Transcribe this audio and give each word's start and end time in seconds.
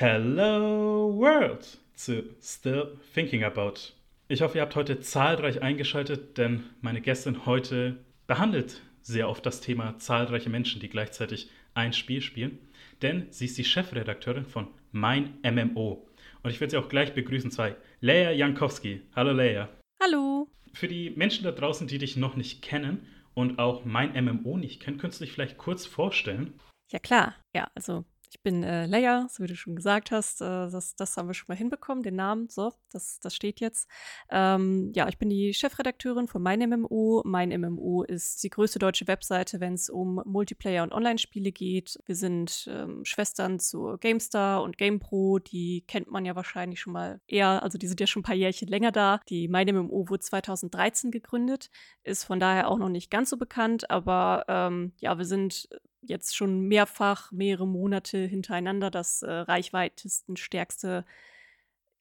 Hello 0.00 1.12
World 1.18 1.76
zu 1.94 2.22
Still 2.40 3.00
Thinking 3.14 3.42
About. 3.42 3.94
Ich 4.28 4.42
hoffe, 4.42 4.58
ihr 4.58 4.62
habt 4.62 4.76
heute 4.76 5.00
zahlreich 5.00 5.60
eingeschaltet, 5.60 6.38
denn 6.38 6.62
meine 6.80 7.00
Gästin 7.00 7.46
heute 7.46 7.96
behandelt 8.28 8.80
sehr 9.02 9.28
oft 9.28 9.44
das 9.44 9.60
Thema 9.60 9.98
zahlreiche 9.98 10.50
Menschen, 10.50 10.80
die 10.80 10.88
gleichzeitig 10.88 11.50
ein 11.74 11.92
Spiel 11.92 12.20
spielen. 12.20 12.60
Denn 13.02 13.26
sie 13.30 13.46
ist 13.46 13.58
die 13.58 13.64
Chefredakteurin 13.64 14.44
von 14.44 14.68
Mein 14.92 15.36
MMO. 15.42 16.06
Und 16.44 16.50
ich 16.50 16.60
werde 16.60 16.70
sie 16.70 16.76
auch 16.76 16.88
gleich 16.88 17.12
begrüßen, 17.12 17.50
zwei. 17.50 17.74
Leia 18.00 18.30
Jankowski. 18.30 19.02
Hallo 19.16 19.32
Leia. 19.32 19.68
Hallo. 20.00 20.46
Für 20.74 20.86
die 20.86 21.10
Menschen 21.10 21.42
da 21.42 21.50
draußen, 21.50 21.88
die 21.88 21.98
dich 21.98 22.16
noch 22.16 22.36
nicht 22.36 22.62
kennen 22.62 23.04
und 23.34 23.58
auch 23.58 23.84
Mein 23.84 24.12
MMO 24.24 24.58
nicht 24.58 24.80
kennen, 24.80 24.98
könntest 24.98 25.20
du 25.20 25.24
dich 25.24 25.34
vielleicht 25.34 25.58
kurz 25.58 25.86
vorstellen? 25.86 26.54
Ja 26.92 27.00
klar. 27.00 27.34
Ja, 27.52 27.68
also 27.74 28.04
ich 28.30 28.42
bin 28.42 28.62
äh, 28.62 28.86
Leia, 28.86 29.26
so 29.30 29.42
wie 29.42 29.46
du 29.46 29.56
schon 29.56 29.76
gesagt 29.76 30.10
hast. 30.10 30.40
Äh, 30.40 30.70
das, 30.70 30.94
das 30.96 31.16
haben 31.16 31.28
wir 31.28 31.34
schon 31.34 31.46
mal 31.48 31.56
hinbekommen, 31.56 32.02
den 32.02 32.16
Namen. 32.16 32.48
So, 32.48 32.72
das, 32.92 33.20
das 33.20 33.34
steht 33.34 33.60
jetzt. 33.60 33.88
Ähm, 34.30 34.92
ja, 34.94 35.08
ich 35.08 35.18
bin 35.18 35.28
die 35.28 35.54
Chefredakteurin 35.54 36.28
von 36.28 36.42
Mein 36.42 36.60
MMO. 36.60 37.22
Mein 37.24 37.48
MMO 37.48 38.02
ist 38.02 38.42
die 38.42 38.50
größte 38.50 38.78
deutsche 38.78 39.06
Webseite, 39.06 39.60
wenn 39.60 39.74
es 39.74 39.88
um 39.88 40.20
Multiplayer- 40.24 40.82
und 40.82 40.92
Online-Spiele 40.92 41.52
geht. 41.52 41.98
Wir 42.06 42.14
sind 42.14 42.68
ähm, 42.70 43.04
Schwestern 43.04 43.58
zu 43.58 43.96
GameStar 43.98 44.62
und 44.62 44.78
GamePro. 44.78 45.38
Die 45.38 45.84
kennt 45.86 46.10
man 46.10 46.24
ja 46.24 46.36
wahrscheinlich 46.36 46.80
schon 46.80 46.92
mal 46.92 47.20
eher. 47.26 47.62
Also, 47.62 47.78
die 47.78 47.88
sind 47.88 48.00
ja 48.00 48.06
schon 48.06 48.20
ein 48.20 48.24
paar 48.24 48.34
Jährchen 48.34 48.68
länger 48.68 48.92
da. 48.92 49.20
Die 49.28 49.48
Mein 49.48 49.68
MMO 49.74 50.08
wurde 50.08 50.20
2013 50.20 51.10
gegründet, 51.10 51.70
ist 52.04 52.24
von 52.24 52.40
daher 52.40 52.68
auch 52.68 52.78
noch 52.78 52.88
nicht 52.88 53.10
ganz 53.10 53.30
so 53.30 53.36
bekannt. 53.36 53.90
Aber 53.90 54.44
ähm, 54.48 54.92
ja, 54.98 55.16
wir 55.18 55.24
sind 55.24 55.68
jetzt 56.02 56.36
schon 56.36 56.62
mehrfach, 56.62 57.32
mehrere 57.32 57.66
Monate 57.66 58.18
hintereinander 58.18 58.90
das 58.90 59.22
äh, 59.22 59.30
reichweitesten, 59.30 60.36
stärkste 60.36 61.04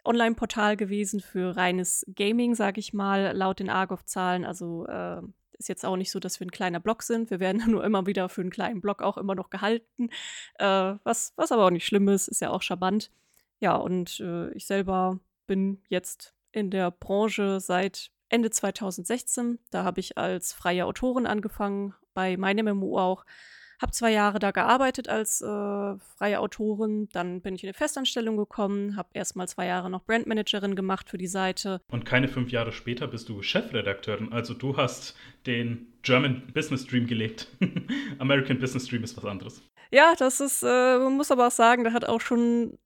Online-Portal 0.06 0.78
gewesen 0.78 1.20
für 1.20 1.56
reines 1.56 2.06
Gaming, 2.16 2.56
sage 2.56 2.80
ich 2.80 2.94
mal, 2.94 3.36
laut 3.36 3.60
den 3.60 3.70
Argov-Zahlen. 3.70 4.46
Also 4.46 4.86
äh, 4.88 5.22
ist 5.58 5.70
jetzt 5.70 5.86
auch 5.86 5.98
nicht 5.98 6.12
so, 6.12 6.20
dass 6.20 6.40
wir 6.40 6.48
ein 6.48 6.52
kleiner 6.52 6.80
Blog 6.80 7.04
sind. 7.04 7.30
Wir 7.30 7.40
werden 7.40 7.62
nur 7.72 7.84
immer 7.84 8.06
wieder 8.06 8.30
für 8.30 8.42
einen 8.42 8.50
kleinen 8.50 8.82
Blog 8.82 9.02
auch 9.02 9.18
immer 9.18 9.36
noch 9.36 9.50
gehalten. 9.50 10.10
Äh, 10.60 10.96
was, 11.04 11.34
was 11.36 11.52
aber 11.52 11.66
auch 11.66 11.72
nicht 11.72 11.86
schlimm 11.86 12.08
ist, 12.08 12.28
ist 12.28 12.42
ja 12.42 12.50
auch 12.50 12.62
charmant. 12.62 13.12
Ja, 13.60 13.76
und 13.76 14.20
äh, 14.20 14.52
ich 14.52 14.66
selber 14.66 15.20
bin 15.48 15.82
jetzt 15.90 16.34
in 16.52 16.70
der 16.70 16.92
Branche 16.92 17.60
seit 17.60 18.12
Ende 18.30 18.50
2016. 18.50 19.60
Da 19.72 19.84
habe 19.84 20.00
ich 20.00 20.18
als 20.18 20.54
freie 20.54 20.86
Autorin 20.86 21.26
angefangen, 21.26 21.94
bei 22.14 22.38
meinem 22.38 22.78
MMO 22.78 23.00
auch 23.00 23.26
habe 23.80 23.92
zwei 23.92 24.12
Jahre 24.12 24.40
da 24.40 24.52
gearbeitet 24.52 25.10
als 25.10 25.42
äh, 25.42 25.46
freie 26.18 26.40
Autorin. 26.40 27.10
Dann 27.12 27.42
bin 27.42 27.56
ich 27.56 27.64
in 27.64 27.70
eine 27.70 27.74
Festanstellung 27.74 28.38
gekommen, 28.38 28.96
habe 28.96 29.10
erstmal 29.14 29.48
zwei 29.48 29.68
Jahre 29.68 29.90
noch 29.90 30.04
Brandmanagerin 30.04 30.76
gemacht 30.76 31.10
für 31.10 31.18
die 31.18 31.28
Seite. 31.28 31.82
Und 31.90 32.06
keine 32.06 32.28
fünf 32.28 32.52
Jahre 32.52 32.72
später 32.72 33.08
bist 33.08 33.30
du 33.30 33.42
Chefredakteurin. 33.42 34.32
Also 34.32 34.54
du 34.54 34.78
hast 34.78 35.16
den 35.46 35.94
German 36.02 36.44
Business 36.54 36.86
Dream 36.86 37.08
gelebt. 37.08 37.48
American 38.20 38.60
Business 38.60 38.88
Dream 38.88 39.04
ist 39.04 39.18
was 39.18 39.26
anderes. 39.26 39.62
Ja, 39.92 40.16
das 40.18 40.40
ist, 40.40 40.64
äh, 40.64 41.00
man 41.00 41.16
muss 41.16 41.32
aber 41.32 41.48
auch 41.48 41.52
sagen, 41.52 41.84
da 41.84 41.94
hat 41.94 42.06
auch 42.06 42.22
schon 42.22 42.78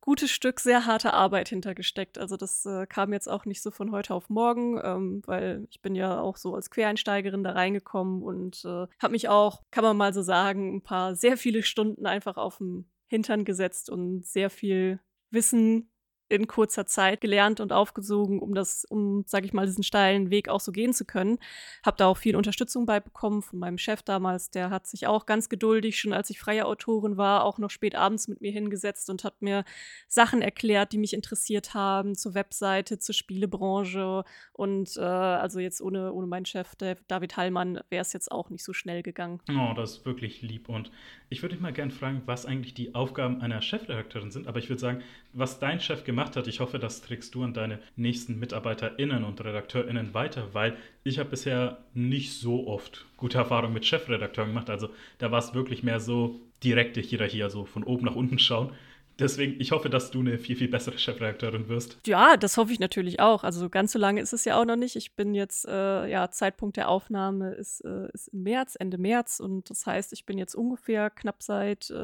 gutes 0.00 0.30
Stück 0.30 0.60
sehr 0.60 0.86
harte 0.86 1.14
Arbeit 1.14 1.48
hintergesteckt. 1.48 2.18
Also 2.18 2.36
das 2.36 2.66
äh, 2.66 2.86
kam 2.86 3.12
jetzt 3.12 3.28
auch 3.28 3.44
nicht 3.44 3.62
so 3.62 3.70
von 3.70 3.92
heute 3.92 4.14
auf 4.14 4.28
morgen, 4.28 4.80
ähm, 4.82 5.22
weil 5.26 5.66
ich 5.70 5.80
bin 5.80 5.94
ja 5.94 6.20
auch 6.20 6.36
so 6.36 6.54
als 6.54 6.70
Quereinsteigerin 6.70 7.44
da 7.44 7.52
reingekommen 7.52 8.22
und 8.22 8.64
äh, 8.64 8.86
habe 9.00 9.12
mich 9.12 9.28
auch, 9.28 9.62
kann 9.70 9.84
man 9.84 9.96
mal 9.96 10.12
so 10.12 10.22
sagen, 10.22 10.76
ein 10.76 10.82
paar 10.82 11.14
sehr 11.14 11.36
viele 11.36 11.62
Stunden 11.62 12.06
einfach 12.06 12.36
auf 12.36 12.58
dem 12.58 12.86
Hintern 13.06 13.44
gesetzt 13.44 13.90
und 13.90 14.24
sehr 14.24 14.50
viel 14.50 15.00
Wissen 15.30 15.89
in 16.30 16.46
kurzer 16.46 16.86
Zeit 16.86 17.20
gelernt 17.20 17.60
und 17.60 17.72
aufgesogen, 17.72 18.38
um 18.38 18.54
das, 18.54 18.84
um, 18.84 19.24
sag 19.26 19.44
ich 19.44 19.52
mal, 19.52 19.66
diesen 19.66 19.82
steilen 19.82 20.30
Weg 20.30 20.48
auch 20.48 20.60
so 20.60 20.70
gehen 20.70 20.92
zu 20.92 21.04
können. 21.04 21.38
Hab 21.84 21.96
da 21.96 22.06
auch 22.06 22.16
viel 22.16 22.36
Unterstützung 22.36 22.86
beibekommen 22.86 23.42
von 23.42 23.58
meinem 23.58 23.78
Chef 23.78 24.02
damals. 24.02 24.50
Der 24.50 24.70
hat 24.70 24.86
sich 24.86 25.08
auch 25.08 25.26
ganz 25.26 25.48
geduldig, 25.48 25.98
schon 25.98 26.12
als 26.12 26.30
ich 26.30 26.38
freie 26.38 26.66
Autorin 26.66 27.16
war, 27.16 27.44
auch 27.44 27.58
noch 27.58 27.70
spät 27.70 27.96
abends 27.96 28.28
mit 28.28 28.40
mir 28.40 28.52
hingesetzt 28.52 29.10
und 29.10 29.24
hat 29.24 29.42
mir 29.42 29.64
Sachen 30.06 30.40
erklärt, 30.40 30.92
die 30.92 30.98
mich 30.98 31.14
interessiert 31.14 31.74
haben, 31.74 32.14
zur 32.14 32.34
Webseite, 32.34 32.98
zur 32.98 33.14
Spielebranche. 33.14 34.24
Und 34.52 34.96
äh, 34.96 35.00
also 35.00 35.58
jetzt 35.58 35.82
ohne, 35.82 36.12
ohne 36.12 36.28
meinen 36.28 36.46
Chef, 36.46 36.76
David 36.76 37.36
Hallmann, 37.36 37.80
wäre 37.88 38.02
es 38.02 38.12
jetzt 38.12 38.30
auch 38.30 38.50
nicht 38.50 38.62
so 38.62 38.72
schnell 38.72 39.02
gegangen. 39.02 39.40
Oh, 39.50 39.72
das 39.74 39.98
ist 39.98 40.06
wirklich 40.06 40.42
lieb. 40.42 40.68
Und 40.68 40.92
ich 41.28 41.42
würde 41.42 41.56
dich 41.56 41.62
mal 41.62 41.72
gerne 41.72 41.90
fragen, 41.90 42.22
was 42.26 42.46
eigentlich 42.46 42.74
die 42.74 42.94
Aufgaben 42.94 43.40
einer 43.40 43.62
Chefredakteurin 43.62 44.30
sind. 44.30 44.46
Aber 44.46 44.60
ich 44.60 44.68
würde 44.68 44.80
sagen, 44.80 45.02
was 45.32 45.58
dein 45.58 45.80
Chef 45.80 46.04
gemacht 46.04 46.36
hat. 46.36 46.46
Ich 46.46 46.60
hoffe, 46.60 46.78
das 46.78 47.02
trägst 47.02 47.34
du 47.34 47.44
an 47.44 47.54
deine 47.54 47.78
nächsten 47.96 48.38
MitarbeiterInnen 48.38 49.24
und 49.24 49.42
RedakteurInnen 49.42 50.14
weiter, 50.14 50.48
weil 50.52 50.76
ich 51.04 51.18
habe 51.18 51.30
bisher 51.30 51.78
nicht 51.94 52.32
so 52.34 52.66
oft 52.66 53.06
gute 53.16 53.38
Erfahrungen 53.38 53.74
mit 53.74 53.86
Chefredakteuren 53.86 54.50
gemacht. 54.50 54.70
Also 54.70 54.90
da 55.18 55.30
war 55.30 55.38
es 55.38 55.54
wirklich 55.54 55.82
mehr 55.82 56.00
so 56.00 56.40
direkte 56.62 57.00
Hierarchie, 57.00 57.42
also 57.42 57.64
von 57.64 57.84
oben 57.84 58.06
nach 58.06 58.16
unten 58.16 58.38
schauen. 58.38 58.72
Deswegen, 59.20 59.60
ich 59.60 59.70
hoffe, 59.70 59.90
dass 59.90 60.10
du 60.10 60.20
eine 60.20 60.38
viel, 60.38 60.56
viel 60.56 60.68
bessere 60.68 60.98
Chefredakteurin 60.98 61.68
wirst. 61.68 61.98
Ja, 62.06 62.38
das 62.38 62.56
hoffe 62.56 62.72
ich 62.72 62.80
natürlich 62.80 63.20
auch. 63.20 63.44
Also 63.44 63.68
ganz 63.68 63.92
so 63.92 63.98
lange 63.98 64.22
ist 64.22 64.32
es 64.32 64.46
ja 64.46 64.58
auch 64.58 64.64
noch 64.64 64.76
nicht. 64.76 64.96
Ich 64.96 65.14
bin 65.14 65.34
jetzt, 65.34 65.68
äh, 65.68 66.08
ja, 66.08 66.30
Zeitpunkt 66.30 66.78
der 66.78 66.88
Aufnahme 66.88 67.52
ist, 67.52 67.82
äh, 67.82 68.08
ist 68.14 68.28
im 68.28 68.44
März, 68.44 68.76
Ende 68.80 68.96
März. 68.96 69.38
Und 69.38 69.68
das 69.68 69.84
heißt, 69.84 70.14
ich 70.14 70.24
bin 70.24 70.38
jetzt 70.38 70.54
ungefähr 70.54 71.10
knapp 71.10 71.42
seit 71.42 71.90
äh, 71.90 71.94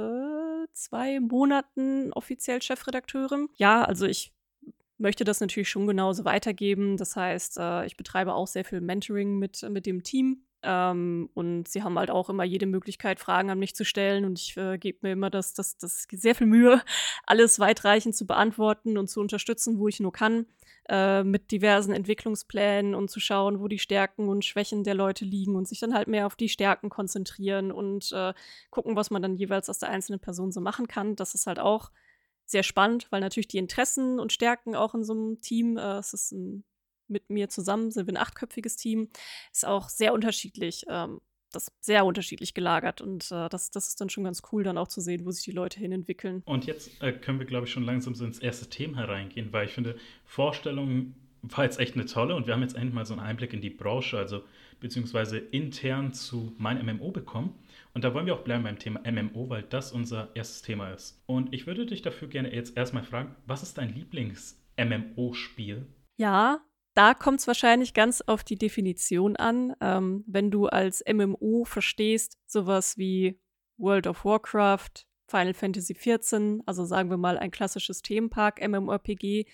zwei 0.73 1.21
Monaten 1.21 2.13
offiziell 2.13 2.63
Chefredakteurin. 2.63 3.49
Ja, 3.57 3.83
also 3.85 4.07
ich 4.07 4.33
möchte 4.99 5.25
das 5.25 5.41
natürlich 5.41 5.69
schon 5.69 5.87
genauso 5.87 6.25
weitergeben. 6.25 6.97
Das 6.97 7.17
heißt, 7.17 7.59
äh, 7.59 7.87
ich 7.87 7.97
betreibe 7.97 8.35
auch 8.35 8.47
sehr 8.47 8.65
viel 8.65 8.81
Mentoring 8.81 9.39
mit, 9.39 9.63
mit 9.69 9.87
dem 9.87 10.03
Team. 10.03 10.43
Ähm, 10.63 11.29
und 11.35 11.69
sie 11.69 11.83
haben 11.83 11.99
halt 11.99 12.11
auch 12.11 12.31
immer 12.31 12.45
jede 12.45 12.67
Möglichkeit, 12.67 13.21
Fragen 13.21 13.51
an 13.51 13.59
mich 13.59 13.75
zu 13.75 13.85
stellen. 13.85 14.25
Und 14.25 14.39
ich 14.39 14.57
äh, 14.57 14.79
gebe 14.79 14.99
mir 15.03 15.13
immer 15.13 15.31
das, 15.31 15.55
das, 15.55 15.77
das 15.77 16.07
sehr 16.11 16.35
viel 16.35 16.47
Mühe, 16.47 16.83
alles 17.27 17.59
weitreichend 17.59 18.17
zu 18.17 18.27
beantworten 18.27 18.99
und 18.99 19.09
zu 19.09 19.21
unterstützen, 19.21 19.79
wo 19.79 19.89
ich 19.89 20.01
nur 20.01 20.13
kann. 20.13 20.47
Äh, 20.89 21.25
mit 21.25 21.51
diversen 21.51 21.93
Entwicklungsplänen 21.93 22.95
und 22.95 23.11
zu 23.11 23.19
schauen, 23.19 23.59
wo 23.59 23.67
die 23.67 23.81
Stärken 23.81 24.29
und 24.29 24.45
Schwächen 24.45 24.85
der 24.85 24.95
Leute 24.95 25.25
liegen 25.25 25.57
und 25.57 25.67
sich 25.67 25.81
dann 25.81 25.95
halt 25.95 26.07
mehr 26.07 26.27
auf 26.27 26.37
die 26.37 26.49
Stärken 26.49 26.91
konzentrieren 26.91 27.73
und 27.73 28.13
äh, 28.13 28.33
gucken, 28.71 28.95
was 28.95 29.11
man 29.11 29.21
dann 29.21 29.35
jeweils 29.35 29.69
aus 29.69 29.81
der 29.81 29.89
einzelnen 29.89 30.21
Person 30.21 30.53
so 30.53 30.61
machen 30.61 30.87
kann. 30.87 31.17
Das 31.17 31.35
ist 31.35 31.49
halt 31.49 31.59
auch 31.59 31.91
sehr 32.45 32.63
spannend, 32.63 33.09
weil 33.11 33.21
natürlich 33.21 33.49
die 33.49 33.59
Interessen 33.59 34.21
und 34.21 34.33
Stärken 34.33 34.77
auch 34.77 34.95
in 34.95 35.03
so 35.03 35.13
einem 35.13 35.41
Team, 35.41 35.77
äh, 35.77 35.99
es 35.99 36.13
ist 36.13 36.31
ein, 36.31 36.63
mit 37.09 37.31
mir 37.31 37.49
zusammen, 37.49 37.91
sind 37.91 38.07
wir 38.07 38.15
ein 38.15 38.23
achtköpfiges 38.23 38.77
Team, 38.77 39.11
ist 39.53 39.67
auch 39.67 39.89
sehr 39.89 40.15
unterschiedlich. 40.15 40.85
Ähm, 40.89 41.21
das 41.53 41.73
sehr 41.81 42.05
unterschiedlich 42.05 42.55
gelagert 42.55 43.01
und 43.01 43.31
äh, 43.31 43.49
das, 43.49 43.71
das 43.71 43.89
ist 43.89 44.01
dann 44.01 44.11
schon 44.11 44.25
ganz 44.25 44.43
cool, 44.53 44.63
dann 44.63 44.79
auch 44.79 44.89
zu 44.89 45.01
sehen, 45.01 45.25
wo 45.25 45.31
sich 45.31 45.45
die 45.45 45.53
Leute 45.53 45.79
hin 45.81 45.93
entwickeln. 45.93 46.43
Und 46.45 46.67
jetzt 46.67 47.03
äh, 47.03 47.13
können 47.13 47.39
wir, 47.39 47.47
glaube 47.47 47.67
ich, 47.67 47.73
schon 47.73 47.85
langsam 47.85 48.15
so 48.15 48.25
ins 48.25 48.39
erste 48.39 48.69
Thema 48.69 48.99
hereingehen, 48.99 49.53
weil 49.53 49.67
ich 49.67 49.73
finde, 49.73 49.97
Vorstellung 50.25 51.15
war 51.43 51.65
jetzt 51.65 51.79
echt 51.79 51.95
eine 51.95 52.07
tolle 52.07 52.35
und 52.35 52.47
wir 52.47 52.55
haben 52.55 52.63
jetzt 52.63 52.75
endlich 52.75 52.95
mal 52.95 53.07
so 53.07 53.15
einen 53.15 53.23
Einblick 53.23 53.53
in 53.53 53.61
die 53.61 53.71
Branche, 53.71 54.19
also 54.19 54.43
beziehungsweise 54.81 55.39
intern 55.39 56.13
zu 56.13 56.55
mein 56.59 56.85
MMO 56.85 57.11
bekommen. 57.11 57.55
Und 57.95 58.05
da 58.05 58.13
wollen 58.13 58.27
wir 58.27 58.35
auch 58.35 58.43
bleiben 58.45 58.65
beim 58.65 58.79
Thema 58.79 59.01
MMO, 59.11 59.49
weil 59.49 59.63
das 59.63 59.93
unser 59.93 60.29
erstes 60.35 60.63
Thema 60.63 60.91
ist. 60.91 61.23
Und 61.27 61.55
ich 61.55 61.67
würde 61.67 61.87
dich 61.87 62.03
dafür 62.03 62.29
gerne 62.29 62.55
jetzt 62.55 62.77
erstmal 62.77 63.05
fragen, 63.05 63.35
was 63.47 63.63
ist 63.63 63.79
dein 63.79 63.95
Lieblings-MMO-Spiel? 63.95 65.87
Ja, 66.19 66.61
da 66.97 67.13
kommt 67.13 67.41
es 67.41 67.47
wahrscheinlich 67.47 67.93
ganz 67.93 68.23
auf 68.23 68.43
die 68.43 68.57
Definition 68.57 69.37
an. 69.37 69.77
Ähm, 69.81 70.25
wenn 70.27 70.51
du 70.51 70.67
als 70.67 71.05
MMO 71.07 71.65
verstehst, 71.65 72.39
sowas 72.47 72.97
wie 72.97 73.39
World 73.77 74.07
of 74.07 74.25
Warcraft, 74.25 75.07
Final 75.29 75.55
Fantasy 75.55 75.95
XIV, 75.95 76.63
also 76.65 76.87
sagen 76.87 77.11
wir 77.11 77.19
mal 77.19 77.37
ein 77.37 77.51
klassisches 77.51 78.01
Themenpark 78.01 78.67
MMORPG, 78.67 79.45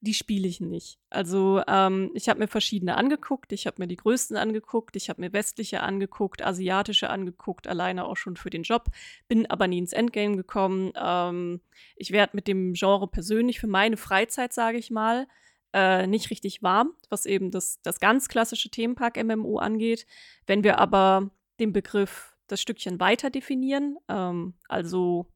die 0.00 0.14
spiele 0.14 0.48
ich 0.48 0.60
nicht. 0.60 0.98
Also 1.10 1.62
ähm, 1.68 2.10
ich 2.14 2.28
habe 2.28 2.40
mir 2.40 2.48
verschiedene 2.48 2.96
angeguckt, 2.96 3.52
ich 3.52 3.68
habe 3.68 3.76
mir 3.78 3.86
die 3.86 3.96
größten 3.96 4.36
angeguckt, 4.36 4.96
ich 4.96 5.08
habe 5.08 5.20
mir 5.20 5.32
westliche 5.32 5.80
angeguckt, 5.82 6.44
asiatische 6.44 7.08
angeguckt, 7.08 7.68
alleine 7.68 8.06
auch 8.06 8.16
schon 8.16 8.36
für 8.36 8.50
den 8.50 8.64
Job, 8.64 8.88
bin 9.28 9.48
aber 9.48 9.68
nie 9.68 9.78
ins 9.78 9.92
Endgame 9.92 10.36
gekommen. 10.36 10.92
Ähm, 11.00 11.60
ich 11.94 12.10
werde 12.10 12.34
mit 12.34 12.48
dem 12.48 12.72
Genre 12.72 13.06
persönlich 13.06 13.60
für 13.60 13.68
meine 13.68 13.96
Freizeit, 13.96 14.52
sage 14.52 14.78
ich 14.78 14.90
mal, 14.90 15.28
äh, 15.72 16.06
nicht 16.06 16.30
richtig 16.30 16.62
warm, 16.62 16.94
was 17.08 17.26
eben 17.26 17.50
das, 17.50 17.80
das 17.82 18.00
ganz 18.00 18.28
klassische 18.28 18.70
Themenpark-MMO 18.70 19.58
angeht. 19.58 20.06
Wenn 20.46 20.64
wir 20.64 20.78
aber 20.78 21.30
den 21.60 21.72
Begriff 21.72 22.36
das 22.46 22.60
Stückchen 22.60 23.00
weiter 23.00 23.30
definieren, 23.30 23.96
ähm, 24.08 24.54
also 24.68 25.26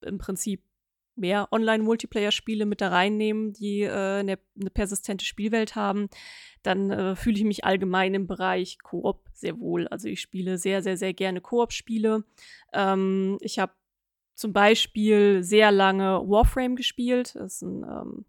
im 0.00 0.18
Prinzip 0.18 0.62
mehr 1.16 1.48
Online-Multiplayer-Spiele 1.50 2.66
mit 2.66 2.80
da 2.80 2.88
reinnehmen, 2.88 3.52
die 3.52 3.82
äh, 3.82 4.20
eine, 4.20 4.38
persistente 4.72 5.24
Spielwelt 5.24 5.74
haben, 5.74 6.08
dann 6.62 6.90
äh, 6.90 7.16
fühle 7.16 7.38
ich 7.38 7.44
mich 7.44 7.64
allgemein 7.64 8.14
im 8.14 8.26
Bereich 8.26 8.78
Koop 8.82 9.28
sehr 9.32 9.58
wohl. 9.58 9.88
Also 9.88 10.08
ich 10.08 10.20
spiele 10.20 10.58
sehr, 10.58 10.82
sehr, 10.82 10.96
sehr 10.96 11.14
gerne 11.14 11.40
Koop-Spiele. 11.40 12.24
Ähm, 12.72 13.38
ich 13.40 13.58
habe 13.58 13.72
zum 14.34 14.52
Beispiel 14.52 15.42
sehr 15.42 15.72
lange 15.72 16.20
Warframe 16.28 16.76
gespielt. 16.76 17.34
Das 17.34 17.54
ist 17.54 17.62
ein, 17.62 17.82
ähm, 17.84 18.24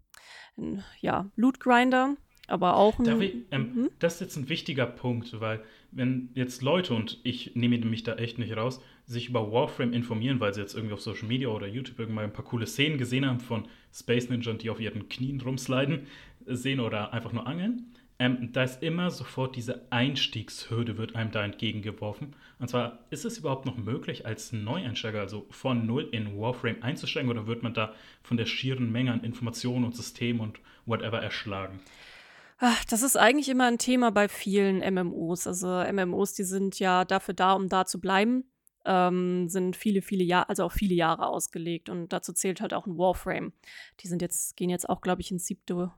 ja, 1.00 1.26
Loot 1.36 1.60
Grinder, 1.60 2.16
aber 2.46 2.76
auch 2.76 2.98
ein. 2.98 3.20
Ich, 3.20 3.34
ähm, 3.50 3.74
mhm. 3.74 3.90
Das 3.98 4.14
ist 4.14 4.20
jetzt 4.20 4.36
ein 4.36 4.48
wichtiger 4.48 4.86
Punkt, 4.86 5.40
weil 5.40 5.62
wenn 5.90 6.30
jetzt 6.34 6.62
Leute, 6.62 6.94
und 6.94 7.18
ich 7.22 7.54
nehme 7.54 7.78
mich 7.78 8.02
da 8.02 8.14
echt 8.14 8.38
nicht 8.38 8.56
raus, 8.56 8.80
sich 9.06 9.28
über 9.28 9.50
Warframe 9.52 9.92
informieren, 9.92 10.40
weil 10.40 10.52
sie 10.52 10.60
jetzt 10.60 10.74
irgendwie 10.74 10.94
auf 10.94 11.00
Social 11.00 11.28
Media 11.28 11.48
oder 11.48 11.66
YouTube 11.66 11.98
irgendwann 11.98 12.24
ein 12.24 12.32
paar 12.32 12.44
coole 12.44 12.66
Szenen 12.66 12.98
gesehen 12.98 13.26
haben 13.26 13.40
von 13.40 13.66
Space 13.92 14.28
Ninja, 14.28 14.52
die 14.52 14.70
auf 14.70 14.80
ihren 14.80 15.08
Knien 15.08 15.40
rumsliden, 15.40 16.06
sehen 16.46 16.80
oder 16.80 17.12
einfach 17.12 17.32
nur 17.32 17.46
angeln. 17.46 17.86
Ähm, 18.20 18.50
da 18.52 18.64
ist 18.64 18.82
immer 18.82 19.10
sofort 19.10 19.54
diese 19.54 19.86
Einstiegshürde, 19.90 20.98
wird 20.98 21.14
einem 21.14 21.30
da 21.30 21.44
entgegengeworfen. 21.44 22.34
Und 22.58 22.68
zwar, 22.68 22.98
ist 23.10 23.24
es 23.24 23.38
überhaupt 23.38 23.64
noch 23.64 23.76
möglich, 23.76 24.26
als 24.26 24.52
Neueinsteiger, 24.52 25.20
also 25.20 25.46
von 25.50 25.86
null 25.86 26.08
in 26.10 26.36
Warframe 26.36 26.82
einzusteigen, 26.82 27.30
oder 27.30 27.46
wird 27.46 27.62
man 27.62 27.74
da 27.74 27.94
von 28.22 28.36
der 28.36 28.46
schieren 28.46 28.90
Menge 28.90 29.12
an 29.12 29.22
Informationen 29.22 29.84
und 29.84 29.94
Systemen 29.94 30.40
und 30.40 30.58
whatever 30.84 31.22
erschlagen? 31.22 31.80
Ach, 32.58 32.84
das 32.86 33.02
ist 33.02 33.16
eigentlich 33.16 33.48
immer 33.48 33.66
ein 33.66 33.78
Thema 33.78 34.10
bei 34.10 34.28
vielen 34.28 34.78
MMOs. 34.78 35.46
Also 35.46 35.68
MMOs, 35.68 36.34
die 36.34 36.42
sind 36.42 36.80
ja 36.80 37.04
dafür 37.04 37.34
da, 37.34 37.52
um 37.52 37.68
da 37.68 37.84
zu 37.86 38.00
bleiben. 38.00 38.50
Ähm, 38.84 39.48
sind 39.48 39.76
viele, 39.76 40.02
viele 40.02 40.24
Jahre, 40.24 40.48
also 40.48 40.64
auch 40.64 40.72
viele 40.72 40.94
Jahre 40.94 41.28
ausgelegt. 41.28 41.88
Und 41.88 42.12
dazu 42.12 42.32
zählt 42.32 42.60
halt 42.60 42.74
auch 42.74 42.86
ein 42.86 42.98
Warframe. 42.98 43.52
Die 44.00 44.08
sind 44.08 44.22
jetzt, 44.22 44.56
gehen 44.56 44.70
jetzt 44.70 44.88
auch, 44.88 45.02
glaube 45.02 45.20
ich, 45.20 45.30
ins 45.30 45.46
siebte 45.46 45.92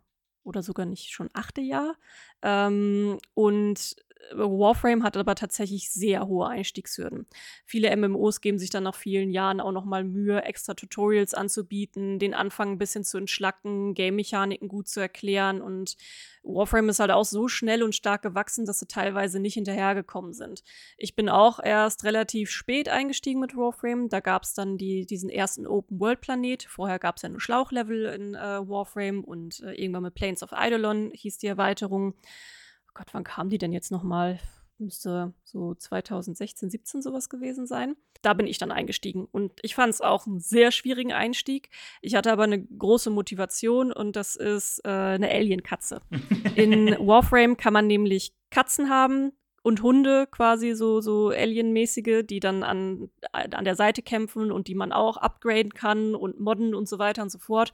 oder 0.45 0.63
sogar 0.63 0.87
nicht 0.87 1.11
schon 1.13 1.31
achte 1.35 1.61
Jahr. 1.61 1.95
Ähm, 2.43 3.19
und 3.35 3.97
Warframe 4.33 5.03
hat 5.03 5.17
aber 5.17 5.35
tatsächlich 5.35 5.91
sehr 5.91 6.27
hohe 6.27 6.47
Einstiegshürden. 6.47 7.27
Viele 7.65 7.95
MMOs 7.97 8.41
geben 8.41 8.59
sich 8.59 8.71
dann 8.71 8.85
nach 8.85 8.95
vielen 8.95 9.31
Jahren 9.31 9.61
auch 9.61 9.73
noch 9.73 9.85
mal 9.85 10.05
Mühe, 10.05 10.43
extra 10.43 10.75
Tutorials 10.75 11.35
anzubieten, 11.35 12.19
den 12.19 12.35
Anfang 12.35 12.73
ein 12.73 12.79
bisschen 12.79 13.05
zu 13.05 13.19
entschlacken, 13.19 13.95
Game-Mechaniken 13.95 14.69
gut 14.69 14.89
zu 14.89 15.01
erklären 15.01 15.61
und 15.61 15.97
Warframe 16.43 16.89
ist 16.89 17.01
halt 17.01 17.11
auch 17.11 17.25
so 17.25 17.49
schnell 17.49 17.83
und 17.83 17.95
stark 17.95 18.23
gewachsen, 18.23 18.65
dass 18.65 18.79
sie 18.79 18.87
teilweise 18.87 19.41
nicht 19.41 19.55
hinterhergekommen 19.55 20.33
sind. 20.33 20.63
Ich 20.97 21.15
bin 21.15 21.29
auch 21.29 21.61
erst 21.63 22.05
relativ 22.05 22.51
spät 22.51 22.89
eingestiegen 22.89 23.41
mit 23.41 23.57
Warframe. 23.57 24.09
Da 24.09 24.21
gab 24.21 24.45
es 24.45 24.55
dann 24.55 24.79
die, 24.79 25.05
diesen 25.05 25.29
ersten 25.29 25.67
Open-World-Planet. 25.67 26.65
Vorher 26.65 26.99
gab 26.99 27.17
es 27.17 27.23
ja 27.23 27.29
nur 27.29 27.41
Schlauchlevel 27.41 28.07
in 28.07 28.35
äh, 28.35 28.39
Warframe 28.39 29.23
und 29.23 29.61
äh, 29.61 29.73
irgendwann 29.73 30.05
mit 30.05 30.15
Planes 30.15 30.43
of 30.43 30.53
Eidolon 30.53 31.11
hieß 31.13 31.39
die 31.39 31.47
Erweiterung. 31.47 32.15
Oh 32.91 32.93
Gott, 32.95 33.09
wann 33.13 33.25
kam 33.25 33.49
die 33.49 33.59
denn 33.59 33.73
jetzt 33.73 33.93
nochmal? 33.93 34.41
Müsste 34.79 35.35
so 35.45 35.75
2016, 35.75 36.71
17 36.71 37.03
sowas 37.03 37.29
gewesen 37.29 37.67
sein. 37.67 37.97
Da 38.23 38.35
bin 38.35 38.47
ich 38.47 38.59
dann 38.59 38.73
eingestiegen 38.73 39.29
und 39.31 39.53
ich 39.63 39.75
fand 39.75 39.93
es 39.93 40.01
auch 40.01 40.27
einen 40.27 40.41
sehr 40.41 40.73
schwierigen 40.73 41.13
Einstieg. 41.13 41.71
Ich 42.01 42.15
hatte 42.15 42.33
aber 42.33 42.45
eine 42.45 42.63
große 42.65 43.11
Motivation 43.11 43.93
und 43.93 44.17
das 44.17 44.37
ist 44.37 44.81
äh, 44.85 44.89
eine 44.89 45.31
Alien-Katze. 45.31 46.01
In 46.57 46.97
Warframe 46.99 47.57
kann 47.57 47.75
man 47.75 47.87
nämlich 47.87 48.35
Katzen 48.51 48.89
haben, 48.89 49.33
und 49.63 49.83
Hunde 49.83 50.27
quasi 50.31 50.75
so, 50.75 51.01
so 51.01 51.29
Alien-mäßige, 51.29 52.25
die 52.25 52.41
dann 52.41 52.63
an, 52.63 53.11
an 53.33 53.65
der 53.65 53.77
Seite 53.77 54.03
kämpfen 54.03 54.51
und 54.51 54.69
die 54.69 54.75
man 54.75 54.93
auch 54.93 55.17
upgraden 55.17 55.75
kann 55.75 56.15
und 56.15 56.41
modden 56.41 56.75
und 56.75 56.89
so 56.89 56.99
weiter 56.99 57.23
und 57.23 57.31
so 57.31 57.39
fort. 57.39 57.73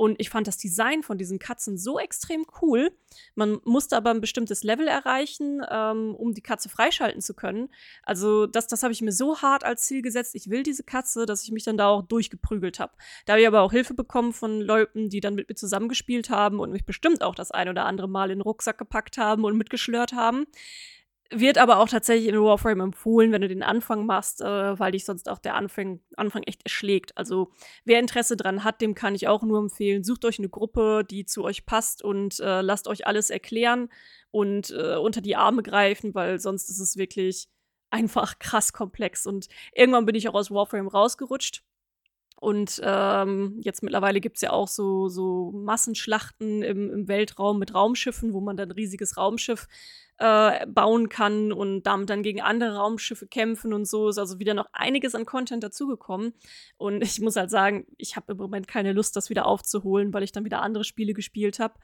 Und 0.00 0.18
ich 0.18 0.30
fand 0.30 0.46
das 0.46 0.56
Design 0.56 1.02
von 1.02 1.18
diesen 1.18 1.38
Katzen 1.38 1.76
so 1.76 1.98
extrem 1.98 2.46
cool. 2.62 2.90
Man 3.34 3.60
musste 3.64 3.98
aber 3.98 4.08
ein 4.08 4.22
bestimmtes 4.22 4.62
Level 4.62 4.88
erreichen, 4.88 5.60
ähm, 5.70 6.14
um 6.14 6.32
die 6.32 6.40
Katze 6.40 6.70
freischalten 6.70 7.20
zu 7.20 7.34
können. 7.34 7.68
Also 8.02 8.46
das, 8.46 8.66
das 8.66 8.82
habe 8.82 8.94
ich 8.94 9.02
mir 9.02 9.12
so 9.12 9.42
hart 9.42 9.62
als 9.62 9.82
Ziel 9.82 10.00
gesetzt. 10.00 10.34
Ich 10.34 10.48
will 10.48 10.62
diese 10.62 10.84
Katze, 10.84 11.26
dass 11.26 11.42
ich 11.42 11.52
mich 11.52 11.64
dann 11.64 11.76
da 11.76 11.88
auch 11.88 12.00
durchgeprügelt 12.00 12.80
habe. 12.80 12.94
Da 13.26 13.34
habe 13.34 13.42
ich 13.42 13.46
aber 13.46 13.60
auch 13.60 13.72
Hilfe 13.72 13.92
bekommen 13.92 14.32
von 14.32 14.62
Leuten, 14.62 15.10
die 15.10 15.20
dann 15.20 15.34
mit 15.34 15.50
mir 15.50 15.54
zusammengespielt 15.54 16.30
haben 16.30 16.60
und 16.60 16.72
mich 16.72 16.86
bestimmt 16.86 17.22
auch 17.22 17.34
das 17.34 17.50
ein 17.50 17.68
oder 17.68 17.84
andere 17.84 18.08
Mal 18.08 18.30
in 18.30 18.38
den 18.38 18.42
Rucksack 18.42 18.78
gepackt 18.78 19.18
haben 19.18 19.44
und 19.44 19.58
mitgeschlört 19.58 20.14
haben. 20.14 20.46
Wird 21.32 21.58
aber 21.58 21.78
auch 21.78 21.88
tatsächlich 21.88 22.28
in 22.28 22.40
Warframe 22.40 22.80
empfohlen, 22.80 23.30
wenn 23.30 23.42
du 23.42 23.46
den 23.46 23.62
Anfang 23.62 24.04
machst, 24.04 24.40
äh, 24.40 24.78
weil 24.78 24.90
dich 24.90 25.04
sonst 25.04 25.28
auch 25.28 25.38
der 25.38 25.54
Anfang, 25.54 26.00
Anfang 26.16 26.42
echt 26.42 26.64
erschlägt. 26.64 27.16
Also 27.16 27.52
wer 27.84 28.00
Interesse 28.00 28.36
dran 28.36 28.64
hat, 28.64 28.80
dem 28.80 28.96
kann 28.96 29.14
ich 29.14 29.28
auch 29.28 29.42
nur 29.42 29.60
empfehlen, 29.60 30.02
sucht 30.02 30.24
euch 30.24 30.40
eine 30.40 30.48
Gruppe, 30.48 31.04
die 31.08 31.24
zu 31.24 31.44
euch 31.44 31.66
passt 31.66 32.02
und 32.02 32.40
äh, 32.40 32.62
lasst 32.62 32.88
euch 32.88 33.06
alles 33.06 33.30
erklären 33.30 33.90
und 34.32 34.70
äh, 34.70 34.96
unter 34.96 35.20
die 35.20 35.36
Arme 35.36 35.62
greifen, 35.62 36.16
weil 36.16 36.40
sonst 36.40 36.68
ist 36.68 36.80
es 36.80 36.96
wirklich 36.96 37.48
einfach 37.90 38.38
krass 38.40 38.72
komplex. 38.72 39.24
Und 39.24 39.48
irgendwann 39.72 40.06
bin 40.06 40.16
ich 40.16 40.28
auch 40.28 40.34
aus 40.34 40.50
Warframe 40.50 40.88
rausgerutscht. 40.88 41.62
Und 42.40 42.80
ähm, 42.82 43.60
jetzt 43.62 43.82
mittlerweile 43.82 44.20
gibt 44.20 44.36
es 44.36 44.40
ja 44.40 44.50
auch 44.50 44.66
so, 44.66 45.08
so 45.08 45.52
Massenschlachten 45.52 46.62
im, 46.62 46.90
im 46.90 47.06
Weltraum 47.06 47.58
mit 47.58 47.74
Raumschiffen, 47.74 48.32
wo 48.32 48.40
man 48.40 48.56
dann 48.56 48.70
ein 48.70 48.72
riesiges 48.72 49.18
Raumschiff 49.18 49.68
äh, 50.16 50.66
bauen 50.66 51.10
kann 51.10 51.52
und 51.52 51.82
damit 51.82 52.08
dann 52.08 52.22
gegen 52.22 52.40
andere 52.40 52.76
Raumschiffe 52.76 53.26
kämpfen 53.26 53.74
und 53.74 53.86
so 53.86 54.08
ist 54.08 54.18
also 54.18 54.38
wieder 54.38 54.54
noch 54.54 54.66
einiges 54.72 55.14
an 55.14 55.26
Content 55.26 55.62
dazugekommen. 55.62 56.32
Und 56.78 57.02
ich 57.02 57.20
muss 57.20 57.36
halt 57.36 57.50
sagen, 57.50 57.86
ich 57.98 58.16
habe 58.16 58.32
im 58.32 58.38
Moment 58.38 58.66
keine 58.66 58.94
Lust, 58.94 59.16
das 59.16 59.28
wieder 59.28 59.44
aufzuholen, 59.44 60.14
weil 60.14 60.22
ich 60.22 60.32
dann 60.32 60.46
wieder 60.46 60.62
andere 60.62 60.84
Spiele 60.84 61.12
gespielt 61.12 61.58
habe. 61.58 61.74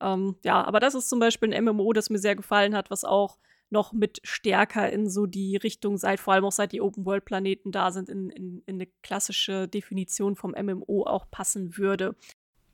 Ähm, 0.00 0.36
ja, 0.44 0.62
aber 0.64 0.78
das 0.78 0.94
ist 0.94 1.08
zum 1.08 1.18
Beispiel 1.18 1.52
ein 1.52 1.64
MMO, 1.64 1.92
das 1.92 2.08
mir 2.08 2.18
sehr 2.18 2.36
gefallen 2.36 2.76
hat, 2.76 2.88
was 2.88 3.04
auch 3.04 3.38
noch 3.74 3.92
mit 3.92 4.20
stärker 4.22 4.90
in 4.90 5.10
so 5.10 5.26
die 5.26 5.56
Richtung 5.56 5.98
seit, 5.98 6.20
vor 6.20 6.32
allem 6.32 6.46
auch 6.46 6.52
seit 6.52 6.72
die 6.72 6.80
Open-World-Planeten 6.80 7.72
da 7.72 7.90
sind, 7.90 8.08
in, 8.08 8.30
in, 8.30 8.62
in 8.64 8.76
eine 8.76 8.86
klassische 9.02 9.68
Definition 9.68 10.36
vom 10.36 10.52
MMO 10.52 11.04
auch 11.04 11.30
passen 11.30 11.76
würde 11.76 12.16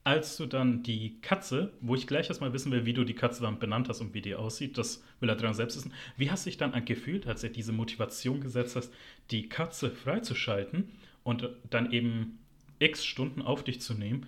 als 0.03 0.37
du 0.37 0.47
dann 0.47 0.83
die 0.83 1.21
Katze, 1.21 1.73
wo 1.81 1.95
ich 1.95 2.07
gleich 2.07 2.29
erstmal 2.29 2.53
wissen 2.53 2.73
will, 2.73 2.87
wie 2.87 2.95
du 2.95 3.05
die 3.05 3.15
Katze 3.15 3.43
dann 3.43 3.59
benannt 3.59 3.89
hast 3.89 4.01
und 4.01 4.15
wie 4.15 4.23
die 4.23 4.35
aussieht, 4.35 4.79
das 4.79 5.05
will 5.21 5.29
er 5.29 5.37
dran 5.37 5.55
selbst 5.55 5.77
wissen. 5.77 5.93
Wie 6.17 6.31
hast 6.31 6.47
du 6.47 6.51
dich 6.51 6.57
dann 6.57 6.85
gefühlt, 6.85 7.27
als 7.27 7.45
er 7.45 7.51
diese 7.51 7.73
Motivation 7.73 8.41
gesetzt 8.41 8.77
hast, 8.77 8.93
die 9.31 9.49
Katze 9.49 9.91
freizuschalten 9.91 10.91
und 11.23 11.51
dann 11.69 11.93
eben 11.93 12.39
x 12.79 13.05
Stunden 13.05 13.43
auf 13.43 13.63
dich 13.63 13.81
zu 13.83 13.93
nehmen, 13.93 14.27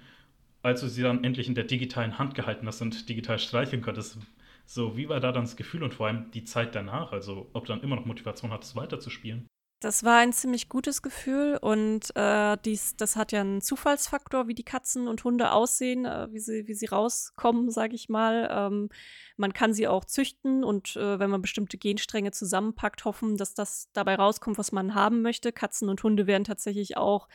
als 0.63 0.83
du 0.83 0.89
sie 0.89 1.03
dann 1.03 1.25
endlich 1.25 1.49
in 1.49 1.55
der 1.55 1.65
digitalen 1.65 2.19
Hand 2.19 2.35
gehalten 2.35 2.67
hast 2.67 2.83
und 2.83 3.09
digital 3.09 3.39
streicheln 3.39 3.83
konntest? 3.83 4.19
So, 4.65 4.97
wie 4.97 5.09
war 5.09 5.21
da 5.21 5.33
dann 5.33 5.45
das 5.45 5.57
Gefühl 5.57 5.83
und 5.83 5.95
vor 5.95 6.07
allem 6.07 6.31
die 6.31 6.45
Zeit 6.45 6.75
danach? 6.75 7.13
Also, 7.13 7.51
ob 7.53 7.67
du 7.67 7.73
dann 7.73 7.83
immer 7.83 7.97
noch 7.97 8.07
Motivation 8.07 8.51
hattest, 8.51 8.77
weiterzuspielen? 8.77 9.49
Das 9.83 10.05
war 10.05 10.19
ein 10.19 10.33
ziemlich 10.33 10.69
gutes 10.69 11.03
Gefühl 11.03 11.59
und 11.61 12.15
äh, 12.15 12.57
dies, 12.65 12.95
das 12.95 13.17
hat 13.17 13.33
ja 13.33 13.41
einen 13.41 13.61
Zufallsfaktor, 13.61 14.47
wie 14.47 14.55
die 14.55 14.63
Katzen 14.63 15.09
und 15.09 15.25
Hunde 15.25 15.51
aussehen, 15.51 16.05
äh, 16.05 16.29
wie, 16.31 16.39
sie, 16.39 16.69
wie 16.69 16.75
sie 16.75 16.87
rauskommen, 16.87 17.69
sage 17.69 17.97
ich 17.97 18.09
mal. 18.09 18.49
Ähm, 18.49 18.91
man 19.37 19.53
kann 19.53 19.75
sie 19.75 19.89
auch 19.89 20.05
züchten 20.05 20.63
und 20.63 20.95
äh, 20.95 21.19
wenn 21.19 21.31
man 21.31 21.43
bestimmte 21.43 21.79
Genstränge 21.79 22.31
zusammenpackt, 22.31 23.05
hoffen, 23.05 23.37
dass 23.37 23.55
das 23.55 23.89
dabei 23.93 24.15
rauskommt, 24.15 24.57
was 24.57 24.71
man 24.71 24.95
haben 24.95 25.21
möchte. 25.21 25.51
Katzen 25.51 25.89
und 25.89 26.01
Hunde 26.05 26.29
werden 26.29 26.45
tatsächlich 26.45 26.97
auch 26.97 27.27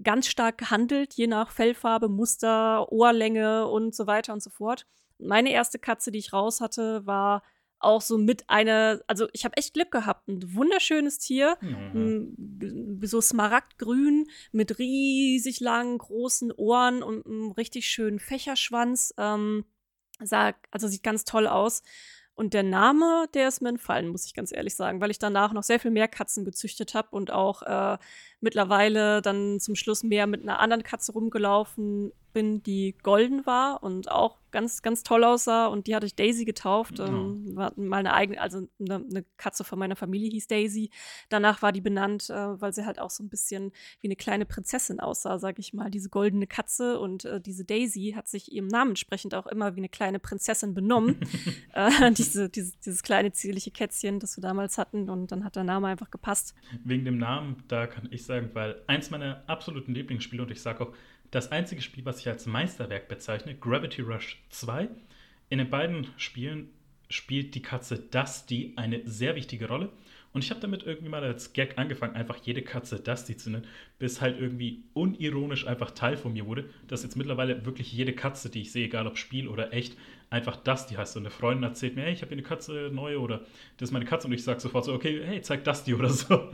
ganz 0.00 0.28
stark 0.28 0.58
gehandelt, 0.58 1.14
je 1.14 1.26
nach 1.26 1.50
Fellfarbe, 1.50 2.08
Muster, 2.08 2.92
Ohrlänge 2.92 3.66
und 3.66 3.96
so 3.96 4.06
weiter 4.06 4.32
und 4.32 4.44
so 4.44 4.50
fort. 4.50 4.86
Meine 5.22 5.52
erste 5.52 5.78
Katze, 5.78 6.10
die 6.10 6.18
ich 6.18 6.32
raus 6.32 6.60
hatte, 6.60 7.06
war 7.06 7.42
auch 7.80 8.02
so 8.02 8.18
mit 8.18 8.48
einer, 8.48 9.00
also 9.06 9.26
ich 9.32 9.44
habe 9.44 9.56
echt 9.56 9.74
Glück 9.74 9.90
gehabt. 9.90 10.28
Ein 10.28 10.54
wunderschönes 10.54 11.18
Tier, 11.18 11.56
mhm. 11.60 13.00
so 13.02 13.20
smaragdgrün 13.20 14.26
mit 14.52 14.78
riesig 14.78 15.60
langen, 15.60 15.98
großen 15.98 16.52
Ohren 16.52 17.02
und 17.02 17.26
einem 17.26 17.52
richtig 17.52 17.86
schönen 17.86 18.18
Fächerschwanz. 18.18 19.14
Ähm, 19.16 19.64
sah, 20.22 20.54
also 20.70 20.88
sieht 20.88 21.02
ganz 21.02 21.24
toll 21.24 21.46
aus. 21.46 21.82
Und 22.34 22.54
der 22.54 22.62
Name, 22.62 23.26
der 23.34 23.48
ist 23.48 23.60
mir 23.60 23.68
entfallen, 23.68 24.08
muss 24.08 24.24
ich 24.24 24.32
ganz 24.32 24.50
ehrlich 24.50 24.74
sagen, 24.74 25.00
weil 25.00 25.10
ich 25.10 25.18
danach 25.18 25.52
noch 25.52 25.62
sehr 25.62 25.80
viel 25.80 25.90
mehr 25.90 26.08
Katzen 26.08 26.44
gezüchtet 26.44 26.94
habe 26.94 27.08
und 27.10 27.30
auch 27.30 27.62
äh, 27.62 27.98
mittlerweile 28.40 29.20
dann 29.20 29.60
zum 29.60 29.74
Schluss 29.74 30.02
mehr 30.02 30.26
mit 30.26 30.42
einer 30.42 30.58
anderen 30.58 30.82
Katze 30.82 31.12
rumgelaufen 31.12 32.12
bin, 32.32 32.62
die 32.62 32.96
golden 33.02 33.44
war 33.44 33.82
und 33.82 34.10
auch 34.10 34.39
ganz, 34.50 34.82
ganz 34.82 35.02
toll 35.02 35.24
aussah. 35.24 35.66
Und 35.66 35.86
die 35.86 35.94
hatte 35.94 36.06
ich 36.06 36.14
Daisy 36.14 36.44
getauft. 36.44 36.98
Mhm. 36.98 37.04
Ähm, 37.04 37.56
war 37.56 37.72
mal 37.76 37.98
eine 37.98 38.14
eigene, 38.14 38.40
also 38.40 38.68
eine, 38.78 38.96
eine, 38.96 39.24
Katze 39.36 39.64
von 39.64 39.78
meiner 39.78 39.96
Familie 39.96 40.30
hieß 40.30 40.46
Daisy. 40.48 40.90
Danach 41.28 41.62
war 41.62 41.72
die 41.72 41.80
benannt, 41.80 42.30
äh, 42.30 42.60
weil 42.60 42.72
sie 42.72 42.86
halt 42.86 42.98
auch 42.98 43.10
so 43.10 43.22
ein 43.22 43.28
bisschen 43.28 43.72
wie 44.00 44.08
eine 44.08 44.16
kleine 44.16 44.46
Prinzessin 44.46 45.00
aussah, 45.00 45.38
sag 45.38 45.58
ich 45.58 45.72
mal. 45.72 45.90
Diese 45.90 46.08
goldene 46.08 46.46
Katze 46.46 46.98
und 46.98 47.24
äh, 47.24 47.40
diese 47.40 47.64
Daisy 47.64 48.12
hat 48.16 48.28
sich 48.28 48.52
ihrem 48.52 48.68
Namen 48.68 48.90
entsprechend 48.90 49.34
auch 49.34 49.46
immer 49.46 49.76
wie 49.76 49.80
eine 49.80 49.88
kleine 49.88 50.18
Prinzessin 50.18 50.74
benommen. 50.74 51.20
äh, 51.74 52.10
diese, 52.12 52.48
diese, 52.48 52.76
dieses 52.84 53.02
kleine 53.02 53.32
zierliche 53.32 53.70
Kätzchen, 53.70 54.20
das 54.20 54.36
wir 54.36 54.42
damals 54.42 54.78
hatten. 54.78 55.08
Und 55.08 55.32
dann 55.32 55.44
hat 55.44 55.56
der 55.56 55.64
Name 55.64 55.88
einfach 55.88 56.10
gepasst. 56.10 56.54
Wegen 56.84 57.04
dem 57.04 57.18
Namen, 57.18 57.62
da 57.68 57.86
kann 57.86 58.08
ich 58.10 58.24
sagen, 58.24 58.50
weil 58.54 58.82
eins 58.86 59.10
meiner 59.10 59.44
absoluten 59.46 59.94
Lieblingsspiele 59.94 60.42
und 60.42 60.50
ich 60.50 60.62
sage 60.62 60.84
auch, 60.84 60.92
das 61.30 61.52
einzige 61.52 61.82
Spiel, 61.82 62.04
was 62.04 62.20
ich 62.20 62.28
als 62.28 62.46
Meisterwerk 62.46 63.08
bezeichne, 63.08 63.54
Gravity 63.54 64.02
Rush 64.02 64.42
2. 64.50 64.88
In 65.48 65.58
den 65.58 65.70
beiden 65.70 66.08
Spielen 66.16 66.70
spielt 67.08 67.54
die 67.54 67.62
Katze 67.62 67.98
Dusty 67.98 68.72
eine 68.76 69.02
sehr 69.08 69.34
wichtige 69.36 69.68
Rolle. 69.68 69.90
Und 70.32 70.44
ich 70.44 70.50
habe 70.50 70.60
damit 70.60 70.84
irgendwie 70.84 71.08
mal 71.08 71.24
als 71.24 71.52
Gag 71.52 71.76
angefangen, 71.76 72.14
einfach 72.14 72.36
jede 72.36 72.62
Katze 72.62 73.00
Dusty 73.00 73.36
zu 73.36 73.50
nennen, 73.50 73.66
bis 73.98 74.20
halt 74.20 74.38
irgendwie 74.40 74.84
unironisch 74.92 75.66
einfach 75.66 75.90
Teil 75.90 76.16
von 76.16 76.32
mir 76.32 76.46
wurde, 76.46 76.70
dass 76.86 77.02
jetzt 77.02 77.16
mittlerweile 77.16 77.64
wirklich 77.66 77.92
jede 77.92 78.12
Katze, 78.12 78.48
die 78.48 78.62
ich 78.62 78.70
sehe, 78.70 78.86
egal 78.86 79.08
ob 79.08 79.18
Spiel 79.18 79.48
oder 79.48 79.72
echt, 79.72 79.96
einfach 80.30 80.54
Dusty 80.56 80.94
heißt. 80.94 81.16
Und 81.16 81.24
eine 81.24 81.30
Freundin 81.30 81.64
erzählt 81.64 81.96
mir, 81.96 82.02
hey, 82.02 82.12
ich 82.12 82.22
habe 82.22 82.28
hier 82.28 82.38
eine 82.38 82.46
Katze 82.46 82.90
neue 82.92 83.18
oder 83.18 83.38
das 83.78 83.88
ist 83.88 83.92
meine 83.92 84.04
Katze 84.04 84.28
und 84.28 84.32
ich 84.32 84.44
sage 84.44 84.60
sofort 84.60 84.84
so, 84.84 84.94
okay, 84.94 85.20
hey, 85.24 85.42
zeig 85.42 85.64
Dusty 85.64 85.94
oder 85.94 86.10
so. 86.10 86.50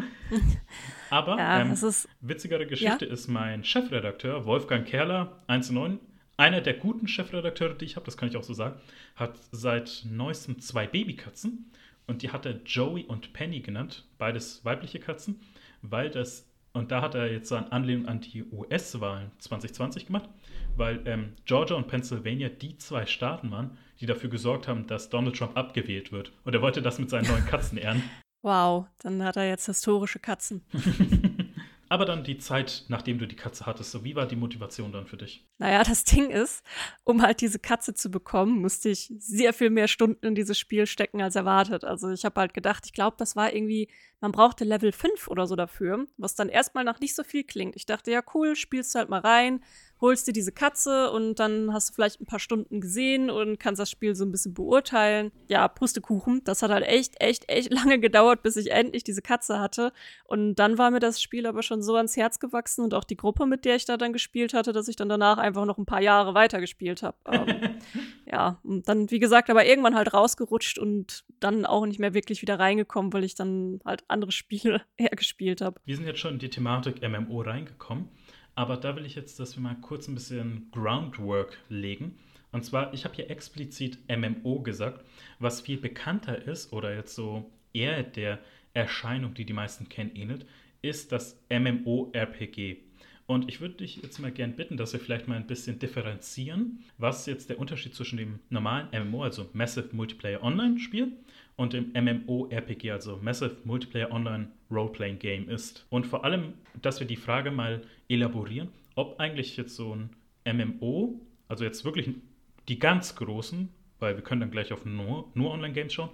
Aber 1.10 1.36
ja, 1.36 1.60
ähm, 1.60 1.72
ist, 1.72 2.08
witzigere 2.20 2.66
Geschichte 2.66 3.04
ja? 3.04 3.12
ist 3.12 3.28
mein 3.28 3.62
Chefredakteur, 3.62 4.46
Wolfgang 4.46 4.86
Kerler, 4.86 5.42
1 5.48 5.70
9 5.70 6.00
einer 6.38 6.60
der 6.60 6.74
guten 6.74 7.08
Chefredakteure, 7.08 7.74
die 7.74 7.86
ich 7.86 7.96
habe, 7.96 8.04
das 8.04 8.16
kann 8.16 8.28
ich 8.28 8.36
auch 8.36 8.42
so 8.42 8.52
sagen, 8.52 8.78
hat 9.14 9.38
seit 9.52 10.04
neuestem 10.04 10.60
zwei 10.60 10.86
Babykatzen 10.86 11.70
und 12.06 12.22
die 12.22 12.30
hat 12.30 12.46
er 12.46 12.60
Joey 12.64 13.04
und 13.04 13.32
Penny 13.32 13.60
genannt, 13.60 14.06
beides 14.18 14.64
weibliche 14.64 15.00
Katzen, 15.00 15.40
weil 15.82 16.10
das, 16.10 16.48
und 16.72 16.90
da 16.92 17.02
hat 17.02 17.14
er 17.14 17.30
jetzt 17.30 17.48
so 17.48 17.56
eine 17.56 17.70
Anlehnung 17.72 18.06
an 18.06 18.20
die 18.20 18.44
US-Wahlen 18.44 19.30
2020 19.38 20.06
gemacht, 20.06 20.28
weil 20.76 21.00
ähm, 21.06 21.32
Georgia 21.44 21.76
und 21.76 21.88
Pennsylvania 21.88 22.48
die 22.48 22.76
zwei 22.78 23.06
Staaten 23.06 23.50
waren, 23.50 23.76
die 24.00 24.06
dafür 24.06 24.30
gesorgt 24.30 24.68
haben, 24.68 24.86
dass 24.86 25.08
Donald 25.08 25.36
Trump 25.36 25.56
abgewählt 25.56 26.12
wird. 26.12 26.32
Und 26.44 26.54
er 26.54 26.62
wollte 26.62 26.82
das 26.82 26.98
mit 26.98 27.10
seinen 27.10 27.28
neuen 27.28 27.46
Katzen 27.46 27.78
ehren. 27.78 28.02
Wow, 28.42 28.86
dann 29.00 29.24
hat 29.24 29.36
er 29.36 29.48
jetzt 29.48 29.66
historische 29.66 30.20
Katzen. 30.20 30.62
Aber 31.88 32.04
dann 32.04 32.24
die 32.24 32.38
Zeit, 32.38 32.84
nachdem 32.88 33.18
du 33.18 33.26
die 33.26 33.36
Katze 33.36 33.66
hattest, 33.66 33.92
so 33.92 34.02
wie 34.02 34.16
war 34.16 34.26
die 34.26 34.36
Motivation 34.36 34.92
dann 34.92 35.06
für 35.06 35.16
dich? 35.16 35.48
Naja, 35.58 35.84
das 35.84 36.04
Ding 36.04 36.30
ist, 36.30 36.64
um 37.04 37.22
halt 37.22 37.40
diese 37.40 37.58
Katze 37.58 37.94
zu 37.94 38.10
bekommen, 38.10 38.60
musste 38.60 38.88
ich 38.88 39.12
sehr 39.18 39.52
viel 39.52 39.70
mehr 39.70 39.86
Stunden 39.86 40.26
in 40.26 40.34
dieses 40.34 40.58
Spiel 40.58 40.86
stecken 40.86 41.22
als 41.22 41.36
erwartet. 41.36 41.84
Also 41.84 42.10
ich 42.10 42.24
habe 42.24 42.40
halt 42.40 42.54
gedacht, 42.54 42.84
ich 42.86 42.92
glaube, 42.92 43.16
das 43.18 43.36
war 43.36 43.54
irgendwie, 43.54 43.88
man 44.20 44.32
brauchte 44.32 44.64
Level 44.64 44.90
5 44.90 45.28
oder 45.28 45.46
so 45.46 45.54
dafür, 45.54 46.06
was 46.16 46.34
dann 46.34 46.48
erstmal 46.48 46.84
nach 46.84 46.98
nicht 46.98 47.14
so 47.14 47.22
viel 47.22 47.44
klingt. 47.44 47.76
Ich 47.76 47.86
dachte, 47.86 48.10
ja 48.10 48.22
cool, 48.34 48.56
spielst 48.56 48.94
du 48.94 48.98
halt 48.98 49.08
mal 49.08 49.20
rein, 49.20 49.62
holst 50.00 50.26
dir 50.26 50.32
diese 50.32 50.52
Katze 50.52 51.10
und 51.10 51.36
dann 51.36 51.72
hast 51.72 51.90
du 51.90 51.94
vielleicht 51.94 52.20
ein 52.20 52.26
paar 52.26 52.38
Stunden 52.38 52.80
gesehen 52.80 53.30
und 53.30 53.58
kannst 53.58 53.80
das 53.80 53.90
Spiel 53.90 54.14
so 54.14 54.24
ein 54.24 54.32
bisschen 54.32 54.54
beurteilen. 54.54 55.32
Ja, 55.48 55.68
Pustekuchen. 55.68 56.42
Das 56.44 56.62
hat 56.62 56.70
halt 56.70 56.84
echt, 56.84 57.20
echt, 57.20 57.48
echt 57.48 57.72
lange 57.74 57.98
gedauert, 57.98 58.42
bis 58.42 58.56
ich 58.56 58.70
endlich 58.70 59.04
diese 59.04 59.22
Katze 59.22 59.58
hatte. 59.58 59.92
Und 60.24 60.56
dann 60.56 60.78
war 60.78 60.90
mir 60.90 61.00
das 61.00 61.22
Spiel 61.22 61.46
aber 61.46 61.62
schon 61.62 61.82
so 61.82 61.96
ans 61.96 62.16
Herz 62.16 62.38
gewachsen 62.38 62.84
und 62.84 62.94
auch 62.94 63.04
die 63.04 63.16
Gruppe, 63.16 63.46
mit 63.46 63.64
der 63.64 63.76
ich 63.76 63.84
da 63.84 63.96
dann 63.96 64.12
gespielt 64.12 64.54
hatte, 64.54 64.72
dass 64.72 64.88
ich 64.88 64.96
dann 64.96 65.08
danach 65.08 65.38
einfach 65.38 65.64
noch 65.64 65.78
ein 65.78 65.86
paar 65.86 66.02
Jahre 66.02 66.34
weitergespielt 66.34 67.02
habe. 67.02 67.16
Ähm, 67.26 67.76
ja, 68.30 68.60
und 68.62 68.88
dann, 68.88 69.10
wie 69.10 69.18
gesagt, 69.18 69.48
aber 69.50 69.64
irgendwann 69.64 69.94
halt 69.94 70.12
rausgerutscht 70.12 70.78
und 70.78 71.24
dann 71.40 71.64
auch 71.64 71.86
nicht 71.86 72.00
mehr 72.00 72.14
wirklich 72.14 72.42
wieder 72.42 72.58
reingekommen, 72.58 73.12
weil 73.12 73.24
ich 73.24 73.34
dann 73.34 73.80
halt 73.84 74.04
andere 74.08 74.32
Spiele 74.32 74.82
hergespielt 74.96 75.60
habe. 75.60 75.80
Wir 75.84 75.96
sind 75.96 76.06
jetzt 76.06 76.20
schon 76.20 76.34
in 76.34 76.38
die 76.38 76.50
Thematik 76.50 77.00
MMO 77.06 77.40
reingekommen. 77.40 78.08
Aber 78.56 78.78
da 78.78 78.96
will 78.96 79.06
ich 79.06 79.14
jetzt, 79.14 79.38
dass 79.38 79.54
wir 79.54 79.62
mal 79.62 79.76
kurz 79.80 80.08
ein 80.08 80.14
bisschen 80.14 80.68
Groundwork 80.72 81.58
legen. 81.68 82.16
Und 82.52 82.64
zwar, 82.64 82.92
ich 82.94 83.04
habe 83.04 83.14
hier 83.14 83.30
explizit 83.30 83.98
MMO 84.08 84.60
gesagt, 84.62 85.04
was 85.38 85.60
viel 85.60 85.76
bekannter 85.76 86.42
ist 86.46 86.72
oder 86.72 86.94
jetzt 86.94 87.14
so 87.14 87.48
eher 87.74 88.02
der 88.02 88.38
Erscheinung, 88.72 89.34
die 89.34 89.44
die 89.44 89.52
meisten 89.52 89.88
kennen, 89.88 90.16
ähnelt, 90.16 90.46
ist 90.80 91.12
das 91.12 91.38
MMORPG. 91.50 92.78
Und 93.26 93.48
ich 93.48 93.60
würde 93.60 93.74
dich 93.74 93.96
jetzt 93.96 94.20
mal 94.20 94.30
gern 94.30 94.54
bitten, 94.54 94.76
dass 94.76 94.92
wir 94.92 95.00
vielleicht 95.00 95.28
mal 95.28 95.36
ein 95.36 95.48
bisschen 95.48 95.78
differenzieren, 95.78 96.84
was 96.96 97.26
jetzt 97.26 97.50
der 97.50 97.58
Unterschied 97.58 97.94
zwischen 97.94 98.16
dem 98.16 98.38
normalen 98.50 98.88
MMO, 98.92 99.24
also 99.24 99.50
Massive 99.52 99.88
Multiplayer 99.92 100.42
Online 100.42 100.78
Spiel, 100.78 101.12
und 101.56 101.72
dem 101.72 101.92
MMORPG, 101.92 102.90
also 102.90 103.18
Massive 103.22 103.56
Multiplayer 103.64 104.12
Online 104.12 104.48
Role-Playing 104.70 105.18
Game 105.18 105.48
ist. 105.48 105.86
Und 105.90 106.06
vor 106.06 106.24
allem, 106.24 106.52
dass 106.82 107.00
wir 107.00 107.06
die 107.06 107.16
Frage 107.16 107.50
mal 107.50 107.82
elaborieren, 108.08 108.68
ob 108.94 109.18
eigentlich 109.20 109.56
jetzt 109.56 109.76
so 109.76 109.94
ein 109.94 110.10
MMO, 110.44 111.20
also 111.48 111.64
jetzt 111.64 111.84
wirklich 111.84 112.10
die 112.68 112.78
ganz 112.78 113.16
großen, 113.16 113.68
weil 113.98 114.16
wir 114.16 114.22
können 114.22 114.40
dann 114.40 114.50
gleich 114.50 114.72
auf 114.72 114.84
nur, 114.84 115.30
nur 115.34 115.52
Online-Games 115.52 115.92
schauen, 115.92 116.10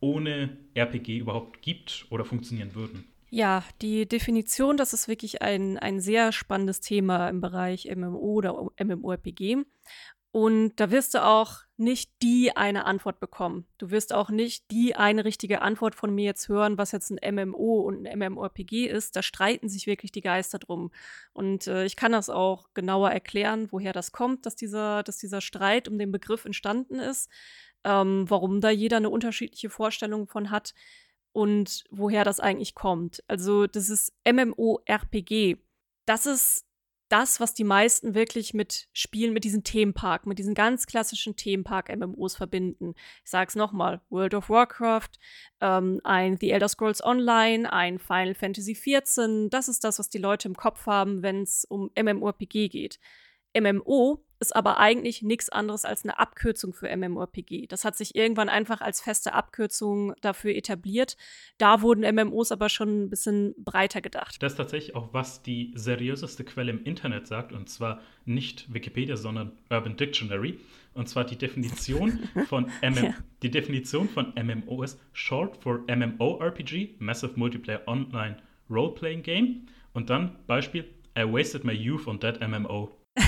ohne 0.00 0.56
RPG 0.74 1.18
überhaupt 1.18 1.62
gibt 1.62 2.06
oder 2.10 2.24
funktionieren 2.24 2.74
würden. 2.74 3.04
Ja, 3.34 3.64
die 3.80 4.06
Definition, 4.06 4.76
das 4.76 4.92
ist 4.92 5.08
wirklich 5.08 5.40
ein, 5.40 5.78
ein 5.78 6.00
sehr 6.00 6.32
spannendes 6.32 6.80
Thema 6.80 7.30
im 7.30 7.40
Bereich 7.40 7.88
MMO 7.94 8.18
oder 8.18 8.66
MMORPG. 8.78 9.64
Und 10.32 10.76
da 10.76 10.90
wirst 10.90 11.12
du 11.12 11.22
auch 11.22 11.58
nicht 11.76 12.10
die 12.22 12.56
eine 12.56 12.86
Antwort 12.86 13.20
bekommen. 13.20 13.66
Du 13.76 13.90
wirst 13.90 14.14
auch 14.14 14.30
nicht 14.30 14.70
die 14.70 14.96
eine 14.96 15.26
richtige 15.26 15.60
Antwort 15.60 15.94
von 15.94 16.14
mir 16.14 16.24
jetzt 16.24 16.48
hören, 16.48 16.78
was 16.78 16.92
jetzt 16.92 17.10
ein 17.10 17.34
MMO 17.34 17.80
und 17.80 18.06
ein 18.06 18.18
MMORPG 18.18 18.86
ist. 18.86 19.14
Da 19.14 19.22
streiten 19.22 19.68
sich 19.68 19.86
wirklich 19.86 20.10
die 20.10 20.22
Geister 20.22 20.58
drum. 20.58 20.90
Und 21.34 21.66
äh, 21.66 21.84
ich 21.84 21.96
kann 21.96 22.12
das 22.12 22.30
auch 22.30 22.68
genauer 22.72 23.10
erklären, 23.10 23.68
woher 23.72 23.92
das 23.92 24.10
kommt, 24.10 24.46
dass 24.46 24.56
dieser, 24.56 25.02
dass 25.02 25.18
dieser 25.18 25.42
Streit 25.42 25.86
um 25.86 25.98
den 25.98 26.12
Begriff 26.12 26.46
entstanden 26.46 26.98
ist, 26.98 27.28
ähm, 27.84 28.24
warum 28.28 28.62
da 28.62 28.70
jeder 28.70 28.96
eine 28.96 29.10
unterschiedliche 29.10 29.68
Vorstellung 29.68 30.28
von 30.28 30.50
hat 30.50 30.72
und 31.32 31.84
woher 31.90 32.24
das 32.24 32.40
eigentlich 32.40 32.74
kommt. 32.74 33.22
Also 33.28 33.66
das 33.66 33.90
ist 33.90 34.14
MMORPG. 34.24 35.58
Das 36.06 36.24
ist 36.24 36.64
das, 37.12 37.40
was 37.40 37.52
die 37.52 37.64
meisten 37.64 38.14
wirklich 38.14 38.54
mit 38.54 38.88
Spielen, 38.94 39.34
mit 39.34 39.44
diesem 39.44 39.64
Themenpark, 39.64 40.26
mit 40.26 40.38
diesen 40.38 40.54
ganz 40.54 40.86
klassischen 40.86 41.36
Themenpark-MMOs 41.36 42.36
verbinden. 42.36 42.94
Ich 43.22 43.30
sag's 43.30 43.54
nochmal: 43.54 44.00
World 44.08 44.34
of 44.34 44.48
Warcraft, 44.48 45.10
ähm, 45.60 46.00
ein 46.04 46.38
The 46.40 46.50
Elder 46.52 46.68
Scrolls 46.68 47.04
Online, 47.04 47.70
ein 47.70 47.98
Final 47.98 48.34
Fantasy 48.34 48.72
XIV. 48.72 49.50
Das 49.50 49.68
ist 49.68 49.84
das, 49.84 49.98
was 49.98 50.08
die 50.08 50.18
Leute 50.18 50.48
im 50.48 50.56
Kopf 50.56 50.86
haben, 50.86 51.22
wenn 51.22 51.42
es 51.42 51.66
um 51.66 51.90
MMORPG 51.94 52.68
geht. 52.68 52.98
MMO 53.54 54.24
ist 54.42 54.54
aber 54.54 54.78
eigentlich 54.78 55.22
nichts 55.22 55.48
anderes 55.48 55.84
als 55.84 56.04
eine 56.04 56.18
Abkürzung 56.18 56.74
für 56.74 56.94
MMORPG. 56.94 57.66
Das 57.68 57.84
hat 57.84 57.96
sich 57.96 58.16
irgendwann 58.16 58.48
einfach 58.48 58.80
als 58.80 59.00
feste 59.00 59.32
Abkürzung 59.32 60.14
dafür 60.20 60.54
etabliert. 60.54 61.16
Da 61.58 61.80
wurden 61.80 62.02
MMOs 62.14 62.50
aber 62.50 62.68
schon 62.68 63.04
ein 63.04 63.08
bisschen 63.08 63.54
breiter 63.56 64.00
gedacht. 64.00 64.42
Das 64.42 64.52
ist 64.52 64.56
tatsächlich 64.56 64.96
auch, 64.96 65.10
was 65.12 65.42
die 65.42 65.72
seriöseste 65.76 66.44
Quelle 66.44 66.72
im 66.72 66.82
Internet 66.82 67.28
sagt, 67.28 67.52
und 67.52 67.70
zwar 67.70 68.00
nicht 68.24 68.74
Wikipedia, 68.74 69.16
sondern 69.16 69.52
Urban 69.70 69.96
Dictionary. 69.96 70.58
Und 70.94 71.08
zwar 71.08 71.24
die 71.24 71.36
Definition 71.36 72.28
von 72.48 72.70
MM 72.82 73.04
ja. 73.04 73.14
die 73.42 73.50
Definition 73.50 74.08
von 74.08 74.34
MMO 74.34 74.82
ist 74.82 75.00
Short 75.12 75.56
for 75.62 75.84
MMORPG, 75.86 76.96
Massive 76.98 77.32
Multiplayer 77.36 77.86
Online 77.86 78.36
Role-Playing 78.68 79.22
Game. 79.22 79.66
Und 79.94 80.10
dann 80.10 80.36
Beispiel, 80.46 80.84
I 81.16 81.24
wasted 81.24 81.64
my 81.64 81.72
youth 81.72 82.06
on 82.06 82.18
that 82.20 82.40
MMO. 82.40 82.90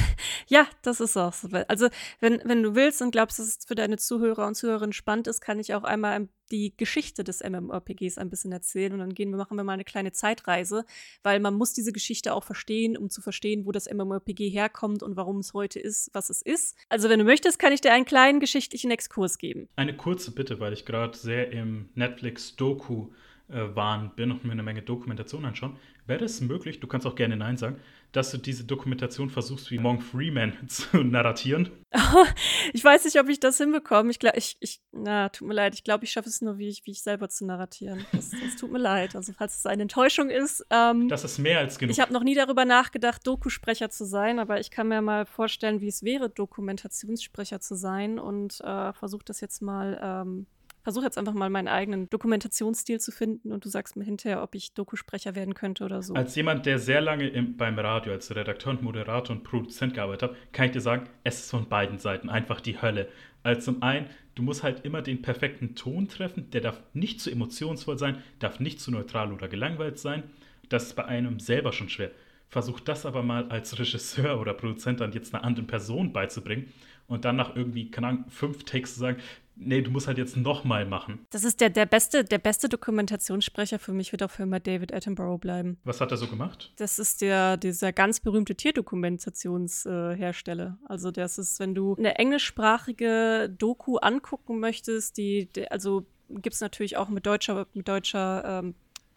Ja, 0.48 0.66
das 0.82 1.00
ist 1.00 1.16
auch 1.16 1.32
so. 1.32 1.48
Also, 1.68 1.88
wenn, 2.20 2.40
wenn 2.44 2.62
du 2.62 2.74
willst 2.74 3.02
und 3.02 3.10
glaubst, 3.10 3.38
dass 3.38 3.46
es 3.46 3.58
für 3.66 3.74
deine 3.74 3.96
Zuhörer 3.96 4.46
und 4.46 4.54
Zuhörerinnen 4.54 4.92
spannend 4.92 5.26
ist, 5.26 5.40
kann 5.40 5.58
ich 5.58 5.74
auch 5.74 5.84
einmal 5.84 6.28
die 6.50 6.76
Geschichte 6.76 7.24
des 7.24 7.42
MMORPGs 7.42 8.18
ein 8.18 8.30
bisschen 8.30 8.52
erzählen 8.52 8.92
und 8.92 8.98
dann 8.98 9.14
gehen 9.14 9.30
wir, 9.30 9.38
machen 9.38 9.56
wir 9.56 9.64
mal 9.64 9.72
eine 9.72 9.84
kleine 9.84 10.12
Zeitreise, 10.12 10.84
weil 11.22 11.40
man 11.40 11.54
muss 11.54 11.72
diese 11.72 11.92
Geschichte 11.92 12.34
auch 12.34 12.44
verstehen, 12.44 12.96
um 12.96 13.08
zu 13.10 13.22
verstehen, 13.22 13.64
wo 13.64 13.72
das 13.72 13.90
MMORPG 13.90 14.50
herkommt 14.50 15.02
und 15.02 15.16
warum 15.16 15.38
es 15.38 15.54
heute 15.54 15.80
ist, 15.80 16.10
was 16.12 16.30
es 16.30 16.42
ist. 16.42 16.76
Also, 16.88 17.08
wenn 17.08 17.18
du 17.18 17.24
möchtest, 17.24 17.58
kann 17.58 17.72
ich 17.72 17.80
dir 17.80 17.92
einen 17.92 18.04
kleinen 18.04 18.40
geschichtlichen 18.40 18.90
Exkurs 18.90 19.38
geben. 19.38 19.68
Eine 19.76 19.96
kurze 19.96 20.32
Bitte, 20.32 20.60
weil 20.60 20.72
ich 20.72 20.84
gerade 20.84 21.16
sehr 21.16 21.50
im 21.50 21.88
Netflix-Doku 21.94 23.08
äh, 23.48 23.74
Wahn 23.74 24.14
bin 24.16 24.30
und 24.30 24.44
mir 24.44 24.52
eine 24.52 24.62
Menge 24.62 24.82
Dokumentation 24.82 25.44
anschauen. 25.44 25.76
Wäre 26.06 26.24
es 26.24 26.40
möglich, 26.40 26.80
du 26.80 26.86
kannst 26.86 27.06
auch 27.06 27.14
gerne 27.14 27.36
Nein 27.36 27.56
sagen, 27.56 27.80
dass 28.16 28.30
du 28.30 28.38
diese 28.38 28.64
Dokumentation 28.64 29.28
versuchst, 29.28 29.70
wie 29.70 29.78
Monk 29.78 30.02
Freeman 30.02 30.54
zu 30.68 30.98
narratieren? 30.98 31.70
ich 32.72 32.82
weiß 32.82 33.04
nicht, 33.04 33.18
ob 33.20 33.28
ich 33.28 33.40
das 33.40 33.58
hinbekomme. 33.58 34.10
Ich 34.10 34.18
glaube, 34.18 34.38
ich, 34.38 34.56
ich, 34.60 34.80
na, 34.92 35.28
tut 35.28 35.48
mir 35.48 35.54
leid. 35.54 35.74
Ich 35.74 35.84
glaube, 35.84 36.04
ich 36.04 36.12
schaffe 36.12 36.28
es 36.28 36.40
nur, 36.40 36.58
wie 36.58 36.68
ich, 36.68 36.86
wie 36.86 36.92
ich 36.92 37.02
selber 37.02 37.28
zu 37.28 37.44
narratieren. 37.44 38.06
Das, 38.12 38.30
das 38.30 38.56
tut 38.56 38.70
mir 38.70 38.78
leid. 38.78 39.16
Also, 39.16 39.32
falls 39.32 39.56
es 39.56 39.66
eine 39.66 39.82
Enttäuschung 39.82 40.30
ist. 40.30 40.64
Ähm, 40.70 41.08
das 41.08 41.24
ist 41.24 41.38
mehr 41.38 41.58
als 41.58 41.78
genug. 41.78 41.92
Ich 41.92 42.00
habe 42.00 42.12
noch 42.12 42.22
nie 42.22 42.34
darüber 42.34 42.64
nachgedacht, 42.64 43.26
Dokusprecher 43.26 43.90
zu 43.90 44.04
sein, 44.04 44.38
aber 44.38 44.60
ich 44.60 44.70
kann 44.70 44.88
mir 44.88 45.02
mal 45.02 45.26
vorstellen, 45.26 45.80
wie 45.80 45.88
es 45.88 46.02
wäre, 46.02 46.30
Dokumentationssprecher 46.30 47.60
zu 47.60 47.74
sein 47.74 48.18
und 48.18 48.60
äh, 48.60 48.92
versuche 48.92 49.24
das 49.24 49.40
jetzt 49.40 49.60
mal 49.60 50.00
ähm, 50.02 50.46
versuche 50.84 51.06
jetzt 51.06 51.18
einfach 51.18 51.32
mal 51.32 51.50
meinen 51.50 51.66
eigenen 51.66 52.08
Dokumentationsstil 52.10 53.00
zu 53.00 53.10
finden 53.10 53.52
und 53.52 53.64
du 53.64 53.68
sagst 53.68 53.96
mir 53.96 54.04
hinterher, 54.04 54.42
ob 54.42 54.54
ich 54.54 54.74
Dokusprecher 54.74 55.34
werden 55.34 55.54
könnte 55.54 55.84
oder 55.84 56.02
so. 56.02 56.14
Als 56.14 56.36
jemand, 56.36 56.66
der 56.66 56.78
sehr 56.78 57.00
lange 57.00 57.26
im, 57.26 57.56
beim 57.56 57.78
Radio 57.78 58.12
als 58.12 58.34
Redakteur 58.34 58.72
und 58.72 58.82
Moderator 58.82 59.34
und 59.34 59.42
Produzent 59.42 59.94
gearbeitet 59.94 60.30
hat, 60.30 60.52
kann 60.52 60.66
ich 60.66 60.72
dir 60.72 60.82
sagen, 60.82 61.08
es 61.24 61.40
ist 61.40 61.50
von 61.50 61.68
beiden 61.68 61.98
Seiten 61.98 62.28
einfach 62.28 62.60
die 62.60 62.80
Hölle. 62.80 63.08
Also 63.42 63.72
zum 63.72 63.82
einen, 63.82 64.06
du 64.34 64.42
musst 64.42 64.62
halt 64.62 64.84
immer 64.84 65.00
den 65.00 65.22
perfekten 65.22 65.74
Ton 65.74 66.06
treffen, 66.08 66.50
der 66.50 66.60
darf 66.60 66.82
nicht 66.92 67.20
zu 67.20 67.30
emotionsvoll 67.30 67.98
sein, 67.98 68.22
darf 68.38 68.60
nicht 68.60 68.80
zu 68.80 68.90
neutral 68.90 69.32
oder 69.32 69.48
gelangweilt 69.48 69.98
sein. 69.98 70.22
Das 70.68 70.84
ist 70.84 70.94
bei 70.94 71.06
einem 71.06 71.40
selber 71.40 71.72
schon 71.72 71.88
schwer. 71.88 72.10
versucht 72.48 72.88
das 72.88 73.04
aber 73.04 73.22
mal 73.22 73.48
als 73.48 73.78
Regisseur 73.78 74.38
oder 74.38 74.52
Produzent 74.52 75.00
dann 75.00 75.12
jetzt 75.12 75.34
einer 75.34 75.44
anderen 75.44 75.66
Person 75.66 76.12
beizubringen 76.12 76.72
und 77.06 77.24
dann 77.24 77.36
nach 77.36 77.56
irgendwie, 77.56 77.90
keine 77.90 78.08
Ahnung, 78.08 78.24
fünf 78.28 78.64
Takes 78.64 78.94
zu 78.94 79.00
sagen, 79.00 79.18
nee, 79.56 79.82
du 79.82 79.90
musst 79.90 80.06
halt 80.06 80.18
jetzt 80.18 80.36
nochmal 80.36 80.86
machen. 80.86 81.26
Das 81.30 81.44
ist 81.44 81.60
der, 81.60 81.70
der, 81.70 81.86
beste, 81.86 82.24
der 82.24 82.38
beste 82.38 82.68
Dokumentationssprecher 82.68 83.78
für 83.78 83.92
mich, 83.92 84.12
wird 84.12 84.22
auch 84.22 84.30
für 84.30 84.44
immer 84.44 84.60
David 84.60 84.92
Attenborough 84.92 85.40
bleiben. 85.40 85.78
Was 85.84 86.00
hat 86.00 86.10
er 86.10 86.16
so 86.16 86.26
gemacht? 86.26 86.72
Das 86.76 86.98
ist 86.98 87.20
der, 87.20 87.56
dieser 87.56 87.92
ganz 87.92 88.20
berühmte 88.20 88.54
Tierdokumentationshersteller. 88.54 90.78
Äh, 90.82 90.86
also 90.86 91.10
das 91.10 91.38
ist, 91.38 91.60
wenn 91.60 91.74
du 91.74 91.96
eine 91.96 92.16
englischsprachige 92.16 93.54
Doku 93.56 93.96
angucken 93.96 94.60
möchtest, 94.60 95.16
die, 95.16 95.50
die 95.52 95.70
also 95.70 96.06
gibt 96.28 96.54
es 96.54 96.60
natürlich 96.60 96.96
auch 96.96 97.08
mit 97.08 97.26
deutscher, 97.26 97.66
mit 97.74 97.88
deutscher 97.88 98.60
ähm, 98.64 98.74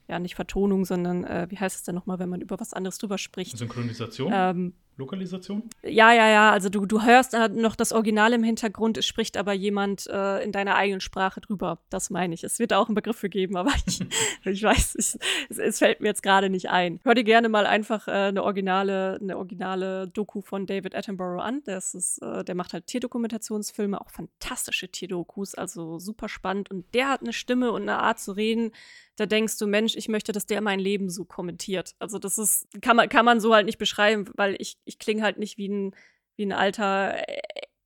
ja, 0.07 0.19
nicht 0.19 0.35
Vertonung, 0.35 0.85
sondern 0.85 1.23
äh, 1.23 1.47
wie 1.49 1.57
heißt 1.57 1.75
es 1.75 1.83
denn 1.83 1.95
nochmal, 1.95 2.19
wenn 2.19 2.29
man 2.29 2.41
über 2.41 2.59
was 2.59 2.73
anderes 2.73 2.97
drüber 2.97 3.17
spricht? 3.17 3.57
Synchronisation? 3.57 4.31
Ähm, 4.33 4.73
Lokalisation? 4.97 5.63
Ja, 5.83 6.11
ja, 6.11 6.27
ja. 6.27 6.51
Also 6.51 6.69
du, 6.69 6.85
du 6.85 7.03
hörst 7.03 7.35
noch 7.53 7.75
das 7.75 7.91
Original 7.91 8.33
im 8.33 8.43
Hintergrund, 8.43 8.97
es 8.97 9.05
spricht 9.05 9.37
aber 9.37 9.53
jemand 9.53 10.07
äh, 10.07 10.43
in 10.43 10.51
deiner 10.51 10.75
eigenen 10.75 11.01
Sprache 11.01 11.39
drüber. 11.39 11.79
Das 11.89 12.09
meine 12.09 12.33
ich. 12.33 12.43
Es 12.43 12.57
wird 12.57 12.73
auch 12.73 12.87
einen 12.87 12.95
Begriff 12.95 13.17
für 13.17 13.29
geben, 13.29 13.57
aber 13.57 13.71
ich, 13.85 14.01
ich 14.45 14.63
weiß, 14.63 14.95
ich, 14.95 15.17
es, 15.49 15.57
es, 15.57 15.79
fällt 15.79 16.01
mir 16.01 16.07
jetzt 16.07 16.23
gerade 16.23 16.49
nicht 16.49 16.69
ein. 16.69 16.99
Hör 17.03 17.13
dir 17.13 17.23
gerne 17.23 17.47
mal 17.47 17.67
einfach 17.67 18.07
äh, 18.07 18.11
eine 18.11 18.43
originale, 18.43 19.19
eine 19.21 19.37
originale 19.37 20.07
Doku 20.07 20.41
von 20.41 20.65
David 20.65 20.95
Attenborough 20.95 21.43
an. 21.43 21.61
Das 21.65 21.93
ist, 21.93 22.21
äh, 22.23 22.43
der 22.43 22.55
macht 22.55 22.73
halt 22.73 22.87
Tierdokumentationsfilme, 22.87 24.01
auch 24.01 24.09
fantastische 24.09 24.89
Tierdokus, 24.89 25.53
also 25.53 25.99
super 25.99 26.27
spannend. 26.27 26.71
Und 26.71 26.93
der 26.95 27.09
hat 27.09 27.21
eine 27.21 27.33
Stimme 27.33 27.71
und 27.71 27.83
eine 27.83 27.99
Art 27.99 28.19
zu 28.19 28.31
reden, 28.31 28.71
da 29.17 29.25
denkst 29.25 29.57
du, 29.57 29.65
Mensch, 29.65 29.95
ich 29.95 30.09
möchte, 30.09 30.31
dass 30.31 30.45
der 30.45 30.61
mein 30.61 30.79
Leben 30.79 31.09
so 31.09 31.25
kommentiert. 31.25 31.95
Also 31.97 32.19
das 32.19 32.37
ist, 32.37 32.67
kann 32.81 32.95
man, 32.95 33.09
kann 33.09 33.25
man 33.25 33.39
so 33.39 33.53
halt 33.53 33.65
nicht 33.65 33.79
beschreiben, 33.79 34.29
weil 34.35 34.55
ich, 34.59 34.77
ich 34.87 34.99
klinge 34.99 35.23
halt 35.23 35.37
nicht 35.37 35.57
wie 35.57 35.69
ein, 35.69 35.95
wie 36.35 36.45
ein 36.45 36.53
alter 36.53 37.27
äh, 37.27 37.41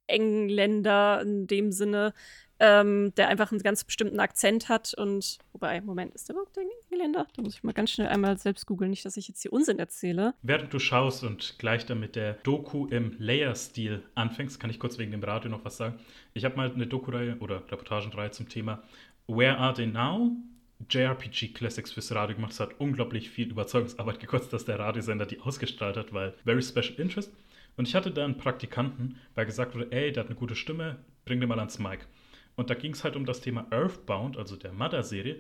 Engländer 0.08 1.22
in 1.22 1.48
dem 1.48 1.72
Sinne, 1.72 2.13
ähm, 2.60 3.12
der 3.15 3.27
einfach 3.27 3.51
einen 3.51 3.62
ganz 3.63 3.84
bestimmten 3.84 4.20
Akzent 4.20 4.70
hat. 4.70 4.93
Und 4.93 5.39
wobei, 5.51 5.81
Moment, 5.81 6.13
ist 6.13 6.29
der 6.29 6.36
überhaupt 6.36 6.58
ein 6.60 6.67
Engländer? 6.91 7.27
Da 7.36 7.41
muss 7.41 7.55
ich 7.55 7.63
mal 7.63 7.74
ganz 7.74 7.91
schnell 7.91 8.08
einmal 8.08 8.38
selbst 8.38 8.67
googeln, 8.67 8.91
nicht, 8.91 9.03
dass 9.03 9.17
ich 9.17 9.27
jetzt 9.27 9.41
hier 9.41 9.51
Unsinn 9.51 9.79
erzähle. 9.79 10.36
Während 10.43 10.72
du 10.72 10.77
schaust 10.77 11.24
und 11.24 11.55
gleich 11.58 11.86
dann 11.88 12.00
mit 12.00 12.15
der 12.15 12.34
Doku 12.34 12.86
im 12.88 13.15
Layer-Stil 13.17 14.03
anfängst, 14.13 14.60
kann 14.60 14.70
ich 14.70 14.79
kurz 14.79 15.00
wegen 15.00 15.12
dem 15.12 15.24
Radio 15.24 15.50
noch 15.50 15.65
was 15.65 15.77
sagen. 15.77 16.00
Ich 16.34 16.46
habe 16.46 16.55
mal 16.55 16.72
eine 16.72 16.86
Doku-Reihe 16.86 17.38
oder 17.39 17.63
Reportagenreihe 17.72 18.31
zum 18.31 18.48
Thema 18.48 18.84
Where 19.27 19.58
Are 19.58 19.74
They 19.74 19.88
Now? 19.88 20.31
JRPG 20.90 21.54
Classics 21.54 21.92
fürs 21.92 22.14
Radio 22.14 22.36
gemacht. 22.36 22.54
Es 22.54 22.60
hat 22.60 22.80
unglaublich 22.80 23.30
viel 23.30 23.50
Überzeugungsarbeit 23.50 24.20
gekostet, 24.20 24.54
dass 24.54 24.66
der 24.66 24.80
Radiosender 24.80 25.26
die 25.26 25.40
ausgestrahlt 25.40 25.98
hat, 25.98 26.14
weil 26.14 26.34
very 26.44 26.62
special 26.62 26.96
interest. 26.98 27.34
Und 27.78 27.88
ich 27.88 27.96
hatte 27.96 28.12
da 28.12 28.24
einen 28.24 28.38
Praktikanten, 28.38 29.18
weil 29.36 29.46
gesagt 29.46 29.76
wurde, 29.76 29.92
ey, 29.92 30.12
der 30.12 30.24
hat 30.24 30.30
eine 30.30 30.40
gute 30.40 30.56
Stimme, 30.56 30.98
bring 31.26 31.40
den 31.40 31.50
mal 31.50 31.60
ans 31.60 31.80
Mic. 31.80 32.06
Und 32.56 32.70
da 32.70 32.74
ging 32.74 32.94
es 32.94 33.04
halt 33.04 33.16
um 33.16 33.26
das 33.26 33.42
Thema 33.42 33.66
Earthbound, 33.72 34.38
also 34.38 34.56
der 34.56 34.74
Mother-Serie. 34.74 35.40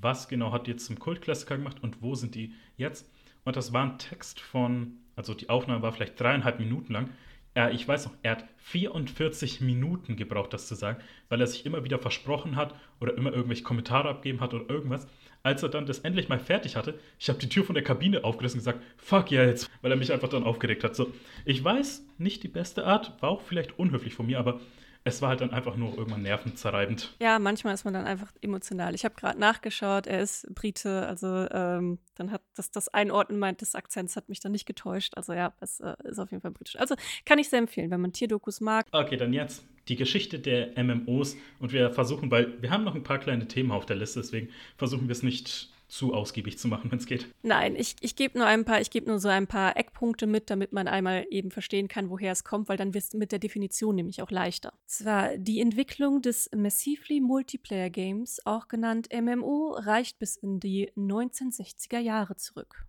Was 0.00 0.28
genau 0.28 0.52
hat 0.52 0.66
die 0.66 0.72
jetzt 0.72 0.86
zum 0.86 0.98
Kultklassiker 0.98 1.56
gemacht 1.56 1.82
und 1.82 2.02
wo 2.02 2.14
sind 2.14 2.34
die 2.34 2.54
jetzt? 2.76 3.10
Und 3.44 3.56
das 3.56 3.72
war 3.72 3.84
ein 3.84 3.98
Text 3.98 4.40
von, 4.40 4.98
also 5.16 5.34
die 5.34 5.48
Aufnahme 5.48 5.82
war 5.82 5.92
vielleicht 5.92 6.20
dreieinhalb 6.20 6.58
Minuten 6.60 6.92
lang, 6.92 7.10
er, 7.54 7.72
ich 7.72 7.86
weiß 7.86 8.06
noch, 8.06 8.14
er 8.22 8.32
hat 8.32 8.44
44 8.58 9.60
Minuten 9.60 10.16
gebraucht, 10.16 10.52
das 10.52 10.68
zu 10.68 10.74
sagen, 10.74 11.02
weil 11.28 11.40
er 11.40 11.46
sich 11.46 11.66
immer 11.66 11.84
wieder 11.84 11.98
versprochen 11.98 12.56
hat 12.56 12.74
oder 13.00 13.16
immer 13.16 13.32
irgendwelche 13.32 13.62
Kommentare 13.62 14.08
abgeben 14.08 14.40
hat 14.40 14.54
oder 14.54 14.68
irgendwas. 14.70 15.06
Als 15.42 15.62
er 15.62 15.68
dann 15.68 15.86
das 15.86 15.98
endlich 16.00 16.28
mal 16.28 16.38
fertig 16.38 16.76
hatte, 16.76 16.98
ich 17.18 17.28
habe 17.28 17.38
die 17.38 17.48
Tür 17.48 17.64
von 17.64 17.74
der 17.74 17.84
Kabine 17.84 18.24
aufgerissen 18.24 18.60
und 18.60 18.64
gesagt, 18.64 18.82
fuck 18.96 19.30
ja 19.30 19.44
jetzt, 19.44 19.70
weil 19.82 19.90
er 19.90 19.96
mich 19.96 20.12
einfach 20.12 20.28
dann 20.28 20.44
aufgeregt 20.44 20.84
hat. 20.84 20.94
So, 20.96 21.12
ich 21.44 21.62
weiß, 21.62 22.06
nicht 22.18 22.42
die 22.42 22.48
beste 22.48 22.86
Art, 22.86 23.20
war 23.20 23.30
auch 23.30 23.42
vielleicht 23.42 23.78
unhöflich 23.78 24.14
von 24.14 24.26
mir, 24.26 24.38
aber 24.38 24.60
es 25.04 25.20
war 25.20 25.30
halt 25.30 25.40
dann 25.40 25.50
einfach 25.50 25.76
nur 25.76 25.96
irgendwann 25.96 26.22
nervenzerreibend. 26.22 27.14
Ja, 27.20 27.38
manchmal 27.38 27.74
ist 27.74 27.84
man 27.84 27.94
dann 27.94 28.06
einfach 28.06 28.32
emotional. 28.40 28.94
Ich 28.94 29.04
habe 29.04 29.14
gerade 29.14 29.38
nachgeschaut, 29.38 30.06
er 30.06 30.20
ist 30.20 30.46
Brite, 30.54 31.06
also 31.06 31.48
ähm, 31.50 31.98
dann 32.14 32.30
hat 32.30 32.42
das, 32.54 32.70
das 32.70 32.88
Einordnen 32.88 33.38
meint 33.38 33.60
des 33.60 33.74
Akzents 33.74 34.16
hat 34.16 34.28
mich 34.28 34.40
dann 34.40 34.52
nicht 34.52 34.66
getäuscht. 34.66 35.14
Also 35.16 35.32
ja, 35.32 35.52
es 35.60 35.80
äh, 35.80 35.94
ist 36.04 36.18
auf 36.18 36.30
jeden 36.30 36.42
Fall 36.42 36.52
britisch. 36.52 36.76
Also 36.76 36.94
kann 37.24 37.38
ich 37.38 37.48
sehr 37.48 37.58
empfehlen, 37.58 37.90
wenn 37.90 38.00
man 38.00 38.12
Tierdokus 38.12 38.60
mag. 38.60 38.86
Okay, 38.92 39.16
dann 39.16 39.32
jetzt 39.32 39.64
die 39.88 39.96
Geschichte 39.96 40.38
der 40.38 40.82
MMOs 40.82 41.36
und 41.58 41.72
wir 41.72 41.90
versuchen, 41.90 42.30
weil 42.30 42.60
wir 42.62 42.70
haben 42.70 42.84
noch 42.84 42.94
ein 42.94 43.02
paar 43.02 43.18
kleine 43.18 43.48
Themen 43.48 43.72
auf 43.72 43.86
der 43.86 43.96
Liste, 43.96 44.20
deswegen 44.20 44.48
versuchen 44.76 45.08
wir 45.08 45.12
es 45.12 45.24
nicht 45.24 45.71
zu 45.92 46.14
ausgiebig 46.14 46.58
zu 46.58 46.68
machen, 46.68 46.90
wenn 46.90 46.98
es 46.98 47.04
geht. 47.04 47.28
Nein, 47.42 47.76
ich, 47.76 47.96
ich 48.00 48.16
gebe 48.16 48.38
nur 48.38 48.46
ein 48.46 48.64
paar, 48.64 48.80
ich 48.80 48.88
gebe 48.88 49.10
nur 49.10 49.18
so 49.18 49.28
ein 49.28 49.46
paar 49.46 49.76
Eckpunkte 49.76 50.26
mit, 50.26 50.48
damit 50.48 50.72
man 50.72 50.88
einmal 50.88 51.26
eben 51.28 51.50
verstehen 51.50 51.86
kann, 51.86 52.08
woher 52.08 52.32
es 52.32 52.44
kommt, 52.44 52.70
weil 52.70 52.78
dann 52.78 52.94
wird 52.94 53.04
es 53.04 53.12
mit 53.12 53.30
der 53.30 53.38
Definition 53.38 53.96
nämlich 53.96 54.22
auch 54.22 54.30
leichter. 54.30 54.72
Zwar 54.86 55.36
die 55.36 55.60
Entwicklung 55.60 56.22
des 56.22 56.48
Massively 56.56 57.20
Multiplayer 57.20 57.90
Games, 57.90 58.40
auch 58.46 58.68
genannt 58.68 59.10
MMO, 59.12 59.76
reicht 59.78 60.18
bis 60.18 60.36
in 60.36 60.60
die 60.60 60.90
1960er 60.96 61.98
Jahre 61.98 62.36
zurück. 62.36 62.86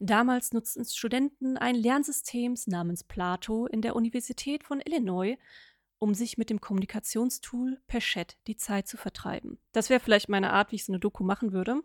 Damals 0.00 0.54
nutzten 0.54 0.86
Studenten 0.86 1.58
ein 1.58 1.74
Lernsystem 1.74 2.54
namens 2.64 3.04
Plato 3.04 3.66
in 3.66 3.82
der 3.82 3.94
Universität 3.94 4.64
von 4.64 4.80
Illinois, 4.80 5.36
um 6.02 6.14
sich 6.14 6.36
mit 6.36 6.50
dem 6.50 6.60
Kommunikationstool 6.60 7.80
per 7.86 8.00
Chat 8.00 8.36
die 8.48 8.56
Zeit 8.56 8.88
zu 8.88 8.96
vertreiben. 8.96 9.60
Das 9.70 9.88
wäre 9.88 10.00
vielleicht 10.00 10.28
meine 10.28 10.52
Art, 10.52 10.72
wie 10.72 10.76
ich 10.76 10.84
so 10.84 10.90
eine 10.90 10.98
Doku 10.98 11.22
machen 11.22 11.52
würde. 11.52 11.80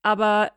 Aber 0.00 0.52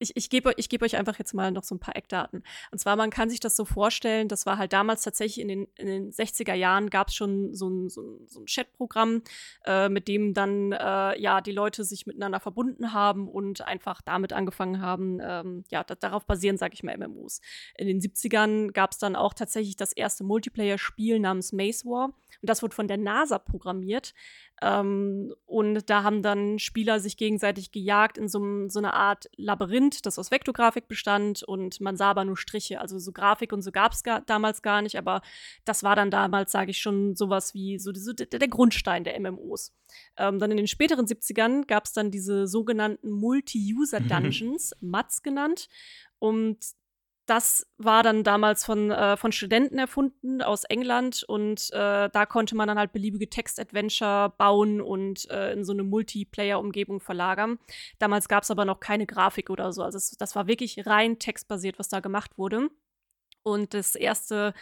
ich, 0.00 0.16
ich 0.16 0.30
gebe 0.30 0.52
ich 0.56 0.68
geb 0.68 0.82
euch 0.82 0.96
einfach 0.96 1.18
jetzt 1.18 1.34
mal 1.34 1.52
noch 1.52 1.62
so 1.62 1.74
ein 1.74 1.78
paar 1.78 1.94
Eckdaten. 1.94 2.42
Und 2.72 2.78
zwar, 2.78 2.96
man 2.96 3.10
kann 3.10 3.28
sich 3.30 3.38
das 3.38 3.54
so 3.54 3.64
vorstellen, 3.64 4.28
das 4.28 4.46
war 4.46 4.58
halt 4.58 4.72
damals 4.72 5.02
tatsächlich 5.02 5.40
in 5.40 5.48
den, 5.48 5.68
in 5.76 5.86
den 5.86 6.10
60er 6.10 6.54
Jahren 6.54 6.90
gab 6.90 7.08
es 7.08 7.14
schon 7.14 7.54
so 7.54 7.68
ein, 7.68 7.88
so 7.90 8.00
ein, 8.00 8.26
so 8.26 8.40
ein 8.40 8.46
Chatprogramm, 8.46 9.22
äh, 9.66 9.88
mit 9.88 10.08
dem 10.08 10.32
dann 10.32 10.72
äh, 10.72 11.20
ja 11.20 11.40
die 11.40 11.52
Leute 11.52 11.84
sich 11.84 12.06
miteinander 12.06 12.40
verbunden 12.40 12.92
haben 12.92 13.28
und 13.28 13.60
einfach 13.60 14.00
damit 14.00 14.32
angefangen 14.32 14.80
haben, 14.80 15.18
ähm, 15.22 15.64
ja, 15.70 15.84
da, 15.84 15.94
darauf 15.94 16.24
basieren, 16.26 16.56
sage 16.56 16.74
ich 16.74 16.82
mal, 16.82 16.96
MMOs. 16.96 17.40
In 17.76 17.86
den 17.86 18.00
70ern 18.00 18.72
gab 18.72 18.92
es 18.92 18.98
dann 18.98 19.16
auch 19.16 19.34
tatsächlich 19.34 19.76
das 19.76 19.92
erste 19.92 20.24
Multiplayer-Spiel 20.24 21.20
namens 21.20 21.52
Maze 21.52 21.84
War. 21.84 22.06
Und 22.06 22.48
das 22.48 22.62
wurde 22.62 22.74
von 22.74 22.88
der 22.88 22.96
NASA 22.96 23.38
programmiert. 23.38 24.14
Ähm, 24.62 25.34
und 25.46 25.88
da 25.88 26.02
haben 26.02 26.22
dann 26.22 26.58
Spieler 26.58 27.00
sich 27.00 27.16
gegenseitig 27.16 27.72
gejagt 27.72 28.18
in 28.18 28.28
so, 28.28 28.68
so 28.68 28.78
einer 28.78 28.92
Art 28.94 29.30
Labyrinth, 29.36 30.04
das 30.04 30.18
aus 30.18 30.30
Vektorgrafik 30.30 30.86
bestand 30.86 31.42
und 31.42 31.80
man 31.80 31.96
sah 31.96 32.10
aber 32.10 32.24
nur 32.24 32.36
Striche. 32.36 32.80
Also 32.80 32.98
so 32.98 33.12
Grafik 33.12 33.52
und 33.52 33.62
so 33.62 33.72
gab 33.72 33.92
es 33.92 34.02
damals 34.26 34.60
gar 34.60 34.82
nicht, 34.82 34.98
aber 34.98 35.22
das 35.64 35.82
war 35.82 35.96
dann 35.96 36.10
damals, 36.10 36.52
sage 36.52 36.72
ich 36.72 36.78
schon, 36.78 37.16
sowas 37.16 37.54
wie 37.54 37.78
so, 37.78 37.92
so 37.94 38.12
der, 38.12 38.26
der, 38.26 38.48
Grundstein 38.48 39.04
der 39.04 39.18
MMOs. 39.18 39.74
Ähm, 40.16 40.38
dann 40.38 40.50
in 40.50 40.58
den 40.58 40.68
späteren 40.68 41.06
70ern 41.06 41.66
gab 41.66 41.86
es 41.86 41.92
dann 41.92 42.10
diese 42.10 42.46
sogenannten 42.46 43.10
Multi-User-Dungeons, 43.10 44.72
MATS 44.80 45.22
genannt. 45.22 45.68
Und 46.18 46.58
das 47.30 47.64
war 47.78 48.02
dann 48.02 48.24
damals 48.24 48.64
von, 48.64 48.90
äh, 48.90 49.16
von 49.16 49.30
Studenten 49.30 49.78
erfunden 49.78 50.42
aus 50.42 50.64
England 50.64 51.22
und 51.22 51.70
äh, 51.72 52.10
da 52.10 52.26
konnte 52.26 52.56
man 52.56 52.66
dann 52.66 52.76
halt 52.76 52.92
beliebige 52.92 53.30
Text-Adventure 53.30 54.34
bauen 54.36 54.80
und 54.80 55.30
äh, 55.30 55.52
in 55.52 55.64
so 55.64 55.72
eine 55.72 55.84
Multiplayer-Umgebung 55.84 56.98
verlagern. 56.98 57.60
Damals 58.00 58.26
gab 58.26 58.42
es 58.42 58.50
aber 58.50 58.64
noch 58.64 58.80
keine 58.80 59.06
Grafik 59.06 59.48
oder 59.48 59.72
so. 59.72 59.84
Also 59.84 59.96
es, 59.96 60.10
das 60.10 60.34
war 60.34 60.48
wirklich 60.48 60.84
rein 60.86 61.20
textbasiert, 61.20 61.78
was 61.78 61.88
da 61.88 62.00
gemacht 62.00 62.36
wurde. 62.36 62.68
Und 63.44 63.74
das 63.74 63.94
erste 63.94 64.52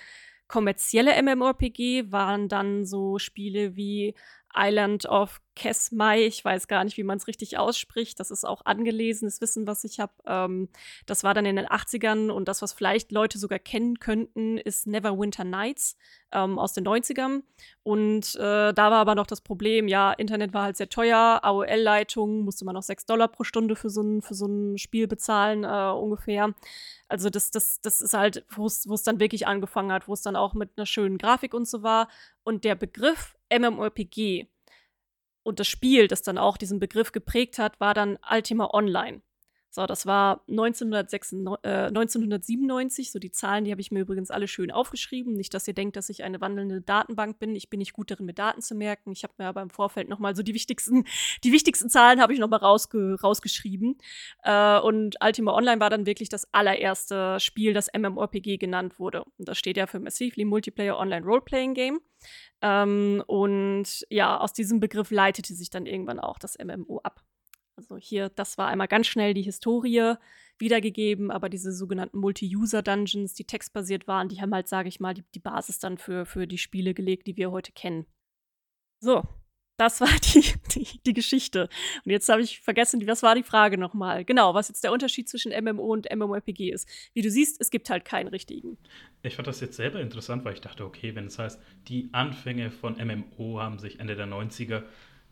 kommerzielle 0.47 1.21
MMORPG 1.23 2.13
waren 2.13 2.51
dann 2.51 2.85
so 2.85 3.19
Spiele 3.19 3.77
wie 3.77 4.15
Island 4.59 5.07
of 5.07 5.41
Kesmai, 5.59 6.25
ich 6.25 6.45
weiß 6.45 6.69
gar 6.69 6.85
nicht, 6.85 6.97
wie 6.97 7.03
man 7.03 7.19
es 7.19 7.27
richtig 7.27 7.59
ausspricht. 7.59 8.21
Das 8.21 8.31
ist 8.31 8.45
auch 8.45 8.65
angelesenes 8.65 9.41
Wissen, 9.41 9.67
was 9.67 9.83
ich 9.83 9.99
habe. 9.99 10.13
Ähm, 10.25 10.69
das 11.07 11.25
war 11.25 11.35
dann 11.35 11.47
in 11.47 11.57
den 11.57 11.67
80ern 11.67 12.31
und 12.31 12.47
das, 12.47 12.63
was 12.63 12.73
vielleicht 12.73 13.11
Leute 13.11 13.39
sogar 13.39 13.59
kennen 13.59 13.99
könnten, 13.99 14.57
ist 14.57 14.87
Neverwinter 14.87 15.43
Nights 15.43 15.97
ähm, 16.31 16.59
aus 16.59 16.75
den 16.75 16.87
90ern. 16.87 17.43
Und 17.83 18.37
äh, 18.37 18.73
da 18.73 18.91
war 18.91 18.99
aber 18.99 19.17
noch 19.17 19.27
das 19.27 19.41
Problem, 19.41 19.89
ja, 19.89 20.13
Internet 20.13 20.55
war 20.55 20.63
halt 20.65 20.77
sehr 20.77 20.89
teuer, 20.89 21.41
AOL-Leitung 21.43 22.43
musste 22.43 22.65
man 22.65 22.75
noch 22.75 22.83
6 22.83 23.07
Dollar 23.07 23.29
pro 23.29 23.43
Stunde 23.43 23.75
für 23.75 23.91
so 23.91 24.03
ein, 24.03 24.23
für 24.23 24.35
so 24.35 24.47
ein 24.47 24.79
Spiel 24.79 25.09
bezahlen, 25.09 25.65
äh, 25.65 25.91
ungefähr. 25.91 26.55
Also 27.09 27.31
das, 27.31 27.51
das, 27.51 27.81
das 27.81 28.01
ist 28.01 28.13
halt, 28.13 28.45
wo 28.51 28.67
es 28.67 29.03
dann 29.03 29.19
wirklich 29.19 29.47
angefangen 29.47 29.91
hat, 29.91 30.07
wo 30.07 30.13
es 30.13 30.23
dann 30.23 30.37
auch 30.37 30.53
mit 30.55 30.71
einer 30.77 30.87
schönen 30.87 31.17
Grafik 31.17 31.55
und 31.55 31.67
so 31.67 31.83
war. 31.83 32.09
Und 32.49 32.65
der 32.65 32.77
Begriff 32.77 33.37
MMORPG 33.53 34.47
und 35.43 35.61
das 35.61 35.69
Spiel, 35.69 36.09
das 36.09 36.23
dann 36.23 36.39
auch 36.39 36.57
diesen 36.57 36.81
Begriff 36.81 37.13
geprägt 37.13 37.59
hat, 37.59 37.79
war 37.79 37.93
dann 37.93 38.19
Ultima 38.33 38.71
Online. 38.73 39.21
So, 39.79 39.87
das 39.87 40.07
war 40.07 40.43
1996, 40.49 41.63
äh, 41.63 41.87
1997. 41.87 43.13
So, 43.13 43.21
die 43.21 43.31
Zahlen, 43.31 43.65
die 43.65 43.71
habe 43.71 43.81
ich 43.81 43.93
mir 43.93 44.01
übrigens 44.01 44.33
alle 44.33 44.49
schön 44.49 44.73
aufgeschrieben. 44.73 45.35
Nicht, 45.35 45.55
dass 45.55 45.69
ihr 45.69 45.75
denkt, 45.75 45.95
dass 45.95 46.09
ich 46.09 46.25
eine 46.25 46.41
wandelnde 46.41 46.81
Datenbank 46.81 47.39
bin. 47.39 47.55
Ich 47.55 47.71
bin 47.71 47.79
nicht 47.79 47.93
gut 47.93 48.11
darin, 48.11 48.27
mir 48.27 48.35
Daten 48.35 48.61
zu 48.61 48.75
merken. 48.75 49.13
Ich 49.13 49.23
habe 49.23 49.35
mir 49.39 49.47
aber 49.47 49.63
im 49.63 49.71
Vorfeld 49.71 50.09
nochmal 50.09 50.35
so 50.35 50.43
die 50.43 50.53
wichtigsten, 50.53 51.05
die 51.45 51.53
wichtigsten 51.53 51.89
Zahlen 51.89 52.21
habe 52.21 52.33
ich 52.33 52.41
nochmal 52.41 52.59
rausge 52.59 53.19
rausgeschrieben. 53.23 53.99
Äh, 54.43 54.81
und 54.81 55.15
Ultima 55.25 55.55
Online 55.55 55.81
war 55.81 55.91
dann 55.91 56.07
wirklich 56.07 56.29
das 56.29 56.53
allererste 56.53 57.39
Spiel, 57.39 57.73
das 57.73 57.89
MMORPG 57.97 58.57
genannt 58.57 58.99
wurde. 58.99 59.23
Und 59.39 59.47
das 59.47 59.59
steht 59.59 59.77
ja 59.77 59.87
für 59.87 60.01
Massively 60.01 60.45
Multiplayer 60.45 60.99
Online 60.99 61.25
Role-Playing 61.25 61.75
Game. 61.75 62.01
Ähm, 62.63 63.23
und 63.29 64.05
ja, 64.11 64.41
aus 64.41 64.53
diesem 64.53 64.81
Begriff 64.81 65.13
leitete 65.13 65.55
sich 65.55 65.71
dann 65.71 65.87
irgendwann 65.87 66.19
auch 66.19 66.41
das 66.41 66.59
MMO 66.59 66.99
ab. 67.05 67.23
Also 67.79 67.97
hier, 67.97 68.29
das 68.29 68.59
war 68.59 68.67
einmal 68.67 68.89
ganz 68.89 69.07
schnell 69.07 69.35
die 69.35 69.43
Historie 69.43 70.15
wiedergegeben, 70.59 71.31
aber 71.31 71.49
diese 71.49 71.73
sogenannten 71.73 72.19
Multi-User-Dungeons, 72.19 73.35
die 73.35 73.45
textbasiert 73.45 74.09
waren, 74.09 74.29
die 74.29 74.41
haben 74.41 74.53
halt, 74.53 74.67
sage 74.67 74.89
ich 74.89 74.99
mal, 74.99 75.15
die, 75.15 75.23
die 75.33 75.39
Basis 75.39 75.79
dann 75.79 75.97
für, 75.97 76.27
für 76.27 76.49
die 76.49 76.59
Spiele 76.59 76.93
gelegt, 76.93 77.29
die 77.29 77.37
wir 77.37 77.53
heute 77.53 77.71
kennen. 77.71 78.07
So, 78.99 79.23
das 79.77 80.01
war 80.01 80.09
die, 80.35 80.43
die, 80.75 81.01
die 81.07 81.13
Geschichte. 81.13 81.69
Und 82.05 82.11
jetzt 82.11 82.29
habe 82.29 82.43
ich 82.43 82.59
vergessen, 82.59 83.07
was 83.07 83.23
war 83.23 83.37
die 83.37 83.45
Frage 83.45 83.79
nochmal? 83.79 84.25
Genau, 84.25 84.55
was 84.55 84.67
jetzt 84.67 84.83
der 84.83 84.91
Unterschied 84.91 85.29
zwischen 85.29 85.53
MMO 85.53 85.85
und 85.85 86.09
MMORPG 86.13 86.73
ist. 86.73 86.89
Wie 87.15 87.23
du 87.23 87.31
siehst, 87.31 87.61
es 87.61 87.71
gibt 87.71 87.91
halt 87.91 88.05
keinen 88.05 88.27
richtigen. 88.27 88.77
Ich 89.23 89.37
fand 89.37 89.47
das 89.47 89.61
jetzt 89.61 89.77
selber 89.77 90.01
interessant, 90.01 90.45
weil 90.45 90.55
ich 90.55 90.61
dachte, 90.61 90.85
okay, 90.85 91.15
wenn 91.15 91.27
es 91.27 91.39
heißt, 91.39 91.63
die 91.87 92.09
Anfänge 92.11 92.73
von 92.73 92.95
MMO 92.95 93.61
haben 93.61 93.79
sich 93.79 94.01
Ende 94.01 94.17
der 94.17 94.27
90er 94.27 94.83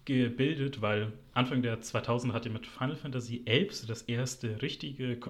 gebildet, 0.06 0.80
weil 0.80 1.12
Anfang 1.34 1.62
der 1.62 1.80
2000er 1.82 2.32
hat 2.32 2.46
ihr 2.46 2.52
mit 2.52 2.66
Final 2.66 2.96
Fantasy 2.96 3.44
XI 3.44 3.86
das 3.86 4.02
erste 4.02 4.62
richtige 4.62 5.20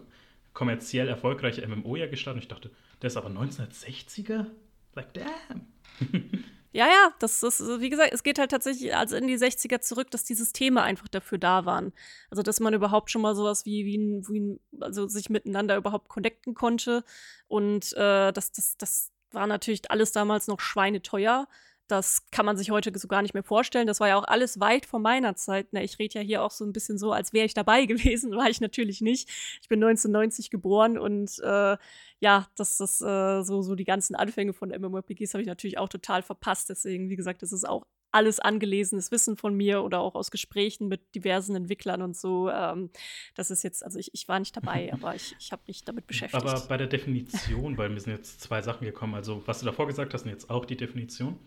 kommerziell 0.52 1.08
erfolgreiche 1.08 1.66
MMO 1.66 1.96
ja 1.96 2.06
gestartet. 2.06 2.36
Und 2.36 2.42
ich 2.42 2.48
dachte, 2.48 2.70
der 3.02 3.08
ist 3.08 3.16
aber 3.16 3.28
1960er? 3.28 4.46
Like, 4.94 5.12
damn. 5.12 5.66
ja, 6.72 6.86
ja, 6.86 7.14
das 7.18 7.42
ist, 7.42 7.60
wie 7.60 7.90
gesagt, 7.90 8.12
es 8.12 8.22
geht 8.22 8.38
halt 8.38 8.50
tatsächlich 8.50 8.94
also 8.96 9.16
in 9.16 9.26
die 9.26 9.36
60er 9.36 9.80
zurück, 9.80 10.10
dass 10.10 10.24
die 10.24 10.34
Systeme 10.34 10.82
einfach 10.82 11.08
dafür 11.08 11.38
da 11.38 11.66
waren. 11.66 11.92
Also, 12.30 12.42
dass 12.42 12.60
man 12.60 12.72
überhaupt 12.72 13.10
schon 13.10 13.22
mal 13.22 13.34
sowas 13.34 13.66
wie, 13.66 13.84
wie, 13.84 13.98
ein, 13.98 14.26
wie 14.28 14.40
ein, 14.40 14.60
also 14.80 15.06
sich 15.08 15.28
miteinander 15.28 15.76
überhaupt 15.76 16.08
connecten 16.08 16.54
konnte. 16.54 17.04
Und 17.48 17.92
äh, 17.94 18.32
das, 18.32 18.52
das, 18.52 18.76
das 18.78 19.12
war 19.32 19.46
natürlich 19.46 19.90
alles 19.90 20.12
damals 20.12 20.48
noch 20.48 20.60
schweineteuer. 20.60 21.48
Das 21.88 22.30
kann 22.30 22.46
man 22.46 22.56
sich 22.56 22.70
heute 22.70 22.96
so 22.98 23.08
gar 23.08 23.22
nicht 23.22 23.34
mehr 23.34 23.42
vorstellen. 23.42 23.86
Das 23.86 24.00
war 24.00 24.08
ja 24.08 24.16
auch 24.16 24.24
alles 24.24 24.60
weit 24.60 24.86
vor 24.86 25.00
meiner 25.00 25.36
Zeit. 25.36 25.68
Na, 25.70 25.82
ich 25.82 25.98
rede 25.98 26.18
ja 26.18 26.24
hier 26.24 26.42
auch 26.42 26.50
so 26.50 26.64
ein 26.64 26.72
bisschen 26.72 26.98
so, 26.98 27.12
als 27.12 27.32
wäre 27.32 27.46
ich 27.46 27.54
dabei 27.54 27.84
gewesen. 27.86 28.34
War 28.34 28.48
ich 28.48 28.60
natürlich 28.60 29.00
nicht. 29.00 29.28
Ich 29.62 29.68
bin 29.68 29.82
1990 29.82 30.50
geboren 30.50 30.98
und 30.98 31.38
äh, 31.40 31.76
ja, 32.20 32.48
das 32.56 32.80
ist 32.80 33.02
äh, 33.02 33.42
so, 33.42 33.62
so 33.62 33.74
die 33.74 33.84
ganzen 33.84 34.16
Anfänge 34.16 34.52
von 34.52 34.70
MMORPGs 34.70 35.34
habe 35.34 35.42
ich 35.42 35.48
natürlich 35.48 35.78
auch 35.78 35.88
total 35.88 36.22
verpasst. 36.22 36.70
Deswegen, 36.70 37.08
wie 37.10 37.16
gesagt, 37.16 37.42
das 37.42 37.52
ist 37.52 37.68
auch 37.68 37.86
alles 38.16 38.40
angelesenes 38.40 39.10
Wissen 39.10 39.36
von 39.36 39.54
mir 39.54 39.82
oder 39.82 40.00
auch 40.00 40.14
aus 40.14 40.30
Gesprächen 40.30 40.88
mit 40.88 41.14
diversen 41.14 41.54
Entwicklern 41.54 42.00
und 42.00 42.16
so. 42.16 42.48
Ähm, 42.48 42.90
das 43.34 43.50
ist 43.50 43.62
jetzt, 43.62 43.84
also 43.84 43.98
ich, 43.98 44.10
ich 44.14 44.26
war 44.26 44.38
nicht 44.38 44.56
dabei, 44.56 44.90
aber 44.94 45.14
ich, 45.14 45.36
ich 45.38 45.52
habe 45.52 45.62
mich 45.66 45.84
damit 45.84 46.06
beschäftigt. 46.06 46.42
Aber 46.42 46.58
bei 46.60 46.78
der 46.78 46.86
Definition, 46.86 47.76
weil 47.76 47.90
mir 47.90 48.00
sind 48.00 48.14
jetzt 48.14 48.40
zwei 48.40 48.62
Sachen 48.62 48.84
gekommen. 48.84 49.14
Also, 49.14 49.42
was 49.46 49.60
du 49.60 49.66
davor 49.66 49.86
gesagt 49.86 50.14
hast, 50.14 50.24
und 50.24 50.30
jetzt 50.30 50.48
auch 50.48 50.64
die 50.64 50.76
Definition. 50.76 51.38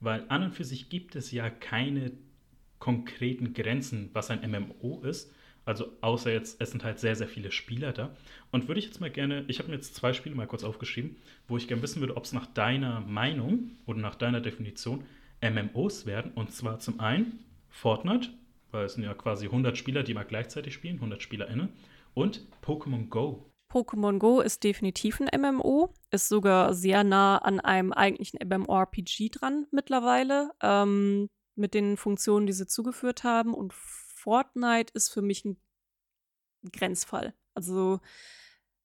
Weil 0.00 0.24
an 0.28 0.44
und 0.44 0.54
für 0.54 0.64
sich 0.64 0.88
gibt 0.88 1.16
es 1.16 1.30
ja 1.32 1.50
keine 1.50 2.12
konkreten 2.78 3.54
Grenzen, 3.54 4.10
was 4.12 4.30
ein 4.30 4.48
MMO 4.50 5.00
ist. 5.02 5.32
Also 5.64 5.92
außer 6.00 6.32
jetzt, 6.32 6.60
es 6.60 6.70
sind 6.70 6.84
halt 6.84 7.00
sehr, 7.00 7.16
sehr 7.16 7.26
viele 7.26 7.50
Spieler 7.50 7.92
da. 7.92 8.14
Und 8.52 8.68
würde 8.68 8.78
ich 8.78 8.86
jetzt 8.86 9.00
mal 9.00 9.10
gerne, 9.10 9.44
ich 9.48 9.58
habe 9.58 9.68
mir 9.68 9.74
jetzt 9.74 9.96
zwei 9.96 10.12
Spiele 10.12 10.36
mal 10.36 10.46
kurz 10.46 10.62
aufgeschrieben, 10.62 11.16
wo 11.48 11.56
ich 11.56 11.66
gerne 11.66 11.82
wissen 11.82 12.00
würde, 12.00 12.16
ob 12.16 12.24
es 12.24 12.32
nach 12.32 12.46
deiner 12.46 13.00
Meinung 13.00 13.70
oder 13.84 13.98
nach 13.98 14.14
deiner 14.14 14.40
Definition 14.40 15.04
MMOs 15.42 16.06
werden. 16.06 16.30
Und 16.32 16.52
zwar 16.52 16.78
zum 16.78 17.00
einen 17.00 17.40
Fortnite, 17.68 18.28
weil 18.70 18.86
es 18.86 18.94
sind 18.94 19.02
ja 19.02 19.14
quasi 19.14 19.46
100 19.46 19.76
Spieler, 19.76 20.04
die 20.04 20.14
mal 20.14 20.22
gleichzeitig 20.22 20.72
spielen, 20.72 20.96
100 20.96 21.20
SpielerInnen. 21.20 21.70
Und 22.14 22.42
Pokémon 22.62 23.08
Go. 23.08 23.50
Pokémon 23.76 24.18
Go 24.18 24.40
ist 24.40 24.64
definitiv 24.64 25.20
ein 25.20 25.28
MMO, 25.38 25.92
ist 26.10 26.30
sogar 26.30 26.72
sehr 26.72 27.04
nah 27.04 27.36
an 27.36 27.60
einem 27.60 27.92
eigentlichen 27.92 28.38
MMORPG 28.42 29.28
dran 29.28 29.66
mittlerweile, 29.70 30.52
ähm, 30.62 31.28
mit 31.56 31.74
den 31.74 31.98
Funktionen, 31.98 32.46
die 32.46 32.54
sie 32.54 32.66
zugeführt 32.66 33.22
haben. 33.22 33.52
Und 33.52 33.74
Fortnite 33.74 34.94
ist 34.94 35.10
für 35.10 35.20
mich 35.20 35.44
ein 35.44 35.58
Grenzfall. 36.72 37.34
Also 37.52 38.00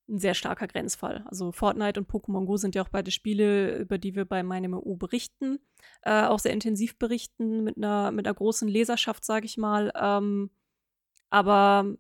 ein 0.10 0.20
sehr 0.20 0.34
starker 0.34 0.68
Grenzfall. 0.68 1.24
Also 1.28 1.54
Fortnite 1.54 1.98
und 1.98 2.10
Pokémon 2.10 2.46
Go 2.46 2.58
sind 2.58 2.76
ja 2.76 2.82
auch 2.82 2.90
beide 2.90 3.12
Spiele, 3.12 3.78
über 3.78 3.98
die 3.98 4.14
wir 4.14 4.26
bei 4.26 4.44
meinem 4.44 4.72
MMO 4.72 4.98
berichten, 4.98 5.60
äh, 6.02 6.24
auch 6.26 6.40
sehr 6.40 6.52
intensiv 6.52 7.00
berichten, 7.00 7.64
mit 7.64 7.78
einer, 7.78 8.12
mit 8.12 8.28
einer 8.28 8.36
großen 8.36 8.68
Leserschaft, 8.68 9.24
sage 9.24 9.46
ich 9.46 9.56
mal. 9.56 9.94
Ähm, 9.96 10.50
aber 11.30 11.96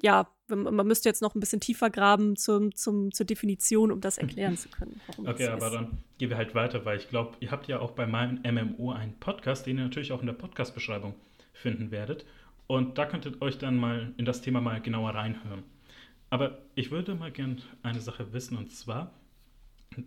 ja, 0.00 0.28
man 0.48 0.86
müsste 0.86 1.08
jetzt 1.08 1.22
noch 1.22 1.34
ein 1.34 1.40
bisschen 1.40 1.60
tiefer 1.60 1.90
graben 1.90 2.36
zum, 2.36 2.74
zum, 2.74 3.12
zur 3.12 3.26
Definition, 3.26 3.92
um 3.92 4.00
das 4.00 4.18
erklären 4.18 4.56
zu 4.56 4.68
können. 4.68 5.00
okay, 5.18 5.48
aber 5.48 5.66
ist. 5.66 5.74
dann 5.74 5.98
gehen 6.18 6.30
wir 6.30 6.36
halt 6.36 6.54
weiter, 6.54 6.84
weil 6.84 6.98
ich 6.98 7.08
glaube, 7.08 7.36
ihr 7.40 7.50
habt 7.50 7.68
ja 7.68 7.80
auch 7.80 7.92
bei 7.92 8.06
meinem 8.06 8.40
MMO 8.42 8.92
einen 8.92 9.18
Podcast, 9.18 9.66
den 9.66 9.78
ihr 9.78 9.84
natürlich 9.84 10.12
auch 10.12 10.20
in 10.20 10.26
der 10.26 10.34
Podcast-Beschreibung 10.34 11.14
finden 11.52 11.90
werdet. 11.90 12.26
Und 12.66 12.98
da 12.98 13.06
könnt 13.06 13.26
ihr 13.26 13.40
euch 13.40 13.58
dann 13.58 13.76
mal 13.76 14.12
in 14.16 14.24
das 14.24 14.40
Thema 14.40 14.60
mal 14.60 14.80
genauer 14.80 15.10
reinhören. 15.10 15.62
Aber 16.30 16.58
ich 16.74 16.90
würde 16.90 17.14
mal 17.14 17.30
gerne 17.30 17.56
eine 17.82 18.00
Sache 18.00 18.32
wissen 18.32 18.56
und 18.56 18.72
zwar 18.72 19.12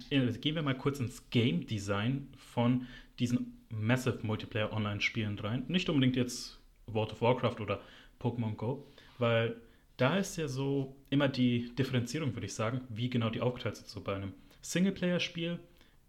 äh, 0.10 0.32
gehen 0.34 0.56
wir 0.56 0.64
mal 0.64 0.78
kurz 0.78 1.00
ins 1.00 1.30
Game 1.30 1.68
Design 1.68 2.28
von 2.38 2.88
diesen 3.20 3.64
Massive 3.70 4.20
Multiplayer 4.24 4.74
Online-Spielen 4.74 5.38
rein. 5.40 5.66
Nicht 5.68 5.90
unbedingt 5.90 6.16
jetzt 6.16 6.60
World 6.88 7.12
of 7.12 7.22
Warcraft 7.22 7.62
oder 7.62 7.82
Pokémon 8.20 8.56
Go, 8.56 8.88
weil 9.20 9.56
da 9.98 10.18
ist 10.18 10.38
ja 10.38 10.48
so 10.48 10.96
immer 11.10 11.28
die 11.28 11.74
Differenzierung, 11.76 12.34
würde 12.36 12.46
ich 12.48 12.54
sagen, 12.54 12.82
wie 12.90 13.10
genau 13.10 13.30
die 13.30 13.42
aufgeteilt 13.42 13.78
sind. 13.78 13.88
So 13.88 14.02
bei 14.02 14.16
einem 14.16 14.34
Singleplayer-Spiel 14.62 15.60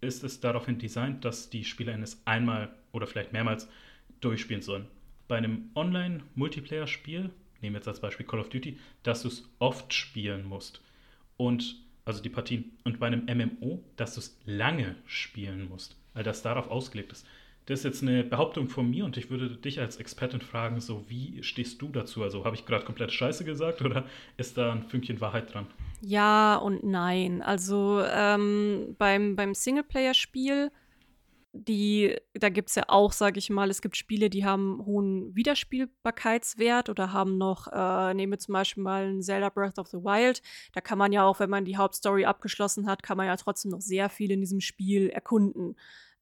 ist 0.01 0.25
es 0.25 0.41
daraufhin 0.41 0.79
designt, 0.79 1.25
dass 1.25 1.51
die 1.51 1.65
SpielerInnen 1.65 2.05
es 2.05 2.21
einmal 2.25 2.75
oder 2.93 3.07
vielleicht 3.07 3.33
mehrmals 3.33 3.69
durchspielen 4.21 4.63
sollen. 4.63 4.87
Bei 5.29 5.37
einem 5.37 5.71
Online-Multiplayer-Spiel, 5.75 7.31
nehmen 7.61 7.75
wir 7.75 7.79
jetzt 7.79 7.89
als 7.89 8.01
Beispiel 8.01 8.27
Call 8.27 8.41
of 8.41 8.49
Duty, 8.49 8.79
dass 9.03 9.23
du 9.23 9.29
es 9.29 9.49
oft 9.59 9.93
spielen 9.93 10.47
musst. 10.47 10.81
Und, 11.37 11.77
also 12.05 12.23
die 12.23 12.29
Partien. 12.29 12.73
Und 12.85 12.99
bei 12.99 13.07
einem 13.07 13.25
MMO, 13.27 13.83
dass 13.97 14.15
du 14.15 14.21
es 14.21 14.39
lange 14.47 14.97
spielen 15.07 15.69
musst, 15.69 15.97
weil 16.15 16.25
das 16.25 16.43
darauf 16.43 16.69
ausgelegt 16.69 17.13
ist. 17.13 17.27
Das 17.67 17.81
ist 17.81 17.85
jetzt 17.85 18.03
eine 18.03 18.23
Behauptung 18.23 18.69
von 18.69 18.89
mir 18.89 19.05
und 19.05 19.17
ich 19.17 19.29
würde 19.29 19.57
dich 19.57 19.81
als 19.81 19.97
Expertin 19.97 20.41
fragen, 20.41 20.81
so 20.81 21.05
wie 21.09 21.43
stehst 21.43 21.83
du 21.83 21.89
dazu? 21.89 22.23
Also 22.23 22.45
habe 22.45 22.55
ich 22.55 22.65
gerade 22.65 22.85
komplett 22.85 23.11
Scheiße 23.11 23.45
gesagt 23.45 23.83
oder 23.83 24.05
ist 24.37 24.57
da 24.57 24.73
ein 24.73 24.85
Fünkchen 24.85 25.21
Wahrheit 25.21 25.53
dran? 25.53 25.67
Ja 26.01 26.57
und 26.57 26.85
nein. 26.85 27.43
Also 27.43 28.03
ähm, 28.09 28.95
beim, 28.99 29.35
beim 29.35 29.53
Singleplayer-Spiel, 29.53 30.71
die, 31.53 32.17
da 32.35 32.51
gibt 32.51 32.69
es 32.69 32.77
ja 32.77 32.85
auch, 32.87 33.11
sage 33.11 33.39
ich 33.41 33.51
mal, 33.51 33.69
es 33.69 33.83
gibt 33.83 33.97
Spiele, 33.97 34.31
die 34.31 34.45
haben 34.45 34.85
hohen 34.87 35.35
Wiederspielbarkeitswert 35.35 36.89
oder 36.89 37.13
haben 37.13 37.37
noch, 37.37 37.67
äh, 37.73 38.15
nehmen 38.15 38.33
wir 38.33 38.39
zum 38.39 38.53
Beispiel 38.53 38.85
mal 38.85 39.07
ein 39.07 39.23
Zelda 39.23 39.49
Breath 39.49 39.81
of 39.81 39.89
the 39.89 39.99
Wild. 39.99 40.41
Da 40.73 40.81
kann 40.81 40.99
man 40.99 41.13
ja 41.13 41.25
auch, 41.25 41.41
wenn 41.41 41.51
man 41.51 41.65
die 41.65 41.77
Hauptstory 41.77 42.27
abgeschlossen 42.27 42.87
hat, 42.87 43.03
kann 43.03 43.17
man 43.17 43.27
ja 43.27 43.37
trotzdem 43.37 43.73
noch 43.73 43.81
sehr 43.81 44.09
viel 44.09 44.31
in 44.31 44.41
diesem 44.41 44.61
Spiel 44.61 45.09
erkunden. 45.09 45.75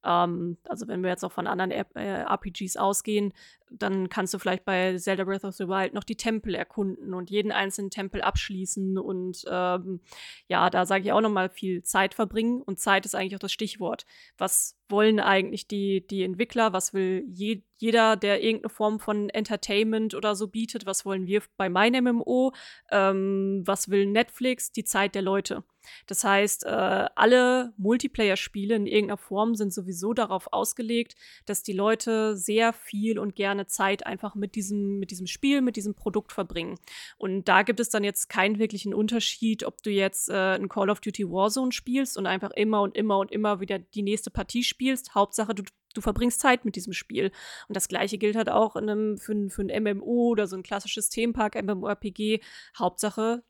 Ähm, 0.05 0.57
also 0.67 0.87
wenn 0.87 1.03
wir 1.03 1.09
jetzt 1.09 1.25
auch 1.25 1.31
von 1.31 1.47
anderen 1.47 1.71
äh, 1.71 1.83
RPGs 2.23 2.77
ausgehen, 2.77 3.33
dann 3.71 4.09
kannst 4.09 4.33
du 4.33 4.39
vielleicht 4.39 4.65
bei 4.65 4.97
Zelda 4.97 5.23
Breath 5.23 5.43
of 5.43 5.55
the 5.55 5.67
Wild 5.67 5.93
noch 5.93 6.03
die 6.03 6.15
Tempel 6.15 6.55
erkunden 6.55 7.13
und 7.13 7.29
jeden 7.29 7.51
einzelnen 7.51 7.89
Tempel 7.89 8.21
abschließen 8.21 8.97
und 8.97 9.43
ähm, 9.49 10.01
ja, 10.47 10.69
da 10.69 10.85
sage 10.85 11.05
ich 11.05 11.11
auch 11.11 11.21
noch 11.21 11.31
mal 11.31 11.49
viel 11.49 11.83
Zeit 11.83 12.13
verbringen 12.13 12.61
und 12.61 12.79
Zeit 12.79 13.05
ist 13.05 13.15
eigentlich 13.15 13.35
auch 13.35 13.39
das 13.39 13.51
Stichwort. 13.51 14.05
Was 14.37 14.77
wollen 14.89 15.19
eigentlich 15.19 15.67
die, 15.67 16.05
die 16.05 16.23
Entwickler? 16.23 16.73
Was 16.73 16.93
will 16.93 17.25
je, 17.27 17.63
jeder, 17.77 18.15
der 18.15 18.43
irgendeine 18.43 18.69
Form 18.69 18.99
von 18.99 19.29
Entertainment 19.29 20.13
oder 20.13 20.35
so 20.35 20.47
bietet? 20.47 20.85
Was 20.85 21.05
wollen 21.05 21.25
wir 21.27 21.41
bei 21.57 21.69
meinem 21.69 22.05
MMO? 22.05 22.53
Ähm, 22.91 23.63
was 23.65 23.89
will 23.89 24.05
Netflix? 24.05 24.71
Die 24.71 24.83
Zeit 24.83 25.15
der 25.15 25.21
Leute. 25.21 25.63
Das 26.07 26.23
heißt, 26.23 26.65
äh, 26.65 27.05
alle 27.15 27.73
Multiplayer-Spiele 27.77 28.75
in 28.75 28.87
irgendeiner 28.87 29.17
Form 29.17 29.55
sind 29.55 29.73
sowieso 29.73 30.13
darauf 30.13 30.51
ausgelegt, 30.51 31.15
dass 31.45 31.63
die 31.63 31.73
Leute 31.73 32.35
sehr 32.37 32.73
viel 32.73 33.19
und 33.19 33.35
gerne 33.35 33.64
Zeit 33.67 34.05
einfach 34.05 34.35
mit 34.35 34.55
diesem, 34.55 34.99
mit 34.99 35.11
diesem 35.11 35.27
Spiel, 35.27 35.61
mit 35.61 35.75
diesem 35.75 35.95
Produkt 35.95 36.31
verbringen. 36.31 36.77
Und 37.17 37.47
da 37.47 37.63
gibt 37.63 37.79
es 37.79 37.89
dann 37.89 38.03
jetzt 38.03 38.29
keinen 38.29 38.59
wirklichen 38.59 38.93
Unterschied, 38.93 39.63
ob 39.63 39.81
du 39.83 39.89
jetzt 39.89 40.29
äh, 40.29 40.55
ein 40.55 40.69
Call 40.69 40.89
of 40.89 40.99
Duty 40.99 41.29
Warzone 41.29 41.71
spielst 41.71 42.17
und 42.17 42.25
einfach 42.25 42.51
immer 42.51 42.81
und 42.81 42.95
immer 42.95 43.19
und 43.19 43.31
immer 43.31 43.59
wieder 43.59 43.79
die 43.79 44.03
nächste 44.03 44.31
Partie 44.31 44.63
spielst. 44.63 45.15
Hauptsache, 45.15 45.53
du 45.53 45.63
du 45.93 46.01
verbringst 46.01 46.39
Zeit 46.39 46.65
mit 46.65 46.75
diesem 46.75 46.93
Spiel. 46.93 47.31
Und 47.67 47.75
das 47.75 47.87
gleiche 47.87 48.17
gilt 48.17 48.35
halt 48.35 48.49
auch 48.49 48.75
in 48.75 48.89
einem, 48.89 49.17
für, 49.17 49.49
für 49.49 49.61
ein 49.61 49.83
MMO 49.83 50.29
oder 50.29 50.45
so 50.47 50.55
ein 50.55 50.63
klassisches 50.63 51.09
Themenpark, 51.09 51.55
MMORPG. 51.55 52.41
Hauptsache, 52.77 53.43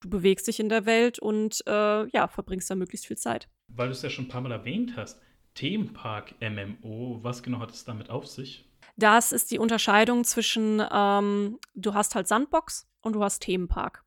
du 0.00 0.10
bewegst 0.10 0.46
dich 0.46 0.60
in 0.60 0.68
der 0.68 0.86
Welt 0.86 1.18
und 1.18 1.62
äh, 1.66 2.06
ja, 2.08 2.28
verbringst 2.28 2.70
da 2.70 2.74
möglichst 2.74 3.06
viel 3.06 3.16
Zeit. 3.16 3.48
Weil 3.68 3.88
du 3.88 3.92
es 3.92 4.02
ja 4.02 4.10
schon 4.10 4.26
ein 4.26 4.28
paar 4.28 4.40
Mal 4.40 4.52
erwähnt 4.52 4.94
hast, 4.96 5.20
Themenpark 5.54 6.34
MMO, 6.40 7.18
was 7.22 7.42
genau 7.42 7.60
hat 7.60 7.70
es 7.70 7.84
damit 7.84 8.10
auf 8.10 8.26
sich? 8.26 8.67
Das 8.98 9.30
ist 9.30 9.52
die 9.52 9.60
Unterscheidung 9.60 10.24
zwischen, 10.24 10.82
ähm, 10.92 11.58
du 11.74 11.94
hast 11.94 12.16
halt 12.16 12.26
Sandbox 12.26 12.88
und 13.00 13.12
du 13.12 13.22
hast 13.22 13.38
Themenpark. 13.40 14.04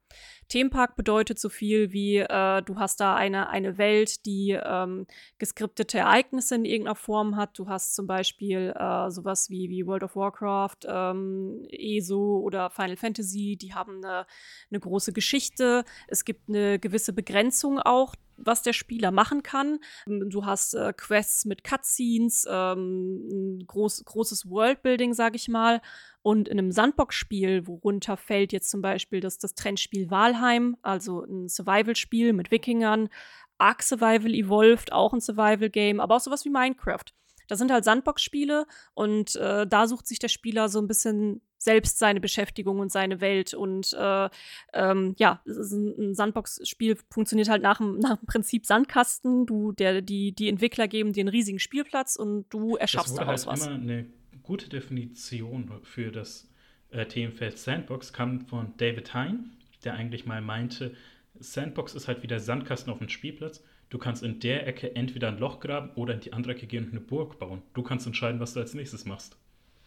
Themenpark 0.50 0.98
bedeutet 0.98 1.40
so 1.40 1.48
viel 1.48 1.94
wie, 1.94 2.18
äh, 2.18 2.62
du 2.62 2.76
hast 2.76 3.00
da 3.00 3.16
eine, 3.16 3.48
eine 3.48 3.78
Welt, 3.78 4.26
die 4.26 4.60
ähm, 4.62 5.08
geskriptete 5.38 6.00
Ereignisse 6.00 6.56
in 6.56 6.66
irgendeiner 6.66 6.96
Form 6.96 7.38
hat. 7.38 7.58
Du 7.58 7.70
hast 7.70 7.96
zum 7.96 8.06
Beispiel 8.06 8.74
äh, 8.78 9.10
sowas 9.10 9.50
wie, 9.50 9.70
wie 9.70 9.88
World 9.88 10.04
of 10.04 10.18
Warcraft, 10.18 10.80
ähm, 10.86 11.66
ESO 11.70 12.42
oder 12.44 12.70
Final 12.70 12.98
Fantasy, 12.98 13.56
die 13.56 13.74
haben 13.74 14.04
eine, 14.04 14.26
eine 14.70 14.80
große 14.82 15.14
Geschichte. 15.14 15.86
Es 16.10 16.26
gibt 16.26 16.50
eine 16.50 16.80
gewisse 16.80 17.14
Begrenzung 17.14 17.80
auch 17.80 18.14
was 18.46 18.62
der 18.62 18.74
Spieler 18.74 19.12
machen 19.12 19.44
kann. 19.44 19.80
Du 20.06 20.46
hast 20.46 20.74
äh, 20.74 20.94
Quests 20.96 21.46
mit 21.46 21.64
Cutscenes, 21.64 22.46
ähm, 22.50 23.60
ein 23.60 23.68
groß, 23.68 24.04
großes 24.06 24.50
Worldbuilding, 24.50 25.14
sag 25.14 25.36
ich 25.36 25.48
mal. 25.48 25.82
Und 26.22 26.48
in 26.48 26.60
einem 26.60 26.72
Sandbox-Spiel, 26.72 27.68
worunter 27.68 28.18
fällt 28.18 28.54
jetzt 28.54 28.70
zum 28.70 28.82
Beispiel 28.82 29.22
das, 29.22 29.38
das 29.40 29.56
Trendspiel 29.56 30.12
Valheim, 30.12 30.78
also 30.82 31.24
ein 31.24 31.50
Survival-Spiel 31.50 32.34
mit 32.34 32.52
Wikingern, 32.52 33.10
Ark 33.58 33.84
Survival 33.84 34.34
Evolved, 34.34 34.92
auch 34.92 35.14
ein 35.14 35.22
Survival-Game, 35.22 36.00
aber 36.00 36.16
auch 36.16 36.20
sowas 36.20 36.46
wie 36.46 36.50
Minecraft. 36.50 37.06
Das 37.48 37.60
sind 37.60 37.72
halt 37.72 37.84
Sandbox-Spiele 37.84 38.66
und 38.94 39.36
äh, 39.36 39.68
da 39.68 39.88
sucht 39.88 40.08
sich 40.08 40.20
der 40.20 40.30
Spieler 40.30 40.70
so 40.70 40.80
ein 40.80 40.88
bisschen 40.88 41.42
selbst 41.62 42.00
seine 42.00 42.20
Beschäftigung 42.20 42.80
und 42.80 42.92
seine 42.92 43.22
Welt. 43.22 43.54
Und 43.54 43.94
äh, 43.94 44.30
ähm, 44.74 45.16
ja, 45.20 45.42
ein, 45.46 46.16
Sandbox-Spiel 46.16 46.98
funktioniert 47.12 47.50
halt 47.50 47.62
nach 47.62 47.78
dem, 47.78 48.00
nach 48.00 48.18
dem 48.18 48.26
Prinzip 48.26 48.66
Sandkasten. 48.66 49.46
Du, 49.46 49.72
der, 49.72 50.02
die, 50.02 50.34
die 50.34 50.50
Entwickler 50.50 50.88
geben 50.88 51.14
dir 51.14 51.22
einen 51.22 51.30
riesigen 51.30 51.60
Spielplatz 51.60 52.16
und 52.16 52.50
du 52.50 52.78
erschaffst 52.78 53.16
daraus 53.18 53.46
halt 53.46 53.60
was. 53.60 53.68
Immer 53.68 53.76
eine 53.76 54.06
gute 54.42 54.70
Definition 54.70 55.72
für 55.84 56.12
das 56.12 56.50
äh, 56.90 57.06
Themenfeld 57.06 57.60
Sandbox 57.60 58.12
kam 58.12 58.48
von 58.48 58.74
David 58.78 59.14
Hein, 59.14 59.52
der 59.84 59.94
eigentlich 59.94 60.26
mal 60.26 60.42
meinte, 60.42 60.96
Sandbox 61.40 61.94
ist 61.94 62.08
halt 62.08 62.24
wie 62.24 62.28
der 62.28 62.40
Sandkasten 62.40 62.92
auf 62.92 62.98
dem 62.98 63.10
Spielplatz. 63.10 63.64
Du 63.90 64.00
kannst 64.00 64.24
in 64.24 64.40
der 64.40 64.66
Ecke 64.66 64.96
entweder 64.96 65.28
ein 65.28 65.38
Loch 65.38 65.60
graben 65.60 65.92
oder 65.96 66.16
in 66.16 66.22
die 66.22 66.34
andere 66.34 66.54
Ecke 66.54 66.66
gehen 66.66 66.86
und 66.86 66.92
eine 66.92 67.02
Burg 67.02 67.38
bauen. 67.38 67.62
Du 67.74 67.84
kannst 67.84 68.08
entscheiden, 68.08 68.40
was 68.40 68.54
du 68.54 68.62
als 68.62 68.74
nächstes 68.74 69.06
machst. 69.06 69.38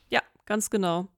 Ja, 0.08 0.22
ganz 0.46 0.70
genau. 0.70 1.08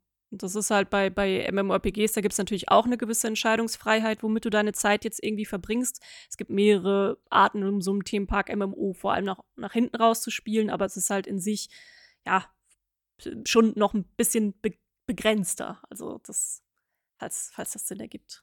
Das 0.42 0.54
ist 0.54 0.70
halt 0.70 0.90
bei, 0.90 1.10
bei 1.10 1.48
MMORPGs, 1.50 2.12
da 2.12 2.20
gibt 2.20 2.32
es 2.32 2.38
natürlich 2.38 2.68
auch 2.68 2.86
eine 2.86 2.96
gewisse 2.96 3.26
Entscheidungsfreiheit, 3.26 4.22
womit 4.22 4.44
du 4.44 4.50
deine 4.50 4.72
Zeit 4.72 5.04
jetzt 5.04 5.22
irgendwie 5.22 5.44
verbringst. 5.44 6.02
Es 6.28 6.36
gibt 6.36 6.50
mehrere 6.50 7.18
Arten, 7.30 7.62
um 7.64 7.80
so 7.80 7.92
einen 7.92 8.04
Themenpark 8.04 8.54
MMO 8.54 8.92
vor 8.92 9.12
allem 9.12 9.24
nach, 9.24 9.40
nach 9.56 9.72
hinten 9.72 9.96
raus 9.96 10.22
zu 10.22 10.30
spielen, 10.30 10.70
aber 10.70 10.84
es 10.84 10.96
ist 10.96 11.10
halt 11.10 11.26
in 11.26 11.38
sich, 11.38 11.68
ja, 12.26 12.44
schon 13.46 13.72
noch 13.76 13.94
ein 13.94 14.04
bisschen 14.16 14.58
be 14.60 14.72
begrenzter. 15.06 15.80
Also 15.88 16.18
das, 16.24 16.64
falls, 17.16 17.52
falls 17.54 17.72
das 17.72 17.86
Sinn 17.86 18.00
ergibt. 18.00 18.42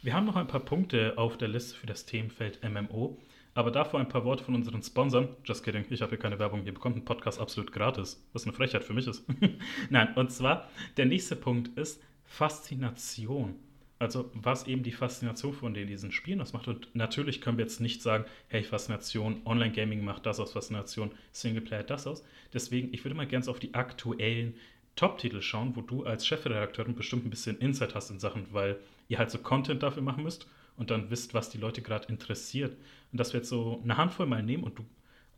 Wir 0.00 0.14
haben 0.14 0.24
noch 0.24 0.36
ein 0.36 0.46
paar 0.46 0.64
Punkte 0.64 1.18
auf 1.18 1.36
der 1.36 1.48
Liste 1.48 1.76
für 1.76 1.86
das 1.86 2.06
Themenfeld 2.06 2.62
MMO. 2.64 3.18
Aber 3.58 3.72
davor 3.72 3.98
ein 3.98 4.08
paar 4.08 4.24
Worte 4.24 4.44
von 4.44 4.54
unseren 4.54 4.84
Sponsoren. 4.84 5.30
Just 5.42 5.64
kidding, 5.64 5.84
ich 5.90 6.00
habe 6.00 6.10
hier 6.10 6.18
keine 6.20 6.38
Werbung. 6.38 6.64
Ihr 6.64 6.72
bekommt 6.72 6.94
einen 6.94 7.04
Podcast 7.04 7.40
absolut 7.40 7.72
gratis. 7.72 8.24
Was 8.32 8.44
eine 8.44 8.52
Frechheit 8.52 8.84
für 8.84 8.94
mich 8.94 9.08
ist. 9.08 9.24
Nein, 9.90 10.14
und 10.14 10.30
zwar, 10.30 10.70
der 10.96 11.06
nächste 11.06 11.34
Punkt 11.34 11.76
ist 11.76 12.00
Faszination. 12.22 13.56
Also, 13.98 14.30
was 14.32 14.68
eben 14.68 14.84
die 14.84 14.92
Faszination 14.92 15.54
von 15.54 15.74
diesen 15.74 16.12
Spielen 16.12 16.40
ausmacht. 16.40 16.68
Und 16.68 16.94
natürlich 16.94 17.40
können 17.40 17.58
wir 17.58 17.64
jetzt 17.64 17.80
nicht 17.80 18.00
sagen, 18.00 18.26
hey, 18.46 18.62
Faszination, 18.62 19.40
Online-Gaming 19.44 20.04
macht 20.04 20.24
das 20.26 20.38
aus, 20.38 20.52
Faszination, 20.52 21.10
Singleplayer 21.32 21.82
das 21.82 22.06
aus. 22.06 22.22
Deswegen, 22.54 22.94
ich 22.94 23.04
würde 23.04 23.16
mal 23.16 23.26
gerne 23.26 23.48
auf 23.48 23.58
die 23.58 23.74
aktuellen 23.74 24.54
Top-Titel 24.94 25.40
schauen, 25.40 25.74
wo 25.74 25.80
du 25.80 26.04
als 26.04 26.24
Chefredakteurin 26.28 26.94
bestimmt 26.94 27.26
ein 27.26 27.30
bisschen 27.30 27.58
Insight 27.58 27.96
hast 27.96 28.10
in 28.10 28.20
Sachen, 28.20 28.46
weil 28.52 28.78
ihr 29.08 29.18
halt 29.18 29.32
so 29.32 29.38
Content 29.38 29.82
dafür 29.82 30.04
machen 30.04 30.22
müsst 30.22 30.46
und 30.76 30.90
dann 30.90 31.10
wisst, 31.10 31.34
was 31.34 31.50
die 31.50 31.58
Leute 31.58 31.82
gerade 31.82 32.06
interessiert. 32.08 32.76
Und 33.12 33.18
dass 33.18 33.32
wir 33.32 33.40
jetzt 33.40 33.48
so 33.48 33.80
eine 33.82 33.96
Handvoll 33.96 34.26
mal 34.26 34.42
nehmen 34.42 34.64
und 34.64 34.78
du 34.78 34.84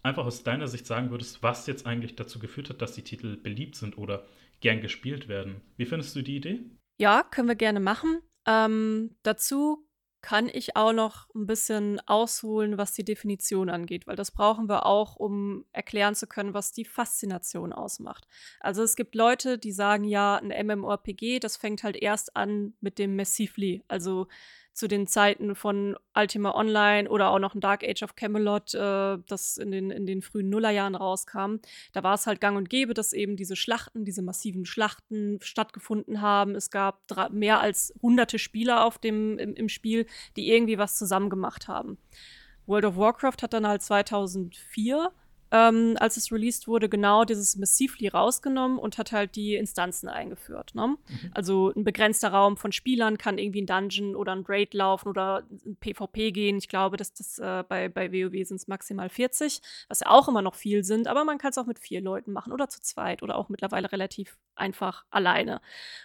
einfach 0.03 0.25
aus 0.25 0.43
deiner 0.43 0.69
Sicht 0.69 0.87
sagen 0.87 1.11
würdest, 1.11 1.43
was 1.43 1.67
jetzt 1.67 1.87
eigentlich 1.87 2.17
dazu 2.17 2.39
geführt 2.39 2.71
hat, 2.71 2.83
dass 2.83 2.93
die 2.93 3.03
Titel 3.03 3.37
beliebt 3.37 3.77
sind 3.77 3.99
oder 3.99 4.27
gern 4.61 4.81
gespielt 4.81 5.29
werden. 5.29 5.61
Wie 5.77 5.87
findest 5.87 6.17
du 6.17 6.23
die 6.23 6.37
Idee? 6.37 6.61
Ja, 6.99 7.23
können 7.23 7.49
wir 7.49 7.55
gerne 7.55 7.81
machen. 7.81 8.21
Ähm, 8.47 9.17
dazu 9.23 9.87
kann 10.23 10.51
ich 10.53 10.77
auch 10.77 10.93
noch 10.93 11.29
ein 11.35 11.47
bisschen 11.47 11.99
ausholen, 12.07 12.77
was 12.77 12.93
die 12.93 13.05
Definition 13.05 13.71
angeht, 13.71 14.07
weil 14.07 14.17
das 14.17 14.31
brauchen 14.31 14.69
wir 14.69 14.85
auch, 14.85 15.17
um 15.17 15.65
erklären 15.73 16.15
zu 16.15 16.27
können, 16.27 16.53
was 16.53 16.73
die 16.73 16.85
Faszination 16.85 17.73
ausmacht. 17.73 18.27
Also 18.61 18.83
es 18.83 18.97
gibt 18.97 19.15
Leute, 19.15 19.59
die 19.59 19.73
sagen 19.73 20.05
ja, 20.05 20.37
ein 20.37 20.67
MMORPG, 20.67 21.39
das 21.41 21.57
fängt 21.57 21.83
halt 21.83 21.97
erst 21.97 22.37
an 22.37 22.75
mit 22.81 22.99
dem 22.99 23.17
Massively, 23.17 23.83
also 23.89 24.27
zu 24.73 24.89
den 24.89 25.07
Zeiten 25.07 25.55
von 25.55 25.97
Ultima 26.15 26.55
Online 26.55 27.09
oder 27.09 27.31
auch 27.31 27.39
noch 27.39 27.55
ein 27.55 27.61
Dark 27.61 27.83
Age 27.85 28.03
of 28.03 28.17
Camelot, 28.17 28.75
äh, 28.75 29.19
das 29.27 29.57
in 29.57 29.71
den, 29.71 29.91
in 29.91 30.07
den 30.07 30.23
frühen 30.23 30.49
Nullerjahren 30.49 30.95
rauskam. 30.95 31.57
Da 31.93 32.03
war 32.03 32.15
es 32.15 32.27
halt 32.27 32.41
gang 32.41 32.57
und 32.57 32.71
gäbe, 32.71 32.95
dass 32.95 33.13
eben 33.13 33.37
diese 33.37 33.57
Schlachten, 33.57 34.05
diese 34.05 34.23
massiven 34.23 34.65
Schlachten 34.65 35.39
stattgefunden 35.43 36.21
haben. 36.21 36.55
Es 36.55 36.71
gab 36.71 37.01
mehr 37.31 37.61
als 37.61 37.93
hunderte 38.01 38.39
Spieler 38.39 38.85
auf 38.85 38.99
dem, 38.99 39.39
im, 39.39 39.55
im 39.55 39.69
Spiel, 39.69 40.07
die 40.37 40.51
irgendwie 40.51 40.79
was 40.79 40.97
zusammen 40.97 41.31
gemacht 41.31 41.69
haben. 41.69 41.99
World 42.67 42.85
of 42.85 42.97
Warcraft 42.97 43.43
hat 43.43 43.53
dann 43.53 43.67
halt 43.67 43.83
2004 43.83 45.13
ähm, 45.53 45.97
als 45.99 46.17
es 46.17 46.31
released 46.31 46.69
wurde, 46.69 46.89
genau 46.89 47.25
dieses 47.25 47.57
Massively 47.57 48.09
rausgenommen 48.09 48.79
und 48.79 48.99
hat 48.99 49.13
halt 49.13 49.35
die 49.37 49.57
Instanzen 49.57 50.09
eingeführt. 50.09 50.75
Ne? 50.75 50.89
Mhm. 50.89 51.31
Also 51.35 51.73
ein 51.75 51.85
begrenzter 51.85 52.29
Raum 52.29 52.57
von 52.57 52.73
Spielern 52.73 53.19
kann 53.19 53.39
irgendwie 53.39 53.63
ein 53.63 53.67
Dungeon 53.67 54.15
oder 54.15 54.33
ein 54.33 54.45
Raid 54.47 54.75
laufen 54.75 55.09
oder 55.09 55.43
ein 55.67 55.77
PvP 55.77 56.33
gehen. 56.33 56.59
Ich 56.59 56.69
glaube, 56.69 56.97
dass 56.97 57.13
das 57.13 57.39
äh, 57.39 57.65
bei, 57.69 57.89
bei 57.89 58.13
WoW 58.13 58.47
sind 58.47 58.57
es 58.57 58.69
maximal 58.69 59.09
40, 59.09 59.61
was 59.89 60.01
ja 60.01 60.11
auch 60.11 60.29
immer 60.29 60.43
noch 60.43 60.55
viel 60.55 60.85
sind, 60.85 61.09
aber 61.09 61.25
man 61.25 61.39
kann 61.39 61.51
es 61.51 61.59
auch 61.59 61.67
mit 61.67 61.79
vier 61.79 62.01
Leuten 62.01 62.33
machen 62.33 62.53
oder 62.53 62.69
zu 62.69 62.81
zweit 62.81 63.23
oder 63.23 63.37
auch 63.37 63.49
mittlerweile 63.49 63.91
relativ 63.91 64.37
einfach 64.55 65.05
alleine. 65.11 65.61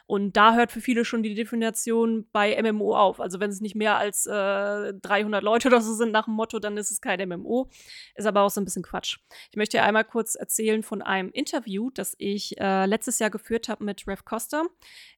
Und 0.07 0.37
da 0.37 0.55
hört 0.55 0.71
für 0.71 0.81
viele 0.81 1.05
schon 1.05 1.23
die 1.23 1.35
Definition 1.35 2.27
bei 2.31 2.59
MMO 2.61 2.95
auf. 2.95 3.19
Also 3.19 3.39
wenn 3.39 3.49
es 3.49 3.61
nicht 3.61 3.75
mehr 3.75 3.97
als 3.97 4.25
äh, 4.25 4.93
300 4.93 5.43
Leute 5.43 5.67
oder 5.67 5.81
so 5.81 5.93
sind 5.93 6.11
nach 6.11 6.25
dem 6.25 6.33
Motto, 6.33 6.59
dann 6.59 6.77
ist 6.77 6.91
es 6.91 7.01
kein 7.01 7.27
MMO. 7.27 7.69
Ist 8.15 8.25
aber 8.25 8.41
auch 8.41 8.49
so 8.49 8.61
ein 8.61 8.65
bisschen 8.65 8.83
Quatsch. 8.83 9.17
Ich 9.51 9.57
möchte 9.57 9.81
einmal 9.81 10.05
kurz 10.05 10.35
erzählen 10.35 10.83
von 10.83 11.01
einem 11.01 11.31
Interview, 11.31 11.89
das 11.91 12.15
ich 12.17 12.59
äh, 12.59 12.85
letztes 12.85 13.19
Jahr 13.19 13.29
geführt 13.29 13.69
habe 13.69 13.83
mit 13.83 14.07
Rev 14.07 14.23
Costa. 14.25 14.63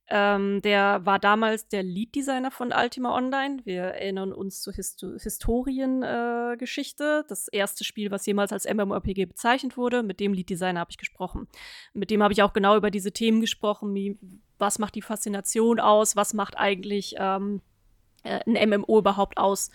Ähm, 0.10 0.62
der 0.62 1.06
war 1.06 1.20
damals 1.20 1.68
der 1.68 1.84
Lead-Designer 1.84 2.50
von 2.50 2.72
Ultima 2.72 3.14
Online. 3.14 3.60
Wir 3.66 3.82
erinnern 3.82 4.32
uns 4.32 4.62
zur 4.62 4.72
Histo 4.74 5.18
Historiengeschichte. 5.18 7.24
Äh, 7.26 7.28
das 7.28 7.50
erste 7.50 7.84
Spiel, 7.84 8.10
was 8.10 8.26
jemals 8.26 8.54
als 8.54 8.66
MMORPG 8.66 9.26
bezeichnet 9.26 9.76
wurde. 9.76 10.04
Mit 10.04 10.22
dem 10.22 10.34
Lead-Designer 10.34 10.80
habe 10.80 10.92
ich 10.92 10.98
gesprochen. 10.98 11.50
Mit 11.94 12.10
dem 12.10 12.24
habe 12.24 12.32
ich 12.32 12.42
auch 12.42 12.54
genau 12.54 12.78
über 12.78 12.90
diese 12.90 13.12
Themen 13.12 13.42
gesprochen. 13.42 13.94
Wie, 13.94 14.18
was 14.58 14.80
macht 14.80 14.96
die 14.96 15.02
Faszination 15.02 15.82
aus? 15.82 16.16
Was 16.16 16.34
macht 16.34 16.58
eigentlich 16.58 17.16
ähm, 17.18 17.62
äh, 18.24 18.40
ein 18.46 18.70
MMO 18.70 19.00
überhaupt 19.00 19.38
aus? 19.38 19.72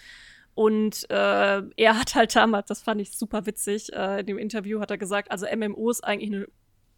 Und 0.55 1.09
äh, 1.11 1.63
er 1.77 1.99
hat 1.99 2.15
halt 2.15 2.37
damals, 2.37 2.67
das 2.69 2.83
fand 2.83 3.01
ich 3.01 3.13
super 3.13 3.47
witzig, 3.47 3.93
äh, 3.93 4.21
in 4.21 4.27
dem 4.27 4.39
Interview 4.39 4.81
hat 4.81 4.91
er 4.91 4.99
gesagt, 4.99 5.31
also 5.31 5.47
MMO 5.47 5.91
ist 5.91 6.05
eigentlich 6.05 6.31
eine, 6.31 6.47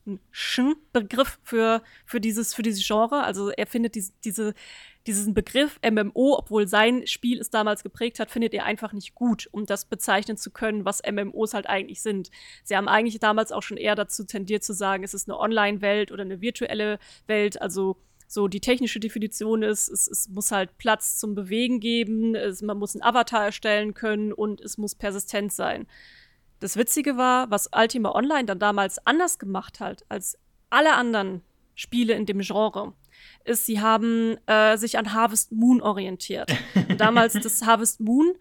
ein 0.07 0.21
Sch-Begriff 0.33 1.39
für, 1.45 1.83
für, 2.05 2.21
dieses, 2.21 2.53
für 2.53 2.63
dieses 2.63 2.87
Genre. 2.87 3.23
Also 3.23 3.51
er 3.51 3.67
findet 3.67 3.95
dies, 3.95 4.13
diese, 4.25 4.55
diesen 5.07 5.35
Begriff 5.35 5.79
MMO, 5.89 6.37
obwohl 6.37 6.67
sein 6.67 7.07
Spiel 7.07 7.41
es 7.41 7.51
damals 7.51 7.85
geprägt 7.85 8.19
hat, 8.19 8.31
findet 8.31 8.55
er 8.55 8.65
einfach 8.65 8.93
nicht 8.93 9.15
gut, 9.15 9.49
um 9.53 9.67
das 9.67 9.85
bezeichnen 9.85 10.37
zu 10.37 10.51
können, 10.51 10.85
was 10.85 11.03
MMOs 11.09 11.55
halt 11.55 11.69
eigentlich 11.69 12.03
sind. 12.03 12.31
Sie 12.65 12.77
haben 12.77 12.89
eigentlich 12.89 13.21
damals 13.21 13.53
auch 13.53 13.63
schon 13.63 13.77
eher 13.77 13.95
dazu 13.95 14.25
tendiert 14.25 14.65
zu 14.65 14.73
sagen, 14.73 15.05
es 15.05 15.15
ist 15.15 15.29
eine 15.29 15.39
Online-Welt 15.39 16.11
oder 16.11 16.23
eine 16.23 16.41
virtuelle 16.41 16.99
Welt, 17.27 17.63
also 17.63 17.99
so 18.27 18.49
die 18.49 18.61
technische 18.61 19.01
Definition 19.01 19.63
ist, 19.63 19.89
es, 19.89 20.09
es 20.09 20.29
muss 20.29 20.51
halt 20.51 20.77
Platz 20.79 21.19
zum 21.19 21.35
Bewegen 21.35 21.81
geben, 21.81 22.35
es, 22.35 22.63
man 22.63 22.79
muss 22.79 22.95
einen 22.95 23.03
Avatar 23.03 23.45
erstellen 23.45 23.95
können 23.95 24.33
und 24.33 24.61
es 24.61 24.79
muss 24.79 24.95
persistent 24.95 25.53
sein. 25.53 25.87
Das 26.61 26.77
Witzige 26.77 27.17
war, 27.17 27.51
was 27.51 27.69
Ultima 27.77 28.13
Online 28.13 28.47
dann 28.47 28.59
damals 28.59 29.05
anders 29.07 29.39
gemacht 29.39 29.81
hat 29.81 30.05
als 30.09 30.39
alle 30.71 30.95
anderen 30.95 31.43
Spiele 31.75 32.15
in 32.15 32.27
dem 32.27 32.41
Genre, 32.41 32.95
ist, 33.45 33.67
sie 33.67 33.81
haben 33.81 34.37
äh, 34.47 34.77
sich 34.77 34.99
an 34.99 35.13
Harvest 35.13 35.53
Moon 35.53 35.81
orientiert. 35.81 36.51
Und 36.89 37.01
damals 37.01 37.33
das 37.43 37.63
Harvest 37.63 38.01
Moon 38.01 38.35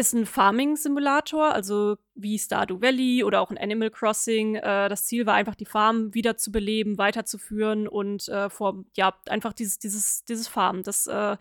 ist 0.00 0.14
ein 0.14 0.26
Farming-Simulator, 0.26 1.52
also 1.52 1.98
wie 2.14 2.38
Stardew 2.38 2.80
Valley 2.80 3.22
oder 3.22 3.40
auch 3.40 3.50
ein 3.50 3.58
Animal 3.58 3.90
Crossing. 3.90 4.56
Äh, 4.56 4.88
das 4.88 5.04
Ziel 5.04 5.26
war 5.26 5.34
einfach, 5.34 5.54
die 5.54 5.66
Farm 5.66 6.14
wieder 6.14 6.36
zu 6.36 6.50
beleben, 6.50 6.98
weiterzuführen 6.98 7.86
und 7.86 8.28
äh, 8.28 8.48
vor, 8.48 8.84
ja, 8.96 9.14
einfach 9.28 9.52
dieses, 9.52 9.78
dieses, 9.78 10.24
dieses 10.24 10.48
Farmen, 10.48 10.82
das, 10.82 11.06
äh, 11.06 11.36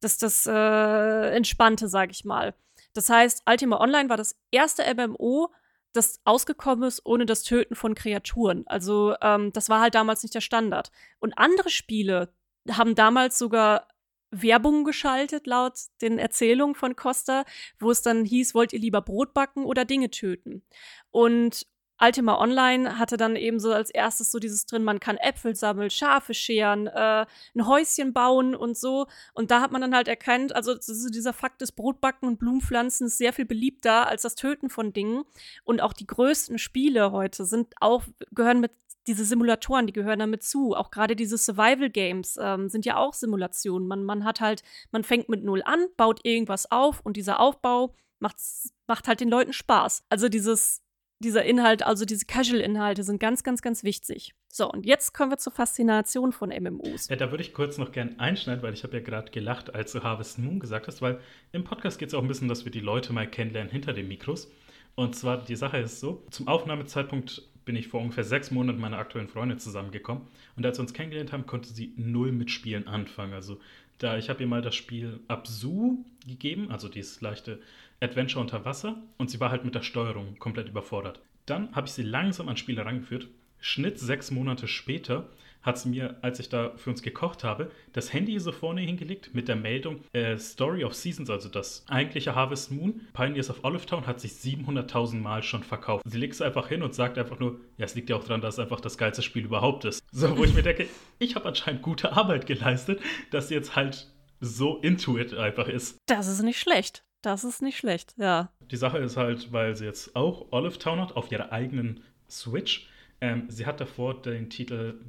das, 0.00 0.18
das 0.18 0.46
äh, 0.46 1.30
Entspannte, 1.34 1.88
sag 1.88 2.10
ich 2.12 2.24
mal. 2.24 2.54
Das 2.94 3.10
heißt, 3.10 3.42
Ultima 3.48 3.80
Online 3.80 4.08
war 4.08 4.16
das 4.16 4.36
erste 4.50 4.82
MMO, 4.94 5.52
das 5.92 6.20
ausgekommen 6.24 6.88
ist 6.88 7.04
ohne 7.04 7.26
das 7.26 7.42
Töten 7.42 7.74
von 7.74 7.94
Kreaturen. 7.94 8.64
Also 8.66 9.16
ähm, 9.20 9.52
das 9.52 9.68
war 9.68 9.80
halt 9.80 9.96
damals 9.96 10.22
nicht 10.22 10.34
der 10.34 10.40
Standard. 10.40 10.92
Und 11.18 11.36
andere 11.36 11.70
Spiele 11.70 12.32
haben 12.70 12.94
damals 12.94 13.36
sogar 13.36 13.88
Werbung 14.30 14.84
geschaltet, 14.84 15.46
laut 15.46 15.74
den 16.02 16.18
Erzählungen 16.18 16.74
von 16.74 16.96
Costa, 16.96 17.44
wo 17.78 17.90
es 17.90 18.02
dann 18.02 18.24
hieß, 18.24 18.54
wollt 18.54 18.72
ihr 18.72 18.78
lieber 18.78 19.02
Brot 19.02 19.34
backen 19.34 19.64
oder 19.64 19.84
Dinge 19.84 20.10
töten? 20.10 20.62
Und 21.10 21.66
Ultima 22.02 22.38
Online 22.38 22.98
hatte 22.98 23.18
dann 23.18 23.36
eben 23.36 23.60
so 23.60 23.72
als 23.72 23.90
erstes 23.90 24.30
so 24.30 24.38
dieses 24.38 24.64
drin, 24.64 24.84
man 24.84 25.00
kann 25.00 25.18
Äpfel 25.18 25.54
sammeln, 25.54 25.90
Schafe 25.90 26.32
scheren, 26.32 26.86
äh, 26.86 27.26
ein 27.54 27.66
Häuschen 27.66 28.14
bauen 28.14 28.54
und 28.54 28.76
so. 28.78 29.06
Und 29.34 29.50
da 29.50 29.60
hat 29.60 29.70
man 29.70 29.82
dann 29.82 29.94
halt 29.94 30.08
erkannt, 30.08 30.54
also 30.54 30.74
dieser 30.74 31.34
Fakt 31.34 31.60
des 31.60 31.72
Brotbacken 31.72 32.26
und 32.26 32.38
Blumenpflanzen 32.38 33.08
ist 33.08 33.18
sehr 33.18 33.34
viel 33.34 33.44
beliebter 33.44 34.06
als 34.06 34.22
das 34.22 34.34
Töten 34.34 34.70
von 34.70 34.94
Dingen. 34.94 35.24
Und 35.64 35.82
auch 35.82 35.92
die 35.92 36.06
größten 36.06 36.58
Spiele 36.58 37.12
heute 37.12 37.44
sind 37.44 37.74
auch, 37.80 38.04
gehören 38.30 38.60
mit 38.60 38.72
diese 39.06 39.24
Simulatoren, 39.24 39.86
die 39.86 39.92
gehören 39.92 40.18
damit 40.18 40.42
zu. 40.42 40.74
Auch 40.74 40.90
gerade 40.90 41.16
diese 41.16 41.38
Survival-Games 41.38 42.38
ähm, 42.40 42.68
sind 42.68 42.84
ja 42.84 42.96
auch 42.96 43.14
Simulationen. 43.14 43.88
Man, 43.88 44.04
man 44.04 44.24
hat 44.24 44.40
halt, 44.40 44.62
man 44.90 45.04
fängt 45.04 45.28
mit 45.28 45.42
null 45.42 45.62
an, 45.64 45.86
baut 45.96 46.20
irgendwas 46.24 46.70
auf 46.70 47.00
und 47.00 47.16
dieser 47.16 47.40
Aufbau 47.40 47.94
macht, 48.20 49.08
halt 49.08 49.20
den 49.20 49.30
Leuten 49.30 49.52
Spaß. 49.52 50.04
Also 50.10 50.28
dieses, 50.28 50.82
dieser 51.20 51.44
Inhalt, 51.44 51.82
also 51.82 52.04
diese 52.04 52.26
Casual-Inhalte 52.26 53.02
sind 53.02 53.18
ganz, 53.18 53.42
ganz, 53.42 53.62
ganz 53.62 53.82
wichtig. 53.82 54.34
So, 54.52 54.70
und 54.70 54.86
jetzt 54.86 55.14
kommen 55.14 55.30
wir 55.30 55.38
zur 55.38 55.52
Faszination 55.52 56.32
von 56.32 56.50
MMOs. 56.50 57.08
Ja, 57.08 57.16
da 57.16 57.30
würde 57.30 57.42
ich 57.42 57.54
kurz 57.54 57.78
noch 57.78 57.92
gern 57.92 58.18
einschneiden, 58.18 58.62
weil 58.62 58.74
ich 58.74 58.84
habe 58.84 58.96
ja 58.98 59.02
gerade 59.02 59.30
gelacht, 59.30 59.74
als 59.74 59.92
du 59.92 60.02
Harvest 60.02 60.38
Moon 60.38 60.60
gesagt 60.60 60.86
hast, 60.86 61.02
weil 61.02 61.20
im 61.52 61.64
Podcast 61.64 61.98
geht 61.98 62.08
es 62.08 62.14
auch 62.14 62.22
ein 62.22 62.28
bisschen, 62.28 62.48
dass 62.48 62.64
wir 62.64 62.72
die 62.72 62.80
Leute 62.80 63.12
mal 63.12 63.28
kennenlernen 63.28 63.70
hinter 63.70 63.92
den 63.92 64.08
Mikros. 64.08 64.50
Und 64.94 65.14
zwar, 65.14 65.44
die 65.44 65.56
Sache 65.56 65.78
ist 65.78 66.00
so, 66.00 66.26
zum 66.30 66.48
Aufnahmezeitpunkt 66.48 67.49
bin 67.70 67.76
ich 67.76 67.86
vor 67.86 68.00
ungefähr 68.00 68.24
sechs 68.24 68.50
Monaten 68.50 68.78
mit 68.78 68.82
meiner 68.82 68.98
aktuellen 68.98 69.28
Freundin 69.28 69.60
zusammengekommen. 69.60 70.24
Und 70.56 70.66
als 70.66 70.78
wir 70.78 70.82
uns 70.82 70.92
kennengelernt 70.92 71.32
haben, 71.32 71.46
konnte 71.46 71.68
sie 71.72 71.92
null 71.96 72.32
mit 72.32 72.50
Spielen 72.50 72.88
anfangen. 72.88 73.32
Also 73.32 73.60
da, 73.98 74.18
ich 74.18 74.28
habe 74.28 74.40
ihr 74.40 74.48
mal 74.48 74.60
das 74.60 74.74
Spiel 74.74 75.20
Absu 75.28 76.04
gegeben, 76.26 76.72
also 76.72 76.88
dieses 76.88 77.20
leichte 77.20 77.60
Adventure 78.00 78.40
unter 78.40 78.64
Wasser. 78.64 79.00
Und 79.18 79.30
sie 79.30 79.38
war 79.38 79.52
halt 79.52 79.64
mit 79.64 79.76
der 79.76 79.82
Steuerung 79.82 80.36
komplett 80.40 80.68
überfordert. 80.68 81.20
Dann 81.46 81.72
habe 81.76 81.86
ich 81.86 81.92
sie 81.92 82.02
langsam 82.02 82.48
an 82.48 82.56
Spiele 82.56 82.84
rangeführt. 82.84 83.28
Schnitt 83.60 84.00
sechs 84.00 84.32
Monate 84.32 84.66
später 84.66 85.28
hat 85.62 85.78
sie 85.78 85.90
mir, 85.90 86.16
als 86.22 86.38
ich 86.40 86.48
da 86.48 86.72
für 86.76 86.90
uns 86.90 87.02
gekocht 87.02 87.44
habe, 87.44 87.70
das 87.92 88.12
Handy 88.12 88.38
so 88.38 88.52
vorne 88.52 88.80
hingelegt 88.80 89.34
mit 89.34 89.48
der 89.48 89.56
Meldung 89.56 90.00
äh, 90.12 90.36
Story 90.38 90.84
of 90.84 90.94
Seasons, 90.94 91.30
also 91.30 91.48
das 91.48 91.84
eigentliche 91.88 92.34
Harvest 92.34 92.70
Moon. 92.70 93.02
Pioneers 93.12 93.50
of 93.50 93.62
Olive 93.64 93.86
Town 93.86 94.06
hat 94.06 94.20
sich 94.20 94.32
700.000 94.32 95.16
Mal 95.16 95.42
schon 95.42 95.62
verkauft. 95.62 96.04
Sie 96.06 96.18
legt 96.18 96.34
es 96.34 96.42
einfach 96.42 96.68
hin 96.68 96.82
und 96.82 96.94
sagt 96.94 97.18
einfach 97.18 97.38
nur, 97.38 97.60
ja, 97.76 97.84
es 97.84 97.94
liegt 97.94 98.10
ja 98.10 98.16
auch 98.16 98.24
daran, 98.24 98.40
dass 98.40 98.54
es 98.54 98.60
einfach 98.60 98.80
das 98.80 98.96
geilste 98.96 99.22
Spiel 99.22 99.44
überhaupt 99.44 99.84
ist. 99.84 100.02
So, 100.12 100.36
wo 100.36 100.44
ich 100.44 100.54
mir 100.54 100.62
denke, 100.62 100.88
ich 101.18 101.34
habe 101.34 101.46
anscheinend 101.46 101.82
gute 101.82 102.12
Arbeit 102.12 102.46
geleistet, 102.46 103.00
dass 103.30 103.48
sie 103.48 103.54
jetzt 103.54 103.76
halt 103.76 104.10
so 104.40 104.78
into 104.78 105.18
it 105.18 105.34
einfach 105.34 105.68
ist. 105.68 105.98
Das 106.06 106.26
ist 106.26 106.42
nicht 106.42 106.58
schlecht. 106.58 107.04
Das 107.22 107.44
ist 107.44 107.60
nicht 107.60 107.76
schlecht, 107.76 108.14
ja. 108.16 108.50
Die 108.70 108.76
Sache 108.76 108.96
ist 108.98 109.18
halt, 109.18 109.52
weil 109.52 109.76
sie 109.76 109.84
jetzt 109.84 110.16
auch 110.16 110.46
Olive 110.52 110.78
Town 110.78 111.00
hat 111.00 111.16
auf 111.16 111.30
ihrer 111.30 111.52
eigenen 111.52 112.02
Switch 112.30 112.88
ähm, 113.20 113.44
sie 113.48 113.66
hat 113.66 113.80
davor 113.80 114.20
den 114.22 114.48
Titel 114.50 115.00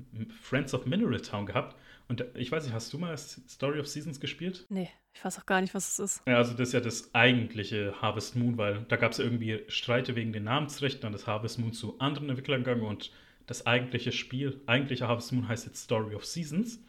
Friends 0.42 0.74
of 0.74 0.86
Mineral 0.86 1.22
Town 1.22 1.46
gehabt. 1.46 1.76
Und 2.08 2.26
ich 2.36 2.52
weiß 2.52 2.66
nicht, 2.66 2.74
hast 2.74 2.92
du 2.92 2.98
mal 2.98 3.18
Story 3.18 3.80
of 3.80 3.88
Seasons 3.88 4.20
gespielt? 4.20 4.66
Nee, 4.70 4.90
ich 5.14 5.24
weiß 5.24 5.40
auch 5.40 5.46
gar 5.46 5.62
nicht, 5.62 5.74
was 5.74 5.94
es 5.94 6.00
ist. 6.00 6.22
Ja, 6.28 6.38
also 6.38 6.52
das 6.52 6.70
ist 6.70 6.74
ja 6.74 6.82
das 6.82 7.16
eigentliche 7.16 8.02
Harvest 8.02 8.36
Moon, 8.36 8.58
weil 8.58 8.86
da 8.90 8.98
gab 8.98 9.14
es 9.14 9.20
ja 9.20 9.24
irgendwie 9.24 9.64
Streite 9.70 10.16
wegen 10.16 10.34
den 10.34 10.44
Namensrechten, 10.44 11.02
dann 11.02 11.14
ist 11.14 11.28
Harvest 11.28 11.60
Moon 11.60 11.72
zu 11.72 11.98
anderen 12.00 12.30
Entwicklern 12.30 12.64
gegangen 12.64 12.84
und 12.84 13.12
das 13.48 13.66
eigentliche 13.66 14.12
Spiel, 14.12 14.62
eigentliche 14.66 15.08
Harvest 15.08 15.32
Moon 15.32 15.48
heißt 15.48 15.66
jetzt 15.66 15.84
Story 15.84 16.16
of 16.16 16.26
Seasons. 16.26 16.80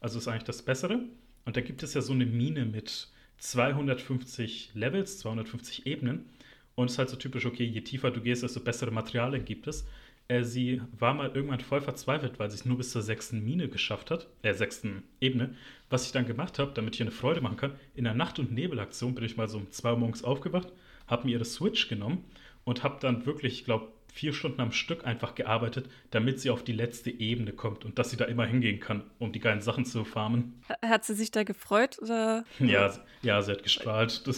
Also 0.00 0.18
ist 0.18 0.28
eigentlich 0.28 0.44
das 0.44 0.62
Bessere. 0.62 1.00
Und 1.44 1.56
da 1.56 1.60
gibt 1.60 1.82
es 1.82 1.94
ja 1.94 2.02
so 2.02 2.12
eine 2.12 2.26
Mine 2.26 2.64
mit 2.64 3.08
250 3.38 4.72
Levels, 4.74 5.18
250 5.20 5.86
Ebenen. 5.86 6.26
Und 6.74 6.86
es 6.86 6.92
ist 6.92 6.98
halt 6.98 7.08
so 7.10 7.16
typisch, 7.16 7.46
okay, 7.46 7.64
je 7.64 7.80
tiefer 7.80 8.10
du 8.10 8.20
gehst, 8.20 8.42
desto 8.42 8.60
bessere 8.60 8.90
Materialien 8.90 9.44
gibt 9.44 9.66
es. 9.66 9.86
Äh, 10.28 10.42
sie 10.42 10.80
war 10.98 11.14
mal 11.14 11.30
irgendwann 11.34 11.60
voll 11.60 11.80
verzweifelt, 11.80 12.38
weil 12.38 12.50
sie 12.50 12.56
es 12.56 12.64
nur 12.64 12.78
bis 12.78 12.90
zur 12.92 13.02
sechsten 13.02 13.44
Mine 13.44 13.68
geschafft 13.68 14.10
hat, 14.10 14.28
äh, 14.42 14.54
sechsten 14.54 15.02
Ebene. 15.20 15.54
Was 15.90 16.06
ich 16.06 16.12
dann 16.12 16.26
gemacht 16.26 16.58
habe, 16.58 16.72
damit 16.74 16.94
ich 16.94 17.00
ihr 17.00 17.06
eine 17.06 17.10
Freude 17.10 17.40
machen 17.40 17.56
kann, 17.56 17.74
in 17.94 18.04
der 18.04 18.14
Nacht- 18.14 18.38
und 18.38 18.52
Nebelaktion 18.52 19.14
bin 19.14 19.24
ich 19.24 19.36
mal 19.36 19.48
so 19.48 19.58
um 19.58 19.70
zwei 19.70 19.92
Uhr 19.92 19.98
morgens 19.98 20.24
aufgewacht, 20.24 20.72
habe 21.06 21.26
mir 21.26 21.32
ihre 21.32 21.44
Switch 21.44 21.88
genommen 21.88 22.24
und 22.64 22.82
habe 22.82 22.98
dann 23.00 23.26
wirklich, 23.26 23.54
ich 23.60 23.64
glaube, 23.64 23.88
vier 24.14 24.32
Stunden 24.32 24.60
am 24.60 24.70
Stück 24.70 25.04
einfach 25.04 25.34
gearbeitet, 25.34 25.90
damit 26.12 26.38
sie 26.38 26.50
auf 26.50 26.62
die 26.62 26.72
letzte 26.72 27.10
Ebene 27.10 27.52
kommt 27.52 27.84
und 27.84 27.98
dass 27.98 28.10
sie 28.10 28.16
da 28.16 28.26
immer 28.26 28.46
hingehen 28.46 28.78
kann, 28.78 29.10
um 29.18 29.32
die 29.32 29.40
geilen 29.40 29.60
Sachen 29.60 29.84
zu 29.84 30.04
farmen. 30.04 30.62
Hat 30.82 31.04
sie 31.04 31.14
sich 31.14 31.32
da 31.32 31.42
gefreut? 31.42 31.98
Oder? 32.00 32.44
Ja, 32.60 32.94
ja, 33.22 33.42
sie 33.42 33.52
hat 33.52 33.62
gestrahlt. 33.62 34.22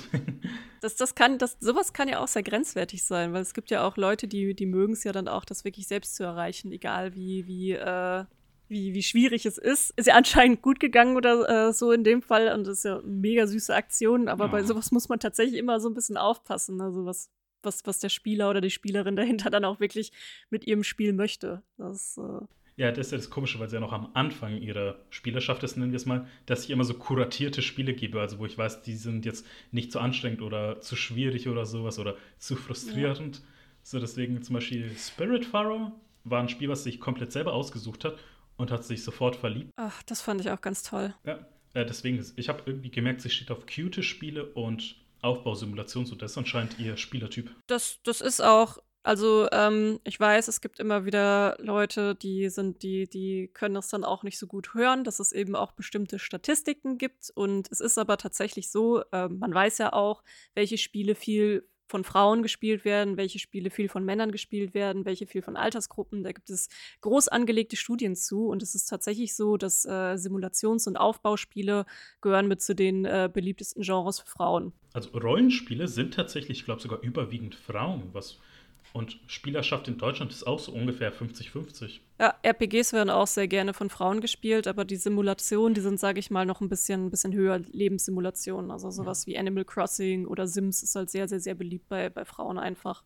Das, 0.82 0.94
das 0.94 1.14
kann, 1.16 1.38
das, 1.38 1.56
sowas 1.58 1.94
kann 1.94 2.06
ja 2.06 2.20
auch 2.20 2.28
sehr 2.28 2.44
grenzwertig 2.44 3.02
sein, 3.02 3.32
weil 3.32 3.42
es 3.42 3.54
gibt 3.54 3.70
ja 3.70 3.84
auch 3.84 3.96
Leute, 3.96 4.28
die, 4.28 4.54
die 4.54 4.66
mögen 4.66 4.92
es 4.92 5.02
ja 5.02 5.10
dann 5.10 5.26
auch, 5.26 5.44
das 5.44 5.64
wirklich 5.64 5.88
selbst 5.88 6.14
zu 6.14 6.22
erreichen, 6.22 6.70
egal 6.70 7.16
wie, 7.16 7.46
wie, 7.46 7.72
äh, 7.72 8.24
wie, 8.68 8.94
wie 8.94 9.02
schwierig 9.02 9.46
es 9.46 9.58
ist. 9.58 9.92
Ist 9.96 10.06
ja 10.06 10.14
anscheinend 10.14 10.62
gut 10.62 10.78
gegangen 10.78 11.16
oder 11.16 11.68
äh, 11.68 11.72
so 11.72 11.90
in 11.90 12.04
dem 12.04 12.22
Fall 12.22 12.54
und 12.54 12.66
das 12.66 12.78
ist 12.78 12.84
ja 12.84 13.00
mega 13.04 13.46
süße 13.46 13.74
Aktion, 13.74 14.28
aber 14.28 14.44
ja. 14.44 14.50
bei 14.52 14.62
sowas 14.62 14.92
muss 14.92 15.08
man 15.08 15.18
tatsächlich 15.18 15.58
immer 15.58 15.80
so 15.80 15.88
ein 15.88 15.94
bisschen 15.94 16.18
aufpassen. 16.18 16.80
Also 16.80 17.04
was, 17.04 17.30
was, 17.66 17.84
was 17.84 17.98
der 17.98 18.08
Spieler 18.08 18.48
oder 18.48 18.62
die 18.62 18.70
Spielerin 18.70 19.16
dahinter 19.16 19.50
dann 19.50 19.66
auch 19.66 19.78
wirklich 19.80 20.12
mit 20.48 20.66
ihrem 20.66 20.84
Spiel 20.84 21.12
möchte. 21.12 21.62
Das, 21.76 22.16
äh 22.16 22.46
ja, 22.78 22.92
das 22.92 23.06
ist 23.06 23.12
ja 23.12 23.18
das 23.18 23.30
Komische, 23.30 23.58
weil 23.58 23.68
sie 23.68 23.76
ja 23.76 23.80
noch 23.80 23.92
am 23.92 24.10
Anfang 24.12 24.60
ihrer 24.60 24.96
Spielerschaft 25.08 25.62
ist, 25.62 25.76
nennen 25.76 25.92
wir 25.92 25.96
es 25.96 26.04
mal, 26.04 26.26
dass 26.44 26.64
ich 26.64 26.70
immer 26.70 26.84
so 26.84 26.94
kuratierte 26.94 27.62
Spiele 27.62 27.94
gebe, 27.94 28.20
also 28.20 28.38
wo 28.38 28.44
ich 28.44 28.56
weiß, 28.56 28.82
die 28.82 28.96
sind 28.96 29.24
jetzt 29.24 29.46
nicht 29.72 29.90
zu 29.90 29.98
anstrengend 29.98 30.42
oder 30.42 30.80
zu 30.82 30.94
schwierig 30.94 31.48
oder 31.48 31.64
sowas 31.64 31.98
oder 31.98 32.16
zu 32.38 32.54
frustrierend. 32.54 33.36
Ja. 33.36 33.42
So 33.82 33.98
deswegen 33.98 34.42
zum 34.42 34.54
Beispiel 34.54 34.90
Spiritfarer 34.94 35.92
war 36.24 36.40
ein 36.40 36.50
Spiel, 36.50 36.68
was 36.68 36.84
sich 36.84 37.00
komplett 37.00 37.32
selber 37.32 37.54
ausgesucht 37.54 38.04
hat 38.04 38.18
und 38.58 38.70
hat 38.70 38.84
sich 38.84 39.02
sofort 39.02 39.36
verliebt. 39.36 39.72
Ach, 39.76 40.02
das 40.02 40.20
fand 40.20 40.42
ich 40.42 40.50
auch 40.50 40.60
ganz 40.60 40.82
toll. 40.82 41.14
Ja, 41.24 41.46
äh, 41.72 41.86
deswegen, 41.86 42.24
ich 42.36 42.48
habe 42.48 42.62
irgendwie 42.66 42.90
gemerkt, 42.90 43.22
sie 43.22 43.30
steht 43.30 43.50
auf 43.50 43.64
cute 43.66 44.02
Spiele 44.02 44.44
und 44.52 44.96
Aufbausimulation, 45.22 46.06
so 46.06 46.14
das 46.14 46.32
ist 46.32 46.38
anscheinend 46.38 46.78
ihr 46.78 46.96
Spielertyp. 46.96 47.50
Das, 47.66 47.98
das 48.04 48.20
ist 48.20 48.40
auch, 48.40 48.78
also 49.02 49.48
ähm, 49.52 50.00
ich 50.04 50.18
weiß, 50.18 50.48
es 50.48 50.60
gibt 50.60 50.80
immer 50.80 51.04
wieder 51.04 51.56
Leute, 51.60 52.14
die 52.14 52.48
sind, 52.48 52.82
die, 52.82 53.08
die 53.08 53.48
können 53.54 53.74
das 53.74 53.88
dann 53.88 54.04
auch 54.04 54.22
nicht 54.24 54.38
so 54.38 54.46
gut 54.46 54.74
hören, 54.74 55.04
dass 55.04 55.20
es 55.20 55.32
eben 55.32 55.54
auch 55.54 55.72
bestimmte 55.72 56.18
Statistiken 56.18 56.98
gibt. 56.98 57.30
Und 57.34 57.70
es 57.70 57.80
ist 57.80 57.98
aber 57.98 58.16
tatsächlich 58.16 58.70
so, 58.70 59.02
äh, 59.12 59.28
man 59.28 59.54
weiß 59.54 59.78
ja 59.78 59.92
auch, 59.92 60.22
welche 60.54 60.76
Spiele 60.76 61.14
viel 61.14 61.68
von 61.86 62.04
Frauen 62.04 62.42
gespielt 62.42 62.84
werden, 62.84 63.16
welche 63.16 63.38
Spiele 63.38 63.70
viel 63.70 63.88
von 63.88 64.04
Männern 64.04 64.32
gespielt 64.32 64.74
werden, 64.74 65.04
welche 65.04 65.26
viel 65.26 65.42
von 65.42 65.56
Altersgruppen. 65.56 66.22
Da 66.22 66.32
gibt 66.32 66.50
es 66.50 66.68
groß 67.00 67.28
angelegte 67.28 67.76
Studien 67.76 68.16
zu. 68.16 68.48
Und 68.48 68.62
es 68.62 68.74
ist 68.74 68.86
tatsächlich 68.86 69.34
so, 69.34 69.56
dass 69.56 69.84
äh, 69.84 70.16
Simulations- 70.16 70.86
und 70.86 70.96
Aufbauspiele 70.96 71.86
gehören 72.20 72.48
mit 72.48 72.60
zu 72.60 72.74
den 72.74 73.04
äh, 73.04 73.30
beliebtesten 73.32 73.82
Genres 73.82 74.20
für 74.20 74.26
Frauen. 74.26 74.72
Also 74.92 75.10
Rollenspiele 75.10 75.88
sind 75.88 76.14
tatsächlich, 76.14 76.58
ich 76.58 76.64
glaube, 76.64 76.80
sogar 76.80 77.00
überwiegend 77.02 77.54
Frauen, 77.54 78.10
was 78.12 78.38
und 78.96 79.20
Spielerschaft 79.26 79.88
in 79.88 79.98
Deutschland 79.98 80.32
ist 80.32 80.46
auch 80.46 80.58
so 80.58 80.72
ungefähr 80.72 81.12
50-50. 81.12 82.00
Ja, 82.18 82.34
RPGs 82.42 82.94
werden 82.94 83.10
auch 83.10 83.26
sehr 83.26 83.46
gerne 83.46 83.74
von 83.74 83.90
Frauen 83.90 84.22
gespielt, 84.22 84.66
aber 84.66 84.86
die 84.86 84.96
Simulationen, 84.96 85.74
die 85.74 85.82
sind, 85.82 86.00
sage 86.00 86.18
ich 86.18 86.30
mal, 86.30 86.46
noch 86.46 86.62
ein 86.62 86.70
bisschen, 86.70 87.04
ein 87.04 87.10
bisschen 87.10 87.34
höher 87.34 87.58
Lebenssimulationen. 87.58 88.70
Also 88.70 88.90
sowas 88.90 89.26
ja. 89.26 89.34
wie 89.34 89.38
Animal 89.38 89.66
Crossing 89.66 90.26
oder 90.26 90.46
Sims 90.46 90.82
ist 90.82 90.96
halt 90.96 91.10
sehr, 91.10 91.28
sehr, 91.28 91.40
sehr 91.40 91.54
beliebt 91.54 91.90
bei, 91.90 92.08
bei 92.08 92.24
Frauen 92.24 92.56
einfach. 92.56 93.04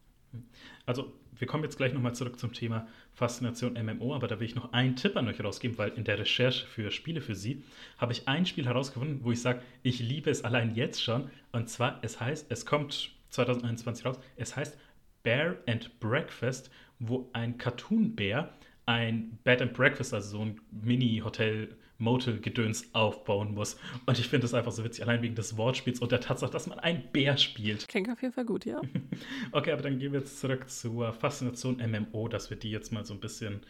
Also, 0.87 1.13
wir 1.37 1.49
kommen 1.49 1.65
jetzt 1.65 1.77
gleich 1.77 1.93
nochmal 1.93 2.15
zurück 2.15 2.39
zum 2.39 2.53
Thema 2.53 2.87
Faszination 3.15 3.73
MMO, 3.73 4.15
aber 4.15 4.29
da 4.29 4.39
will 4.39 4.47
ich 4.47 4.55
noch 4.55 4.73
einen 4.73 4.95
Tipp 4.95 5.17
an 5.17 5.27
euch 5.27 5.43
rausgeben, 5.43 5.77
weil 5.77 5.91
in 5.91 6.05
der 6.05 6.21
Recherche 6.21 6.67
für 6.67 6.93
Spiele 6.93 7.21
für 7.21 7.35
Sie 7.35 7.65
habe 7.99 8.13
ich 8.13 8.29
ein 8.29 8.47
Spiel 8.47 8.67
herausgefunden, 8.67 9.25
wo 9.25 9.33
ich 9.33 9.43
sage, 9.43 9.63
ich 9.83 9.99
liebe 9.99 10.31
es 10.31 10.45
allein 10.45 10.77
jetzt 10.77 11.03
schon. 11.03 11.31
Und 11.51 11.69
zwar, 11.69 11.99
es 12.03 12.21
heißt, 12.21 12.47
es 12.49 12.65
kommt 12.65 13.11
2021 13.31 14.07
raus, 14.07 14.19
es 14.37 14.55
heißt 14.55 14.79
Bear 15.23 15.59
and 15.67 15.99
Breakfast, 16.01 16.71
wo 16.99 17.29
ein 17.33 17.59
Cartoon-Bär 17.59 18.53
ein 18.87 19.39
Bed 19.45 19.63
and 19.63 19.73
Breakfast, 19.73 20.13
also 20.13 20.39
so 20.39 20.45
ein 20.45 20.61
Mini-Hotel 20.71 21.77
Motel-Gedöns 22.01 22.95
aufbauen 22.95 23.55
muss. 23.55 23.79
Und 24.07 24.19
ich 24.19 24.29
finde 24.29 24.45
das 24.45 24.55
einfach 24.55 24.73
so 24.73 24.83
witzig, 24.85 25.05
allein 25.05 25.23
wegen 25.23 25.35
des 25.35 25.57
Wortspiels 25.57 26.01
und 26.01 26.11
der 26.11 26.21
Tatsache, 26.21 26.51
dass 26.51 26.67
man 26.67 26.79
einen 26.79 27.05
Bär 27.13 27.37
spielt. 27.37 27.87
Klingt 27.89 28.11
auf 28.11 28.21
jeden 28.23 28.35
Fall 28.35 28.47
gut, 28.47 28.65
ja. 28.65 28.81
okay, 29.53 29.73
aber 29.73 29.83
dann 29.83 29.99
gehen 29.99 30.13
wir 30.13 30.21
jetzt 30.21 30.41
zurück 30.41 30.69
zur 30.69 31.13
Faszination 31.13 31.77
MMO, 31.77 32.29
dass 32.29 32.51
wir 32.51 32.57
die 32.57 32.71
jetzt 32.71 32.91
mal 32.91 33.05
so 33.05 33.15
ein 33.15 33.21
bisschen 33.21 33.61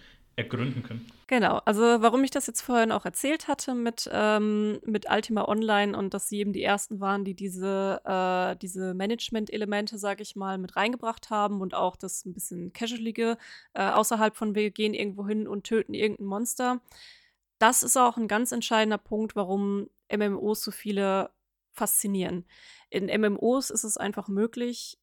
ergründen 0.41 0.83
können. 0.83 1.07
Genau, 1.27 1.61
also 1.65 1.83
warum 1.83 2.25
ich 2.25 2.31
das 2.31 2.47
jetzt 2.47 2.61
vorhin 2.61 2.93
auch 2.93 3.05
erzählt 3.05 3.49
hatte 3.49 3.75
mit, 3.75 4.11
ähm, 4.13 4.81
mit 4.85 5.07
Ultima 5.11 5.45
Online 5.47 5.97
und 5.97 6.13
dass 6.13 6.29
sie 6.29 6.39
eben 6.39 6.53
die 6.53 6.63
ersten 6.63 7.01
waren, 7.01 7.25
die 7.25 7.35
diese, 7.35 8.01
äh, 8.05 8.57
diese 8.57 8.95
Management-Elemente, 8.95 9.99
sage 9.99 10.23
ich 10.23 10.37
mal, 10.37 10.59
mit 10.59 10.77
reingebracht 10.77 11.31
haben 11.31 11.61
und 11.61 11.75
auch 11.75 11.97
das 11.97 12.25
ein 12.25 12.35
bisschen 12.35 12.73
casualige, 12.73 13.39
äh, 13.75 13.89
außerhalb 13.89 14.37
von 14.37 14.55
wir 14.55 14.71
gehen 14.71 14.95
irgendwo 14.95 15.27
hin 15.27 15.47
und 15.47 15.65
töten 15.65 15.95
irgendein 15.95 16.27
Monster 16.27 16.81
das 17.61 17.83
ist 17.83 17.97
auch 17.99 18.17
ein 18.17 18.27
ganz 18.27 18.53
entscheidender 18.53 18.99
Punkt, 18.99 19.37
warum 19.37 19.91
MMOs 20.11 20.63
so 20.63 20.71
viele 20.71 21.31
faszinieren. 21.73 22.47
In 22.89 23.07
MMOs 23.07 23.71
ist 23.71 23.85
es 23.85 23.99
einfach 23.99 24.29
möglich, 24.29 24.99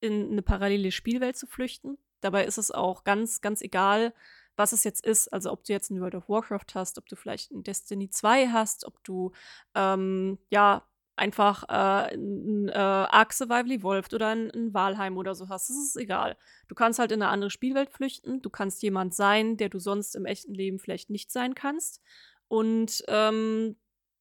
in 0.00 0.32
eine 0.32 0.42
parallele 0.42 0.92
Spielwelt 0.92 1.36
zu 1.36 1.46
flüchten. 1.46 1.98
Dabei 2.22 2.46
ist 2.46 2.56
es 2.56 2.70
auch 2.70 3.04
ganz, 3.04 3.42
ganz 3.42 3.60
egal, 3.60 4.14
was 4.60 4.72
es 4.72 4.84
jetzt 4.84 5.04
ist. 5.04 5.32
Also 5.32 5.50
ob 5.50 5.64
du 5.64 5.72
jetzt 5.72 5.90
ein 5.90 6.00
World 6.00 6.14
of 6.14 6.28
Warcraft 6.28 6.74
hast, 6.74 6.98
ob 6.98 7.06
du 7.08 7.16
vielleicht 7.16 7.50
ein 7.50 7.64
Destiny 7.64 8.10
2 8.10 8.48
hast, 8.48 8.86
ob 8.86 9.02
du 9.02 9.32
ähm, 9.74 10.38
ja 10.50 10.84
einfach 11.16 11.64
äh, 11.68 12.14
ein 12.14 12.68
äh, 12.68 12.72
Ark 12.72 13.32
Survival 13.32 13.70
Evolved 13.70 14.14
oder 14.14 14.28
ein, 14.28 14.50
ein 14.50 14.74
Walheim 14.74 15.16
oder 15.16 15.34
so 15.34 15.48
hast. 15.48 15.70
Das 15.70 15.76
ist 15.76 15.96
egal. 15.96 16.36
Du 16.68 16.74
kannst 16.74 16.98
halt 16.98 17.10
in 17.10 17.22
eine 17.22 17.30
andere 17.30 17.50
Spielwelt 17.50 17.90
flüchten. 17.90 18.42
Du 18.42 18.50
kannst 18.50 18.82
jemand 18.82 19.14
sein, 19.14 19.56
der 19.56 19.70
du 19.70 19.78
sonst 19.78 20.14
im 20.14 20.26
echten 20.26 20.54
Leben 20.54 20.78
vielleicht 20.78 21.10
nicht 21.10 21.32
sein 21.32 21.54
kannst. 21.54 22.02
Und 22.48 23.02
ähm, 23.08 23.76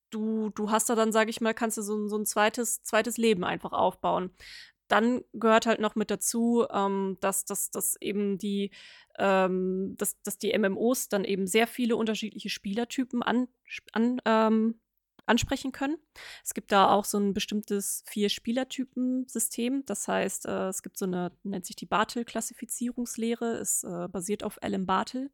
du, 0.09 0.49
du 0.49 0.71
hast 0.71 0.89
da 0.89 0.95
dann, 0.95 1.11
sage 1.11 1.29
ich 1.29 1.41
mal, 1.41 1.53
kannst 1.53 1.77
du 1.77 1.81
so, 1.81 2.07
so 2.07 2.17
ein 2.17 2.25
zweites, 2.25 2.81
zweites 2.83 3.17
Leben 3.17 3.43
einfach 3.43 3.73
aufbauen. 3.73 4.31
Dann 4.89 5.21
gehört 5.33 5.65
halt 5.65 5.79
noch 5.79 5.95
mit 5.95 6.11
dazu, 6.11 6.65
ähm, 6.71 7.17
dass, 7.21 7.45
dass, 7.45 7.71
dass 7.71 7.95
eben 8.01 8.37
die, 8.37 8.71
ähm, 9.17 9.95
dass, 9.97 10.21
dass 10.23 10.37
die 10.37 10.57
MMOs 10.57 11.07
dann 11.07 11.23
eben 11.23 11.47
sehr 11.47 11.67
viele 11.67 11.95
unterschiedliche 11.95 12.49
Spielertypen 12.49 13.23
an, 13.23 13.47
an 13.93 14.19
ähm, 14.25 14.81
ansprechen 15.29 15.71
können. 15.71 15.97
Es 16.43 16.53
gibt 16.53 16.71
da 16.71 16.89
auch 16.89 17.05
so 17.05 17.19
ein 17.19 17.33
bestimmtes 17.33 18.03
Vier-Spielertypen-System. 18.07 19.85
Das 19.85 20.07
heißt, 20.07 20.47
äh, 20.47 20.69
es 20.69 20.81
gibt 20.81 20.97
so 20.97 21.05
eine, 21.05 21.31
nennt 21.43 21.65
sich 21.67 21.75
die 21.75 21.85
Bartel-Klassifizierungslehre, 21.85 23.57
ist 23.57 23.83
äh, 23.83 24.07
basiert 24.09 24.43
auf 24.43 24.61
Alan 24.63 24.87
Bartel. 24.87 25.29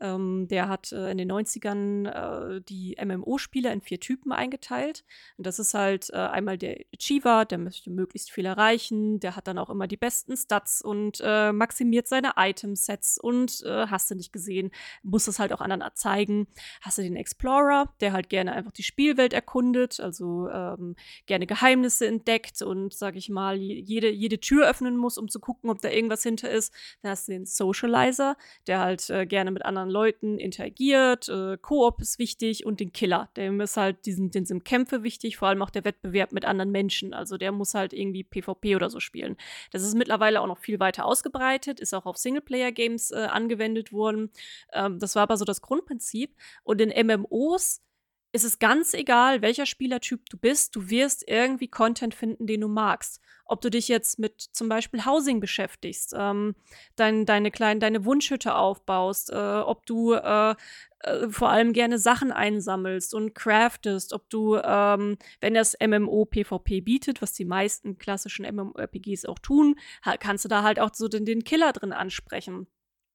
Ähm, 0.00 0.46
der 0.48 0.68
hat 0.68 0.92
äh, 0.92 1.10
in 1.10 1.18
den 1.18 1.30
90ern 1.30 2.08
äh, 2.56 2.60
die 2.68 2.96
MMO-Spieler 3.02 3.72
in 3.72 3.80
vier 3.80 4.00
Typen 4.00 4.32
eingeteilt. 4.32 5.04
Und 5.36 5.46
das 5.46 5.58
ist 5.58 5.74
halt 5.74 6.10
äh, 6.10 6.16
einmal 6.16 6.58
der 6.58 6.80
Achiever, 6.94 7.44
der 7.44 7.58
möchte 7.58 7.90
möglichst 7.90 8.30
viel 8.30 8.46
erreichen, 8.46 9.20
der 9.20 9.36
hat 9.36 9.48
dann 9.48 9.58
auch 9.58 9.70
immer 9.70 9.86
die 9.86 9.96
besten 9.96 10.36
Stats 10.36 10.82
und 10.82 11.20
äh, 11.24 11.52
maximiert 11.52 12.08
seine 12.08 12.32
Item-Sets 12.36 13.18
und 13.18 13.62
äh, 13.64 13.86
hast 13.86 14.10
du 14.10 14.14
nicht 14.14 14.32
gesehen, 14.32 14.70
muss 15.02 15.24
das 15.24 15.38
halt 15.38 15.52
auch 15.52 15.60
anderen 15.60 15.82
zeigen. 15.94 16.46
Hast 16.80 16.98
du 16.98 17.02
den 17.02 17.16
Explorer, 17.16 17.92
der 18.00 18.12
halt 18.12 18.28
gerne 18.28 18.52
einfach 18.52 18.72
die 18.72 18.82
Spielwelt 18.82 19.32
erkundet, 19.32 20.00
also 20.00 20.48
ähm, 20.48 20.96
gerne 21.26 21.46
Geheimnisse 21.46 22.06
entdeckt 22.06 22.62
und, 22.62 22.94
sag 22.94 23.16
ich 23.16 23.28
mal, 23.28 23.56
jede, 23.56 24.10
jede 24.10 24.40
Tür 24.40 24.68
öffnen 24.68 24.96
muss, 24.96 25.18
um 25.18 25.28
zu 25.28 25.40
gucken, 25.40 25.70
ob 25.70 25.80
da 25.80 25.88
irgendwas 25.88 26.22
hinter 26.22 26.50
ist. 26.50 26.72
Dann 27.02 27.10
hast 27.10 27.28
du 27.28 27.32
den 27.32 27.46
Socializer, 27.46 28.36
der 28.66 28.80
halt 28.80 29.10
äh, 29.10 29.26
gerne 29.26 29.50
mit 29.50 29.64
anderen 29.64 29.87
anderen 29.88 29.90
Leuten 29.90 30.38
interagiert. 30.38 31.28
Äh, 31.28 31.56
Koop 31.60 32.00
ist 32.00 32.18
wichtig 32.18 32.64
und 32.64 32.80
den 32.80 32.92
Killer. 32.92 33.28
Dem 33.36 33.60
ist 33.60 33.76
halt 33.76 34.06
diesen, 34.06 34.30
den 34.30 34.44
sind 34.44 34.64
Kämpfe 34.64 35.02
wichtig, 35.02 35.36
vor 35.36 35.48
allem 35.48 35.62
auch 35.62 35.70
der 35.70 35.84
Wettbewerb 35.84 36.32
mit 36.32 36.44
anderen 36.44 36.70
Menschen. 36.70 37.14
Also 37.14 37.36
der 37.36 37.52
muss 37.52 37.74
halt 37.74 37.92
irgendwie 37.92 38.24
PvP 38.24 38.76
oder 38.76 38.90
so 38.90 39.00
spielen. 39.00 39.36
Das 39.72 39.82
ist 39.82 39.94
mittlerweile 39.94 40.40
auch 40.40 40.46
noch 40.46 40.58
viel 40.58 40.80
weiter 40.80 41.04
ausgebreitet, 41.04 41.80
ist 41.80 41.94
auch 41.94 42.06
auf 42.06 42.16
Singleplayer-Games 42.16 43.10
äh, 43.10 43.28
angewendet 43.30 43.92
worden. 43.92 44.30
Ähm, 44.72 44.98
das 44.98 45.14
war 45.16 45.22
aber 45.24 45.36
so 45.36 45.44
das 45.44 45.62
Grundprinzip. 45.62 46.34
Und 46.62 46.80
in 46.80 47.06
MMOs 47.06 47.82
ist 48.32 48.44
es 48.44 48.58
ganz 48.58 48.92
egal, 48.92 49.40
welcher 49.40 49.64
Spielertyp 49.64 50.28
du 50.28 50.36
bist, 50.36 50.76
du 50.76 50.90
wirst 50.90 51.24
irgendwie 51.26 51.68
Content 51.68 52.14
finden, 52.14 52.46
den 52.46 52.60
du 52.60 52.68
magst. 52.68 53.20
Ob 53.46 53.62
du 53.62 53.70
dich 53.70 53.88
jetzt 53.88 54.18
mit 54.18 54.40
zum 54.52 54.68
Beispiel 54.68 55.06
Housing 55.06 55.40
beschäftigst, 55.40 56.14
ähm, 56.16 56.54
dein, 56.96 57.24
deine 57.24 57.50
kleinen, 57.50 57.80
deine 57.80 58.04
Wunschhütte 58.04 58.54
aufbaust, 58.54 59.30
äh, 59.30 59.36
ob 59.36 59.86
du 59.86 60.12
äh, 60.12 60.54
äh, 61.00 61.28
vor 61.30 61.48
allem 61.48 61.72
gerne 61.72 61.98
Sachen 61.98 62.30
einsammelst 62.30 63.14
und 63.14 63.34
craftest, 63.34 64.12
ob 64.12 64.28
du, 64.28 64.56
ähm, 64.56 65.16
wenn 65.40 65.54
das 65.54 65.74
MMO 65.80 66.26
PvP 66.26 66.82
bietet, 66.82 67.22
was 67.22 67.32
die 67.32 67.46
meisten 67.46 67.96
klassischen 67.96 68.44
MMORPGs 68.44 69.24
auch 69.24 69.38
tun, 69.38 69.76
kannst 70.20 70.44
du 70.44 70.48
da 70.50 70.62
halt 70.62 70.78
auch 70.78 70.90
so 70.92 71.08
den, 71.08 71.24
den 71.24 71.44
Killer 71.44 71.72
drin 71.72 71.92
ansprechen 71.92 72.66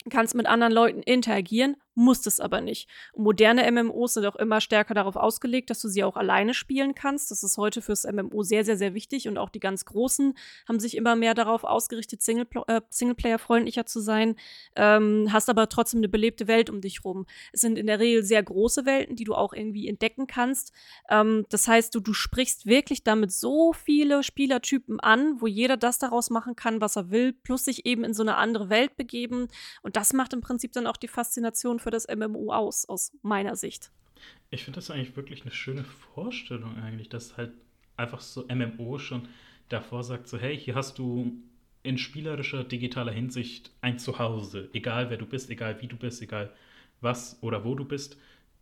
kannst 0.09 0.36
mit 0.36 0.47
anderen 0.47 0.74
Leuten 0.74 1.01
interagieren 1.01 1.78
musst 1.95 2.27
es 2.27 2.39
aber 2.39 2.61
nicht. 2.61 2.89
Moderne 3.15 3.69
MMOs 3.71 4.15
sind 4.15 4.25
auch 4.25 4.35
immer 4.35 4.61
stärker 4.61 4.93
darauf 4.93 5.15
ausgelegt, 5.15 5.69
dass 5.69 5.81
du 5.81 5.87
sie 5.87 6.03
auch 6.03 6.15
alleine 6.15 6.53
spielen 6.53 6.95
kannst. 6.95 7.31
Das 7.31 7.43
ist 7.43 7.57
heute 7.57 7.81
fürs 7.81 8.05
MMO 8.05 8.43
sehr, 8.43 8.65
sehr, 8.65 8.77
sehr 8.77 8.93
wichtig. 8.93 9.27
Und 9.27 9.37
auch 9.37 9.49
die 9.49 9.59
ganz 9.59 9.85
Großen 9.85 10.33
haben 10.67 10.79
sich 10.79 10.97
immer 10.97 11.15
mehr 11.15 11.33
darauf 11.33 11.63
ausgerichtet, 11.63 12.21
Singlepl 12.21 12.63
äh, 12.67 12.81
Singleplayer-freundlicher 12.89 13.85
zu 13.85 13.99
sein. 13.99 14.35
Ähm, 14.75 15.29
hast 15.31 15.49
aber 15.49 15.69
trotzdem 15.69 15.99
eine 15.99 16.09
belebte 16.09 16.47
Welt 16.47 16.69
um 16.69 16.81
dich 16.81 17.03
rum. 17.03 17.25
Es 17.51 17.61
sind 17.61 17.77
in 17.77 17.87
der 17.87 17.99
Regel 17.99 18.23
sehr 18.23 18.41
große 18.41 18.85
Welten, 18.85 19.15
die 19.15 19.23
du 19.23 19.35
auch 19.35 19.53
irgendwie 19.53 19.87
entdecken 19.87 20.27
kannst. 20.27 20.73
Ähm, 21.09 21.45
das 21.49 21.67
heißt, 21.67 21.93
du, 21.93 21.99
du 21.99 22.13
sprichst 22.13 22.65
wirklich 22.65 23.03
damit 23.03 23.31
so 23.31 23.73
viele 23.73 24.23
Spielertypen 24.23 24.99
an, 24.99 25.41
wo 25.41 25.47
jeder 25.47 25.77
das 25.77 25.99
daraus 25.99 26.29
machen 26.29 26.55
kann, 26.55 26.81
was 26.81 26.95
er 26.95 27.11
will, 27.11 27.33
plus 27.33 27.65
sich 27.65 27.85
eben 27.85 28.03
in 28.03 28.13
so 28.13 28.23
eine 28.23 28.37
andere 28.37 28.69
Welt 28.69 28.97
begeben. 28.97 29.47
Und 29.81 29.95
das 29.95 30.13
macht 30.13 30.33
im 30.33 30.41
Prinzip 30.41 30.71
dann 30.73 30.87
auch 30.87 30.97
die 30.97 31.07
Faszination 31.07 31.79
für 31.84 31.91
das 31.91 32.07
MMO 32.07 32.51
aus, 32.51 32.88
aus 32.88 33.11
meiner 33.21 33.55
Sicht. 33.55 33.91
Ich 34.49 34.63
finde 34.63 34.77
das 34.77 34.89
eigentlich 34.89 35.15
wirklich 35.15 35.41
eine 35.41 35.51
schöne 35.51 35.84
Vorstellung 35.84 36.77
eigentlich, 36.77 37.09
dass 37.09 37.38
halt 37.38 37.51
einfach 37.97 38.21
so 38.21 38.45
MMO 38.47 38.97
schon 38.97 39.27
davor 39.69 40.03
sagt, 40.03 40.27
so 40.27 40.38
hey, 40.38 40.57
hier 40.57 40.75
hast 40.75 40.97
du 40.97 41.38
in 41.84 41.97
spielerischer, 41.97 42.63
digitaler 42.63 43.11
Hinsicht 43.11 43.71
ein 43.81 43.99
Zuhause. 43.99 44.69
Egal 44.73 45.09
wer 45.09 45.17
du 45.17 45.25
bist, 45.25 45.49
egal 45.49 45.81
wie 45.81 45.88
du 45.88 45.97
bist, 45.97 46.21
egal 46.21 46.53
was 47.01 47.38
oder 47.41 47.65
wo 47.65 47.75
du 47.75 47.84
bist. 47.84 48.17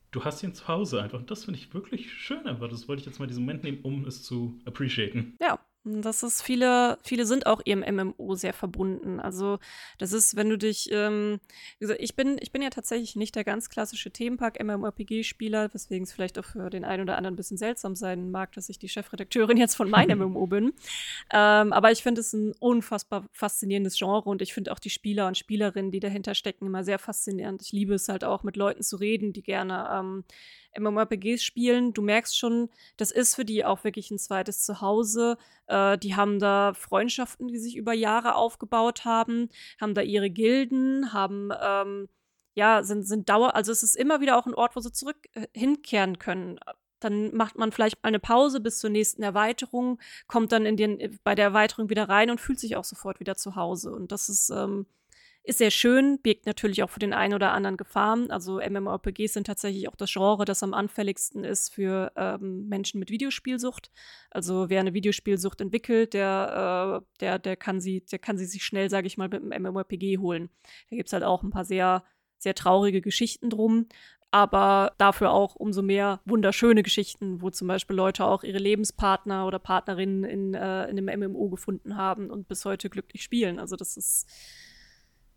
Du 0.09 0.25
hast 0.25 0.41
hier 0.41 0.49
ein 0.49 0.55
Zuhause 0.55 1.01
einfach. 1.01 1.19
Und 1.19 1.29
das 1.29 1.45
finde 1.45 1.59
ich 1.59 1.73
wirklich 1.73 2.11
schön 2.11 2.45
einfach. 2.47 2.67
Das 2.67 2.87
wollte 2.87 3.01
ich 3.01 3.05
jetzt 3.05 3.19
mal 3.19 3.27
diesen 3.27 3.45
Moment 3.45 3.63
nehmen, 3.63 3.79
um 3.83 4.05
es 4.05 4.23
zu 4.23 4.59
appreciaten. 4.65 5.37
Ja, 5.39 5.59
das 5.83 6.21
ist 6.21 6.43
viele, 6.43 6.99
viele 7.03 7.25
sind 7.25 7.47
auch 7.47 7.61
ihrem 7.65 7.81
MMO 7.81 8.35
sehr 8.35 8.53
verbunden. 8.53 9.19
Also 9.19 9.57
das 9.97 10.13
ist, 10.13 10.35
wenn 10.35 10.49
du 10.49 10.57
dich, 10.57 10.89
ähm, 10.91 11.39
wie 11.79 11.85
gesagt, 11.85 12.01
ich 12.01 12.15
bin, 12.15 12.37
ich 12.39 12.51
bin 12.51 12.61
ja 12.61 12.69
tatsächlich 12.69 13.15
nicht 13.15 13.35
der 13.35 13.43
ganz 13.43 13.69
klassische 13.69 14.11
Themenpark 14.11 14.63
MMORPG-Spieler, 14.63 15.73
weswegen 15.73 16.03
es 16.03 16.13
vielleicht 16.13 16.37
auch 16.37 16.45
für 16.45 16.69
den 16.69 16.85
einen 16.85 17.01
oder 17.01 17.17
anderen 17.17 17.33
ein 17.33 17.37
bisschen 17.37 17.57
seltsam 17.57 17.95
sein 17.95 18.29
mag, 18.29 18.51
dass 18.51 18.69
ich 18.69 18.77
die 18.77 18.89
Chefredakteurin 18.89 19.57
jetzt 19.57 19.75
von 19.75 19.89
meinem 19.89 20.19
MMO 20.31 20.45
bin. 20.45 20.73
Ähm, 21.33 21.73
aber 21.73 21.91
ich 21.91 22.03
finde 22.03 22.21
es 22.21 22.31
ein 22.33 22.53
unfassbar 22.59 23.25
faszinierendes 23.31 23.97
Genre 23.97 24.29
und 24.29 24.43
ich 24.43 24.53
finde 24.53 24.71
auch 24.71 24.79
die 24.79 24.91
Spieler 24.91 25.25
und 25.25 25.37
Spielerinnen, 25.37 25.91
die 25.91 25.99
dahinter 25.99 26.35
stecken, 26.35 26.67
immer 26.67 26.83
sehr 26.83 26.99
faszinierend. 26.99 27.63
Ich 27.63 27.71
liebe 27.71 27.95
es 27.95 28.07
halt 28.07 28.23
auch, 28.23 28.43
mit 28.43 28.55
Leuten 28.55 28.83
zu 28.83 28.97
reden, 28.97 29.33
die 29.33 29.41
gerne 29.41 29.89
ähm, 29.91 30.23
MMORPGs 30.77 31.43
spielen, 31.43 31.93
du 31.93 32.01
merkst 32.01 32.37
schon, 32.37 32.69
das 32.97 33.11
ist 33.11 33.35
für 33.35 33.45
die 33.45 33.65
auch 33.65 33.83
wirklich 33.83 34.11
ein 34.11 34.19
zweites 34.19 34.63
Zuhause. 34.63 35.37
Äh, 35.67 35.97
die 35.97 36.15
haben 36.15 36.39
da 36.39 36.73
Freundschaften, 36.73 37.47
die 37.47 37.59
sich 37.59 37.75
über 37.75 37.93
Jahre 37.93 38.35
aufgebaut 38.35 39.05
haben, 39.05 39.49
haben 39.79 39.93
da 39.93 40.01
ihre 40.01 40.29
Gilden, 40.29 41.13
haben 41.13 41.51
ähm, 41.61 42.07
ja, 42.53 42.83
sind, 42.83 43.03
sind 43.03 43.29
Dauer, 43.29 43.55
also 43.55 43.71
es 43.71 43.83
ist 43.83 43.95
immer 43.95 44.21
wieder 44.21 44.37
auch 44.37 44.45
ein 44.45 44.53
Ort, 44.53 44.75
wo 44.75 44.79
sie 44.81 44.91
zurück 44.91 45.17
äh, 45.33 45.47
hinkehren 45.53 46.19
können. 46.19 46.59
Dann 46.99 47.33
macht 47.35 47.57
man 47.57 47.71
vielleicht 47.71 48.03
mal 48.03 48.09
eine 48.09 48.19
Pause 48.19 48.59
bis 48.59 48.79
zur 48.79 48.89
nächsten 48.89 49.23
Erweiterung, 49.23 49.99
kommt 50.27 50.51
dann 50.51 50.65
in 50.65 50.77
den, 50.77 51.19
bei 51.23 51.33
der 51.35 51.45
Erweiterung 51.45 51.89
wieder 51.89 52.09
rein 52.09 52.29
und 52.29 52.41
fühlt 52.41 52.59
sich 52.59 52.75
auch 52.75 52.83
sofort 52.83 53.19
wieder 53.19 53.35
zu 53.35 53.55
Hause. 53.55 53.91
Und 53.91 54.11
das 54.11 54.29
ist, 54.29 54.49
ähm, 54.51 54.85
ist 55.43 55.57
sehr 55.57 55.71
schön, 55.71 56.19
birgt 56.21 56.45
natürlich 56.45 56.83
auch 56.83 56.89
für 56.89 56.99
den 56.99 57.13
einen 57.13 57.33
oder 57.33 57.51
anderen 57.51 57.77
Gefahren. 57.77 58.29
Also 58.29 58.59
MMORPGs 58.59 59.33
sind 59.33 59.47
tatsächlich 59.47 59.87
auch 59.87 59.95
das 59.95 60.11
Genre, 60.13 60.45
das 60.45 60.61
am 60.61 60.73
anfälligsten 60.73 61.43
ist 61.43 61.73
für 61.73 62.11
ähm, 62.15 62.67
Menschen 62.67 62.99
mit 62.99 63.09
Videospielsucht. 63.09 63.91
Also 64.29 64.69
wer 64.69 64.79
eine 64.79 64.93
Videospielsucht 64.93 65.61
entwickelt, 65.61 66.13
der, 66.13 67.01
äh, 67.01 67.05
der, 67.19 67.39
der, 67.39 67.55
kann 67.55 67.81
sie, 67.81 68.05
der 68.05 68.19
kann 68.19 68.37
sie 68.37 68.45
sich 68.45 68.63
schnell, 68.63 68.89
sage 68.89 69.07
ich 69.07 69.17
mal, 69.17 69.29
mit 69.29 69.41
einem 69.41 69.63
MMORPG 69.63 70.19
holen. 70.19 70.49
Da 70.89 70.95
gibt 70.95 71.07
es 71.07 71.13
halt 71.13 71.23
auch 71.23 71.41
ein 71.41 71.49
paar 71.49 71.65
sehr, 71.65 72.03
sehr 72.37 72.53
traurige 72.53 73.01
Geschichten 73.01 73.49
drum 73.49 73.87
aber 74.31 74.93
dafür 74.97 75.31
auch 75.31 75.55
umso 75.55 75.81
mehr 75.81 76.21
wunderschöne 76.25 76.83
Geschichten, 76.83 77.41
wo 77.41 77.49
zum 77.49 77.67
Beispiel 77.67 77.97
Leute 77.97 78.25
auch 78.25 78.43
ihre 78.43 78.59
Lebenspartner 78.59 79.45
oder 79.45 79.59
Partnerinnen 79.59 80.23
in, 80.23 80.53
äh, 80.53 80.85
in 80.85 80.97
einem 80.97 81.31
MMO 81.33 81.49
gefunden 81.49 81.97
haben 81.97 82.31
und 82.31 82.47
bis 82.47 82.63
heute 82.63 82.89
glücklich 82.89 83.23
spielen. 83.23 83.59
Also 83.59 83.75
das 83.75 83.97
ist 83.97 84.27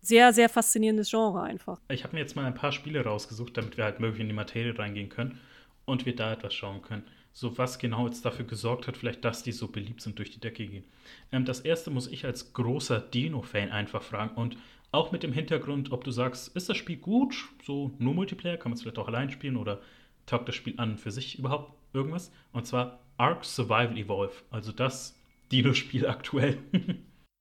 sehr, 0.05 0.33
sehr 0.33 0.49
faszinierendes 0.49 1.09
Genre 1.09 1.41
einfach. 1.41 1.79
Ich 1.89 2.03
habe 2.03 2.15
mir 2.15 2.21
jetzt 2.21 2.35
mal 2.35 2.45
ein 2.45 2.53
paar 2.53 2.71
Spiele 2.71 3.03
rausgesucht, 3.03 3.57
damit 3.57 3.77
wir 3.77 3.83
halt 3.83 3.99
möglich 3.99 4.21
in 4.21 4.27
die 4.27 4.33
Materie 4.33 4.77
reingehen 4.77 5.09
können 5.09 5.39
und 5.85 6.05
wir 6.05 6.15
da 6.15 6.33
etwas 6.33 6.53
schauen 6.53 6.81
können. 6.81 7.03
So 7.33 7.57
was 7.57 7.79
genau 7.79 8.07
jetzt 8.07 8.23
dafür 8.23 8.45
gesorgt 8.45 8.87
hat, 8.87 8.95
vielleicht, 8.95 9.25
dass 9.25 9.43
die 9.43 9.51
so 9.51 9.67
beliebt 9.67 10.01
sind, 10.01 10.17
durch 10.19 10.31
die 10.31 10.39
Decke 10.39 10.65
gehen. 10.65 10.85
Ähm, 11.31 11.45
das 11.45 11.59
erste 11.59 11.91
muss 11.91 12.07
ich 12.07 12.25
als 12.25 12.53
großer 12.53 12.99
Dino-Fan 12.99 13.71
einfach 13.71 14.01
fragen 14.01 14.35
und 14.35 14.57
auch 14.91 15.11
mit 15.11 15.23
dem 15.23 15.33
Hintergrund, 15.33 15.91
ob 15.91 16.05
du 16.05 16.11
sagst, 16.11 16.55
ist 16.55 16.69
das 16.69 16.77
Spiel 16.77 16.95
gut, 16.95 17.35
so 17.65 17.91
nur 17.99 18.13
Multiplayer, 18.13 18.55
kann 18.55 18.71
man 18.71 18.77
es 18.77 18.83
vielleicht 18.83 18.97
auch 18.97 19.09
allein 19.09 19.29
spielen 19.29 19.57
oder 19.57 19.81
taugt 20.25 20.47
das 20.47 20.55
Spiel 20.55 20.75
an 20.77 20.97
für 20.97 21.11
sich 21.11 21.37
überhaupt 21.37 21.73
irgendwas? 21.93 22.31
Und 22.53 22.65
zwar 22.65 22.99
Ark 23.17 23.43
Survival 23.43 23.97
Evolve, 23.97 24.33
also 24.51 24.71
das 24.71 25.19
Dino-Spiel 25.51 26.07
aktuell. 26.07 26.59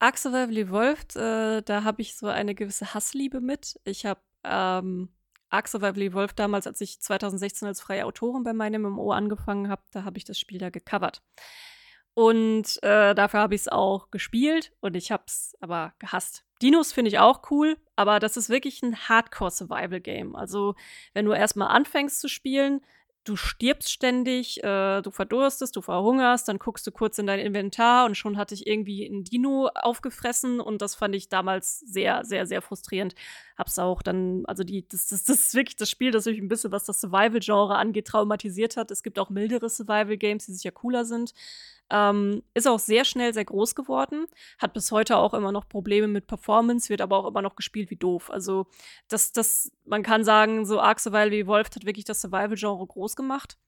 Ark 0.05 0.19
Survival 0.19 0.59
Evolved, 0.59 1.17
äh, 1.17 1.63
da 1.63 1.83
habe 1.83 2.03
ich 2.03 2.15
so 2.15 2.27
eine 2.27 2.55
gewisse 2.55 2.93
Hassliebe 2.93 3.41
mit. 3.41 3.81
Ich 3.85 4.05
habe 4.05 4.21
ähm, 4.45 5.09
Ark 5.49 5.67
Survival 5.67 6.03
Evolved 6.03 6.39
damals, 6.39 6.67
als 6.67 6.83
ich 6.83 7.01
2016 7.01 7.67
als 7.67 7.81
freie 7.81 8.05
Autorin 8.05 8.45
bei 8.45 8.53
meinem 8.53 8.83
MMO 8.83 9.13
angefangen 9.13 9.71
habe, 9.71 9.81
da 9.93 10.05
habe 10.05 10.19
ich 10.19 10.25
das 10.25 10.39
Spiel 10.39 10.59
da 10.59 10.69
gecovert. 10.69 11.23
Und 12.13 12.83
äh, 12.83 13.15
dafür 13.15 13.41
habe 13.41 13.55
ich 13.55 13.63
es 13.63 13.69
auch 13.69 14.11
gespielt 14.11 14.73
und 14.81 14.95
ich 14.95 15.11
habe 15.11 15.25
es 15.27 15.57
aber 15.61 15.95
gehasst. 15.99 16.45
Dinos 16.61 16.93
finde 16.93 17.09
ich 17.09 17.19
auch 17.19 17.51
cool, 17.51 17.79
aber 17.97 18.21
das 18.21 18.37
ist 18.37 18.51
wirklich 18.51 18.83
ein 18.83 19.09
Hardcore-Survival-Game. 19.09 20.37
Also, 20.37 20.75
wenn 21.15 21.25
du 21.25 21.33
erstmal 21.33 21.69
anfängst 21.69 22.21
zu 22.21 22.29
spielen, 22.29 22.83
du 23.25 23.37
stirbst 23.37 23.91
ständig, 23.91 24.63
äh, 24.63 25.01
du 25.01 25.11
verdurstest, 25.11 25.75
du 25.75 25.81
verhungerst, 25.81 26.47
dann 26.47 26.59
guckst 26.59 26.87
du 26.87 26.93
kurz 26.93 27.19
in 27.19 27.27
dein 27.27 27.41
Inventar 27.41 28.05
und 28.05 28.17
schon 28.17 28.37
hatte 28.37 28.55
ich 28.55 28.67
irgendwie 28.67 29.07
ein 29.07 29.25
Dino 29.25 29.71
aufgefressen 29.75 30.61
und 30.61 30.83
das 30.83 30.95
fand 30.95 31.15
ich 31.15 31.31
damals 31.31 31.81
sehr, 31.81 32.25
sehr, 32.25 32.47
sehr 32.47 32.61
frustrierend. 32.61 33.15
Hab's 33.57 33.79
auch 33.79 34.03
dann, 34.03 34.45
also 34.47 34.63
die, 34.63 34.87
das, 34.87 35.09
das, 35.09 35.25
das 35.25 35.41
ist 35.41 35.55
wirklich 35.55 35.77
das 35.77 35.89
Spiel, 35.89 36.11
das 36.11 36.27
mich 36.27 36.39
ein 36.39 36.49
bisschen, 36.49 36.71
was 36.71 36.85
das 36.85 37.01
Survival-Genre 37.01 37.77
angeht, 37.77 38.07
traumatisiert 38.07 38.77
hat. 38.77 38.91
Es 38.91 39.03
gibt 39.03 39.19
auch 39.19 39.31
mildere 39.31 39.71
Survival-Games, 39.71 40.47
die 40.47 40.53
sicher 40.53 40.73
cooler 40.73 41.05
sind. 41.05 41.33
Ähm, 41.91 42.43
ist 42.55 42.67
auch 42.67 42.79
sehr 42.79 43.05
schnell 43.05 43.35
sehr 43.35 43.45
groß 43.45 43.75
geworden, 43.75 44.27
hat 44.59 44.73
bis 44.73 44.91
heute 44.91 45.17
auch 45.19 45.35
immer 45.35 45.53
noch 45.53 45.69
Probleme 45.69 46.09
mit 46.09 46.27
Performance, 46.27 46.89
wird 46.89 47.03
aber 47.03 47.19
auch 47.19 47.29
immer 47.29 47.43
noch 47.43 47.57
gespielt 47.57 47.91
wie 47.91 47.97
doof. 47.97 48.31
Also, 48.31 48.67
das, 49.09 49.33
das, 49.33 49.71
man 49.85 50.03
kann 50.03 50.25
sagen, 50.25 50.65
so 50.65 50.81
Ark 50.81 50.99
Survival 50.99 51.33
Evolved 51.33 51.77
hat 51.77 51.85
wirklich 51.87 52.07
das 52.07 52.21
Survival-Genre 52.23 52.87
groß 52.87 53.17
gemacht 53.17 53.59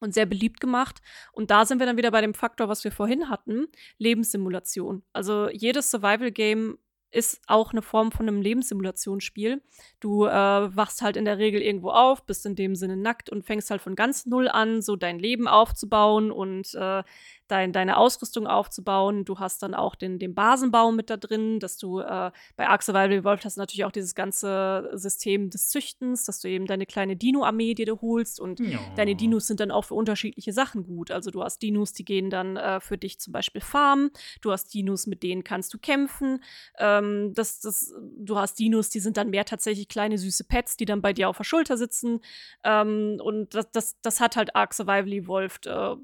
und 0.00 0.14
sehr 0.14 0.26
beliebt 0.26 0.60
gemacht. 0.60 1.00
Und 1.32 1.50
da 1.50 1.64
sind 1.64 1.78
wir 1.78 1.86
dann 1.86 1.96
wieder 1.96 2.10
bei 2.10 2.20
dem 2.20 2.34
Faktor, 2.34 2.68
was 2.68 2.84
wir 2.84 2.92
vorhin 2.92 3.28
hatten, 3.28 3.68
Lebenssimulation. 3.98 5.02
Also 5.12 5.48
jedes 5.50 5.90
Survival-Game 5.90 6.78
ist 7.10 7.40
auch 7.46 7.72
eine 7.72 7.82
Form 7.82 8.12
von 8.12 8.28
einem 8.28 8.40
Lebenssimulationsspiel. 8.40 9.62
Du 9.98 10.26
äh, 10.26 10.30
wachst 10.30 11.02
halt 11.02 11.16
in 11.16 11.24
der 11.24 11.38
Regel 11.38 11.60
irgendwo 11.60 11.90
auf, 11.90 12.24
bist 12.24 12.46
in 12.46 12.54
dem 12.54 12.74
Sinne 12.74 12.96
nackt 12.96 13.30
und 13.30 13.44
fängst 13.44 13.70
halt 13.70 13.82
von 13.82 13.96
ganz 13.96 14.26
null 14.26 14.48
an, 14.48 14.80
so 14.82 14.96
dein 14.96 15.18
Leben 15.18 15.48
aufzubauen 15.48 16.30
und 16.30 16.74
äh, 16.74 17.02
dein, 17.50 17.72
deine 17.72 17.96
Ausrüstung 17.96 18.46
aufzubauen. 18.46 19.24
Du 19.24 19.38
hast 19.38 19.62
dann 19.62 19.74
auch 19.74 19.94
den, 19.94 20.18
den 20.18 20.34
Basenbau 20.34 20.92
mit 20.92 21.10
da 21.10 21.16
drin, 21.16 21.60
dass 21.60 21.76
du 21.76 22.00
äh, 22.00 22.30
bei 22.56 22.68
Ark 22.68 22.82
Survival 22.82 23.12
Evolved 23.12 23.44
hast 23.44 23.56
du 23.56 23.60
natürlich 23.60 23.84
auch 23.84 23.92
dieses 23.92 24.14
ganze 24.14 24.90
System 24.94 25.50
des 25.50 25.68
Züchtens, 25.68 26.24
dass 26.24 26.40
du 26.40 26.48
eben 26.48 26.66
deine 26.66 26.86
kleine 26.86 27.16
Dino-Armee 27.16 27.74
dir 27.74 27.90
holst 28.00 28.40
und 28.40 28.60
ja. 28.60 28.78
deine 28.96 29.14
Dinos 29.14 29.46
sind 29.46 29.60
dann 29.60 29.70
auch 29.70 29.86
für 29.86 29.94
unterschiedliche 29.94 30.52
Sachen 30.52 30.84
gut. 30.84 31.10
Also 31.10 31.30
du 31.30 31.42
hast 31.42 31.60
Dinos, 31.62 31.92
die 31.92 32.04
gehen 32.04 32.30
dann 32.30 32.56
äh, 32.56 32.80
für 32.80 32.96
dich 32.96 33.18
zum 33.18 33.32
Beispiel 33.32 33.60
farmen, 33.60 34.10
du 34.40 34.52
hast 34.52 34.72
Dinos, 34.72 35.06
mit 35.06 35.22
denen 35.22 35.44
kannst 35.44 35.74
du 35.74 35.78
kämpfen, 35.78 36.42
ähm, 36.78 37.32
das, 37.34 37.60
das, 37.60 37.94
du 38.18 38.38
hast 38.38 38.58
Dinos, 38.58 38.90
die 38.90 39.00
sind 39.00 39.16
dann 39.16 39.30
mehr 39.30 39.44
tatsächlich 39.44 39.88
kleine 39.88 40.18
süße 40.18 40.44
Pets, 40.44 40.76
die 40.76 40.84
dann 40.84 41.02
bei 41.02 41.12
dir 41.12 41.28
auf 41.28 41.36
der 41.36 41.44
Schulter 41.44 41.76
sitzen 41.76 42.20
ähm, 42.64 43.18
und 43.22 43.54
das, 43.54 43.70
das, 43.72 44.00
das 44.02 44.20
hat 44.20 44.36
halt 44.36 44.54
Ark 44.54 44.72
Survival 44.74 45.12
Evolved 45.12 45.66
äh, 45.66 45.96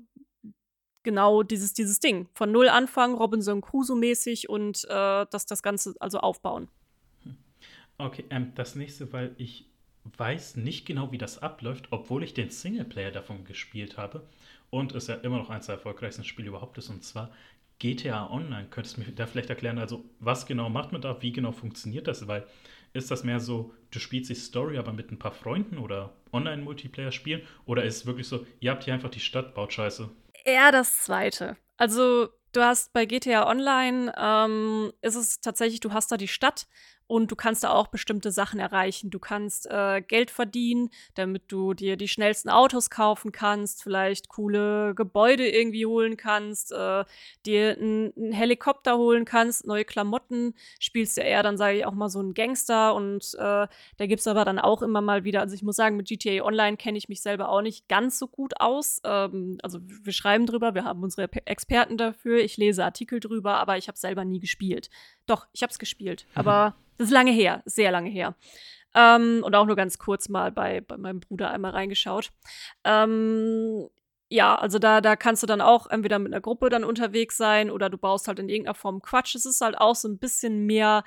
genau 1.06 1.42
dieses, 1.42 1.72
dieses 1.72 2.00
Ding. 2.00 2.28
Von 2.34 2.52
null 2.52 2.68
anfangen, 2.68 3.14
Robinson 3.14 3.62
Crusoe-mäßig 3.62 4.50
und 4.50 4.84
äh, 4.90 5.24
das, 5.30 5.46
das 5.46 5.62
Ganze 5.62 5.94
also 6.00 6.18
aufbauen. 6.18 6.68
Okay, 7.96 8.24
ähm, 8.28 8.52
das 8.56 8.74
nächste, 8.74 9.12
weil 9.12 9.34
ich 9.38 9.70
weiß 10.18 10.56
nicht 10.56 10.84
genau, 10.84 11.12
wie 11.12 11.18
das 11.18 11.40
abläuft, 11.42 11.88
obwohl 11.92 12.22
ich 12.22 12.34
den 12.34 12.50
Singleplayer 12.50 13.12
davon 13.12 13.44
gespielt 13.44 13.96
habe 13.96 14.26
und 14.70 14.94
es 14.94 15.06
ja 15.06 15.14
immer 15.14 15.38
noch 15.38 15.48
eines 15.48 15.66
der 15.66 15.76
erfolgreichsten 15.76 16.24
Spiele 16.24 16.48
überhaupt 16.48 16.76
ist, 16.76 16.90
und 16.90 17.04
zwar 17.04 17.30
GTA 17.78 18.28
Online. 18.30 18.66
Könntest 18.68 18.96
du 18.96 19.02
mir 19.02 19.12
da 19.12 19.26
vielleicht 19.26 19.50
erklären, 19.50 19.78
also 19.78 20.04
was 20.18 20.44
genau 20.44 20.68
macht 20.68 20.92
man 20.92 21.00
da, 21.00 21.22
wie 21.22 21.32
genau 21.32 21.52
funktioniert 21.52 22.08
das? 22.08 22.26
Weil 22.26 22.46
ist 22.92 23.10
das 23.10 23.24
mehr 23.24 23.40
so, 23.40 23.72
du 23.90 23.98
spielst 23.98 24.30
die 24.30 24.34
Story 24.34 24.76
aber 24.76 24.92
mit 24.92 25.12
ein 25.12 25.18
paar 25.18 25.32
Freunden 25.32 25.78
oder 25.78 26.12
Online-Multiplayer 26.32 27.12
spielen? 27.12 27.42
Oder 27.64 27.84
ist 27.84 27.96
es 27.96 28.06
wirklich 28.06 28.26
so, 28.26 28.46
ihr 28.60 28.70
habt 28.70 28.84
hier 28.84 28.94
einfach 28.94 29.10
die 29.10 29.20
Stadt, 29.20 29.54
baut 29.54 29.72
Scheiße? 29.72 30.08
Eher 30.46 30.70
das 30.70 31.02
zweite. 31.02 31.56
Also, 31.76 32.28
du 32.52 32.62
hast 32.62 32.92
bei 32.92 33.04
GTA 33.04 33.48
Online, 33.48 34.12
ähm, 34.16 34.92
ist 35.02 35.16
es 35.16 35.40
tatsächlich, 35.40 35.80
du 35.80 35.92
hast 35.92 36.12
da 36.12 36.16
die 36.16 36.28
Stadt 36.28 36.68
und 37.08 37.30
du 37.30 37.36
kannst 37.36 37.62
da 37.64 37.70
auch 37.70 37.86
bestimmte 37.86 38.30
Sachen 38.32 38.58
erreichen. 38.58 39.10
Du 39.10 39.18
kannst 39.18 39.70
äh, 39.70 40.02
Geld 40.02 40.30
verdienen, 40.30 40.90
damit 41.14 41.44
du 41.48 41.72
dir 41.72 41.96
die 41.96 42.08
schnellsten 42.08 42.50
Autos 42.50 42.90
kaufen 42.90 43.32
kannst, 43.32 43.82
vielleicht 43.82 44.28
coole 44.28 44.94
Gebäude 44.94 45.48
irgendwie 45.48 45.86
holen 45.86 46.16
kannst, 46.16 46.72
äh, 46.72 47.04
dir 47.44 47.76
einen 47.76 48.32
Helikopter 48.32 48.98
holen 48.98 49.24
kannst, 49.24 49.66
neue 49.66 49.84
Klamotten. 49.84 50.54
Spielst 50.80 51.16
du 51.16 51.20
eher 51.20 51.42
dann, 51.42 51.56
sage 51.56 51.78
ich 51.78 51.86
auch 51.86 51.94
mal, 51.94 52.08
so 52.08 52.18
einen 52.18 52.34
Gangster. 52.34 52.94
Und 52.94 53.34
äh, 53.34 53.66
da 53.98 54.06
gibt 54.06 54.20
es 54.20 54.26
aber 54.26 54.44
dann 54.44 54.58
auch 54.58 54.82
immer 54.82 55.00
mal 55.00 55.24
wieder, 55.24 55.40
also 55.40 55.54
ich 55.54 55.62
muss 55.62 55.76
sagen, 55.76 55.96
mit 55.96 56.08
GTA 56.08 56.44
Online 56.44 56.76
kenne 56.76 56.98
ich 56.98 57.08
mich 57.08 57.22
selber 57.22 57.48
auch 57.50 57.62
nicht 57.62 57.88
ganz 57.88 58.18
so 58.18 58.26
gut 58.26 58.60
aus. 58.60 59.00
Ähm, 59.04 59.58
also 59.62 59.78
wir 59.82 60.12
schreiben 60.12 60.46
drüber, 60.46 60.74
wir 60.74 60.84
haben 60.84 61.02
unsere 61.02 61.30
Experten 61.46 61.96
dafür, 61.96 62.38
ich 62.38 62.56
lese 62.56 62.84
Artikel 62.84 63.20
drüber, 63.20 63.58
aber 63.58 63.76
ich 63.76 63.86
habe 63.86 63.98
selber 63.98 64.24
nie 64.24 64.40
gespielt. 64.40 64.90
Doch, 65.26 65.46
ich 65.52 65.62
habe 65.62 65.70
es 65.70 65.78
gespielt, 65.78 66.26
mhm. 66.30 66.40
aber 66.40 66.74
das 66.98 67.08
ist 67.08 67.12
lange 67.12 67.32
her, 67.32 67.62
sehr 67.64 67.90
lange 67.90 68.10
her. 68.10 68.36
Ähm, 68.94 69.42
und 69.44 69.54
auch 69.54 69.66
nur 69.66 69.76
ganz 69.76 69.98
kurz 69.98 70.28
mal 70.28 70.50
bei, 70.50 70.80
bei 70.80 70.96
meinem 70.96 71.20
Bruder 71.20 71.50
einmal 71.50 71.72
reingeschaut. 71.72 72.32
Ähm, 72.84 73.88
ja, 74.28 74.56
also 74.56 74.78
da, 74.78 75.00
da 75.00 75.16
kannst 75.16 75.42
du 75.42 75.46
dann 75.46 75.60
auch 75.60 75.86
entweder 75.86 76.18
mit 76.18 76.32
einer 76.32 76.40
Gruppe 76.40 76.68
dann 76.68 76.82
unterwegs 76.82 77.36
sein 77.36 77.70
oder 77.70 77.90
du 77.90 77.98
baust 77.98 78.26
halt 78.26 78.38
in 78.38 78.48
irgendeiner 78.48 78.74
Form 78.74 79.02
Quatsch. 79.02 79.34
Es 79.34 79.46
ist 79.46 79.60
halt 79.60 79.78
auch 79.78 79.94
so 79.94 80.08
ein 80.08 80.18
bisschen 80.18 80.66
mehr 80.66 81.04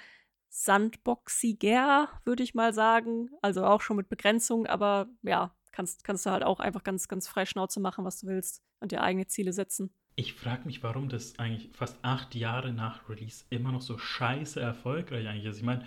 sandboxiger, 0.49 2.09
würde 2.25 2.43
ich 2.43 2.53
mal 2.53 2.73
sagen. 2.73 3.29
Also 3.41 3.65
auch 3.65 3.81
schon 3.81 3.97
mit 3.97 4.07
Begrenzung, 4.09 4.67
aber 4.67 5.07
ja, 5.23 5.53
kannst, 5.71 6.03
kannst 6.03 6.25
du 6.25 6.31
halt 6.31 6.43
auch 6.43 6.59
einfach 6.59 6.83
ganz, 6.83 7.07
ganz 7.07 7.27
frei 7.27 7.45
Schnauze 7.45 7.79
machen, 7.79 8.05
was 8.05 8.19
du 8.19 8.27
willst 8.27 8.61
und 8.79 8.91
dir 8.91 9.01
eigene 9.01 9.27
Ziele 9.27 9.51
setzen. 9.51 9.93
Ich 10.19 10.33
frage 10.33 10.65
mich, 10.65 10.83
warum 10.83 11.07
das 11.07 11.39
eigentlich 11.39 11.69
fast 11.71 11.97
acht 12.01 12.35
Jahre 12.35 12.73
nach 12.73 13.07
Release 13.07 13.45
immer 13.51 13.71
noch 13.71 13.79
so 13.79 13.97
scheiße 13.97 14.59
erfolgreich 14.59 15.25
eigentlich 15.25 15.45
ist. 15.45 15.59
Ich 15.59 15.63
meine, 15.63 15.85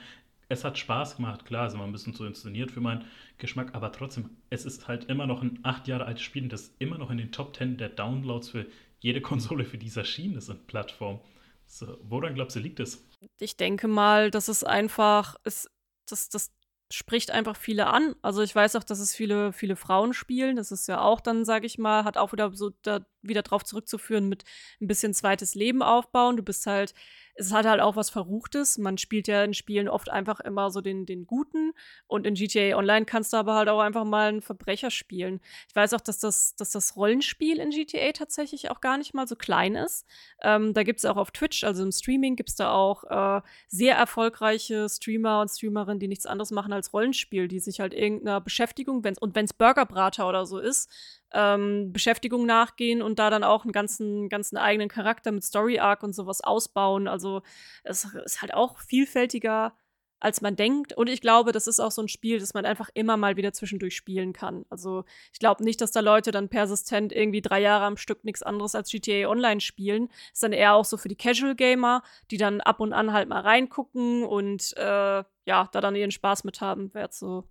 es 0.48 0.64
hat 0.64 0.78
Spaß 0.78 1.16
gemacht, 1.16 1.44
klar, 1.44 1.66
ist 1.66 1.74
immer 1.74 1.84
ein 1.84 1.92
bisschen 1.92 2.14
zu 2.14 2.24
inszeniert 2.24 2.70
für 2.70 2.80
meinen 2.80 3.04
Geschmack, 3.36 3.74
aber 3.74 3.92
trotzdem, 3.92 4.30
es 4.48 4.64
ist 4.64 4.88
halt 4.88 5.04
immer 5.10 5.26
noch 5.26 5.42
ein 5.42 5.58
acht 5.64 5.86
Jahre 5.86 6.06
altes 6.06 6.22
Spiel 6.22 6.44
und 6.44 6.50
das 6.50 6.74
immer 6.78 6.96
noch 6.96 7.10
in 7.10 7.18
den 7.18 7.30
Top 7.30 7.52
Ten 7.52 7.76
der 7.76 7.90
Downloads 7.90 8.48
für 8.48 8.64
jede 9.00 9.20
Konsole, 9.20 9.66
für 9.66 9.76
die 9.76 9.88
es 9.88 9.98
erschienen 9.98 10.38
ist 10.38 10.48
und 10.48 10.66
Plattform. 10.66 11.20
So, 11.66 11.98
woran 12.02 12.34
glaubst 12.34 12.56
du, 12.56 12.60
liegt 12.60 12.80
es? 12.80 13.06
Ich 13.38 13.58
denke 13.58 13.86
mal, 13.86 14.30
dass 14.30 14.48
es 14.48 14.64
einfach, 14.64 15.36
ist, 15.44 15.70
dass 16.08 16.30
das 16.30 16.50
spricht 16.92 17.30
einfach 17.30 17.56
viele 17.56 17.86
an. 17.86 18.14
Also 18.22 18.42
ich 18.42 18.54
weiß 18.54 18.76
auch, 18.76 18.84
dass 18.84 19.00
es 19.00 19.14
viele, 19.14 19.52
viele 19.52 19.76
Frauen 19.76 20.12
spielen. 20.12 20.56
Das 20.56 20.70
ist 20.70 20.88
ja 20.88 21.00
auch 21.00 21.20
dann, 21.20 21.44
sage 21.44 21.66
ich 21.66 21.78
mal, 21.78 22.04
hat 22.04 22.16
auch 22.16 22.32
wieder 22.32 22.52
so 22.54 22.70
da, 22.82 23.00
wieder 23.22 23.42
drauf 23.42 23.64
zurückzuführen 23.64 24.28
mit 24.28 24.44
ein 24.80 24.86
bisschen 24.86 25.14
zweites 25.14 25.54
Leben 25.54 25.82
aufbauen. 25.82 26.36
Du 26.36 26.42
bist 26.42 26.66
halt 26.66 26.94
es 27.34 27.52
hat 27.52 27.66
halt 27.66 27.80
auch 27.80 27.96
was 27.96 28.10
Verruchtes. 28.10 28.78
Man 28.78 28.98
spielt 28.98 29.26
ja 29.26 29.42
in 29.42 29.54
Spielen 29.54 29.88
oft 29.88 30.10
einfach 30.10 30.40
immer 30.40 30.70
so 30.70 30.80
den, 30.80 31.06
den 31.06 31.26
Guten. 31.26 31.72
Und 32.06 32.26
in 32.26 32.34
GTA 32.34 32.76
Online 32.76 33.06
kannst 33.06 33.32
du 33.32 33.38
aber 33.38 33.54
halt 33.54 33.68
auch 33.68 33.80
einfach 33.80 34.04
mal 34.04 34.28
einen 34.28 34.42
Verbrecher 34.42 34.90
spielen. 34.90 35.40
Ich 35.68 35.74
weiß 35.74 35.94
auch, 35.94 36.00
dass 36.00 36.18
das, 36.18 36.54
dass 36.56 36.70
das 36.70 36.96
Rollenspiel 36.96 37.58
in 37.58 37.70
GTA 37.70 38.12
tatsächlich 38.12 38.70
auch 38.70 38.80
gar 38.80 38.98
nicht 38.98 39.14
mal 39.14 39.26
so 39.26 39.36
klein 39.36 39.74
ist. 39.74 40.06
Ähm, 40.42 40.74
da 40.74 40.82
gibt 40.82 40.98
es 40.98 41.04
auch 41.04 41.16
auf 41.16 41.30
Twitch, 41.30 41.64
also 41.64 41.82
im 41.82 41.92
Streaming, 41.92 42.36
gibt 42.36 42.50
es 42.50 42.56
da 42.56 42.72
auch 42.72 43.04
äh, 43.04 43.40
sehr 43.68 43.96
erfolgreiche 43.96 44.88
Streamer 44.88 45.40
und 45.40 45.48
Streamerinnen, 45.48 46.00
die 46.00 46.08
nichts 46.08 46.26
anderes 46.26 46.50
machen 46.50 46.72
als 46.72 46.92
Rollenspiel, 46.92 47.48
die 47.48 47.60
sich 47.60 47.80
halt 47.80 47.94
irgendeiner 47.94 48.40
Beschäftigung, 48.40 49.04
wenn's, 49.04 49.18
und 49.18 49.34
wenn 49.34 49.46
es 49.46 49.52
Burgerbrater 49.52 50.28
oder 50.28 50.44
so 50.44 50.58
ist, 50.58 50.90
ähm, 51.34 51.92
Beschäftigung 51.92 52.46
nachgehen 52.46 53.02
und 53.02 53.18
da 53.18 53.30
dann 53.30 53.44
auch 53.44 53.64
einen 53.64 53.72
ganzen, 53.72 54.28
ganzen 54.28 54.56
eigenen 54.56 54.88
Charakter 54.88 55.32
mit 55.32 55.44
Story 55.44 55.78
Arc 55.78 56.02
und 56.02 56.14
sowas 56.14 56.42
ausbauen. 56.42 57.08
Also 57.08 57.42
es 57.84 58.04
ist 58.04 58.42
halt 58.42 58.54
auch 58.54 58.78
vielfältiger 58.78 59.74
als 60.22 60.40
man 60.40 60.54
denkt. 60.54 60.92
Und 60.92 61.08
ich 61.08 61.20
glaube, 61.20 61.52
das 61.52 61.66
ist 61.66 61.80
auch 61.80 61.90
so 61.90 62.00
ein 62.00 62.08
Spiel, 62.08 62.38
das 62.38 62.54
man 62.54 62.64
einfach 62.64 62.88
immer 62.94 63.16
mal 63.16 63.36
wieder 63.36 63.52
zwischendurch 63.52 63.96
spielen 63.96 64.32
kann. 64.32 64.64
Also 64.70 65.04
ich 65.32 65.40
glaube 65.40 65.64
nicht, 65.64 65.80
dass 65.80 65.90
da 65.90 66.00
Leute 66.00 66.30
dann 66.30 66.48
persistent 66.48 67.12
irgendwie 67.12 67.42
drei 67.42 67.60
Jahre 67.60 67.84
am 67.84 67.96
Stück 67.96 68.24
nichts 68.24 68.42
anderes 68.42 68.74
als 68.76 68.90
GTA 68.90 69.28
Online 69.28 69.60
spielen. 69.60 70.08
Ist 70.32 70.42
dann 70.42 70.52
eher 70.52 70.74
auch 70.74 70.84
so 70.84 70.96
für 70.96 71.08
die 71.08 71.16
Casual 71.16 71.56
Gamer, 71.56 72.02
die 72.30 72.36
dann 72.36 72.60
ab 72.60 72.78
und 72.78 72.92
an 72.92 73.12
halt 73.12 73.28
mal 73.28 73.40
reingucken 73.40 74.24
und 74.24 74.76
äh, 74.76 75.24
ja, 75.44 75.68
da 75.72 75.80
dann 75.80 75.96
ihren 75.96 76.12
Spaß 76.12 76.44
mit 76.44 76.60
haben. 76.60 76.94
Wäre 76.94 77.08
so 77.10 77.48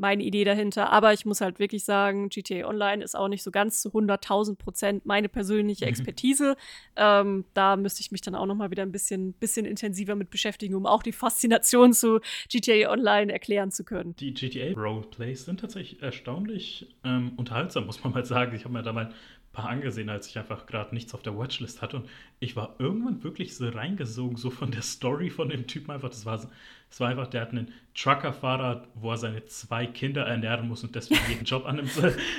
meine 0.00 0.22
Idee 0.22 0.44
dahinter. 0.44 0.90
Aber 0.90 1.12
ich 1.12 1.24
muss 1.24 1.40
halt 1.40 1.58
wirklich 1.58 1.84
sagen, 1.84 2.28
GTA 2.30 2.66
Online 2.66 3.04
ist 3.04 3.14
auch 3.14 3.28
nicht 3.28 3.42
so 3.42 3.50
ganz 3.50 3.82
zu 3.82 3.90
100.000 3.90 4.56
Prozent 4.56 5.06
meine 5.06 5.28
persönliche 5.28 5.84
mhm. 5.84 5.90
Expertise. 5.90 6.56
ähm, 6.96 7.44
da 7.54 7.76
müsste 7.76 8.00
ich 8.00 8.10
mich 8.10 8.22
dann 8.22 8.34
auch 8.34 8.46
noch 8.46 8.54
mal 8.54 8.70
wieder 8.70 8.82
ein 8.82 8.92
bisschen, 8.92 9.32
bisschen 9.34 9.66
intensiver 9.66 10.14
mit 10.14 10.30
beschäftigen, 10.30 10.74
um 10.74 10.86
auch 10.86 11.02
die 11.02 11.12
Faszination 11.12 11.92
zu 11.92 12.20
GTA 12.48 12.90
Online 12.90 13.32
erklären 13.32 13.70
zu 13.70 13.84
können. 13.84 14.16
Die 14.16 14.34
GTA 14.34 14.72
Roleplays 14.72 15.44
sind 15.44 15.60
tatsächlich 15.60 16.02
erstaunlich 16.02 16.94
ähm, 17.04 17.32
unterhaltsam, 17.36 17.86
muss 17.86 18.02
man 18.02 18.12
mal 18.12 18.24
sagen. 18.24 18.54
Ich 18.56 18.64
habe 18.64 18.72
mir 18.72 18.82
da 18.82 18.92
mal 18.92 19.12
paar 19.52 19.68
angesehen, 19.68 20.08
als 20.08 20.28
ich 20.28 20.38
einfach 20.38 20.66
gerade 20.66 20.94
nichts 20.94 21.12
auf 21.12 21.22
der 21.22 21.36
Watchlist 21.36 21.82
hatte. 21.82 21.96
Und 21.96 22.08
ich 22.38 22.54
war 22.54 22.76
irgendwann 22.78 23.22
wirklich 23.24 23.56
so 23.56 23.68
reingesogen, 23.68 24.36
so 24.36 24.50
von 24.50 24.70
der 24.70 24.82
Story 24.82 25.28
von 25.28 25.48
dem 25.48 25.66
Typen 25.66 25.90
einfach. 25.90 26.08
Das 26.08 26.24
war, 26.24 26.36
das 26.36 27.00
war 27.00 27.08
einfach, 27.08 27.26
der 27.26 27.40
hat 27.40 27.50
einen 27.50 27.72
Truckerfahrer, 27.94 28.86
wo 28.94 29.10
er 29.10 29.16
seine 29.16 29.44
zwei 29.46 29.86
Kinder 29.86 30.24
ernähren 30.24 30.68
muss 30.68 30.84
und 30.84 30.94
deswegen 30.94 31.20
jeden 31.28 31.44
Job 31.44 31.66
annimmt. 31.66 31.90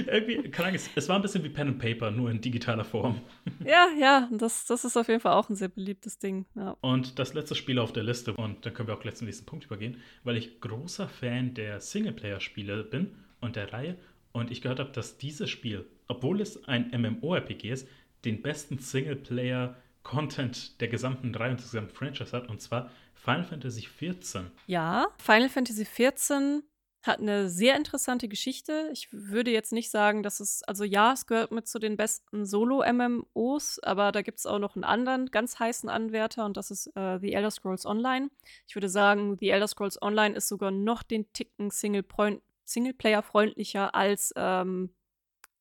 Irgendwie, 0.08 0.52
es, 0.74 0.90
es 0.96 1.10
war 1.10 1.18
ein 1.18 1.22
bisschen 1.22 1.44
wie 1.44 1.50
Pen 1.50 1.68
and 1.68 1.80
Paper, 1.80 2.12
nur 2.12 2.32
in 2.32 2.40
digitaler 2.40 2.86
Form. 2.86 3.22
Ja, 3.66 3.88
ja, 4.00 4.30
das, 4.32 4.66
das 4.66 4.86
ist 4.86 4.96
auf 4.96 5.10
jeden 5.10 5.20
Fall 5.20 5.34
auch 5.34 5.50
ein 5.50 5.56
sehr 5.56 5.70
beliebtes 5.70 6.18
Ding. 6.18 6.46
Ja. 6.56 6.78
Und 6.80 7.20
das 7.20 7.34
letzte 7.34 7.56
Spiel 7.56 7.78
auf 7.78 7.92
der 7.92 8.04
Liste, 8.04 8.34
und 8.34 8.66
dann 8.66 8.74
können 8.74 8.88
wir 8.88 8.96
auch 8.96 9.02
gleich 9.02 9.16
zum 9.16 9.28
nächsten 9.28 9.46
Punkt 9.46 9.66
übergehen, 9.66 9.98
weil 10.24 10.38
ich 10.38 10.62
großer 10.62 11.10
Fan 11.10 11.54
der 11.54 11.82
Singleplayer-Spiele 11.82 12.86
bin 12.86 13.16
und 13.42 13.58
der 13.58 13.74
Reihe 13.74 13.98
und 14.32 14.52
ich 14.52 14.62
gehört 14.62 14.80
habe, 14.80 14.92
dass 14.92 15.18
dieses 15.18 15.50
Spiel, 15.50 15.86
obwohl 16.12 16.42
es 16.42 16.64
ein 16.66 16.92
MMORPG 16.92 17.72
ist, 17.72 17.88
den 18.26 18.42
besten 18.42 18.78
Singleplayer-Content 18.78 20.80
der 20.80 20.88
gesamten 20.88 21.34
Reihe 21.34 21.52
und 21.52 21.60
des 21.60 21.72
gesamten 21.72 21.96
Franchise 21.96 22.36
hat, 22.36 22.50
und 22.50 22.62
zwar 22.62 22.92
Final 23.16 23.44
Fantasy 23.44 23.82
XIV. 23.82 24.44
Ja, 24.68 25.08
Final 25.18 25.50
Fantasy 25.50 25.86
XIV 25.86 26.64
hat 27.04 27.20
eine 27.20 27.50
sehr 27.50 27.78
interessante 27.78 28.28
Geschichte. 28.28 28.90
Ich 28.94 29.12
würde 29.12 29.50
jetzt 29.50 29.74
nicht 29.74 29.90
sagen, 29.90 30.22
dass 30.22 30.40
es, 30.40 30.62
also 30.64 30.84
ja, 30.84 31.14
es 31.14 31.26
gehört 31.26 31.52
mit 31.52 31.68
zu 31.68 31.80
den 31.80 31.98
besten 31.98 32.46
Solo-MMOs, 32.46 33.80
aber 33.80 34.12
da 34.12 34.22
gibt 34.22 34.38
es 34.38 34.46
auch 34.46 34.60
noch 34.60 34.76
einen 34.76 34.84
anderen 34.84 35.28
ganz 35.28 35.60
heißen 35.60 35.90
Anwärter 35.90 36.46
und 36.46 36.58
das 36.58 36.70
ist 36.70 36.88
äh, 36.96 37.20
The 37.20 37.34
Elder 37.34 37.50
Scrolls 37.50 37.86
Online. 37.86 38.30
Ich 38.68 38.76
würde 38.76 38.90
sagen, 38.90 39.38
The 39.40 39.50
Elder 39.50 39.68
Scrolls 39.68 40.00
Online 40.02 40.36
ist 40.36 40.48
sogar 40.48 40.70
noch 40.70 41.02
den 41.02 41.32
Ticken 41.34 41.72
Single-Point 41.72 42.42
Singleplayer-freundlicher 42.66 43.96
als, 43.96 44.32
ähm, 44.36 44.92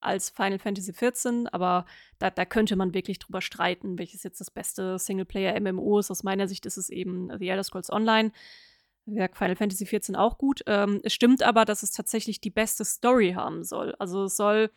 als 0.01 0.31
Final 0.31 0.59
Fantasy 0.59 0.93
XIV, 0.93 1.47
aber 1.53 1.87
da, 2.19 2.31
da, 2.31 2.45
könnte 2.45 2.77
man 2.77 2.95
wirklich 2.95 3.19
drüber 3.19 3.41
streiten, 3.41 3.99
welches 3.99 4.23
jetzt 4.23 4.41
das 4.41 4.51
beste 4.51 4.99
Singleplayer-MMO 4.99 5.99
ist. 5.99 6.11
Aus 6.11 6.23
meiner 6.23 6.49
Sicht 6.49 6.67
ist 6.67 6.77
es 6.77 6.91
eben 6.91 7.31
The 7.39 7.49
Elder 7.49 7.65
Scrolls 7.65 7.91
Online. 7.91 8.33
Wirkt 9.07 9.37
Final 9.37 9.57
Fantasy 9.57 9.85
XIV 9.85 10.17
auch 10.17 10.39
gut. 10.39 10.63
Ähm, 10.67 11.01
es 11.03 11.13
stimmt 11.13 11.43
aber, 11.43 11.65
dass 11.65 11.83
es 11.83 11.91
tatsächlich 11.91 12.41
die 12.41 12.51
beste 12.51 12.85
Story 12.85 13.33
haben 13.33 13.65
soll. 13.65 13.95
Also 13.99 14.25
es 14.25 14.37
soll 14.37 14.71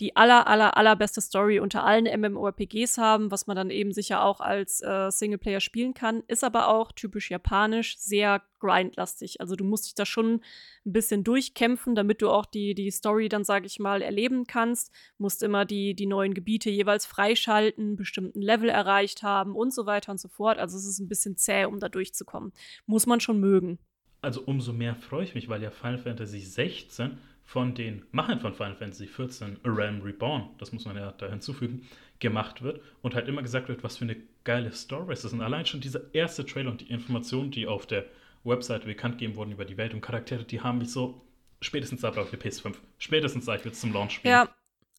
die 0.00 0.16
aller, 0.16 0.46
aller, 0.46 0.76
allerbeste 0.76 1.20
Story 1.20 1.60
unter 1.60 1.84
allen 1.84 2.06
MMORPGs 2.20 2.98
haben, 2.98 3.30
was 3.30 3.46
man 3.46 3.56
dann 3.56 3.70
eben 3.70 3.92
sicher 3.92 4.24
auch 4.24 4.40
als 4.40 4.82
äh, 4.82 5.10
Singleplayer 5.10 5.60
spielen 5.60 5.94
kann, 5.94 6.22
ist 6.26 6.44
aber 6.44 6.68
auch 6.68 6.92
typisch 6.92 7.30
japanisch 7.30 7.98
sehr 7.98 8.42
grindlastig. 8.58 9.40
Also 9.40 9.54
du 9.54 9.64
musst 9.64 9.86
dich 9.86 9.94
da 9.94 10.06
schon 10.06 10.40
ein 10.86 10.92
bisschen 10.92 11.24
durchkämpfen, 11.24 11.94
damit 11.94 12.22
du 12.22 12.30
auch 12.30 12.46
die, 12.46 12.74
die 12.74 12.90
Story 12.90 13.28
dann, 13.28 13.44
sage 13.44 13.66
ich 13.66 13.78
mal, 13.78 14.02
erleben 14.02 14.46
kannst. 14.46 14.92
Musst 15.18 15.42
immer 15.42 15.64
die, 15.64 15.94
die 15.94 16.06
neuen 16.06 16.34
Gebiete 16.34 16.70
jeweils 16.70 17.06
freischalten, 17.06 17.96
bestimmten 17.96 18.40
Level 18.40 18.68
erreicht 18.70 19.22
haben 19.22 19.54
und 19.54 19.74
so 19.74 19.86
weiter 19.86 20.12
und 20.12 20.18
so 20.18 20.28
fort. 20.28 20.58
Also 20.58 20.78
es 20.78 20.86
ist 20.86 21.00
ein 21.00 21.08
bisschen 21.08 21.36
zäh, 21.36 21.66
um 21.66 21.78
da 21.78 21.88
durchzukommen. 21.88 22.52
Muss 22.86 23.06
man 23.06 23.20
schon 23.20 23.40
mögen. 23.40 23.78
Also 24.20 24.42
umso 24.42 24.72
mehr 24.72 24.94
freue 24.94 25.24
ich 25.24 25.34
mich, 25.34 25.48
weil 25.48 25.62
ja 25.62 25.70
Final 25.70 25.98
Fantasy 25.98 26.40
16 26.40 27.18
von 27.52 27.74
den 27.74 28.02
Machern 28.12 28.40
von 28.40 28.54
Final 28.54 28.76
Fantasy 28.76 29.06
XIV, 29.06 29.58
A 29.62 29.68
Realm 29.68 30.00
Reborn, 30.00 30.48
das 30.56 30.72
muss 30.72 30.86
man 30.86 30.96
ja 30.96 31.12
da 31.12 31.28
hinzufügen, 31.28 31.86
gemacht 32.18 32.62
wird 32.62 32.80
und 33.02 33.14
halt 33.14 33.28
immer 33.28 33.42
gesagt 33.42 33.68
wird, 33.68 33.84
was 33.84 33.98
für 33.98 34.04
eine 34.04 34.16
geile 34.44 34.72
Story 34.72 35.12
es 35.12 35.22
ist. 35.22 35.34
Und 35.34 35.42
allein 35.42 35.66
schon 35.66 35.82
dieser 35.82 36.14
erste 36.14 36.46
Trailer 36.46 36.70
und 36.70 36.80
die 36.80 36.88
Informationen, 36.88 37.50
die 37.50 37.66
auf 37.66 37.84
der 37.84 38.06
Webseite 38.42 38.86
bekannt 38.86 39.18
gegeben 39.18 39.36
wurden 39.36 39.52
über 39.52 39.66
die 39.66 39.76
Welt 39.76 39.92
und 39.92 40.00
Charaktere, 40.00 40.44
die 40.44 40.62
haben 40.62 40.78
mich 40.78 40.92
so 40.92 41.20
spätestens 41.60 42.00
da 42.00 42.10
brauche 42.10 42.34
ich 42.34 42.42
PS5. 42.42 42.74
Spätestens 42.96 43.44
seit 43.44 43.66
wir 43.66 43.74
zum 43.74 43.92
Launch 43.92 44.12
spielen. 44.12 44.32
Ja, 44.32 44.48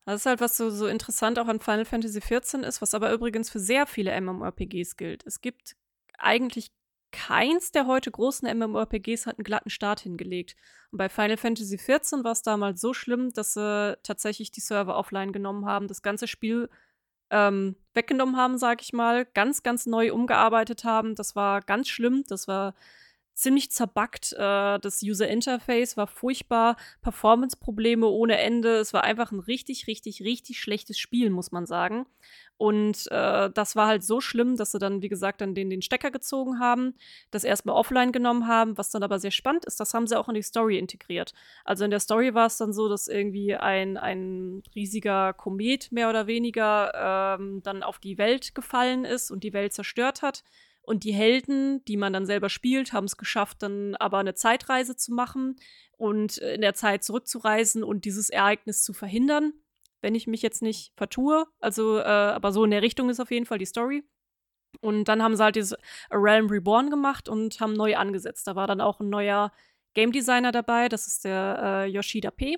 das 0.06 0.22
ist 0.22 0.26
halt, 0.28 0.40
was 0.40 0.56
so, 0.56 0.70
so 0.70 0.86
interessant 0.86 1.40
auch 1.40 1.48
an 1.48 1.60
Final 1.60 1.86
Fantasy 1.86 2.20
XIV 2.20 2.62
ist, 2.62 2.84
was 2.84 2.94
aber 2.94 3.12
übrigens 3.14 3.50
für 3.50 3.60
sehr 3.60 3.88
viele 3.88 4.22
MMORPGs 4.22 4.96
gilt. 4.96 5.26
Es 5.26 5.42
gibt 5.42 5.76
eigentlich 6.20 6.68
keins 7.14 7.72
der 7.72 7.88
heute 7.88 8.12
großen 8.12 8.50
MMORPGs 8.58 9.26
hat 9.26 9.38
einen 9.38 9.46
glatten 9.46 9.70
Start 9.70 10.02
hingelegt. 10.02 10.58
Und 10.92 10.98
bei 10.98 11.08
Final 11.08 11.38
Fantasy 11.38 11.78
XIV 11.78 12.24
war 12.24 12.34
es 12.34 12.42
damals 12.42 12.82
so 12.82 12.94
schlimm, 12.94 13.32
dass 13.32 13.54
sie 13.54 13.98
tatsächlich 14.04 14.52
die 14.52 14.60
Server 14.60 14.98
offline 14.98 15.32
genommen 15.32 15.66
haben, 15.66 15.88
das 15.88 16.02
ganze 16.02 16.28
Spiel 16.28 16.70
ähm, 17.30 17.76
weggenommen 17.94 18.36
haben, 18.36 18.58
sag 18.58 18.82
ich 18.82 18.92
mal, 18.92 19.26
ganz, 19.26 19.64
ganz 19.64 19.86
neu 19.86 20.12
umgearbeitet 20.12 20.84
haben. 20.84 21.16
Das 21.16 21.36
war 21.36 21.62
ganz 21.62 21.88
schlimm. 21.88 22.24
Das 22.28 22.48
war 22.48 22.74
ziemlich 23.34 23.72
zerbackt. 23.72 24.34
Äh, 24.34 24.80
das 24.80 25.02
User 25.04 25.28
Interface 25.28 25.98
war 25.98 26.08
furchtbar, 26.08 26.78
Performance-Probleme 27.02 28.08
ohne 28.08 28.38
Ende. 28.38 28.78
Es 28.78 28.94
war 28.94 29.04
einfach 29.04 29.32
ein 29.32 29.40
richtig, 29.40 29.88
richtig, 29.88 30.22
richtig 30.22 30.60
schlechtes 30.60 30.98
Spiel, 30.98 31.30
muss 31.30 31.52
man 31.52 31.66
sagen. 31.66 32.06
Und 32.58 33.12
äh, 33.12 33.50
das 33.50 33.76
war 33.76 33.88
halt 33.88 34.04
so 34.04 34.22
schlimm, 34.22 34.56
dass 34.56 34.72
sie 34.72 34.80
dann, 34.80 35.02
wie 35.02 35.10
gesagt, 35.10 35.42
dann 35.42 35.56
den, 35.56 35.70
den 35.70 35.82
Stecker 35.82 36.12
gezogen 36.12 36.60
haben, 36.60 36.94
das 37.32 37.44
erstmal 37.44 37.76
offline 37.76 38.12
genommen 38.12 38.48
haben. 38.48 38.78
Was 38.78 38.92
dann 38.92 39.04
aber 39.04 39.20
sehr 39.20 39.32
spannend 39.32 39.66
ist, 39.66 39.80
das 39.80 39.94
haben 39.94 40.08
sie 40.08 40.18
auch 40.18 40.30
in 40.30 40.36
die 40.36 40.44
Story 40.44 40.78
integriert. 40.78 41.34
Also 41.66 41.84
in 41.84 41.92
der 41.92 42.00
Story 42.00 42.34
war 42.34 42.46
es 42.46 42.58
dann 42.58 42.72
so, 42.72 42.88
dass 42.88 43.08
irgendwie 43.08 43.56
ein, 43.56 43.98
ein 43.98 44.64
riesiger 44.76 45.34
Komet 45.34 45.92
mehr 45.92 46.10
oder 46.10 46.28
weniger 46.28 47.38
ähm, 47.38 47.62
dann 47.64 47.84
auf 47.84 48.00
die 48.00 48.18
Welt 48.18 48.56
gefallen 48.56 49.04
ist 49.04 49.32
und 49.32 49.44
die 49.44 49.54
Welt 49.54 49.74
zerstört 49.74 50.22
hat. 50.22 50.44
Und 50.84 51.06
die 51.06 51.14
Helden, 51.14 51.84
die 51.86 51.96
man 51.96 52.12
dann 52.12 52.26
selber 52.26 52.50
spielt, 52.50 52.92
haben 52.92 53.06
es 53.06 53.18
geschafft, 53.18 53.64
dann 53.64 53.96
aber 53.96 54.18
eine 54.18 54.36
Zeitreise 54.36 54.98
zu 54.98 55.14
machen 55.14 55.56
und 55.98 56.38
in 56.38 56.62
der 56.62 56.74
Zeit 56.74 57.04
zurückzureisen 57.04 57.84
und 57.84 58.04
dieses 58.04 58.30
Ereignis 58.30 58.84
zu 58.84 58.92
verhindern, 58.94 59.54
wenn 60.02 60.14
ich 60.14 60.28
mich 60.28 60.42
jetzt 60.42 60.62
nicht 60.62 60.92
vertue. 60.98 61.46
Also, 61.60 62.00
äh, 62.00 62.04
aber 62.04 62.52
so 62.52 62.66
in 62.66 62.72
der 62.72 62.82
Richtung 62.82 63.10
ist 63.10 63.22
auf 63.22 63.32
jeden 63.32 63.46
Fall 63.46 63.60
die 63.60 63.66
Story. 63.66 64.04
Und 64.82 65.06
dann 65.06 65.24
haben 65.24 65.36
sie 65.38 65.44
halt 65.44 65.56
dieses 65.56 65.74
A 66.10 66.18
Realm 66.18 66.48
Reborn 66.50 66.90
gemacht 66.90 67.30
und 67.30 67.60
haben 67.62 67.74
neu 67.74 67.96
angesetzt. 67.96 68.46
Da 68.48 68.56
war 68.56 68.68
dann 68.68 68.82
auch 68.82 69.00
ein 69.00 69.10
neuer 69.10 69.54
Game 69.94 70.12
Designer 70.12 70.52
dabei, 70.52 70.90
das 70.90 71.08
ist 71.08 71.24
der 71.24 71.60
äh, 71.62 71.86
Yoshida 71.86 72.32
P. 72.32 72.58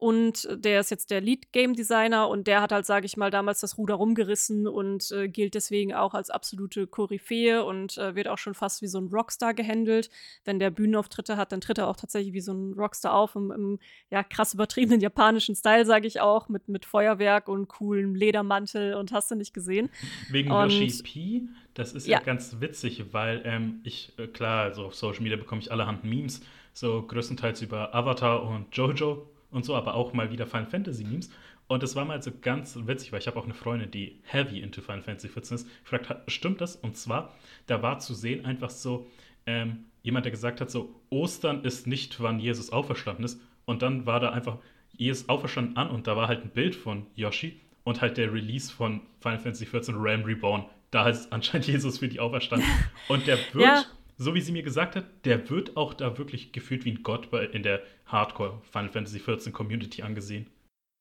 Und 0.00 0.48
der 0.50 0.80
ist 0.80 0.90
jetzt 0.90 1.10
der 1.10 1.20
Lead-Game-Designer 1.20 2.26
und 2.26 2.46
der 2.46 2.62
hat 2.62 2.72
halt, 2.72 2.86
sage 2.86 3.04
ich 3.04 3.18
mal, 3.18 3.30
damals 3.30 3.60
das 3.60 3.76
Ruder 3.76 3.96
rumgerissen 3.96 4.66
und 4.66 5.12
äh, 5.12 5.28
gilt 5.28 5.52
deswegen 5.52 5.92
auch 5.92 6.14
als 6.14 6.30
absolute 6.30 6.86
Koryphäe 6.86 7.62
und 7.62 7.98
äh, 7.98 8.14
wird 8.14 8.26
auch 8.26 8.38
schon 8.38 8.54
fast 8.54 8.80
wie 8.80 8.86
so 8.86 8.98
ein 8.98 9.08
Rockstar 9.08 9.52
gehandelt. 9.52 10.08
Wenn 10.46 10.58
der 10.58 10.70
Bühnenauftritte 10.70 11.36
hat, 11.36 11.52
dann 11.52 11.60
tritt 11.60 11.76
er 11.76 11.86
auch 11.86 11.96
tatsächlich 11.96 12.32
wie 12.32 12.40
so 12.40 12.54
ein 12.54 12.72
Rockstar 12.78 13.12
auf, 13.12 13.36
im, 13.36 13.50
im 13.50 13.78
ja, 14.08 14.22
krass 14.22 14.54
übertriebenen 14.54 15.02
japanischen 15.02 15.54
Style, 15.54 15.84
sage 15.84 16.06
ich 16.06 16.18
auch, 16.22 16.48
mit, 16.48 16.66
mit 16.70 16.86
Feuerwerk 16.86 17.46
und 17.48 17.68
coolem 17.68 18.14
Ledermantel 18.14 18.94
und 18.94 19.12
hast 19.12 19.30
du 19.30 19.34
nicht 19.34 19.52
gesehen. 19.52 19.90
Wegen 20.30 20.50
und, 20.50 20.70
Yoshi 20.70 21.02
P, 21.02 21.42
das 21.74 21.92
ist 21.92 22.06
ja, 22.06 22.20
ja 22.20 22.24
ganz 22.24 22.56
witzig, 22.60 23.04
weil 23.12 23.42
ähm, 23.44 23.80
ich, 23.84 24.14
äh, 24.16 24.28
klar, 24.28 24.62
also 24.62 24.86
auf 24.86 24.94
Social 24.94 25.22
Media 25.22 25.36
bekomme 25.36 25.60
ich 25.60 25.70
allerhand 25.70 26.04
Memes, 26.04 26.40
so 26.72 27.02
größtenteils 27.02 27.60
über 27.60 27.94
Avatar 27.94 28.44
und 28.44 28.74
Jojo 28.74 29.26
und 29.50 29.64
so, 29.64 29.74
aber 29.74 29.94
auch 29.94 30.12
mal 30.12 30.30
wieder 30.30 30.46
Final 30.46 30.66
Fantasy 30.66 31.04
Memes. 31.04 31.30
Und 31.66 31.82
das 31.82 31.94
war 31.94 32.04
mal 32.04 32.20
so 32.22 32.32
ganz 32.40 32.76
witzig, 32.84 33.12
weil 33.12 33.20
ich 33.20 33.26
habe 33.28 33.38
auch 33.38 33.44
eine 33.44 33.54
Freundin, 33.54 33.90
die 33.90 34.18
heavy 34.24 34.60
into 34.60 34.82
Final 34.82 35.02
Fantasy 35.02 35.28
14 35.28 35.54
ist, 35.56 35.68
gefragt 35.84 36.08
hat, 36.08 36.30
stimmt 36.30 36.60
das? 36.60 36.76
Und 36.76 36.96
zwar, 36.96 37.34
da 37.66 37.80
war 37.80 38.00
zu 38.00 38.12
sehen 38.14 38.44
einfach 38.44 38.70
so, 38.70 39.06
ähm, 39.46 39.84
jemand, 40.02 40.24
der 40.24 40.32
gesagt 40.32 40.60
hat, 40.60 40.70
so, 40.70 41.00
Ostern 41.10 41.62
ist 41.62 41.86
nicht, 41.86 42.20
wann 42.20 42.40
Jesus 42.40 42.70
auferstanden 42.70 43.24
ist. 43.24 43.40
Und 43.66 43.82
dann 43.82 44.04
war 44.04 44.18
da 44.18 44.30
einfach 44.30 44.58
Jesus 44.96 45.28
auferstanden 45.28 45.76
an 45.76 45.90
und 45.90 46.06
da 46.06 46.16
war 46.16 46.28
halt 46.28 46.44
ein 46.44 46.50
Bild 46.50 46.74
von 46.74 47.06
Yoshi 47.14 47.60
und 47.84 48.00
halt 48.00 48.16
der 48.16 48.32
Release 48.32 48.72
von 48.72 49.00
Final 49.20 49.38
Fantasy 49.38 49.66
14 49.66 49.94
Ram 49.96 50.24
Reborn. 50.24 50.64
Da 50.90 51.08
ist 51.08 51.32
anscheinend 51.32 51.66
Jesus 51.68 51.98
für 51.98 52.08
die 52.08 52.20
auferstanden. 52.20 52.68
Und 53.08 53.26
der 53.26 53.38
wird 53.52 53.64
ja 53.64 53.84
so 54.20 54.34
wie 54.34 54.42
sie 54.42 54.52
mir 54.52 54.62
gesagt 54.62 54.96
hat, 54.96 55.24
der 55.24 55.48
wird 55.48 55.78
auch 55.78 55.94
da 55.94 56.18
wirklich 56.18 56.52
gefühlt 56.52 56.84
wie 56.84 56.92
ein 56.92 57.02
Gott 57.02 57.32
in 57.32 57.62
der 57.62 57.82
Hardcore 58.04 58.60
Final 58.70 58.90
Fantasy 58.90 59.18
XIV 59.18 59.50
Community 59.50 60.02
angesehen. 60.02 60.46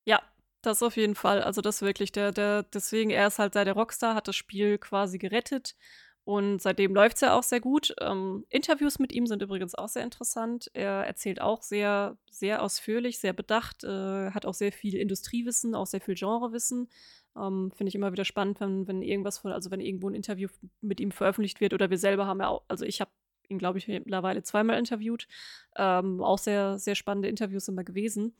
Ja, 0.06 0.22
das 0.62 0.82
auf 0.82 0.96
jeden 0.96 1.16
Fall. 1.16 1.42
Also 1.42 1.60
das 1.60 1.82
wirklich, 1.82 2.14
der, 2.14 2.32
der, 2.32 2.64
deswegen, 2.64 3.10
er 3.10 3.28
ist 3.28 3.38
halt 3.38 3.56
der 3.56 3.74
Rockstar, 3.74 4.16
hat 4.16 4.30
das 4.30 4.38
Spiel 4.38 4.78
quasi 4.78 5.18
gerettet 5.18 5.76
Und 6.24 6.62
seitdem 6.62 6.96
läuft 6.96 7.16
es 7.16 7.22
ja 7.22 7.38
auch 7.38 7.44
sehr 7.44 7.60
gut. 7.60 7.94
Ähm, 8.00 8.46
Interviews 8.48 9.00
mit 9.00 9.12
ihm 9.12 9.28
sind 9.28 9.42
übrigens 9.42 9.76
auch 9.76 9.90
sehr 9.90 10.04
interessant. 10.04 10.72
Er 10.74 11.06
erzählt 11.06 11.42
auch 11.42 11.62
sehr, 11.62 12.18
sehr 12.32 12.62
ausführlich, 12.64 13.20
sehr 13.20 13.34
bedacht, 13.34 13.84
äh, 13.84 14.32
hat 14.32 14.46
auch 14.46 14.54
sehr 14.54 14.72
viel 14.72 14.96
Industriewissen, 14.96 15.76
auch 15.76 15.88
sehr 15.88 16.00
viel 16.02 16.16
Genrewissen. 16.16 16.90
Ähm, 17.36 17.72
Finde 17.76 17.90
ich 17.90 17.96
immer 17.96 18.12
wieder 18.12 18.26
spannend, 18.26 18.60
wenn, 18.60 18.88
wenn 18.88 19.02
irgendwas 19.02 19.38
von, 19.38 19.52
also 19.52 19.72
wenn 19.72 19.82
irgendwo 19.82 20.10
ein 20.10 20.16
Interview 20.16 20.50
mit 20.82 21.00
ihm 21.00 21.12
veröffentlicht 21.12 21.62
wird 21.62 21.74
oder 21.74 21.90
wir 21.90 21.98
selber 21.98 22.28
haben 22.28 22.40
ja 22.40 22.48
auch, 22.48 22.64
also 22.68 22.86
ich 22.86 23.02
habe 23.02 23.12
ihn, 23.50 23.58
glaube 23.58 23.78
ich, 23.78 23.88
mittlerweile 23.88 24.44
zweimal 24.44 24.78
interviewt. 24.78 25.28
Ähm, 25.76 26.22
auch 26.22 26.38
sehr, 26.38 26.78
sehr 26.78 26.96
spannende 26.96 27.30
Interviews 27.30 27.68
immer 27.68 27.84
gewesen. 27.84 28.36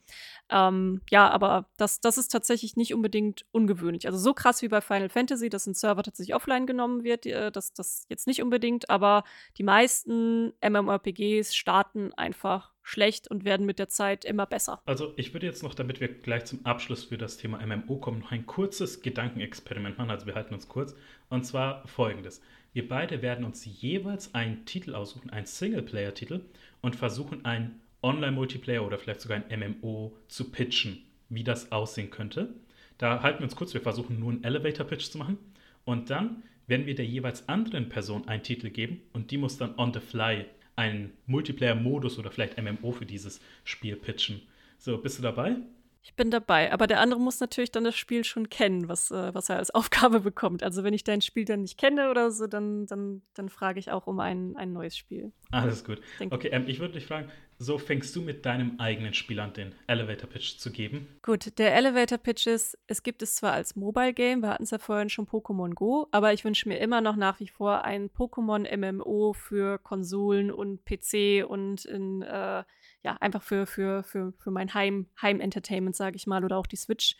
Ähm, 0.50 1.00
ja, 1.10 1.28
aber 1.28 1.68
das, 1.76 2.00
das 2.00 2.18
ist 2.18 2.28
tatsächlich 2.28 2.76
nicht 2.76 2.94
unbedingt 2.94 3.44
ungewöhnlich. 3.52 4.06
Also 4.06 4.18
so 4.18 4.34
krass 4.34 4.62
wie 4.62 4.68
bei 4.68 4.80
Final 4.80 5.08
Fantasy, 5.08 5.48
dass 5.48 5.66
ein 5.66 5.74
Server 5.74 6.02
tatsächlich 6.02 6.34
offline 6.34 6.66
genommen 6.66 7.02
wird, 7.04 7.26
äh, 7.26 7.50
das, 7.50 7.72
das 7.72 8.06
jetzt 8.08 8.26
nicht 8.26 8.42
unbedingt, 8.42 8.88
aber 8.88 9.24
die 9.58 9.62
meisten 9.64 10.52
MMORPGs 10.62 11.54
starten 11.54 12.12
einfach 12.14 12.72
schlecht 12.90 13.28
und 13.30 13.44
werden 13.44 13.64
mit 13.66 13.78
der 13.78 13.88
Zeit 13.88 14.24
immer 14.24 14.46
besser. 14.46 14.82
Also 14.84 15.12
ich 15.16 15.32
würde 15.32 15.46
jetzt 15.46 15.62
noch, 15.62 15.74
damit 15.74 16.00
wir 16.00 16.08
gleich 16.08 16.44
zum 16.44 16.64
Abschluss 16.66 17.04
für 17.04 17.18
das 17.18 17.36
Thema 17.36 17.64
MMO 17.64 17.96
kommen, 17.96 18.20
noch 18.20 18.32
ein 18.32 18.46
kurzes 18.46 19.02
Gedankenexperiment 19.02 19.96
machen. 19.96 20.10
Also 20.10 20.26
wir 20.26 20.34
halten 20.34 20.54
uns 20.54 20.68
kurz. 20.68 20.94
Und 21.28 21.44
zwar 21.44 21.86
folgendes. 21.86 22.42
Wir 22.72 22.86
beide 22.88 23.22
werden 23.22 23.44
uns 23.44 23.64
jeweils 23.64 24.34
einen 24.34 24.64
Titel 24.64 24.94
aussuchen, 24.94 25.30
einen 25.30 25.46
Singleplayer-Titel 25.46 26.40
und 26.82 26.96
versuchen 26.96 27.44
einen 27.44 27.80
Online-Multiplayer 28.02 28.84
oder 28.84 28.98
vielleicht 28.98 29.20
sogar 29.20 29.42
ein 29.42 29.60
MMO 29.60 30.16
zu 30.28 30.50
pitchen, 30.50 31.02
wie 31.28 31.44
das 31.44 31.72
aussehen 31.72 32.10
könnte. 32.10 32.54
Da 32.98 33.22
halten 33.22 33.40
wir 33.40 33.44
uns 33.44 33.56
kurz, 33.56 33.74
wir 33.74 33.80
versuchen 33.80 34.18
nur 34.20 34.30
einen 34.30 34.44
Elevator-Pitch 34.44 35.10
zu 35.10 35.18
machen 35.18 35.38
und 35.84 36.10
dann 36.10 36.42
werden 36.66 36.86
wir 36.86 36.94
der 36.94 37.06
jeweils 37.06 37.48
anderen 37.48 37.88
Person 37.88 38.28
einen 38.28 38.42
Titel 38.42 38.70
geben 38.70 39.00
und 39.12 39.30
die 39.30 39.38
muss 39.38 39.58
dann 39.58 39.76
on 39.78 39.92
the 39.92 40.00
fly 40.00 40.46
einen 40.80 41.12
Multiplayer-Modus 41.26 42.18
oder 42.18 42.30
vielleicht 42.30 42.60
MMO 42.60 42.92
für 42.92 43.06
dieses 43.06 43.40
Spiel 43.64 43.96
pitchen. 43.96 44.42
So, 44.78 44.98
bist 44.98 45.18
du 45.18 45.22
dabei? 45.22 45.56
Ich 46.02 46.14
bin 46.14 46.30
dabei, 46.30 46.72
aber 46.72 46.86
der 46.86 47.00
andere 47.00 47.20
muss 47.20 47.40
natürlich 47.40 47.70
dann 47.70 47.84
das 47.84 47.94
Spiel 47.94 48.24
schon 48.24 48.48
kennen, 48.48 48.88
was, 48.88 49.10
äh, 49.10 49.34
was 49.34 49.50
er 49.50 49.58
als 49.58 49.70
Aufgabe 49.74 50.20
bekommt. 50.20 50.62
Also 50.62 50.82
wenn 50.82 50.94
ich 50.94 51.04
dein 51.04 51.20
Spiel 51.20 51.44
dann 51.44 51.62
nicht 51.62 51.78
kenne 51.78 52.10
oder 52.10 52.30
so, 52.30 52.46
dann, 52.46 52.86
dann, 52.86 53.22
dann 53.34 53.50
frage 53.50 53.78
ich 53.78 53.90
auch 53.90 54.06
um 54.06 54.18
ein, 54.20 54.56
ein 54.56 54.72
neues 54.72 54.96
Spiel. 54.96 55.32
Alles 55.50 55.84
gut. 55.84 56.00
Denk 56.18 56.32
okay, 56.32 56.48
ähm, 56.48 56.64
ich 56.66 56.80
würde 56.80 56.94
dich 56.94 57.06
fragen, 57.06 57.28
so 57.60 57.76
fängst 57.76 58.16
du 58.16 58.22
mit 58.22 58.46
deinem 58.46 58.80
eigenen 58.80 59.12
Spiel 59.12 59.38
an, 59.38 59.52
den 59.52 59.74
Elevator 59.86 60.28
Pitch 60.28 60.56
zu 60.56 60.72
geben? 60.72 61.06
Gut, 61.22 61.58
der 61.58 61.76
Elevator 61.76 62.16
Pitch 62.16 62.46
ist, 62.46 62.78
es 62.86 63.02
gibt 63.02 63.20
es 63.22 63.34
zwar 63.34 63.52
als 63.52 63.76
Mobile 63.76 64.14
Game, 64.14 64.40
wir 64.40 64.48
hatten 64.48 64.62
es 64.62 64.70
ja 64.70 64.78
vorhin 64.78 65.10
schon 65.10 65.26
Pokémon 65.26 65.74
Go, 65.74 66.08
aber 66.10 66.32
ich 66.32 66.42
wünsche 66.42 66.66
mir 66.68 66.78
immer 66.78 67.02
noch 67.02 67.16
nach 67.16 67.38
wie 67.38 67.48
vor 67.48 67.84
ein 67.84 68.08
Pokémon 68.08 68.66
MMO 68.74 69.34
für 69.34 69.78
Konsolen 69.78 70.50
und 70.50 70.86
PC 70.86 71.44
und 71.46 71.84
in 71.84 72.22
äh, 72.22 72.64
ja, 73.02 73.16
einfach 73.20 73.42
für, 73.42 73.66
für, 73.66 74.02
für, 74.04 74.32
für 74.38 74.50
mein 74.50 74.72
Heim, 74.72 75.06
Heim-Entertainment, 75.20 75.94
sage 75.94 76.16
ich 76.16 76.26
mal, 76.26 76.44
oder 76.44 76.56
auch 76.56 76.66
die 76.66 76.76
Switch. 76.76 77.16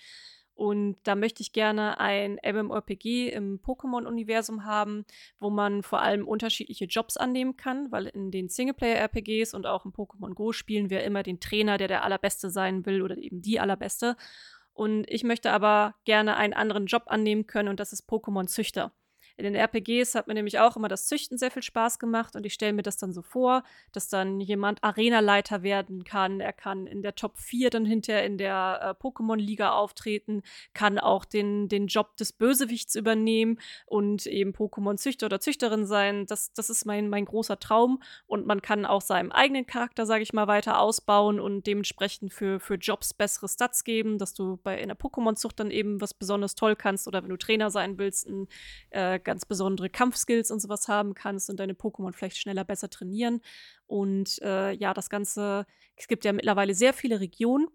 Und 0.61 0.99
da 1.05 1.15
möchte 1.15 1.41
ich 1.41 1.55
gerne 1.55 1.99
ein 2.01 2.39
MMORPG 2.45 3.31
im 3.31 3.63
Pokémon-Universum 3.63 4.67
haben, 4.67 5.07
wo 5.39 5.49
man 5.49 5.83
vor 5.83 6.03
allem 6.03 6.29
unterschiedliche 6.29 6.85
Jobs 6.85 7.17
annehmen 7.17 7.57
kann, 7.57 7.91
weil 7.91 8.05
in 8.05 8.31
den 8.31 8.51
Singleplayer-RPGs 8.51 9.55
und 9.55 9.67
auch 9.67 9.87
im 9.87 9.93
Pokémon 9.93 10.35
Go 10.35 10.53
spielen 10.53 10.91
wir 10.91 11.03
immer 11.03 11.23
den 11.23 11.41
Trainer, 11.41 11.79
der 11.79 11.89
der 11.89 12.05
Allerbeste 12.05 12.51
sein 12.51 12.85
will 12.85 13.01
oder 13.01 13.17
eben 13.17 13.41
die 13.41 13.59
Allerbeste. 13.59 14.19
Und 14.75 15.09
ich 15.09 15.25
möchte 15.25 15.51
aber 15.51 15.95
gerne 16.05 16.37
einen 16.37 16.53
anderen 16.53 16.85
Job 16.85 17.05
annehmen 17.07 17.47
können 17.47 17.71
und 17.71 17.81
das 17.81 17.95
ist 17.95 18.07
Pokémon-Züchter. 18.07 18.93
In 19.41 19.45
den 19.45 19.55
RPGs 19.55 20.15
hat 20.15 20.27
mir 20.27 20.35
nämlich 20.35 20.59
auch 20.59 20.77
immer 20.77 20.89
das 20.89 21.07
Züchten 21.07 21.39
sehr 21.39 21.51
viel 21.51 21.63
Spaß 21.63 21.99
gemacht 21.99 22.37
und 22.37 22.45
ich 22.45 22.53
stelle 22.53 22.75
mir 22.75 22.83
das 22.83 22.99
dann 22.99 23.15
so 23.15 23.23
vor, 23.23 23.63
dass 23.91 24.11
dann 24.11 24.39
jemand 24.39 24.85
Arenaleiter 24.85 25.63
werden 25.63 26.05
kann. 26.05 26.41
Er 26.41 26.53
kann 26.53 26.87
in 26.87 27.01
der 27.01 27.15
Top 27.15 27.39
4 27.39 27.71
dann 27.71 27.87
hinterher 27.87 28.27
in 28.27 28.37
der 28.37 28.97
äh, 29.01 29.03
Pokémon-Liga 29.03 29.73
auftreten, 29.73 30.43
kann 30.75 30.99
auch 30.99 31.25
den, 31.25 31.69
den 31.69 31.87
Job 31.87 32.19
des 32.19 32.35
Bösewichts 32.35 32.97
übernehmen 32.97 33.59
und 33.87 34.27
eben 34.27 34.53
Pokémon-Züchter 34.53 35.25
oder 35.25 35.41
Züchterin 35.41 35.87
sein. 35.87 36.27
Das, 36.27 36.53
das 36.53 36.69
ist 36.69 36.85
mein, 36.85 37.09
mein 37.09 37.25
großer 37.25 37.59
Traum 37.59 38.03
und 38.27 38.47
man 38.47 38.61
kann 38.61 38.85
auch 38.85 39.01
seinem 39.01 39.33
eigenen 39.33 39.67
Charakter, 39.67 40.05
sage 40.05 40.23
ich 40.23 40.35
mal, 40.35 40.49
weiter 40.49 40.81
ausbauen 40.81 41.41
und 41.41 41.67
dementsprechend 41.67 42.35
für, 42.35 42.61
für 42.61 42.75
Jobs 42.75 43.15
bessere 43.15 43.49
Stats 43.49 43.85
geben, 43.85 44.19
dass 44.19 44.35
du 44.35 44.59
bei 44.63 44.77
einer 44.83 44.95
Pokémon-Zucht 44.95 45.59
dann 45.61 45.71
eben 45.71 46.03
was 46.03 46.13
besonders 46.13 46.55
toll 46.57 46.77
kannst 46.77 47.09
oder 47.09 47.23
wenn 47.23 47.31
du 47.31 47.39
Trainer 47.39 47.71
sein 47.71 47.97
willst, 47.97 48.29
ein 48.29 48.47
äh, 48.91 49.19
ganz 49.31 49.47
besondere 49.47 49.89
Kampfskills 49.89 50.51
und 50.51 50.59
sowas 50.59 50.89
haben 50.89 51.15
kannst 51.15 51.51
und 51.51 51.61
deine 51.61 51.75
Pokémon 51.75 52.13
vielleicht 52.13 52.37
schneller 52.37 52.65
besser 52.65 52.91
trainieren. 52.91 53.43
Und 53.87 54.43
äh, 54.43 54.73
ja, 54.73 54.93
das 54.93 55.09
Ganze, 55.09 55.67
es 55.95 56.09
gibt 56.09 56.25
ja 56.25 56.33
mittlerweile 56.33 56.75
sehr 56.75 56.93
viele 56.93 57.21
Regionen 57.21 57.69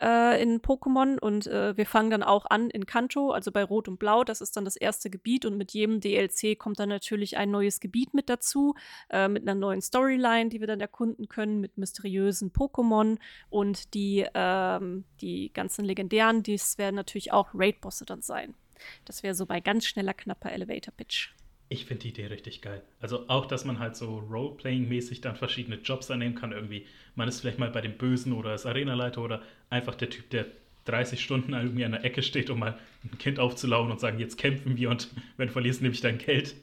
äh, 0.00 0.40
in 0.40 0.60
Pokémon 0.60 1.18
und 1.18 1.48
äh, 1.48 1.76
wir 1.76 1.84
fangen 1.84 2.10
dann 2.10 2.22
auch 2.22 2.46
an 2.48 2.70
in 2.70 2.86
Kanto, 2.86 3.32
also 3.32 3.50
bei 3.50 3.64
Rot 3.64 3.88
und 3.88 3.98
Blau, 3.98 4.22
das 4.22 4.40
ist 4.40 4.56
dann 4.56 4.64
das 4.64 4.76
erste 4.76 5.10
Gebiet 5.10 5.44
und 5.46 5.56
mit 5.56 5.72
jedem 5.72 5.98
DLC 5.98 6.56
kommt 6.56 6.78
dann 6.78 6.90
natürlich 6.90 7.36
ein 7.36 7.50
neues 7.50 7.80
Gebiet 7.80 8.14
mit 8.14 8.28
dazu, 8.28 8.76
äh, 9.10 9.26
mit 9.26 9.42
einer 9.42 9.58
neuen 9.58 9.82
Storyline, 9.82 10.48
die 10.50 10.60
wir 10.60 10.68
dann 10.68 10.80
erkunden 10.80 11.28
können, 11.28 11.60
mit 11.60 11.76
mysteriösen 11.76 12.52
Pokémon 12.52 13.18
und 13.50 13.94
die, 13.94 14.24
ähm, 14.32 15.04
die 15.20 15.52
ganzen 15.52 15.84
legendären, 15.84 16.44
dies 16.44 16.78
werden 16.78 16.94
natürlich 16.94 17.32
auch 17.32 17.48
Raid-Bosse 17.52 18.04
dann 18.04 18.22
sein. 18.22 18.54
Das 19.04 19.22
wäre 19.22 19.34
so 19.34 19.46
bei 19.46 19.60
ganz 19.60 19.86
schneller, 19.86 20.14
knapper 20.14 20.52
Elevator-Pitch. 20.52 21.30
Ich 21.68 21.86
finde 21.86 22.02
die 22.02 22.08
Idee 22.10 22.26
richtig 22.26 22.60
geil. 22.62 22.82
Also 23.00 23.28
auch, 23.28 23.46
dass 23.46 23.64
man 23.64 23.78
halt 23.78 23.96
so 23.96 24.18
Roleplaying-mäßig 24.30 25.22
dann 25.22 25.36
verschiedene 25.36 25.76
Jobs 25.76 26.10
annehmen 26.10 26.34
kann. 26.34 26.52
Irgendwie, 26.52 26.86
man 27.14 27.26
ist 27.26 27.40
vielleicht 27.40 27.58
mal 27.58 27.70
bei 27.70 27.80
dem 27.80 27.96
Bösen 27.96 28.32
oder 28.32 28.50
als 28.50 28.66
Arenaleiter 28.66 29.22
oder 29.22 29.42
einfach 29.70 29.94
der 29.94 30.10
Typ, 30.10 30.30
der 30.30 30.46
30 30.84 31.22
Stunden 31.22 31.54
irgendwie 31.54 31.84
an 31.84 31.92
der 31.92 32.04
Ecke 32.04 32.22
steht, 32.22 32.50
um 32.50 32.58
mal 32.58 32.78
ein 33.02 33.18
Kind 33.18 33.38
aufzulaufen 33.38 33.90
und 33.90 34.00
sagen, 34.00 34.18
jetzt 34.18 34.36
kämpfen 34.36 34.76
wir 34.76 34.90
und 34.90 35.08
wenn 35.36 35.48
du 35.48 35.52
verlierst, 35.52 35.82
nehme 35.82 35.94
ich 35.94 36.00
dein 36.00 36.18
Geld. 36.18 36.54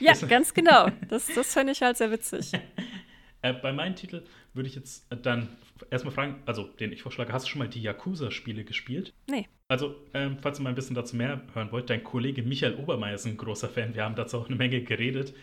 Ja, 0.00 0.12
das, 0.12 0.26
ganz 0.28 0.52
genau. 0.52 0.88
Das, 1.08 1.26
das 1.32 1.52
fände 1.52 1.72
ich 1.72 1.82
halt 1.82 1.96
sehr 1.96 2.10
witzig. 2.10 2.52
äh, 3.42 3.52
bei 3.52 3.72
meinem 3.72 3.94
Titel 3.94 4.22
würde 4.54 4.68
ich 4.68 4.74
jetzt 4.74 5.06
dann 5.22 5.48
erstmal 5.90 6.14
fragen, 6.14 6.42
also 6.46 6.64
den 6.64 6.92
ich 6.92 7.02
vorschlage, 7.02 7.32
hast 7.32 7.46
du 7.46 7.50
schon 7.50 7.60
mal 7.60 7.68
die 7.68 7.82
Yakuza-Spiele 7.82 8.64
gespielt? 8.64 9.12
Nee. 9.30 9.46
Also, 9.68 9.94
ähm, 10.14 10.38
falls 10.40 10.58
ihr 10.58 10.62
mal 10.62 10.70
ein 10.70 10.74
bisschen 10.74 10.96
dazu 10.96 11.16
mehr 11.16 11.42
hören 11.54 11.70
wollt, 11.70 11.90
dein 11.90 12.02
Kollege 12.02 12.42
Michael 12.42 12.74
Obermeier 12.74 13.14
ist 13.14 13.26
ein 13.26 13.36
großer 13.36 13.68
Fan. 13.68 13.94
Wir 13.94 14.04
haben 14.04 14.16
dazu 14.16 14.38
auch 14.38 14.48
eine 14.48 14.56
Menge 14.56 14.82
geredet 14.82 15.34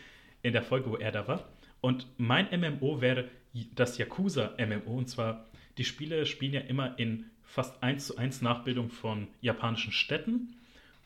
in 0.41 0.53
der 0.53 0.63
Folge, 0.63 0.89
wo 0.89 0.95
er 0.97 1.11
da 1.11 1.27
war. 1.27 1.47
Und 1.81 2.07
mein 2.17 2.47
MMO 2.59 3.01
wäre 3.01 3.29
das 3.75 3.97
Yakuza-MMO. 3.97 4.97
Und 4.97 5.09
zwar, 5.09 5.45
die 5.77 5.85
Spiele 5.85 6.25
spielen 6.25 6.53
ja 6.53 6.61
immer 6.61 6.97
in 6.97 7.25
fast 7.43 7.81
1 7.83 8.07
zu 8.07 8.17
1 8.17 8.41
Nachbildung 8.41 8.89
von 8.89 9.27
japanischen 9.41 9.91
Städten. 9.91 10.55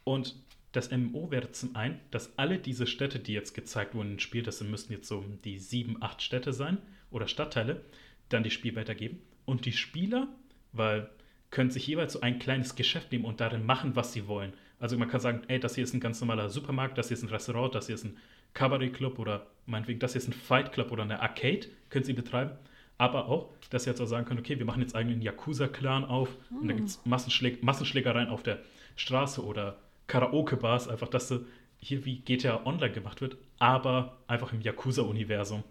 Und 0.03 0.35
das 0.71 0.91
MMO 0.91 1.31
wäre 1.31 1.51
zum 1.51 1.75
einen, 1.75 1.99
dass 2.11 2.37
alle 2.37 2.59
diese 2.59 2.85
Städte, 2.85 3.19
die 3.19 3.33
jetzt 3.33 3.53
gezeigt 3.53 3.95
wurden 3.95 4.13
im 4.13 4.19
Spiel, 4.19 4.43
das 4.43 4.61
müssten 4.61 4.93
jetzt 4.93 5.07
so 5.07 5.25
die 5.43 5.57
sieben, 5.57 6.01
acht 6.01 6.21
Städte 6.21 6.53
sein 6.53 6.77
oder 7.09 7.27
Stadtteile, 7.27 7.81
dann 8.29 8.43
die 8.43 8.51
Spiel 8.51 8.75
weitergeben. 8.75 9.19
Und 9.45 9.65
die 9.65 9.71
Spieler, 9.71 10.27
weil 10.71 11.09
können 11.51 11.71
sich 11.71 11.87
jeweils 11.87 12.13
so 12.13 12.21
ein 12.21 12.37
kleines 12.37 12.75
Geschäft 12.75 13.11
nehmen 13.11 13.25
und 13.25 13.41
darin 13.41 13.65
machen, 13.65 13.95
was 13.95 14.13
sie 14.13 14.27
wollen. 14.27 14.53
Also 14.79 14.97
man 14.97 15.09
kann 15.09 15.19
sagen, 15.19 15.41
ey, 15.47 15.59
das 15.59 15.75
hier 15.75 15.83
ist 15.83 15.93
ein 15.93 15.99
ganz 15.99 16.19
normaler 16.21 16.49
Supermarkt, 16.49 16.97
das 16.97 17.07
hier 17.07 17.17
ist 17.17 17.23
ein 17.23 17.29
Restaurant, 17.29 17.73
das 17.73 17.87
hier 17.87 17.95
ist 17.95 18.05
ein 18.05 18.17
Cabaret-Club 18.53 19.19
oder 19.19 19.47
meinetwegen, 19.65 19.99
das 19.99 20.13
hier 20.13 20.21
ist 20.21 20.27
ein 20.27 20.33
Fight-Club 20.33 20.91
oder 20.91 21.03
eine 21.03 21.21
Arcade, 21.21 21.67
können 21.89 22.05
sie 22.05 22.13
betreiben. 22.13 22.51
Aber 22.97 23.27
auch, 23.27 23.49
dass 23.69 23.85
sie 23.85 23.89
jetzt 23.89 24.01
auch 24.01 24.05
sagen 24.05 24.25
können, 24.25 24.39
okay, 24.39 24.59
wir 24.59 24.65
machen 24.65 24.81
jetzt 24.81 24.95
einen 24.95 25.21
Yakuza-Clan 25.21 26.05
auf 26.05 26.29
oh. 26.51 26.59
und 26.61 26.67
da 26.67 26.73
gibt 26.73 26.89
es 26.89 27.03
Massenschläg 27.05 27.63
Massenschlägereien 27.63 28.29
auf 28.29 28.43
der 28.43 28.59
Straße 28.95 29.43
oder 29.43 29.77
Karaoke-Bars, 30.09 30.89
einfach, 30.89 31.07
dass 31.07 31.33
hier 31.77 32.03
wie 32.03 32.19
GTA 32.19 32.65
Online 32.65 32.91
gemacht 32.91 33.21
wird, 33.21 33.37
aber 33.57 34.21
einfach 34.27 34.51
im 34.51 34.59
Yakuza-Universum. 34.61 35.63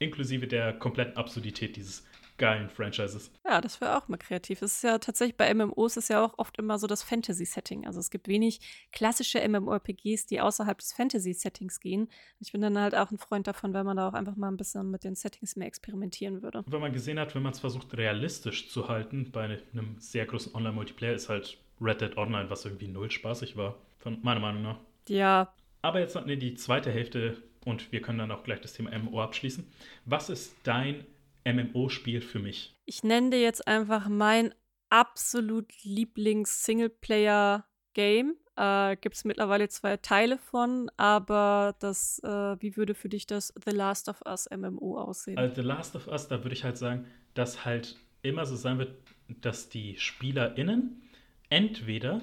Inklusive 0.00 0.48
der 0.48 0.72
kompletten 0.78 1.16
Absurdität 1.16 1.76
dieses 1.76 2.04
geilen 2.38 2.70
Franchises. 2.70 3.32
Ja, 3.44 3.60
das 3.60 3.80
wäre 3.80 3.98
auch 3.98 4.06
mal 4.06 4.16
kreativ. 4.16 4.62
Es 4.62 4.76
ist 4.76 4.82
ja 4.84 4.98
tatsächlich 4.98 5.36
bei 5.36 5.52
MMOs 5.52 5.96
ist 5.96 6.08
ja 6.08 6.24
auch 6.24 6.38
oft 6.38 6.56
immer 6.58 6.78
so 6.78 6.86
das 6.86 7.02
Fantasy-Setting. 7.02 7.84
Also 7.84 7.98
es 7.98 8.10
gibt 8.10 8.28
wenig 8.28 8.60
klassische 8.92 9.46
MMORPGs, 9.46 10.26
die 10.26 10.40
außerhalb 10.40 10.78
des 10.78 10.92
Fantasy-Settings 10.92 11.80
gehen. 11.80 12.08
Ich 12.38 12.52
bin 12.52 12.60
dann 12.60 12.78
halt 12.78 12.94
auch 12.94 13.10
ein 13.10 13.18
Freund 13.18 13.48
davon, 13.48 13.74
wenn 13.74 13.84
man 13.84 13.96
da 13.96 14.08
auch 14.08 14.14
einfach 14.14 14.36
mal 14.36 14.48
ein 14.48 14.56
bisschen 14.56 14.88
mit 14.90 15.02
den 15.02 15.16
Settings 15.16 15.56
mehr 15.56 15.66
experimentieren 15.66 16.42
würde. 16.42 16.64
Wenn 16.68 16.80
man 16.80 16.92
gesehen 16.92 17.18
hat, 17.18 17.34
wenn 17.34 17.42
man 17.42 17.52
es 17.52 17.60
versucht, 17.60 17.96
realistisch 17.96 18.70
zu 18.70 18.88
halten, 18.88 19.32
bei 19.32 19.58
einem 19.72 19.98
sehr 19.98 20.24
großen 20.24 20.54
Online-Multiplayer 20.54 21.14
ist 21.14 21.28
halt 21.28 21.58
Red 21.80 22.00
Dead 22.00 22.16
Online, 22.16 22.50
was 22.50 22.64
irgendwie 22.64 22.88
null 22.88 23.10
spaßig 23.10 23.56
war, 23.56 23.76
von 23.98 24.18
meiner 24.22 24.40
Meinung 24.40 24.62
nach. 24.62 24.78
Ja. 25.08 25.54
Aber 25.82 26.00
jetzt 26.00 26.16
hatten 26.16 26.28
wir 26.28 26.36
die 26.36 26.54
zweite 26.54 26.90
Hälfte 26.90 27.36
und 27.64 27.92
wir 27.92 28.02
können 28.02 28.18
dann 28.18 28.30
auch 28.30 28.42
gleich 28.42 28.60
das 28.60 28.72
Thema 28.72 28.96
MMO 28.98 29.22
abschließen. 29.22 29.66
Was 30.04 30.30
ist 30.30 30.56
dein 30.64 31.06
MMO-Spiel 31.44 32.20
für 32.20 32.38
mich? 32.38 32.74
Ich 32.84 33.04
nenne 33.04 33.30
dir 33.30 33.40
jetzt 33.40 33.66
einfach 33.66 34.08
mein 34.08 34.54
absolut 34.90 35.72
Lieblings-Singleplayer-Game. 35.82 38.34
Äh, 38.56 38.96
Gibt 38.96 39.14
es 39.14 39.24
mittlerweile 39.24 39.68
zwei 39.68 39.96
Teile 39.98 40.38
von, 40.38 40.90
aber 40.96 41.76
das, 41.78 42.20
äh, 42.24 42.56
wie 42.60 42.76
würde 42.76 42.94
für 42.94 43.08
dich 43.08 43.26
das 43.26 43.54
The 43.64 43.70
Last 43.70 44.08
of 44.08 44.20
Us 44.26 44.48
MMO 44.50 44.98
aussehen? 44.98 45.38
Also 45.38 45.54
The 45.54 45.62
Last 45.62 45.94
of 45.94 46.08
Us, 46.08 46.26
da 46.28 46.42
würde 46.42 46.54
ich 46.54 46.64
halt 46.64 46.76
sagen, 46.76 47.06
dass 47.34 47.64
halt 47.64 47.96
immer 48.22 48.46
so 48.46 48.56
sein 48.56 48.78
wird, 48.78 48.96
dass 49.40 49.68
die 49.68 49.96
SpielerInnen 49.96 51.02
entweder 51.50 52.20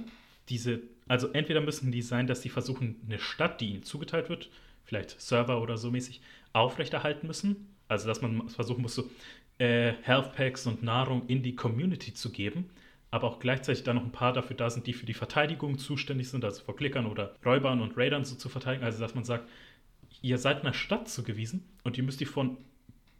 diese, 0.50 0.82
also 1.08 1.30
entweder 1.30 1.62
müssen 1.62 1.92
die 1.92 2.02
sein, 2.02 2.28
dass 2.28 2.42
sie 2.42 2.50
versuchen, 2.50 3.02
eine 3.06 3.20
Stadt, 3.20 3.62
die 3.62 3.72
ihnen 3.72 3.84
zugeteilt 3.84 4.30
wird, 4.30 4.50
vielleicht 4.84 5.20
Server 5.20 5.62
oder 5.62 5.78
so 5.78 5.92
mäßig, 5.92 6.22
aufrechterhalten 6.54 7.28
müssen. 7.28 7.76
Also 7.88 8.08
dass 8.08 8.22
man 8.22 8.50
versuchen 8.50 8.82
muss, 8.82 8.96
so 8.96 9.10
äh, 9.58 9.94
Health 10.02 10.34
Packs 10.34 10.66
und 10.66 10.84
Nahrung 10.84 11.28
in 11.28 11.44
die 11.44 11.56
Community 11.56 12.14
zu 12.14 12.32
geben, 12.32 12.70
aber 13.12 13.28
auch 13.28 13.40
gleichzeitig 13.40 13.84
dann 13.84 13.98
noch 13.98 14.04
ein 14.04 14.12
paar 14.12 14.34
dafür 14.34 14.56
da 14.56 14.70
sind, 14.70 14.88
die 14.88 14.94
für 14.94 15.06
die 15.06 15.14
Verteidigung 15.14 15.78
zuständig 15.78 16.30
sind, 16.30 16.44
also 16.44 16.64
vor 16.64 16.76
Klickern 16.76 17.06
oder 17.06 17.36
Räubern 17.46 17.82
und 17.82 17.96
Raidern 17.98 18.26
so 18.26 18.36
zu 18.36 18.50
verteidigen. 18.50 18.84
Also 18.84 19.00
dass 19.00 19.16
man 19.16 19.24
sagt, 19.24 19.48
ihr 20.22 20.38
seid 20.38 20.62
einer 20.62 20.74
Stadt 20.74 21.08
zugewiesen 21.08 21.64
und 21.84 21.98
ihr 21.98 22.04
müsst 22.04 22.20
die 22.20 22.26
von 22.26 22.58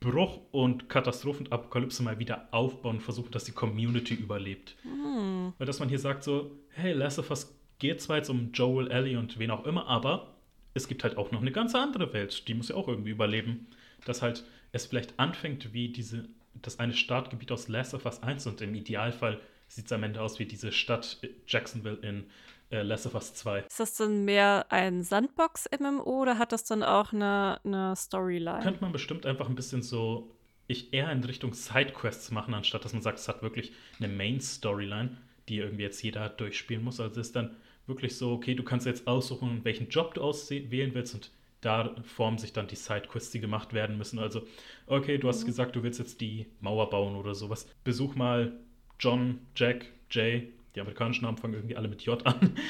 Bruch 0.06 0.40
und 0.52 0.88
Katastrophen 0.88 1.48
und 1.48 1.52
Apokalypse 1.52 2.04
mal 2.04 2.20
wieder 2.20 2.48
aufbauen 2.52 2.98
und 2.98 3.02
versuchen, 3.02 3.32
dass 3.32 3.44
die 3.44 3.52
Community 3.52 4.14
überlebt. 4.14 4.76
Mhm. 4.84 5.54
Weil 5.58 5.68
dass 5.68 5.80
man 5.80 5.90
hier 5.90 6.00
sagt 6.00 6.24
so, 6.24 6.52
hey, 6.70 6.94
Last 6.94 7.20
of 7.20 7.30
Us 7.30 7.56
geht 7.80 8.02
zwar 8.02 8.18
jetzt 8.18 8.30
um 8.30 8.52
Joel, 8.54 8.92
Ellie 8.92 9.18
und 9.18 9.40
wen 9.40 9.52
auch 9.52 9.66
immer, 9.66 9.88
aber 9.88 10.36
es 10.74 10.88
gibt 10.88 11.04
halt 11.04 11.18
auch 11.18 11.32
noch 11.32 11.42
eine 11.42 11.52
ganz 11.52 11.74
andere 11.74 12.14
Welt, 12.14 12.48
die 12.48 12.54
muss 12.54 12.70
ja 12.70 12.76
auch 12.76 12.88
irgendwie 12.88 13.12
überleben. 13.12 13.68
Dass 14.06 14.22
halt 14.22 14.44
es 14.72 14.86
vielleicht 14.86 15.20
anfängt 15.20 15.74
wie 15.74 15.90
diese, 15.90 16.28
das 16.62 16.80
eine 16.80 16.94
Startgebiet 16.94 17.52
aus 17.52 17.68
Last 17.68 17.94
of 17.94 18.06
Us 18.06 18.22
1 18.22 18.46
und 18.48 18.62
im 18.62 18.76
Idealfall 18.76 19.40
sieht 19.68 19.86
es 19.86 19.92
am 19.92 20.04
Ende 20.04 20.22
aus 20.22 20.38
wie 20.38 20.46
diese 20.46 20.72
Stadt 20.72 21.18
Jacksonville 21.48 21.98
in 22.02 22.26
äh, 22.70 22.82
Last 22.82 23.06
of 23.06 23.16
Us 23.16 23.34
2. 23.34 23.60
Ist 23.62 23.80
das 23.80 23.96
dann 23.96 24.26
mehr 24.26 24.66
ein 24.70 25.04
Sandbox-MMO 25.04 26.22
oder 26.22 26.38
hat 26.38 26.52
das 26.52 26.64
dann 26.64 26.84
auch 26.84 27.14
eine, 27.14 27.60
eine 27.64 27.96
Storyline? 27.96 28.64
Könnte 28.64 28.82
man 28.82 28.92
bestimmt 28.92 29.26
einfach 29.26 29.50
ein 29.50 29.56
bisschen 29.56 29.82
so 29.82 30.32
ich 30.68 30.94
eher 30.94 31.12
in 31.12 31.24
Richtung 31.24 31.54
Sidequests 31.54 32.32
machen, 32.32 32.54
anstatt 32.54 32.86
dass 32.86 32.94
man 32.94 33.02
sagt, 33.02 33.20
es 33.20 33.28
hat 33.28 33.44
wirklich 33.44 33.72
eine 34.00 34.08
Main-Storyline, 34.08 35.18
die 35.48 35.60
irgendwie 35.60 35.84
jetzt 35.84 36.02
jeder 36.02 36.30
durchspielen 36.30 36.84
muss. 36.84 37.00
Also 37.00 37.20
es 37.22 37.28
ist 37.28 37.36
dann 37.36 37.56
wirklich 37.88 38.18
so, 38.18 38.32
okay, 38.32 38.56
du 38.56 38.64
kannst 38.64 38.86
jetzt 38.86 39.08
aussuchen, 39.08 39.64
welchen 39.64 39.90
Job 39.90 40.16
du 40.16 40.22
auswählen 40.22 40.94
willst 40.94 41.14
und 41.14 41.32
da 41.62 41.96
formen 42.04 42.38
sich 42.38 42.54
dann 42.54 42.68
die 42.68 42.76
Sidequests, 42.76 43.32
die 43.32 43.40
gemacht 43.40 43.74
werden 43.74 43.98
müssen. 43.98 44.20
Also, 44.20 44.46
okay, 44.86 45.18
du 45.18 45.28
hast 45.28 45.44
mhm. 45.44 45.48
gesagt, 45.48 45.76
du 45.76 45.84
willst 45.84 46.00
jetzt 46.00 46.22
die 46.22 46.48
Mauer 46.62 46.90
bauen 46.90 47.16
oder 47.16 47.34
sowas. 47.34 47.68
Besuch 47.84 48.16
mal 48.16 48.60
John, 49.00 49.40
Jack, 49.56 49.92
Jay, 50.12 50.54
die 50.76 50.82
amerikanischen 50.82 51.24
Namen 51.24 51.38
fangen 51.38 51.54
irgendwie 51.54 51.76
alle 51.76 51.88
mit 51.88 52.02
J 52.02 52.26
an. 52.26 52.56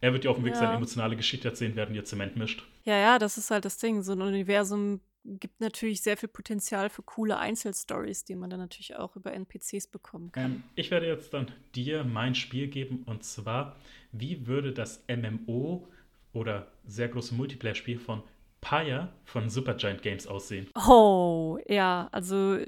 Er 0.00 0.12
wird 0.12 0.24
ja 0.24 0.30
auf 0.30 0.36
dem 0.36 0.44
Weg 0.44 0.52
ja. 0.52 0.58
seine 0.58 0.74
emotionale 0.74 1.16
Geschichte 1.16 1.48
erzählen, 1.48 1.74
während 1.76 1.96
ihr 1.96 2.04
Zement 2.04 2.36
mischt. 2.36 2.62
Ja, 2.84 2.94
ja, 2.98 3.18
das 3.18 3.38
ist 3.38 3.50
halt 3.50 3.64
das 3.64 3.78
Ding. 3.78 4.02
So 4.02 4.12
ein 4.12 4.20
Universum 4.20 5.00
gibt 5.24 5.60
natürlich 5.60 6.02
sehr 6.02 6.16
viel 6.16 6.28
Potenzial 6.28 6.90
für 6.90 7.02
coole 7.02 7.38
Einzelstories, 7.38 8.24
die 8.24 8.34
man 8.34 8.50
dann 8.50 8.60
natürlich 8.60 8.96
auch 8.96 9.16
über 9.16 9.32
NPCs 9.32 9.86
bekommen 9.86 10.30
kann. 10.30 10.44
Ähm, 10.44 10.62
ich 10.74 10.90
werde 10.90 11.06
jetzt 11.06 11.32
dann 11.32 11.50
dir 11.74 12.04
mein 12.04 12.34
Spiel 12.34 12.68
geben 12.68 13.02
und 13.06 13.24
zwar, 13.24 13.76
wie 14.12 14.46
würde 14.46 14.72
das 14.72 15.02
MMO 15.08 15.88
oder 16.34 16.70
sehr 16.86 17.08
große 17.08 17.34
Multiplayer-Spiel 17.34 17.98
von 17.98 18.22
Paya 18.64 19.12
von 19.24 19.50
Supergiant 19.50 20.02
Games 20.02 20.26
aussehen? 20.26 20.68
Oh, 20.88 21.58
ja, 21.68 22.08
also 22.12 22.58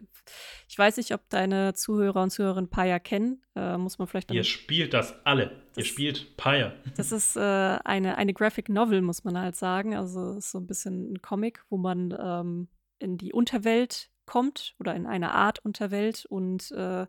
ich 0.69 0.79
weiß 0.79 0.99
nicht, 0.99 1.13
ob 1.15 1.29
deine 1.31 1.73
Zuhörer 1.73 2.23
und 2.23 2.31
Zuhörerinnen 2.31 2.69
Paya 2.69 2.99
kennen. 2.99 3.43
Äh, 3.57 3.79
muss 3.79 3.99
man 3.99 4.07
vielleicht. 4.07 4.31
Ihr 4.31 4.45
spielt 4.45 4.93
das 4.93 5.15
alle. 5.25 5.65
Das, 5.75 5.79
Ihr 5.79 5.85
spielt 5.85 6.37
Paya. 6.37 6.75
Das 6.97 7.13
ist 7.13 7.37
äh, 7.37 7.41
eine, 7.41 8.19
eine 8.19 8.35
Graphic 8.35 8.69
Novel, 8.69 9.01
muss 9.01 9.25
man 9.25 9.39
halt 9.39 9.57
sagen. 9.57 9.97
Also 9.97 10.35
ist 10.37 10.51
so 10.51 10.59
ein 10.59 10.67
bisschen 10.67 11.15
ein 11.15 11.23
Comic, 11.23 11.65
wo 11.71 11.79
man 11.79 12.15
ähm, 12.21 12.69
in 12.99 13.17
die 13.17 13.33
Unterwelt 13.33 14.11
kommt 14.27 14.75
oder 14.79 14.95
in 14.95 15.07
eine 15.07 15.33
Art 15.33 15.65
Unterwelt 15.65 16.27
und 16.27 16.73
äh, 16.73 17.07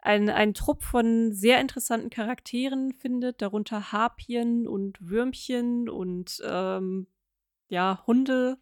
ein, 0.00 0.30
einen 0.30 0.54
Trupp 0.54 0.82
von 0.82 1.32
sehr 1.32 1.60
interessanten 1.60 2.08
Charakteren 2.08 2.92
findet, 2.92 3.42
darunter 3.42 3.92
Harpien 3.92 4.66
und 4.66 4.96
Würmchen 5.00 5.88
und 5.90 6.40
ähm, 6.48 7.06
ja, 7.68 8.02
Hunde. 8.06 8.58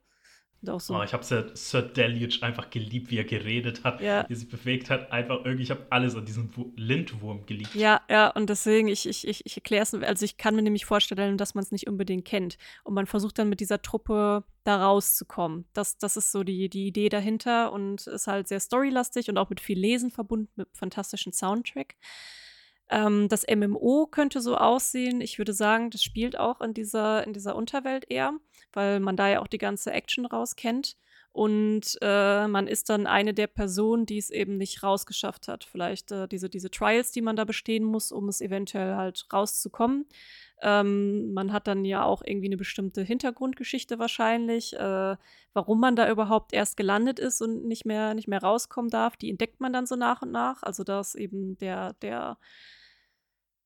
So. 0.78 0.96
Oh, 0.96 1.02
ich 1.02 1.12
habe 1.12 1.22
Sir, 1.22 1.50
Sir 1.54 1.82
Deluge 1.82 2.38
einfach 2.42 2.70
geliebt, 2.70 3.10
wie 3.10 3.18
er 3.18 3.24
geredet 3.24 3.84
hat, 3.84 4.00
ja. 4.00 4.28
wie 4.28 4.32
er 4.32 4.36
sich 4.36 4.48
bewegt 4.48 4.90
hat. 4.90 5.12
Einfach 5.12 5.44
irgendwie, 5.44 5.62
ich 5.62 5.70
habe 5.70 5.86
alles 5.90 6.16
an 6.16 6.24
diesem 6.24 6.50
Lindwurm 6.74 7.46
geliebt. 7.46 7.74
Ja, 7.74 8.00
ja, 8.10 8.30
und 8.30 8.50
deswegen, 8.50 8.88
ich, 8.88 9.08
ich, 9.08 9.28
ich, 9.28 9.46
ich 9.46 9.56
erkläre 9.56 9.82
es, 9.82 9.94
also 9.94 10.24
ich 10.24 10.38
kann 10.38 10.56
mir 10.56 10.62
nämlich 10.62 10.84
vorstellen, 10.84 11.38
dass 11.38 11.54
man 11.54 11.62
es 11.62 11.70
nicht 11.70 11.86
unbedingt 11.86 12.24
kennt. 12.24 12.58
Und 12.82 12.94
man 12.94 13.06
versucht 13.06 13.38
dann 13.38 13.48
mit 13.48 13.60
dieser 13.60 13.80
Truppe 13.80 14.44
da 14.64 14.84
rauszukommen. 14.84 15.66
Das, 15.72 15.98
das 15.98 16.16
ist 16.16 16.32
so 16.32 16.42
die, 16.42 16.68
die 16.68 16.88
Idee 16.88 17.10
dahinter 17.10 17.72
und 17.72 18.06
ist 18.06 18.26
halt 18.26 18.48
sehr 18.48 18.60
storylastig 18.60 19.28
und 19.28 19.38
auch 19.38 19.50
mit 19.50 19.60
viel 19.60 19.78
Lesen 19.78 20.10
verbunden, 20.10 20.50
mit 20.56 20.68
fantastischen 20.72 21.32
Soundtrack. 21.32 21.94
Ähm, 22.88 23.28
das 23.28 23.44
MMO 23.46 24.06
könnte 24.06 24.40
so 24.40 24.56
aussehen. 24.56 25.20
Ich 25.20 25.38
würde 25.38 25.52
sagen, 25.52 25.90
das 25.90 26.02
spielt 26.02 26.38
auch 26.38 26.60
in 26.60 26.74
dieser, 26.74 27.24
in 27.24 27.32
dieser 27.32 27.56
Unterwelt 27.56 28.06
eher, 28.08 28.32
weil 28.76 29.00
man 29.00 29.16
da 29.16 29.28
ja 29.28 29.40
auch 29.40 29.48
die 29.48 29.58
ganze 29.58 29.92
Action 29.92 30.26
raus 30.26 30.54
kennt. 30.54 30.96
Und 31.32 31.98
äh, 32.00 32.48
man 32.48 32.66
ist 32.66 32.88
dann 32.88 33.06
eine 33.06 33.34
der 33.34 33.46
Personen, 33.46 34.06
die 34.06 34.16
es 34.16 34.30
eben 34.30 34.56
nicht 34.56 34.82
rausgeschafft 34.82 35.48
hat. 35.48 35.64
Vielleicht 35.64 36.10
äh, 36.10 36.26
diese, 36.26 36.48
diese 36.48 36.70
Trials, 36.70 37.12
die 37.12 37.20
man 37.20 37.36
da 37.36 37.44
bestehen 37.44 37.84
muss, 37.84 38.10
um 38.10 38.30
es 38.30 38.40
eventuell 38.40 38.94
halt 38.94 39.26
rauszukommen. 39.30 40.06
Ähm, 40.62 41.34
man 41.34 41.52
hat 41.52 41.66
dann 41.66 41.84
ja 41.84 42.04
auch 42.04 42.22
irgendwie 42.24 42.46
eine 42.46 42.56
bestimmte 42.56 43.02
Hintergrundgeschichte 43.02 43.98
wahrscheinlich, 43.98 44.72
äh, 44.76 45.16
warum 45.52 45.78
man 45.78 45.94
da 45.94 46.10
überhaupt 46.10 46.54
erst 46.54 46.78
gelandet 46.78 47.18
ist 47.18 47.42
und 47.42 47.66
nicht 47.66 47.84
mehr, 47.84 48.14
nicht 48.14 48.28
mehr 48.28 48.42
rauskommen 48.42 48.90
darf. 48.90 49.18
Die 49.18 49.28
entdeckt 49.28 49.60
man 49.60 49.74
dann 49.74 49.84
so 49.84 49.94
nach 49.94 50.22
und 50.22 50.32
nach. 50.32 50.62
Also 50.62 50.84
dass 50.84 51.14
eben 51.14 51.58
der, 51.58 51.92
der 52.00 52.38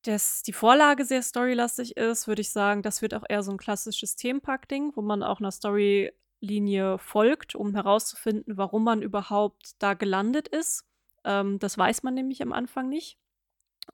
dass 0.02 0.42
die 0.42 0.52
Vorlage 0.52 1.04
sehr 1.04 1.22
storylastig 1.22 1.96
ist, 1.96 2.26
würde 2.26 2.40
ich 2.42 2.50
sagen, 2.50 2.82
das 2.82 3.02
wird 3.02 3.14
auch 3.14 3.24
eher 3.28 3.42
so 3.42 3.50
ein 3.50 3.58
klassisches 3.58 4.16
Themenpark-Ding, 4.16 4.92
wo 4.94 5.02
man 5.02 5.22
auch 5.22 5.40
einer 5.40 5.50
Storylinie 5.50 6.98
folgt, 6.98 7.54
um 7.54 7.74
herauszufinden, 7.74 8.56
warum 8.56 8.84
man 8.84 9.02
überhaupt 9.02 9.72
da 9.78 9.94
gelandet 9.94 10.48
ist. 10.48 10.84
Ähm, 11.24 11.58
das 11.58 11.76
weiß 11.76 12.02
man 12.02 12.14
nämlich 12.14 12.42
am 12.42 12.52
Anfang 12.52 12.88
nicht. 12.88 13.18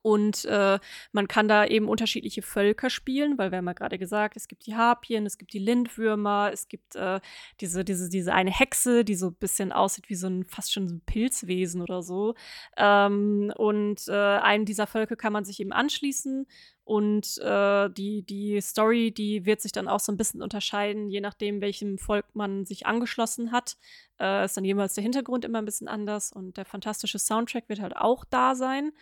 Und 0.07 0.45
äh, 0.45 0.79
man 1.11 1.27
kann 1.27 1.49
da 1.49 1.65
eben 1.65 1.89
unterschiedliche 1.89 2.41
Völker 2.41 2.89
spielen, 2.89 3.37
weil 3.37 3.51
wir 3.51 3.57
haben 3.57 3.67
ja 3.67 3.73
gerade 3.73 3.97
gesagt, 3.97 4.37
es 4.37 4.47
gibt 4.47 4.65
die 4.65 4.73
Harpien, 4.73 5.25
es 5.25 5.37
gibt 5.37 5.51
die 5.51 5.59
Lindwürmer, 5.59 6.49
es 6.53 6.69
gibt 6.69 6.95
äh, 6.95 7.19
diese, 7.59 7.83
diese, 7.83 8.07
diese 8.07 8.33
eine 8.33 8.49
Hexe, 8.49 9.03
die 9.03 9.15
so 9.15 9.27
ein 9.27 9.35
bisschen 9.35 9.73
aussieht 9.73 10.07
wie 10.07 10.15
so 10.15 10.27
ein 10.27 10.45
fast 10.45 10.71
schon 10.71 10.87
so 10.87 10.95
ein 10.95 11.01
Pilzwesen 11.01 11.81
oder 11.81 12.03
so. 12.03 12.35
Ähm, 12.77 13.51
und 13.57 14.07
äh, 14.07 14.13
einem 14.13 14.63
dieser 14.63 14.87
Völker 14.87 15.17
kann 15.17 15.33
man 15.33 15.43
sich 15.43 15.59
eben 15.59 15.73
anschließen. 15.73 16.47
Und 16.85 17.37
äh, 17.39 17.89
die, 17.89 18.23
die 18.23 18.61
Story, 18.61 19.11
die 19.11 19.45
wird 19.45 19.59
sich 19.59 19.73
dann 19.73 19.89
auch 19.89 19.99
so 19.99 20.13
ein 20.13 20.17
bisschen 20.17 20.41
unterscheiden, 20.41 21.09
je 21.09 21.19
nachdem, 21.19 21.59
welchem 21.59 21.97
Volk 21.97 22.27
man 22.33 22.65
sich 22.65 22.85
angeschlossen 22.85 23.51
hat. 23.51 23.75
Äh, 24.21 24.45
ist 24.45 24.55
dann 24.55 24.63
jeweils 24.63 24.93
der 24.93 25.03
Hintergrund 25.03 25.43
immer 25.43 25.57
ein 25.57 25.65
bisschen 25.65 25.89
anders 25.89 26.31
und 26.31 26.55
der 26.55 26.63
fantastische 26.63 27.19
Soundtrack 27.19 27.67
wird 27.67 27.81
halt 27.81 27.97
auch 27.97 28.23
da 28.23 28.55
sein. 28.55 28.93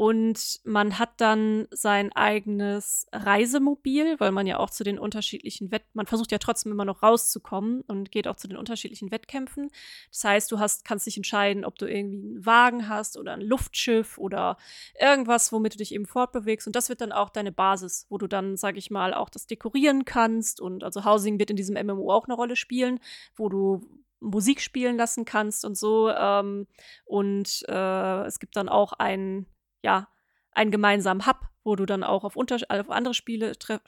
Und 0.00 0.60
man 0.64 0.98
hat 0.98 1.20
dann 1.20 1.68
sein 1.70 2.10
eigenes 2.12 3.06
Reisemobil, 3.12 4.18
weil 4.18 4.30
man 4.30 4.46
ja 4.46 4.58
auch 4.58 4.70
zu 4.70 4.82
den 4.82 4.98
unterschiedlichen 4.98 5.70
Wett, 5.72 5.82
man 5.92 6.06
versucht 6.06 6.32
ja 6.32 6.38
trotzdem 6.38 6.72
immer 6.72 6.86
noch 6.86 7.02
rauszukommen 7.02 7.82
und 7.82 8.10
geht 8.10 8.26
auch 8.26 8.36
zu 8.36 8.48
den 8.48 8.56
unterschiedlichen 8.56 9.10
Wettkämpfen. 9.10 9.68
Das 10.10 10.24
heißt, 10.24 10.52
du 10.52 10.58
hast, 10.58 10.86
kannst 10.86 11.04
dich 11.04 11.18
entscheiden, 11.18 11.66
ob 11.66 11.78
du 11.78 11.84
irgendwie 11.84 12.16
einen 12.16 12.46
Wagen 12.46 12.88
hast 12.88 13.18
oder 13.18 13.34
ein 13.34 13.42
Luftschiff 13.42 14.16
oder 14.16 14.56
irgendwas, 14.98 15.52
womit 15.52 15.74
du 15.74 15.76
dich 15.76 15.92
eben 15.92 16.06
fortbewegst. 16.06 16.66
Und 16.66 16.76
das 16.76 16.88
wird 16.88 17.02
dann 17.02 17.12
auch 17.12 17.28
deine 17.28 17.52
Basis, 17.52 18.06
wo 18.08 18.16
du 18.16 18.26
dann, 18.26 18.56
sag 18.56 18.78
ich 18.78 18.90
mal, 18.90 19.12
auch 19.12 19.28
das 19.28 19.46
dekorieren 19.48 20.06
kannst. 20.06 20.62
Und 20.62 20.82
also 20.82 21.04
Housing 21.04 21.38
wird 21.38 21.50
in 21.50 21.56
diesem 21.56 21.76
MMO 21.76 22.10
auch 22.10 22.24
eine 22.24 22.36
Rolle 22.36 22.56
spielen, 22.56 23.00
wo 23.36 23.50
du 23.50 23.82
Musik 24.20 24.62
spielen 24.62 24.96
lassen 24.96 25.26
kannst 25.26 25.66
und 25.66 25.76
so. 25.76 26.08
Ähm, 26.08 26.66
und 27.04 27.66
äh, 27.68 28.24
es 28.24 28.40
gibt 28.40 28.56
dann 28.56 28.70
auch 28.70 28.94
ein 28.94 29.44
ja, 29.82 30.08
einen 30.52 30.70
gemeinsamen 30.70 31.26
Hub, 31.26 31.48
wo 31.64 31.76
du 31.76 31.86
dann 31.86 32.04
auch 32.04 32.24
auf, 32.24 32.36
auf 32.36 32.90
andere 32.90 33.14
Spiele 33.14 33.58
tre 33.58 33.80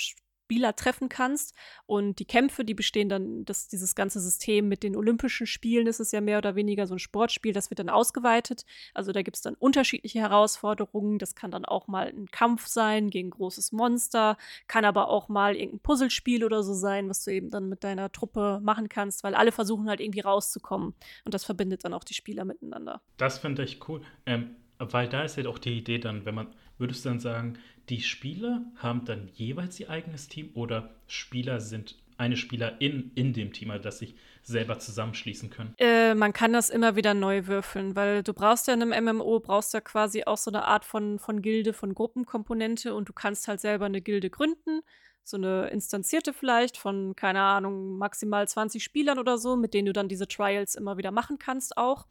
Spieler 0.52 0.76
treffen 0.76 1.08
kannst. 1.08 1.54
Und 1.86 2.18
die 2.18 2.26
Kämpfe, 2.26 2.62
die 2.62 2.74
bestehen 2.74 3.08
dann, 3.08 3.46
das, 3.46 3.68
dieses 3.68 3.94
ganze 3.94 4.20
System 4.20 4.68
mit 4.68 4.82
den 4.82 4.96
Olympischen 4.96 5.46
Spielen, 5.46 5.86
ist 5.86 5.98
es 5.98 6.12
ja 6.12 6.20
mehr 6.20 6.36
oder 6.36 6.54
weniger 6.54 6.86
so 6.86 6.94
ein 6.94 6.98
Sportspiel, 6.98 7.54
das 7.54 7.70
wird 7.70 7.78
dann 7.78 7.88
ausgeweitet. 7.88 8.66
Also 8.92 9.12
da 9.12 9.22
gibt 9.22 9.38
es 9.38 9.42
dann 9.42 9.54
unterschiedliche 9.54 10.18
Herausforderungen. 10.18 11.18
Das 11.18 11.34
kann 11.34 11.50
dann 11.50 11.64
auch 11.64 11.88
mal 11.88 12.08
ein 12.08 12.26
Kampf 12.30 12.66
sein 12.66 13.08
gegen 13.08 13.28
ein 13.28 13.30
großes 13.30 13.72
Monster, 13.72 14.36
kann 14.68 14.84
aber 14.84 15.08
auch 15.08 15.30
mal 15.30 15.56
irgendein 15.56 15.80
Puzzlespiel 15.80 16.44
oder 16.44 16.62
so 16.62 16.74
sein, 16.74 17.08
was 17.08 17.24
du 17.24 17.32
eben 17.32 17.48
dann 17.48 17.70
mit 17.70 17.82
deiner 17.82 18.12
Truppe 18.12 18.60
machen 18.62 18.90
kannst, 18.90 19.24
weil 19.24 19.34
alle 19.34 19.52
versuchen 19.52 19.88
halt 19.88 20.00
irgendwie 20.00 20.20
rauszukommen. 20.20 20.94
Und 21.24 21.32
das 21.32 21.44
verbindet 21.44 21.84
dann 21.84 21.94
auch 21.94 22.04
die 22.04 22.14
Spieler 22.14 22.44
miteinander. 22.44 23.00
Das 23.16 23.38
finde 23.38 23.62
ich 23.64 23.88
cool. 23.88 24.02
Ähm, 24.26 24.56
Weil 24.90 25.08
da 25.08 25.22
ist 25.22 25.36
halt 25.36 25.46
auch 25.46 25.58
die 25.58 25.78
Idee 25.78 25.98
dann, 25.98 26.24
wenn 26.24 26.34
man, 26.34 26.48
würdest 26.78 27.04
du 27.04 27.10
dann 27.10 27.20
sagen, 27.20 27.58
die 27.88 28.00
Spieler 28.00 28.62
haben 28.76 29.04
dann 29.04 29.28
jeweils 29.34 29.78
ihr 29.80 29.90
eigenes 29.90 30.28
Team 30.28 30.50
oder 30.54 30.90
Spieler 31.06 31.60
sind 31.60 31.96
eine 32.16 32.36
Spielerin 32.36 33.10
in 33.14 33.32
dem 33.32 33.52
Team, 33.52 33.70
also 33.70 33.82
dass 33.82 33.98
sich 33.98 34.14
selber 34.42 34.78
zusammenschließen 34.78 35.50
können? 35.50 35.74
Äh, 35.78 36.14
man 36.14 36.32
kann 36.32 36.52
das 36.52 36.70
immer 36.70 36.96
wieder 36.96 37.14
neu 37.14 37.46
würfeln, 37.46 37.96
weil 37.96 38.22
du 38.22 38.32
brauchst 38.32 38.66
ja 38.68 38.74
in 38.74 38.82
einem 38.82 39.16
MMO, 39.16 39.40
brauchst 39.40 39.74
ja 39.74 39.80
quasi 39.80 40.24
auch 40.24 40.36
so 40.36 40.50
eine 40.50 40.64
Art 40.64 40.84
von, 40.84 41.18
von 41.18 41.42
Gilde, 41.42 41.72
von 41.72 41.94
Gruppenkomponente 41.94 42.94
und 42.94 43.08
du 43.08 43.12
kannst 43.12 43.48
halt 43.48 43.60
selber 43.60 43.86
eine 43.86 44.00
Gilde 44.00 44.30
gründen. 44.30 44.82
So 45.24 45.36
eine 45.36 45.68
instanzierte 45.68 46.32
vielleicht 46.32 46.76
von, 46.76 47.14
keine 47.14 47.42
Ahnung, 47.42 47.96
maximal 47.96 48.48
20 48.48 48.82
Spielern 48.82 49.20
oder 49.20 49.38
so, 49.38 49.56
mit 49.56 49.72
denen 49.72 49.86
du 49.86 49.92
dann 49.92 50.08
diese 50.08 50.26
Trials 50.26 50.74
immer 50.74 50.96
wieder 50.96 51.12
machen 51.12 51.38
kannst 51.38 51.76
auch. 51.76 52.06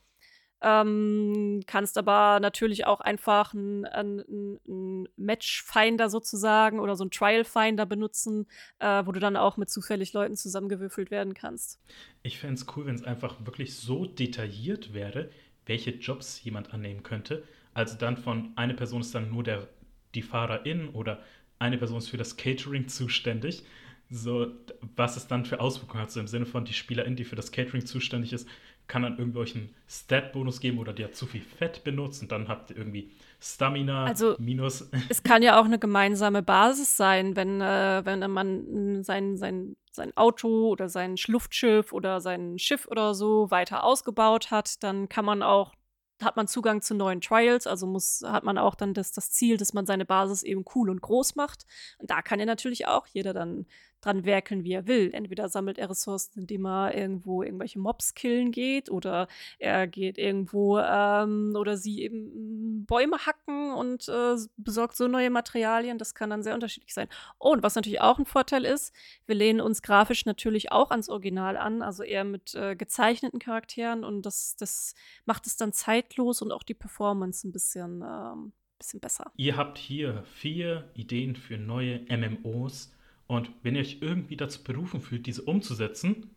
Ähm, 0.63 1.61
kannst 1.65 1.97
aber 1.97 2.39
natürlich 2.39 2.85
auch 2.85 2.99
einfach 2.99 3.53
einen 3.53 3.85
ein 3.85 5.07
Matchfinder 5.17 6.09
sozusagen 6.09 6.79
oder 6.79 6.95
so 6.95 7.03
einen 7.03 7.11
Trial-Finder 7.11 7.85
benutzen, 7.85 8.47
äh, 8.79 9.03
wo 9.05 9.11
du 9.11 9.19
dann 9.19 9.35
auch 9.35 9.57
mit 9.57 9.69
zufällig 9.69 10.13
Leuten 10.13 10.35
zusammengewürfelt 10.35 11.09
werden 11.09 11.33
kannst. 11.33 11.79
Ich 12.23 12.39
fände 12.39 12.55
es 12.55 12.67
cool, 12.75 12.85
wenn 12.85 12.95
es 12.95 13.03
einfach 13.03 13.43
wirklich 13.45 13.75
so 13.75 14.05
detailliert 14.05 14.93
wäre, 14.93 15.29
welche 15.65 15.91
Jobs 15.91 16.43
jemand 16.43 16.73
annehmen 16.73 17.03
könnte. 17.03 17.43
Also 17.73 17.97
dann 17.97 18.17
von 18.17 18.51
eine 18.55 18.73
Person 18.73 19.01
ist 19.01 19.15
dann 19.15 19.29
nur 19.29 19.43
der, 19.43 19.67
die 20.13 20.21
Fahrerin 20.21 20.89
oder 20.89 21.23
eine 21.59 21.77
Person 21.77 21.99
ist 21.99 22.09
für 22.09 22.17
das 22.17 22.37
Catering 22.37 22.87
zuständig. 22.87 23.63
So, 24.09 24.51
was 24.97 25.15
es 25.15 25.27
dann 25.27 25.45
für 25.45 25.61
Auswirkungen 25.61 26.03
hat, 26.03 26.11
so 26.11 26.19
im 26.19 26.27
Sinne 26.27 26.45
von 26.45 26.65
die 26.65 26.73
Spielerin, 26.73 27.15
die 27.15 27.23
für 27.23 27.37
das 27.37 27.51
Catering 27.51 27.85
zuständig 27.85 28.33
ist, 28.33 28.47
kann 28.87 29.03
dann 29.03 29.17
irgendwelchen 29.17 29.73
Stat-Bonus 29.87 30.59
geben 30.59 30.77
oder 30.79 30.93
die 30.93 31.03
hat 31.03 31.15
zu 31.15 31.25
viel 31.25 31.41
Fett 31.41 31.83
benutzt 31.83 32.21
und 32.21 32.31
dann 32.31 32.47
habt 32.47 32.71
ihr 32.71 32.77
irgendwie 32.77 33.11
Stamina 33.39 34.05
also, 34.05 34.35
minus. 34.37 34.89
Es 35.09 35.23
kann 35.23 35.41
ja 35.41 35.59
auch 35.59 35.65
eine 35.65 35.79
gemeinsame 35.79 36.43
Basis 36.43 36.97
sein, 36.97 37.35
wenn, 37.35 37.61
äh, 37.61 38.01
wenn 38.05 38.29
man 38.31 39.03
sein, 39.03 39.37
sein, 39.37 39.75
sein 39.91 40.15
Auto 40.15 40.69
oder 40.69 40.89
sein 40.89 41.17
Schluftschiff 41.17 41.93
oder 41.93 42.21
sein 42.21 42.59
Schiff 42.59 42.87
oder 42.87 43.13
so 43.15 43.49
weiter 43.49 43.83
ausgebaut 43.83 44.51
hat, 44.51 44.83
dann 44.83 45.09
kann 45.09 45.25
man 45.25 45.41
auch 45.41 45.73
hat 46.21 46.35
man 46.35 46.47
Zugang 46.47 46.81
zu 46.81 46.93
neuen 46.93 47.21
Trials, 47.21 47.67
also 47.67 47.87
muss, 47.87 48.21
hat 48.23 48.43
man 48.43 48.57
auch 48.57 48.75
dann 48.75 48.93
das, 48.93 49.11
das 49.11 49.31
Ziel, 49.31 49.57
dass 49.57 49.73
man 49.73 49.85
seine 49.85 50.05
Basis 50.05 50.43
eben 50.43 50.63
cool 50.75 50.89
und 50.89 51.01
groß 51.01 51.35
macht. 51.35 51.65
Und 51.97 52.11
da 52.11 52.21
kann 52.21 52.39
ja 52.39 52.45
natürlich 52.45 52.87
auch 52.87 53.07
jeder 53.07 53.33
dann 53.33 53.65
dran 54.01 54.25
werkeln, 54.25 54.63
wie 54.63 54.73
er 54.73 54.87
will. 54.87 55.11
Entweder 55.13 55.49
sammelt 55.49 55.77
er 55.77 55.89
Ressourcen, 55.89 56.41
indem 56.41 56.65
er 56.65 56.95
irgendwo 56.95 57.43
irgendwelche 57.43 57.79
Mobs 57.79 58.13
killen 58.13 58.51
geht 58.51 58.89
oder 58.89 59.27
er 59.59 59.87
geht 59.87 60.17
irgendwo 60.17 60.79
ähm, 60.79 61.55
oder 61.57 61.77
sie 61.77 62.01
eben 62.01 62.85
Bäume 62.85 63.17
hacken 63.25 63.73
und 63.73 64.09
äh, 64.09 64.35
besorgt 64.57 64.95
so 64.95 65.07
neue 65.07 65.29
Materialien. 65.29 65.97
Das 65.97 66.15
kann 66.15 66.29
dann 66.29 66.43
sehr 66.43 66.53
unterschiedlich 66.53 66.93
sein. 66.93 67.07
Und 67.37 67.63
was 67.63 67.75
natürlich 67.75 68.01
auch 68.01 68.19
ein 68.19 68.25
Vorteil 68.25 68.65
ist, 68.65 68.93
wir 69.25 69.35
lehnen 69.35 69.61
uns 69.61 69.81
grafisch 69.81 70.25
natürlich 70.25 70.71
auch 70.71 70.91
ans 70.91 71.09
Original 71.09 71.57
an, 71.57 71.81
also 71.81 72.03
eher 72.03 72.23
mit 72.23 72.55
äh, 72.55 72.75
gezeichneten 72.75 73.39
Charakteren 73.39 74.03
und 74.03 74.25
das, 74.25 74.55
das 74.55 74.95
macht 75.25 75.47
es 75.47 75.57
dann 75.57 75.73
zeitlos 75.73 76.41
und 76.41 76.51
auch 76.51 76.63
die 76.63 76.73
Performance 76.73 77.47
ein 77.47 77.51
bisschen, 77.51 78.01
ähm, 78.01 78.53
bisschen 78.77 78.99
besser. 78.99 79.31
Ihr 79.37 79.57
habt 79.57 79.77
hier 79.77 80.23
vier 80.33 80.89
Ideen 80.95 81.35
für 81.35 81.57
neue 81.57 82.01
MMOs 82.09 82.91
und 83.31 83.49
wenn 83.63 83.75
ihr 83.75 83.81
euch 83.81 83.99
irgendwie 84.01 84.35
dazu 84.35 84.61
berufen 84.61 84.99
fühlt, 84.99 85.25
diese 85.25 85.43
umzusetzen, 85.43 86.31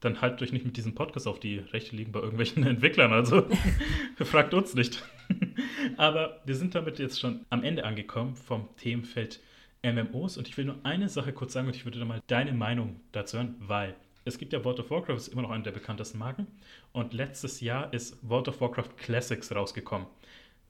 dann 0.00 0.20
haltet 0.20 0.42
euch 0.42 0.52
nicht 0.52 0.64
mit 0.64 0.76
diesem 0.76 0.96
Podcast 0.96 1.28
auf. 1.28 1.38
Die 1.38 1.58
Rechte 1.58 1.94
liegen 1.94 2.10
bei 2.10 2.18
irgendwelchen 2.18 2.64
Entwicklern, 2.66 3.12
also 3.12 3.48
fragt 4.16 4.52
uns 4.52 4.74
nicht. 4.74 5.00
Aber 5.96 6.42
wir 6.46 6.56
sind 6.56 6.74
damit 6.74 6.98
jetzt 6.98 7.20
schon 7.20 7.46
am 7.50 7.62
Ende 7.62 7.84
angekommen 7.84 8.34
vom 8.34 8.68
Themenfeld 8.78 9.38
MMOs 9.84 10.38
und 10.38 10.48
ich 10.48 10.56
will 10.56 10.64
nur 10.64 10.80
eine 10.82 11.08
Sache 11.08 11.32
kurz 11.32 11.52
sagen 11.52 11.68
und 11.68 11.76
ich 11.76 11.84
würde 11.84 12.00
da 12.00 12.04
mal 12.04 12.20
deine 12.26 12.52
Meinung 12.52 13.00
dazu 13.12 13.36
hören, 13.36 13.54
weil 13.60 13.94
es 14.24 14.36
gibt 14.36 14.52
ja 14.52 14.64
World 14.64 14.80
of 14.80 14.90
Warcraft, 14.90 15.14
ist 15.14 15.28
immer 15.28 15.42
noch 15.42 15.50
eine 15.50 15.62
der 15.62 15.70
bekanntesten 15.70 16.18
Marken 16.18 16.48
und 16.90 17.12
letztes 17.12 17.60
Jahr 17.60 17.92
ist 17.92 18.28
World 18.28 18.48
of 18.48 18.60
Warcraft 18.60 18.96
Classics 18.96 19.54
rausgekommen. 19.54 20.08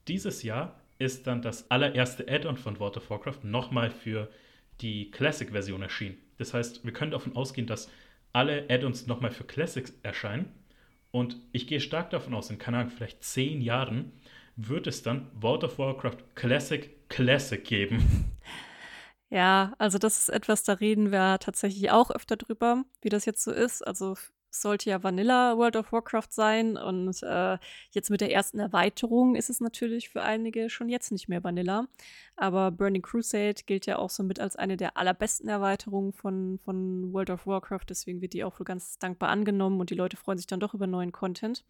Dieses 0.07 0.43
Jahr 0.43 0.79
ist 0.99 1.25
dann 1.25 1.41
das 1.41 1.71
allererste 1.71 2.27
Add-on 2.27 2.57
von 2.57 2.79
World 2.79 2.97
of 2.97 3.09
Warcraft 3.09 3.39
nochmal 3.41 3.89
für 3.89 4.29
die 4.81 5.11
Classic-Version 5.11 5.81
erschien. 5.81 6.17
Das 6.37 6.53
heißt, 6.53 6.83
wir 6.83 6.93
können 6.93 7.11
davon 7.11 7.35
ausgehen, 7.35 7.67
dass 7.67 7.89
alle 8.33 8.67
Add-ons 8.69 9.07
nochmal 9.07 9.31
für 9.31 9.43
Classics 9.43 9.93
erscheinen. 10.03 10.51
Und 11.11 11.37
ich 11.51 11.67
gehe 11.67 11.81
stark 11.81 12.09
davon 12.09 12.33
aus, 12.33 12.49
in, 12.49 12.61
Ahnung, 12.61 12.89
vielleicht 12.89 13.23
zehn 13.23 13.61
Jahren 13.61 14.11
wird 14.55 14.87
es 14.87 15.03
dann 15.03 15.29
World 15.33 15.63
of 15.63 15.77
Warcraft 15.77 16.17
Classic 16.35 17.09
Classic 17.09 17.63
geben. 17.63 18.31
Ja, 19.33 19.73
also 19.77 19.97
das 19.97 20.19
ist 20.19 20.27
etwas, 20.27 20.63
da 20.63 20.73
reden 20.73 21.13
wir 21.13 21.39
tatsächlich 21.39 21.89
auch 21.89 22.11
öfter 22.11 22.35
drüber, 22.35 22.83
wie 23.01 23.07
das 23.07 23.23
jetzt 23.23 23.41
so 23.43 23.51
ist. 23.51 23.81
Also 23.81 24.17
sollte 24.51 24.89
ja 24.89 25.01
Vanilla 25.01 25.57
World 25.57 25.75
of 25.75 25.91
Warcraft 25.91 26.27
sein 26.29 26.77
und 26.77 27.23
äh, 27.23 27.57
jetzt 27.91 28.09
mit 28.09 28.21
der 28.21 28.31
ersten 28.31 28.59
Erweiterung 28.59 29.35
ist 29.35 29.49
es 29.49 29.61
natürlich 29.61 30.09
für 30.09 30.21
einige 30.21 30.69
schon 30.69 30.89
jetzt 30.89 31.11
nicht 31.11 31.29
mehr 31.29 31.43
Vanilla. 31.43 31.87
Aber 32.35 32.71
Burning 32.71 33.01
Crusade 33.01 33.63
gilt 33.65 33.85
ja 33.85 33.97
auch 33.97 34.09
so 34.09 34.23
mit 34.23 34.39
als 34.39 34.55
eine 34.55 34.77
der 34.77 34.97
allerbesten 34.97 35.47
Erweiterungen 35.47 36.13
von, 36.13 36.59
von 36.59 37.13
World 37.13 37.29
of 37.29 37.47
Warcraft. 37.47 37.85
Deswegen 37.89 38.21
wird 38.21 38.33
die 38.33 38.43
auch 38.43 38.59
wohl 38.59 38.65
ganz 38.65 38.97
dankbar 38.99 39.29
angenommen 39.29 39.79
und 39.79 39.89
die 39.89 39.95
Leute 39.95 40.17
freuen 40.17 40.37
sich 40.37 40.47
dann 40.47 40.59
doch 40.59 40.73
über 40.73 40.87
neuen 40.87 41.11
Content. 41.11 41.63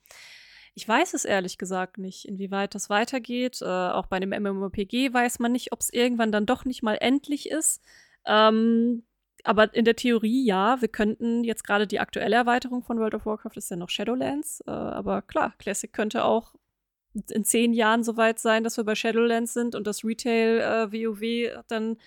Ich 0.74 0.88
weiß 0.88 1.14
es 1.14 1.26
ehrlich 1.26 1.58
gesagt 1.58 1.98
nicht, 1.98 2.26
inwieweit 2.26 2.76
das 2.76 2.90
weitergeht. 2.90 3.62
Äh, 3.62 3.66
auch 3.66 4.08
bei 4.08 4.16
einem 4.16 4.30
MMORPG 4.30 5.14
weiß 5.14 5.40
man 5.40 5.52
nicht, 5.52 5.74
ob 5.74 5.82
es 5.82 5.92
irgendwann 5.92 6.32
dann 6.32 6.46
doch 6.46 6.64
nicht 6.66 6.82
mal 6.82 6.96
endlich 6.96 7.50
ist. 7.50 7.82
Ähm, 8.26 9.04
aber 9.44 9.74
in 9.74 9.86
der 9.86 9.96
Theorie 9.96 10.46
ja, 10.46 10.82
wir 10.82 10.88
könnten 10.88 11.44
jetzt 11.44 11.64
gerade 11.64 11.88
die 11.88 12.00
aktuelle 12.00 12.36
Erweiterung 12.36 12.84
von 12.84 13.00
World 13.00 13.16
of 13.16 13.26
Warcraft 13.26 13.56
ist 13.56 13.72
ja 13.72 13.78
noch 13.78 13.90
Shadowlands, 13.90 14.62
äh, 14.68 14.72
aber 14.72 15.22
klar, 15.22 15.54
Classic 15.58 15.92
könnte 15.92 16.24
auch 16.24 16.56
in 17.30 17.44
zehn 17.44 17.74
Jahren 17.74 18.04
soweit 18.04 18.40
sein, 18.40 18.64
dass 18.64 18.78
wir 18.78 18.86
bei 18.86 18.96
Shadowlands 18.96 19.54
sind 19.54 19.76
und 19.76 19.86
das 19.86 20.04
Retail 20.04 20.60
äh, 20.60 20.92
WoW 20.94 21.64
dann 21.68 21.98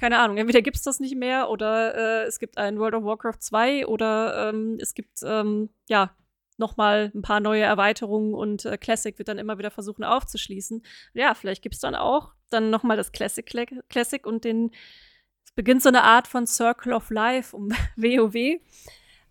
keine 0.00 0.18
Ahnung, 0.18 0.38
entweder 0.38 0.62
gibt 0.62 0.78
es 0.78 0.82
das 0.82 0.98
nicht 0.98 1.14
mehr 1.14 1.50
oder 1.50 1.94
äh, 1.94 2.26
es 2.26 2.38
gibt 2.38 2.56
ein 2.56 2.78
World 2.78 2.94
of 2.94 3.04
Warcraft 3.04 3.40
2 3.40 3.86
oder 3.86 4.48
ähm, 4.48 4.78
es 4.80 4.94
gibt 4.94 5.18
ähm, 5.22 5.68
ja 5.90 6.16
nochmal 6.56 7.12
ein 7.14 7.20
paar 7.20 7.40
neue 7.40 7.62
Erweiterungen 7.62 8.34
und 8.34 8.64
äh, 8.64 8.78
Classic 8.78 9.18
wird 9.18 9.28
dann 9.28 9.38
immer 9.38 9.58
wieder 9.58 9.70
versuchen 9.70 10.02
aufzuschließen. 10.02 10.82
Ja, 11.12 11.34
vielleicht 11.34 11.62
gibt 11.62 11.74
es 11.74 11.80
dann 11.82 11.94
auch 11.94 12.32
dann 12.48 12.70
nochmal 12.70 12.96
das 12.96 13.12
Classic 13.12 13.44
Classic 13.90 14.26
und 14.26 14.44
den 14.44 14.70
es 15.50 15.56
beginnt 15.56 15.82
so 15.82 15.88
eine 15.88 16.04
Art 16.04 16.28
von 16.28 16.46
Circle 16.46 16.92
of 16.92 17.10
Life 17.10 17.56
um 17.56 17.70
WoW. 17.96 18.60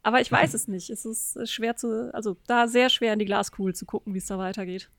Aber 0.01 0.21
ich 0.21 0.31
weiß 0.31 0.53
es 0.53 0.67
nicht. 0.67 0.89
Es 0.89 1.05
ist 1.05 1.49
schwer 1.49 1.75
zu, 1.75 2.13
also 2.13 2.37
da 2.47 2.67
sehr 2.67 2.89
schwer 2.89 3.13
in 3.13 3.19
die 3.19 3.25
Glaskugel 3.25 3.75
zu 3.75 3.85
gucken, 3.85 4.13
wie 4.13 4.19
es 4.19 4.27
da 4.27 4.37
weitergeht. 4.37 4.89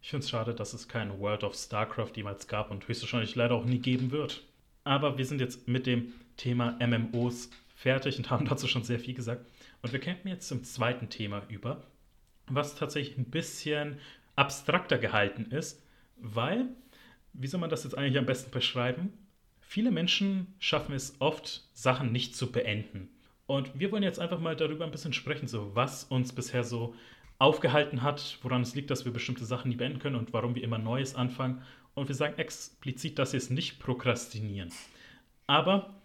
Ich 0.00 0.10
finde 0.10 0.24
es 0.24 0.30
schade, 0.30 0.54
dass 0.54 0.74
es 0.74 0.88
kein 0.88 1.18
World 1.18 1.44
of 1.44 1.54
StarCraft 1.54 2.12
jemals 2.14 2.46
gab 2.46 2.70
und 2.70 2.86
höchstwahrscheinlich 2.86 3.34
leider 3.36 3.54
auch 3.54 3.64
nie 3.64 3.78
geben 3.78 4.10
wird. 4.10 4.44
Aber 4.84 5.16
wir 5.16 5.24
sind 5.24 5.40
jetzt 5.40 5.66
mit 5.66 5.86
dem 5.86 6.12
Thema 6.36 6.78
MMOs 6.78 7.50
fertig 7.74 8.18
und 8.18 8.30
haben 8.30 8.46
dazu 8.46 8.66
schon 8.66 8.84
sehr 8.84 9.00
viel 9.00 9.14
gesagt. 9.14 9.46
Und 9.82 9.92
wir 9.92 10.00
kämpfen 10.00 10.28
jetzt 10.28 10.48
zum 10.48 10.62
zweiten 10.64 11.08
Thema 11.08 11.42
über, 11.48 11.82
was 12.46 12.74
tatsächlich 12.74 13.16
ein 13.18 13.30
bisschen 13.30 13.98
abstrakter 14.36 14.98
gehalten 14.98 15.46
ist, 15.50 15.82
weil, 16.16 16.68
wie 17.32 17.46
soll 17.46 17.60
man 17.60 17.70
das 17.70 17.84
jetzt 17.84 17.96
eigentlich 17.96 18.18
am 18.18 18.26
besten 18.26 18.50
beschreiben? 18.50 19.12
Viele 19.74 19.90
Menschen 19.90 20.54
schaffen 20.60 20.94
es 20.94 21.16
oft, 21.18 21.64
Sachen 21.72 22.12
nicht 22.12 22.36
zu 22.36 22.52
beenden. 22.52 23.08
Und 23.46 23.76
wir 23.76 23.90
wollen 23.90 24.04
jetzt 24.04 24.20
einfach 24.20 24.38
mal 24.38 24.54
darüber 24.54 24.84
ein 24.84 24.92
bisschen 24.92 25.12
sprechen, 25.12 25.48
so 25.48 25.74
was 25.74 26.04
uns 26.04 26.32
bisher 26.32 26.62
so 26.62 26.94
aufgehalten 27.40 28.02
hat, 28.02 28.38
woran 28.42 28.62
es 28.62 28.76
liegt, 28.76 28.92
dass 28.92 29.04
wir 29.04 29.12
bestimmte 29.12 29.44
Sachen 29.44 29.70
nie 29.70 29.74
beenden 29.74 29.98
können 29.98 30.14
und 30.14 30.32
warum 30.32 30.54
wir 30.54 30.62
immer 30.62 30.78
Neues 30.78 31.16
anfangen. 31.16 31.62
Und 31.94 32.06
wir 32.06 32.14
sagen 32.14 32.38
explizit, 32.38 33.18
dass 33.18 33.32
wir 33.32 33.38
es 33.38 33.50
nicht 33.50 33.80
prokrastinieren. 33.80 34.70
Aber 35.48 35.98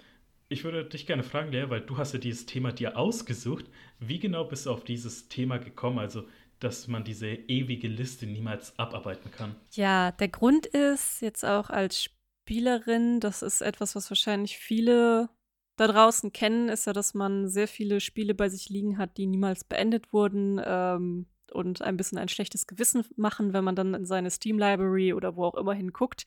ich 0.48 0.64
würde 0.64 0.86
dich 0.86 1.06
gerne 1.06 1.22
fragen, 1.22 1.52
Lea, 1.52 1.66
weil 1.68 1.82
du 1.82 2.00
hast 2.00 2.14
ja 2.14 2.20
dieses 2.20 2.48
Thema 2.48 2.72
dir 2.72 2.98
ausgesucht. 2.98 3.66
Wie 4.00 4.18
genau 4.18 4.46
bist 4.46 4.66
du 4.66 4.72
auf 4.72 4.84
dieses 4.84 5.28
Thema 5.28 5.60
gekommen? 5.60 6.00
Also, 6.00 6.28
dass 6.60 6.88
man 6.88 7.04
diese 7.04 7.28
ewige 7.28 7.88
Liste 7.88 8.26
niemals 8.26 8.80
abarbeiten 8.80 9.30
kann. 9.30 9.56
Ja, 9.74 10.12
der 10.12 10.30
Grund 10.30 10.66
ist 10.66 11.22
jetzt 11.22 11.46
auch 11.46 11.70
als 11.70 12.10
Spielerin, 12.50 13.20
das 13.20 13.43
ist 13.43 13.62
etwas, 13.62 13.95
was 13.95 14.10
wahrscheinlich 14.10 14.58
viele 14.58 15.30
da 15.76 15.88
draußen 15.88 16.34
kennen, 16.34 16.68
ist 16.68 16.88
ja, 16.88 16.93
dass 16.93 17.14
man 17.14 17.47
sehr 17.47 17.68
viele 17.68 18.00
Spiele 18.00 18.34
bei 18.34 18.50
sich 18.50 18.70
liegen 18.70 18.97
hat, 18.97 19.18
die 19.18 19.28
niemals 19.28 19.64
beendet 19.64 20.12
wurden 20.12 20.60
ähm, 20.66 21.28
und 21.52 21.84
ein 21.84 21.95
bisschen 21.95 22.18
ein 22.18 22.28
schlechtes 22.28 22.66
Gewissen 22.66 23.06
machen, 23.16 23.54
wenn 23.54 23.64
man 23.64 23.76
dann 23.76 23.93
in 23.93 24.08
seine 24.08 24.32
Steam-Library 24.32 25.14
oder 25.14 25.36
wo 25.36 25.45
auch 25.45 25.54
immer 25.54 25.76
hinguckt. 25.76 26.26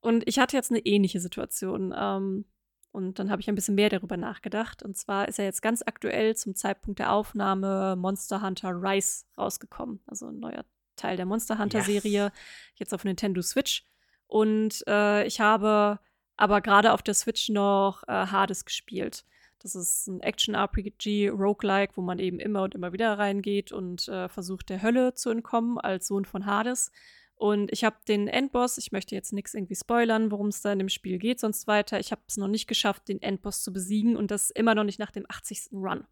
Und 0.00 0.26
ich 0.26 0.40
hatte 0.40 0.56
jetzt 0.56 0.72
eine 0.72 0.84
ähnliche 0.84 1.20
Situation. 1.20 1.94
Ähm, 1.96 2.44
und 2.90 3.20
dann 3.20 3.30
habe 3.30 3.40
ich 3.40 3.48
ein 3.48 3.54
bisschen 3.54 3.76
mehr 3.76 3.90
darüber 3.90 4.16
nachgedacht. 4.16 4.82
Und 4.82 4.96
zwar 4.96 5.28
ist 5.28 5.38
ja 5.38 5.44
jetzt 5.44 5.62
ganz 5.62 5.84
aktuell 5.86 6.34
zum 6.34 6.56
Zeitpunkt 6.56 6.98
der 6.98 7.12
Aufnahme 7.12 7.94
Monster 7.94 8.42
Hunter 8.42 8.70
Rise 8.70 9.24
rausgekommen. 9.38 10.00
Also 10.06 10.26
ein 10.26 10.40
neuer 10.40 10.64
Teil 10.96 11.16
der 11.16 11.26
Monster 11.26 11.60
Hunter-Serie, 11.60 12.24
yes. 12.24 12.32
jetzt 12.74 12.92
auf 12.92 13.04
Nintendo 13.04 13.40
Switch. 13.40 13.84
Und 14.28 14.84
äh, 14.86 15.26
ich 15.26 15.40
habe 15.40 15.98
aber 16.36 16.60
gerade 16.60 16.92
auf 16.92 17.02
der 17.02 17.14
Switch 17.14 17.48
noch 17.48 18.04
äh, 18.06 18.12
Hades 18.12 18.64
gespielt. 18.64 19.24
Das 19.60 19.74
ist 19.74 20.06
ein 20.06 20.20
Action-RPG, 20.20 21.30
Roguelike, 21.30 21.96
wo 21.96 22.02
man 22.02 22.20
eben 22.20 22.38
immer 22.38 22.62
und 22.62 22.76
immer 22.76 22.92
wieder 22.92 23.18
reingeht 23.18 23.72
und 23.72 24.06
äh, 24.06 24.28
versucht, 24.28 24.68
der 24.68 24.82
Hölle 24.82 25.14
zu 25.14 25.30
entkommen 25.30 25.78
als 25.78 26.06
Sohn 26.06 26.24
von 26.24 26.46
Hades. 26.46 26.92
Und 27.34 27.72
ich 27.72 27.84
habe 27.84 27.96
den 28.06 28.28
Endboss, 28.28 28.78
ich 28.78 28.92
möchte 28.92 29.14
jetzt 29.14 29.32
nichts 29.32 29.54
irgendwie 29.54 29.74
spoilern, 29.74 30.30
worum 30.30 30.48
es 30.48 30.60
da 30.60 30.72
in 30.72 30.78
dem 30.78 30.88
Spiel 30.88 31.18
geht, 31.18 31.40
sonst 31.40 31.66
weiter. 31.66 31.98
Ich 31.98 32.12
habe 32.12 32.22
es 32.28 32.36
noch 32.36 32.48
nicht 32.48 32.68
geschafft, 32.68 33.08
den 33.08 33.22
Endboss 33.22 33.62
zu 33.62 33.72
besiegen 33.72 34.16
und 34.16 34.30
das 34.30 34.50
immer 34.50 34.74
noch 34.74 34.84
nicht 34.84 34.98
nach 34.98 35.10
dem 35.10 35.24
80. 35.28 35.70
Run. 35.72 36.04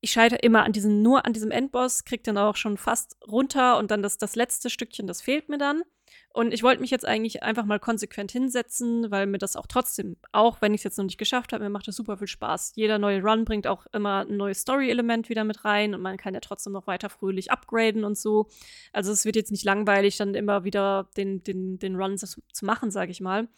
Ich 0.00 0.12
scheitere 0.12 0.38
immer 0.40 0.64
an 0.64 0.72
diesem, 0.72 1.02
nur 1.02 1.24
an 1.24 1.32
diesem 1.32 1.50
Endboss, 1.50 2.04
krieg 2.04 2.22
dann 2.24 2.38
auch 2.38 2.56
schon 2.56 2.76
fast 2.76 3.16
runter 3.26 3.78
und 3.78 3.90
dann 3.90 4.02
das, 4.02 4.18
das 4.18 4.36
letzte 4.36 4.70
Stückchen, 4.70 5.06
das 5.06 5.22
fehlt 5.22 5.48
mir 5.48 5.58
dann. 5.58 5.82
Und 6.36 6.52
ich 6.52 6.62
wollte 6.62 6.82
mich 6.82 6.90
jetzt 6.90 7.06
eigentlich 7.06 7.42
einfach 7.42 7.64
mal 7.64 7.80
konsequent 7.80 8.30
hinsetzen, 8.30 9.10
weil 9.10 9.26
mir 9.26 9.38
das 9.38 9.56
auch 9.56 9.66
trotzdem, 9.66 10.16
auch 10.32 10.60
wenn 10.60 10.74
ich 10.74 10.80
es 10.80 10.84
jetzt 10.84 10.98
noch 10.98 11.06
nicht 11.06 11.16
geschafft 11.16 11.54
habe, 11.54 11.64
mir 11.64 11.70
macht 11.70 11.88
das 11.88 11.96
super 11.96 12.18
viel 12.18 12.26
Spaß. 12.26 12.72
Jeder 12.74 12.98
neue 12.98 13.22
Run 13.22 13.46
bringt 13.46 13.66
auch 13.66 13.86
immer 13.92 14.26
ein 14.28 14.36
neues 14.36 14.60
Story-Element 14.60 15.30
wieder 15.30 15.44
mit 15.44 15.64
rein 15.64 15.94
und 15.94 16.02
man 16.02 16.18
kann 16.18 16.34
ja 16.34 16.40
trotzdem 16.40 16.74
noch 16.74 16.86
weiter 16.86 17.08
fröhlich 17.08 17.50
upgraden 17.50 18.04
und 18.04 18.18
so. 18.18 18.48
Also 18.92 19.12
es 19.12 19.24
wird 19.24 19.36
jetzt 19.36 19.50
nicht 19.50 19.64
langweilig, 19.64 20.18
dann 20.18 20.34
immer 20.34 20.64
wieder 20.64 21.08
den, 21.16 21.42
den, 21.42 21.78
den 21.78 21.96
Run 21.96 22.18
zu, 22.18 22.26
zu 22.52 22.64
machen, 22.66 22.90
sage 22.90 23.12
ich 23.12 23.22
mal. 23.22 23.48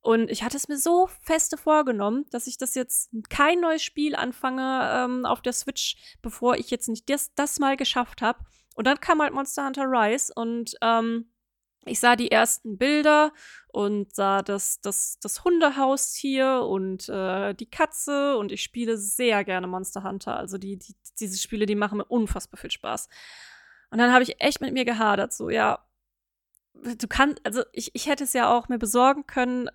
Und 0.00 0.30
ich 0.30 0.42
hatte 0.42 0.56
es 0.56 0.68
mir 0.68 0.78
so 0.78 1.08
feste 1.20 1.56
vorgenommen, 1.56 2.26
dass 2.30 2.46
ich 2.46 2.56
das 2.56 2.74
jetzt 2.74 3.10
kein 3.28 3.60
neues 3.60 3.82
Spiel 3.82 4.14
anfange 4.14 4.88
ähm, 4.92 5.26
auf 5.26 5.42
der 5.42 5.52
Switch, 5.52 5.96
bevor 6.22 6.56
ich 6.56 6.70
jetzt 6.70 6.88
nicht 6.88 7.10
das, 7.10 7.34
das 7.34 7.58
mal 7.58 7.76
geschafft 7.76 8.22
habe. 8.22 8.38
Und 8.74 8.86
dann 8.86 9.00
kam 9.00 9.20
halt 9.20 9.34
Monster 9.34 9.66
Hunter 9.66 9.86
Rise 9.86 10.32
und 10.34 10.76
ähm, 10.80 11.28
ich 11.84 12.00
sah 12.00 12.16
die 12.16 12.30
ersten 12.30 12.78
Bilder 12.78 13.32
und 13.68 14.14
sah 14.14 14.42
das, 14.42 14.80
das, 14.80 15.18
das 15.20 15.44
Hundehaustier 15.44 16.62
und 16.68 17.08
äh, 17.08 17.54
die 17.54 17.70
Katze 17.70 18.36
und 18.36 18.52
ich 18.52 18.62
spiele 18.62 18.96
sehr 18.96 19.44
gerne 19.44 19.66
Monster 19.66 20.02
Hunter. 20.04 20.36
Also 20.36 20.58
die, 20.58 20.78
die, 20.78 20.94
diese 21.18 21.38
Spiele, 21.38 21.66
die 21.66 21.74
machen 21.74 21.98
mir 21.98 22.04
unfassbar 22.04 22.58
viel 22.58 22.70
Spaß. 22.70 23.08
Und 23.90 23.98
dann 23.98 24.12
habe 24.12 24.22
ich 24.22 24.40
echt 24.40 24.60
mit 24.60 24.72
mir 24.72 24.84
gehadert, 24.84 25.32
so, 25.32 25.48
ja, 25.48 25.84
du 26.74 27.08
kannst, 27.08 27.44
also 27.44 27.62
ich, 27.72 27.94
ich 27.94 28.06
hätte 28.06 28.24
es 28.24 28.32
ja 28.32 28.52
auch 28.52 28.68
mir 28.68 28.78
besorgen 28.78 29.26
können, 29.26 29.70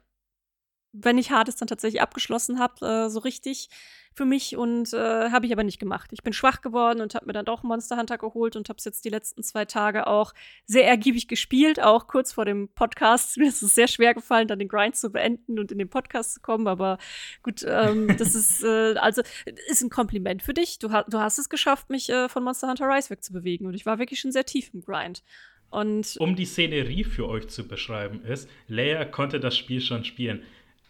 wenn 0.94 1.18
ich 1.18 1.32
Hades 1.32 1.56
dann 1.56 1.68
tatsächlich 1.68 2.02
abgeschlossen 2.02 2.60
habe, 2.60 2.86
äh, 2.86 3.10
so 3.10 3.20
richtig 3.20 3.70
für 4.16 4.26
mich 4.26 4.56
und 4.56 4.94
äh, 4.94 5.32
habe 5.32 5.46
ich 5.46 5.52
aber 5.52 5.64
nicht 5.64 5.80
gemacht. 5.80 6.12
Ich 6.14 6.22
bin 6.22 6.34
schwach 6.34 6.62
geworden 6.62 7.02
und 7.02 7.16
habe 7.16 7.26
mir 7.26 7.34
dann 7.34 7.46
doch 7.46 7.64
Monster 7.64 7.98
Hunter 7.98 8.18
geholt 8.20 8.56
und 8.56 8.70
habe 8.70 8.78
es 8.78 8.86
jetzt 8.86 9.06
die 9.06 9.10
letzten 9.10 9.42
zwei 9.42 9.66
Tage 9.66 10.06
auch 10.08 10.34
sehr 10.66 10.88
ergiebig 10.88 11.28
gespielt, 11.28 11.82
auch 11.82 12.08
kurz 12.08 12.32
vor 12.32 12.46
dem 12.46 12.70
Podcast. 12.70 13.38
Mir 13.40 13.50
ist 13.50 13.64
es 13.64 13.74
sehr 13.74 13.88
schwer 13.88 14.14
gefallen, 14.14 14.48
dann 14.48 14.60
den 14.60 14.68
Grind 14.68 14.96
zu 14.96 15.12
beenden 15.12 15.58
und 15.58 15.72
in 15.72 15.80
den 15.80 15.90
Podcast 15.90 16.36
zu 16.36 16.42
kommen, 16.42 16.68
aber 16.68 17.00
gut, 17.42 17.66
ähm, 17.68 18.16
das 18.18 18.36
ist 18.36 18.64
äh, 18.64 18.94
also 18.98 19.24
ist 19.68 19.82
ein 19.82 19.90
Kompliment 19.90 20.44
für 20.44 20.54
dich. 20.54 20.78
Du, 20.78 20.92
ha 20.92 21.04
du 21.10 21.20
hast 21.20 21.40
es 21.40 21.50
geschafft, 21.50 21.90
mich 21.90 22.10
äh, 22.10 22.30
von 22.30 22.44
Monster 22.44 22.70
Hunter 22.70 22.88
Rise 22.88 23.10
wegzubewegen 23.10 23.66
und 23.66 23.74
ich 23.74 23.86
war 23.86 23.98
wirklich 23.98 24.20
schon 24.20 24.32
sehr 24.32 24.46
tief 24.46 24.72
im 24.74 24.82
Grind. 24.82 25.24
Und 25.72 26.18
um 26.20 26.36
die 26.36 26.46
Szenerie 26.46 27.04
für 27.04 27.28
euch 27.28 27.48
zu 27.48 27.68
beschreiben 27.68 28.24
ist, 28.24 28.48
Leia 28.68 29.06
konnte 29.06 29.40
das 29.40 29.58
Spiel 29.58 29.82
schon 29.82 30.04
spielen 30.04 30.44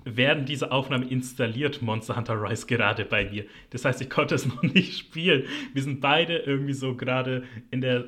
während 0.06 0.50
dieser 0.50 0.72
Aufnahme 0.72 1.06
installiert 1.06 1.82
Monster 1.82 2.16
Hunter 2.16 2.42
Rise 2.42 2.66
gerade 2.68 3.06
bei 3.06 3.30
mir. 3.30 3.46
Das 3.70 3.86
heißt, 3.86 4.02
ich 4.02 4.10
konnte 4.10 4.36
es 4.36 4.46
noch 4.48 4.64
nicht 4.64 4.98
spielen. 4.98 5.46
Wir 5.74 5.84
sind 5.84 6.02
beide 6.02 6.38
irgendwie 6.38 6.74
so 6.74 6.96
gerade 6.96 7.44
in 7.72 7.82
der 7.82 8.06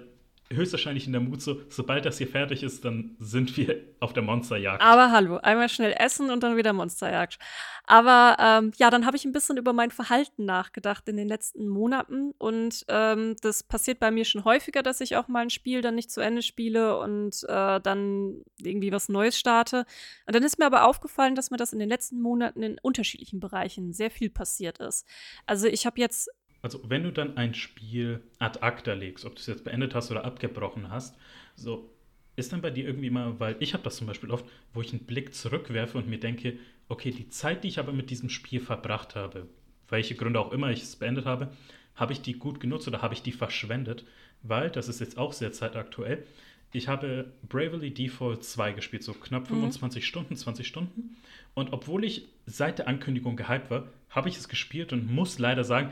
höchstwahrscheinlich 0.52 1.08
in 1.08 1.14
der 1.14 1.22
Mut 1.22 1.42
so, 1.42 1.62
sobald 1.70 2.06
das 2.06 2.18
hier 2.18 2.28
fertig 2.28 2.62
ist, 2.62 2.86
dann 2.86 3.16
sind 3.20 3.58
wir 3.58 3.82
auf 4.00 4.14
der 4.14 4.24
Monsterjagd. 4.24 4.82
Aber 4.82 5.12
hallo, 5.12 5.38
einmal 5.38 5.70
schnell 5.70 5.94
essen 5.98 6.30
und 6.30 6.44
dann 6.44 6.56
wieder 6.56 6.74
Monsterjagd. 6.74 7.40
Aber 7.86 8.38
ähm, 8.40 8.72
ja, 8.78 8.90
dann 8.90 9.06
habe 9.06 9.18
ich 9.18 9.26
ein 9.26 9.32
bisschen 9.32 9.58
über 9.58 9.74
mein 9.74 9.92
Verhalten 9.92 10.46
nachgedacht 10.46 11.08
in 11.10 11.18
den 11.18 11.28
letzten 11.28 11.68
Monaten 11.68 12.32
und 12.38 12.86
ähm, 12.90 13.36
das 13.42 13.64
passiert 13.64 14.00
bei 14.00 14.12
mir 14.12 14.26
schon 14.26 14.44
häufiger, 14.44 14.84
dass 14.84 15.02
ich 15.02 15.16
auch 15.16 15.28
mal 15.28 15.42
ein 15.42 15.50
Spiel 15.50 15.82
dann 15.82 15.96
nicht 15.96 16.12
zu 16.12 16.22
Ende 16.22 16.42
spiele 16.42 17.00
und 17.00 17.44
äh, 17.48 17.80
dann 17.82 18.44
irgendwie 18.60 18.92
was 18.92 19.10
Neues 19.10 19.38
starte. 19.38 19.86
Und 20.26 20.36
dann 20.36 20.44
ist 20.44 20.60
mir 20.60 20.66
aber 20.66 20.88
aufgefallen, 20.88 21.36
dass 21.36 21.52
mir 21.52 21.58
das 21.58 21.74
in 21.74 21.80
den 21.80 21.90
letzten 21.90 22.22
Monaten 22.22 22.64
in 22.64 22.78
unterschiedlichen 22.82 23.40
Bereichen 23.40 23.94
sehr 23.94 24.12
viel 24.12 24.30
passiert 24.30 24.80
ist. 24.80 25.08
Also 25.46 25.68
ich 25.68 25.86
habe 25.86 26.00
jetzt 26.00 26.30
also 26.66 26.80
wenn 26.88 27.04
du 27.04 27.12
dann 27.12 27.38
ein 27.38 27.54
Spiel 27.54 28.22
ad 28.40 28.58
acta 28.62 28.94
legst, 28.94 29.24
ob 29.24 29.36
du 29.36 29.40
es 29.40 29.46
jetzt 29.46 29.64
beendet 29.64 29.94
hast 29.94 30.10
oder 30.10 30.26
abgebrochen 30.26 30.90
hast, 30.90 31.16
so 31.56 31.92
ist 32.36 32.54
dann 32.54 32.64
bei 32.64 32.72
dir 32.72 32.88
irgendwie 32.88 33.12
mal, 33.12 33.40
weil 33.40 33.56
ich 33.60 33.76
habe 33.76 33.84
das 33.84 33.98
zum 33.98 34.08
Beispiel 34.08 34.32
oft, 34.32 34.46
wo 34.74 34.82
ich 34.82 34.92
einen 34.92 35.06
Blick 35.06 35.36
zurückwerfe 35.36 36.00
und 36.00 36.10
mir 36.10 36.20
denke, 36.20 36.58
okay, 36.90 37.12
die 37.12 37.30
Zeit, 37.30 37.64
die 37.64 37.68
ich 37.68 37.78
aber 37.78 37.94
mit 37.94 38.10
diesem 38.10 38.30
Spiel 38.30 38.60
verbracht 38.60 39.16
habe, 39.16 39.46
welche 39.90 40.16
Gründe 40.16 40.40
auch 40.40 40.52
immer 40.52 40.72
ich 40.72 40.82
es 40.82 40.96
beendet 40.96 41.26
habe, 41.26 41.50
habe 41.94 42.14
ich 42.14 42.24
die 42.24 42.34
gut 42.34 42.60
genutzt 42.60 42.88
oder 42.88 43.04
habe 43.04 43.14
ich 43.14 43.22
die 43.22 43.32
verschwendet? 43.32 44.04
Weil, 44.42 44.72
das 44.72 44.88
ist 44.88 45.00
jetzt 45.00 45.20
auch 45.20 45.34
sehr 45.34 45.52
zeitaktuell, 45.52 46.26
ich 46.72 46.88
habe 46.88 47.32
Bravely 47.48 47.94
Default 47.94 48.44
2 48.44 48.74
gespielt, 48.74 49.04
so 49.04 49.14
knapp 49.14 49.48
25 49.48 50.02
mhm. 50.02 50.06
Stunden, 50.06 50.36
20 50.36 50.68
Stunden. 50.68 51.16
Und 51.54 51.72
obwohl 51.72 52.04
ich 52.04 52.28
seit 52.48 52.80
der 52.80 52.88
Ankündigung 52.88 53.36
gehypt 53.38 53.70
war, 53.70 53.88
habe 54.10 54.30
ich 54.30 54.38
es 54.38 54.50
gespielt 54.50 54.92
und 54.92 55.10
muss 55.14 55.40
leider 55.40 55.64
sagen, 55.64 55.92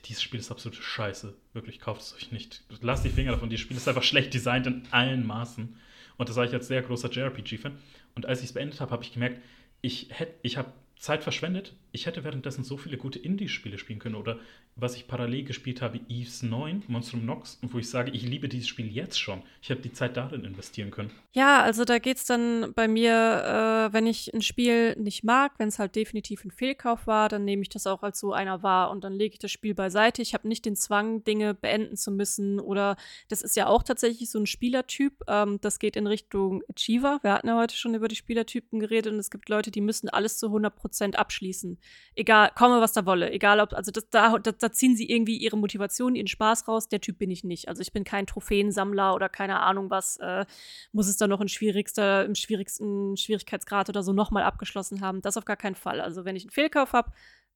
dieses 0.00 0.22
Spiel 0.22 0.40
ist 0.40 0.50
absolut 0.50 0.76
scheiße. 0.76 1.34
Wirklich, 1.52 1.80
kauft 1.80 2.02
es 2.02 2.14
euch 2.14 2.32
nicht. 2.32 2.62
Lasst 2.80 3.04
die 3.04 3.10
Finger 3.10 3.32
davon. 3.32 3.50
Dieses 3.50 3.62
Spiel 3.62 3.76
ist 3.76 3.88
einfach 3.88 4.02
schlecht 4.02 4.32
designt 4.34 4.66
in 4.66 4.82
allen 4.90 5.26
Maßen. 5.26 5.76
Und 6.16 6.28
das 6.28 6.36
sage 6.36 6.48
ich 6.48 6.54
als 6.54 6.68
sehr 6.68 6.82
großer 6.82 7.10
JRPG-Fan. 7.10 7.76
Und 8.14 8.26
als 8.26 8.40
ich 8.40 8.46
es 8.46 8.52
beendet 8.52 8.80
habe, 8.80 8.90
habe 8.90 9.02
ich 9.02 9.12
gemerkt, 9.12 9.40
ich, 9.80 10.10
ich 10.42 10.56
habe 10.56 10.72
Zeit 10.98 11.22
verschwendet. 11.22 11.74
Ich 11.94 12.06
hätte 12.06 12.24
währenddessen 12.24 12.64
so 12.64 12.78
viele 12.78 12.96
gute 12.96 13.18
Indie-Spiele 13.18 13.76
spielen 13.76 13.98
können. 13.98 14.14
Oder 14.14 14.38
was 14.76 14.96
ich 14.96 15.06
parallel 15.06 15.44
gespielt 15.44 15.82
habe, 15.82 16.00
Eves 16.08 16.42
9, 16.42 16.84
Monstrum 16.88 17.26
Nox, 17.26 17.58
wo 17.60 17.78
ich 17.78 17.90
sage, 17.90 18.10
ich 18.12 18.22
liebe 18.22 18.48
dieses 18.48 18.66
Spiel 18.66 18.90
jetzt 18.90 19.20
schon. 19.20 19.42
Ich 19.60 19.68
hätte 19.68 19.82
die 19.82 19.92
Zeit 19.92 20.16
darin 20.16 20.44
investieren 20.44 20.90
können. 20.90 21.10
Ja, 21.32 21.62
also 21.62 21.84
da 21.84 21.98
geht 21.98 22.16
es 22.16 22.24
dann 22.24 22.72
bei 22.74 22.88
mir, 22.88 23.12
äh, 23.12 23.92
wenn 23.92 24.06
ich 24.06 24.32
ein 24.32 24.40
Spiel 24.40 24.96
nicht 24.96 25.22
mag, 25.22 25.52
wenn 25.58 25.68
es 25.68 25.78
halt 25.78 25.94
definitiv 25.94 26.44
ein 26.44 26.50
Fehlkauf 26.50 27.06
war, 27.06 27.28
dann 27.28 27.44
nehme 27.44 27.60
ich 27.60 27.68
das 27.68 27.86
auch 27.86 28.02
als 28.02 28.18
so 28.18 28.32
einer 28.32 28.62
wahr 28.62 28.90
und 28.90 29.04
dann 29.04 29.12
lege 29.12 29.34
ich 29.34 29.38
das 29.38 29.50
Spiel 29.50 29.74
beiseite. 29.74 30.22
Ich 30.22 30.32
habe 30.32 30.48
nicht 30.48 30.64
den 30.64 30.76
Zwang, 30.76 31.24
Dinge 31.24 31.52
beenden 31.52 31.96
zu 31.98 32.10
müssen. 32.10 32.58
Oder 32.58 32.96
das 33.28 33.42
ist 33.42 33.56
ja 33.56 33.66
auch 33.66 33.82
tatsächlich 33.82 34.30
so 34.30 34.38
ein 34.38 34.46
Spielertyp. 34.46 35.22
Ähm, 35.28 35.58
das 35.60 35.78
geht 35.78 35.96
in 35.96 36.06
Richtung 36.06 36.62
Achiever. 36.74 37.18
Wir 37.20 37.34
hatten 37.34 37.48
ja 37.48 37.58
heute 37.58 37.76
schon 37.76 37.94
über 37.94 38.08
die 38.08 38.16
Spielertypen 38.16 38.80
geredet 38.80 39.12
und 39.12 39.18
es 39.18 39.30
gibt 39.30 39.50
Leute, 39.50 39.70
die 39.70 39.82
müssen 39.82 40.08
alles 40.08 40.38
zu 40.38 40.46
100% 40.46 41.16
abschließen. 41.16 41.78
Egal, 42.14 42.50
komme 42.54 42.80
was 42.80 42.92
da 42.92 43.06
wolle. 43.06 43.30
Egal 43.30 43.60
ob, 43.60 43.72
also 43.72 43.90
das, 43.90 44.08
da, 44.10 44.38
das, 44.38 44.58
da 44.58 44.70
ziehen 44.70 44.96
sie 44.96 45.10
irgendwie 45.10 45.36
ihre 45.36 45.56
Motivation, 45.56 46.14
ihren 46.14 46.26
Spaß 46.26 46.68
raus. 46.68 46.88
Der 46.88 47.00
Typ 47.00 47.18
bin 47.18 47.30
ich 47.30 47.44
nicht. 47.44 47.68
Also 47.68 47.80
ich 47.80 47.92
bin 47.92 48.04
kein 48.04 48.26
Trophäensammler 48.26 49.14
oder 49.14 49.28
keine 49.28 49.60
Ahnung 49.60 49.90
was. 49.90 50.18
Äh, 50.18 50.44
muss 50.92 51.08
es 51.08 51.16
dann 51.16 51.30
noch 51.30 51.40
in 51.40 51.48
schwierigster, 51.48 52.24
im 52.24 52.34
schwierigsten 52.34 53.16
Schwierigkeitsgrad 53.16 53.88
oder 53.88 54.02
so 54.02 54.12
nochmal 54.12 54.42
abgeschlossen 54.42 55.00
haben. 55.00 55.22
Das 55.22 55.36
auf 55.36 55.44
gar 55.44 55.56
keinen 55.56 55.74
Fall. 55.74 56.00
Also 56.00 56.24
wenn 56.24 56.36
ich 56.36 56.44
einen 56.44 56.50
Fehlkauf 56.50 56.92
habe, 56.92 57.12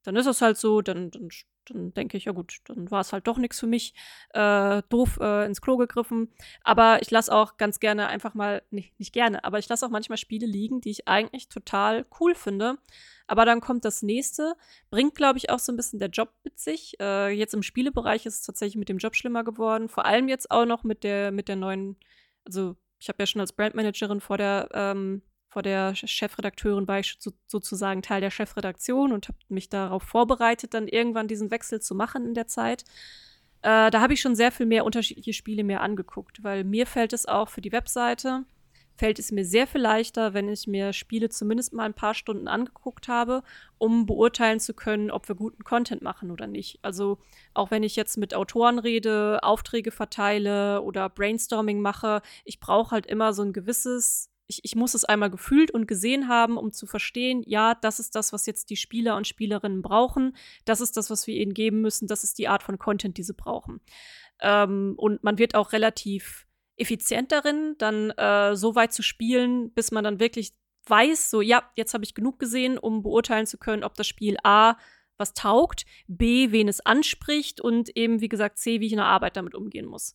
dann 0.06 0.16
ist 0.16 0.26
es 0.26 0.40
halt 0.40 0.56
so, 0.56 0.82
dann, 0.82 1.10
dann, 1.10 1.28
dann 1.64 1.92
denke 1.92 2.16
ich, 2.16 2.26
ja 2.26 2.32
gut, 2.32 2.58
dann 2.66 2.90
war 2.92 3.00
es 3.00 3.12
halt 3.12 3.26
doch 3.26 3.38
nichts 3.38 3.58
für 3.58 3.66
mich. 3.66 3.92
Äh, 4.30 4.82
doof 4.88 5.18
äh, 5.20 5.44
ins 5.46 5.60
Klo 5.60 5.76
gegriffen. 5.76 6.32
Aber 6.62 7.02
ich 7.02 7.10
lasse 7.10 7.34
auch 7.34 7.56
ganz 7.56 7.80
gerne 7.80 8.06
einfach 8.06 8.34
mal, 8.34 8.62
nicht, 8.70 8.98
nicht 9.00 9.12
gerne, 9.12 9.42
aber 9.42 9.58
ich 9.58 9.68
lasse 9.68 9.84
auch 9.84 9.90
manchmal 9.90 10.16
Spiele 10.16 10.46
liegen, 10.46 10.80
die 10.80 10.90
ich 10.90 11.08
eigentlich 11.08 11.48
total 11.48 12.06
cool 12.20 12.36
finde. 12.36 12.78
Aber 13.26 13.44
dann 13.44 13.60
kommt 13.60 13.84
das 13.84 14.02
nächste, 14.02 14.54
bringt, 14.90 15.14
glaube 15.14 15.38
ich, 15.38 15.50
auch 15.50 15.58
so 15.58 15.72
ein 15.72 15.76
bisschen 15.76 15.98
der 15.98 16.10
Job 16.10 16.32
mit 16.44 16.58
sich. 16.58 16.94
Äh, 17.00 17.30
jetzt 17.30 17.54
im 17.54 17.62
Spielebereich 17.62 18.26
ist 18.26 18.34
es 18.34 18.42
tatsächlich 18.42 18.76
mit 18.76 18.88
dem 18.88 18.98
Job 18.98 19.16
schlimmer 19.16 19.44
geworden. 19.44 19.88
Vor 19.88 20.06
allem 20.06 20.28
jetzt 20.28 20.50
auch 20.50 20.66
noch 20.66 20.84
mit 20.84 21.02
der, 21.04 21.32
mit 21.32 21.48
der 21.48 21.56
neuen, 21.56 21.96
also 22.44 22.76
ich 22.98 23.08
habe 23.08 23.22
ja 23.22 23.26
schon 23.26 23.40
als 23.40 23.52
Brandmanagerin 23.52 24.20
vor 24.20 24.38
der 24.38 24.68
ähm, 24.72 25.22
vor 25.56 25.62
der 25.62 25.94
Chefredakteurin 25.94 26.86
war 26.86 26.98
ich 26.98 27.16
so, 27.18 27.32
sozusagen 27.46 28.02
Teil 28.02 28.20
der 28.20 28.30
Chefredaktion 28.30 29.10
und 29.10 29.28
habe 29.28 29.38
mich 29.48 29.70
darauf 29.70 30.02
vorbereitet, 30.02 30.74
dann 30.74 30.86
irgendwann 30.86 31.28
diesen 31.28 31.50
Wechsel 31.50 31.80
zu 31.80 31.94
machen 31.94 32.26
in 32.26 32.34
der 32.34 32.46
Zeit. 32.46 32.84
Äh, 33.62 33.90
da 33.90 34.02
habe 34.02 34.12
ich 34.12 34.20
schon 34.20 34.36
sehr 34.36 34.52
viel 34.52 34.66
mehr 34.66 34.84
unterschiedliche 34.84 35.32
Spiele 35.32 35.64
mir 35.64 35.80
angeguckt, 35.80 36.44
weil 36.44 36.62
mir 36.62 36.86
fällt 36.86 37.14
es 37.14 37.24
auch 37.24 37.48
für 37.48 37.62
die 37.62 37.72
Webseite, 37.72 38.44
fällt 38.96 39.18
es 39.18 39.30
mir 39.32 39.44
sehr 39.44 39.66
viel 39.66 39.80
leichter, 39.80 40.34
wenn 40.34 40.48
ich 40.48 40.66
mir 40.66 40.92
Spiele 40.92 41.28
zumindest 41.28 41.72
mal 41.72 41.84
ein 41.84 41.94
paar 41.94 42.14
Stunden 42.14 42.48
angeguckt 42.48 43.08
habe, 43.08 43.42
um 43.78 44.06
beurteilen 44.06 44.60
zu 44.60 44.74
können, 44.74 45.10
ob 45.10 45.28
wir 45.28 45.34
guten 45.34 45.64
Content 45.64 46.02
machen 46.02 46.30
oder 46.30 46.46
nicht. 46.46 46.78
Also 46.82 47.18
auch 47.54 47.70
wenn 47.70 47.82
ich 47.82 47.96
jetzt 47.96 48.16
mit 48.16 48.34
Autoren 48.34 48.78
rede, 48.78 49.40
Aufträge 49.42 49.90
verteile 49.90 50.82
oder 50.82 51.08
Brainstorming 51.08 51.80
mache, 51.80 52.22
ich 52.44 52.60
brauche 52.60 52.92
halt 52.92 53.06
immer 53.06 53.32
so 53.32 53.42
ein 53.42 53.52
gewisses 53.52 54.30
ich, 54.48 54.60
ich 54.62 54.76
muss 54.76 54.94
es 54.94 55.04
einmal 55.04 55.30
gefühlt 55.30 55.70
und 55.70 55.88
gesehen 55.88 56.28
haben, 56.28 56.56
um 56.56 56.72
zu 56.72 56.86
verstehen, 56.86 57.42
ja, 57.46 57.74
das 57.74 57.98
ist 57.98 58.14
das, 58.14 58.32
was 58.32 58.46
jetzt 58.46 58.70
die 58.70 58.76
Spieler 58.76 59.16
und 59.16 59.26
Spielerinnen 59.26 59.82
brauchen. 59.82 60.36
Das 60.64 60.80
ist 60.80 60.96
das, 60.96 61.10
was 61.10 61.26
wir 61.26 61.34
ihnen 61.34 61.54
geben 61.54 61.80
müssen. 61.80 62.06
Das 62.06 62.22
ist 62.22 62.38
die 62.38 62.48
Art 62.48 62.62
von 62.62 62.78
Content, 62.78 63.18
die 63.18 63.24
sie 63.24 63.34
brauchen. 63.34 63.80
Ähm, 64.40 64.94
und 64.96 65.24
man 65.24 65.38
wird 65.38 65.54
auch 65.54 65.72
relativ 65.72 66.45
effizient 66.76 67.32
darin, 67.32 67.74
dann 67.78 68.10
äh, 68.10 68.54
so 68.56 68.74
weit 68.74 68.92
zu 68.92 69.02
spielen, 69.02 69.70
bis 69.72 69.90
man 69.90 70.04
dann 70.04 70.20
wirklich 70.20 70.52
weiß, 70.86 71.30
so, 71.30 71.40
ja, 71.40 71.70
jetzt 71.74 71.94
habe 71.94 72.04
ich 72.04 72.14
genug 72.14 72.38
gesehen, 72.38 72.78
um 72.78 73.02
beurteilen 73.02 73.46
zu 73.46 73.58
können, 73.58 73.84
ob 73.84 73.94
das 73.94 74.06
Spiel 74.06 74.36
A 74.44 74.76
was 75.18 75.32
taugt, 75.32 75.86
B, 76.08 76.52
wen 76.52 76.68
es 76.68 76.84
anspricht 76.84 77.60
und 77.60 77.96
eben, 77.96 78.20
wie 78.20 78.28
gesagt, 78.28 78.58
C, 78.58 78.80
wie 78.80 78.86
ich 78.86 78.92
in 78.92 78.98
der 78.98 79.06
Arbeit 79.06 79.36
damit 79.36 79.54
umgehen 79.54 79.86
muss. 79.86 80.14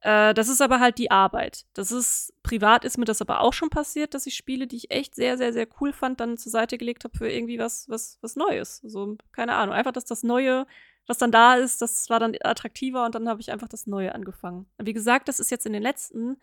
Äh, 0.00 0.34
das 0.34 0.48
ist 0.48 0.60
aber 0.60 0.80
halt 0.80 0.98
die 0.98 1.10
Arbeit. 1.10 1.64
Das 1.74 1.90
ist, 1.90 2.32
privat 2.42 2.84
ist 2.84 2.98
mir 2.98 3.06
das 3.06 3.22
aber 3.22 3.40
auch 3.40 3.52
schon 3.52 3.70
passiert, 3.70 4.14
dass 4.14 4.26
ich 4.26 4.34
Spiele, 4.34 4.66
die 4.66 4.76
ich 4.76 4.90
echt 4.90 5.14
sehr, 5.14 5.38
sehr, 5.38 5.52
sehr 5.52 5.66
cool 5.80 5.92
fand, 5.92 6.20
dann 6.20 6.38
zur 6.38 6.52
Seite 6.52 6.78
gelegt 6.78 7.04
habe 7.04 7.16
für 7.16 7.30
irgendwie 7.30 7.58
was, 7.58 7.88
was, 7.88 8.18
was 8.20 8.36
Neues. 8.36 8.80
So, 8.84 9.16
keine 9.32 9.54
Ahnung. 9.54 9.74
Einfach, 9.74 9.92
dass 9.92 10.04
das 10.04 10.22
Neue, 10.22 10.66
was 11.06 11.18
dann 11.18 11.32
da 11.32 11.54
ist, 11.54 11.82
das 11.82 12.08
war 12.10 12.20
dann 12.20 12.36
attraktiver 12.42 13.04
und 13.04 13.14
dann 13.14 13.28
habe 13.28 13.40
ich 13.40 13.52
einfach 13.52 13.68
das 13.68 13.86
Neue 13.86 14.14
angefangen. 14.14 14.66
Wie 14.78 14.92
gesagt, 14.92 15.28
das 15.28 15.40
ist 15.40 15.50
jetzt 15.50 15.66
in 15.66 15.72
den 15.72 15.82
letzten 15.82 16.36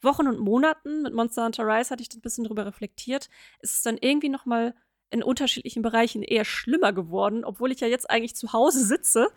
Wochen 0.00 0.28
und 0.28 0.38
Monaten 0.38 1.02
mit 1.02 1.14
Monster 1.14 1.44
Hunter 1.44 1.66
Rise 1.66 1.90
hatte 1.90 2.02
ich 2.02 2.14
ein 2.14 2.20
bisschen 2.20 2.44
drüber 2.44 2.66
reflektiert. 2.66 3.28
Es 3.60 3.74
ist 3.74 3.86
dann 3.86 3.98
irgendwie 3.98 4.28
noch 4.28 4.46
mal 4.46 4.74
in 5.10 5.22
unterschiedlichen 5.22 5.82
Bereichen 5.82 6.22
eher 6.22 6.44
schlimmer 6.44 6.92
geworden, 6.92 7.44
obwohl 7.44 7.70
ich 7.70 7.80
ja 7.80 7.86
jetzt 7.88 8.10
eigentlich 8.10 8.34
zu 8.34 8.52
Hause 8.52 8.84
sitze. 8.84 9.28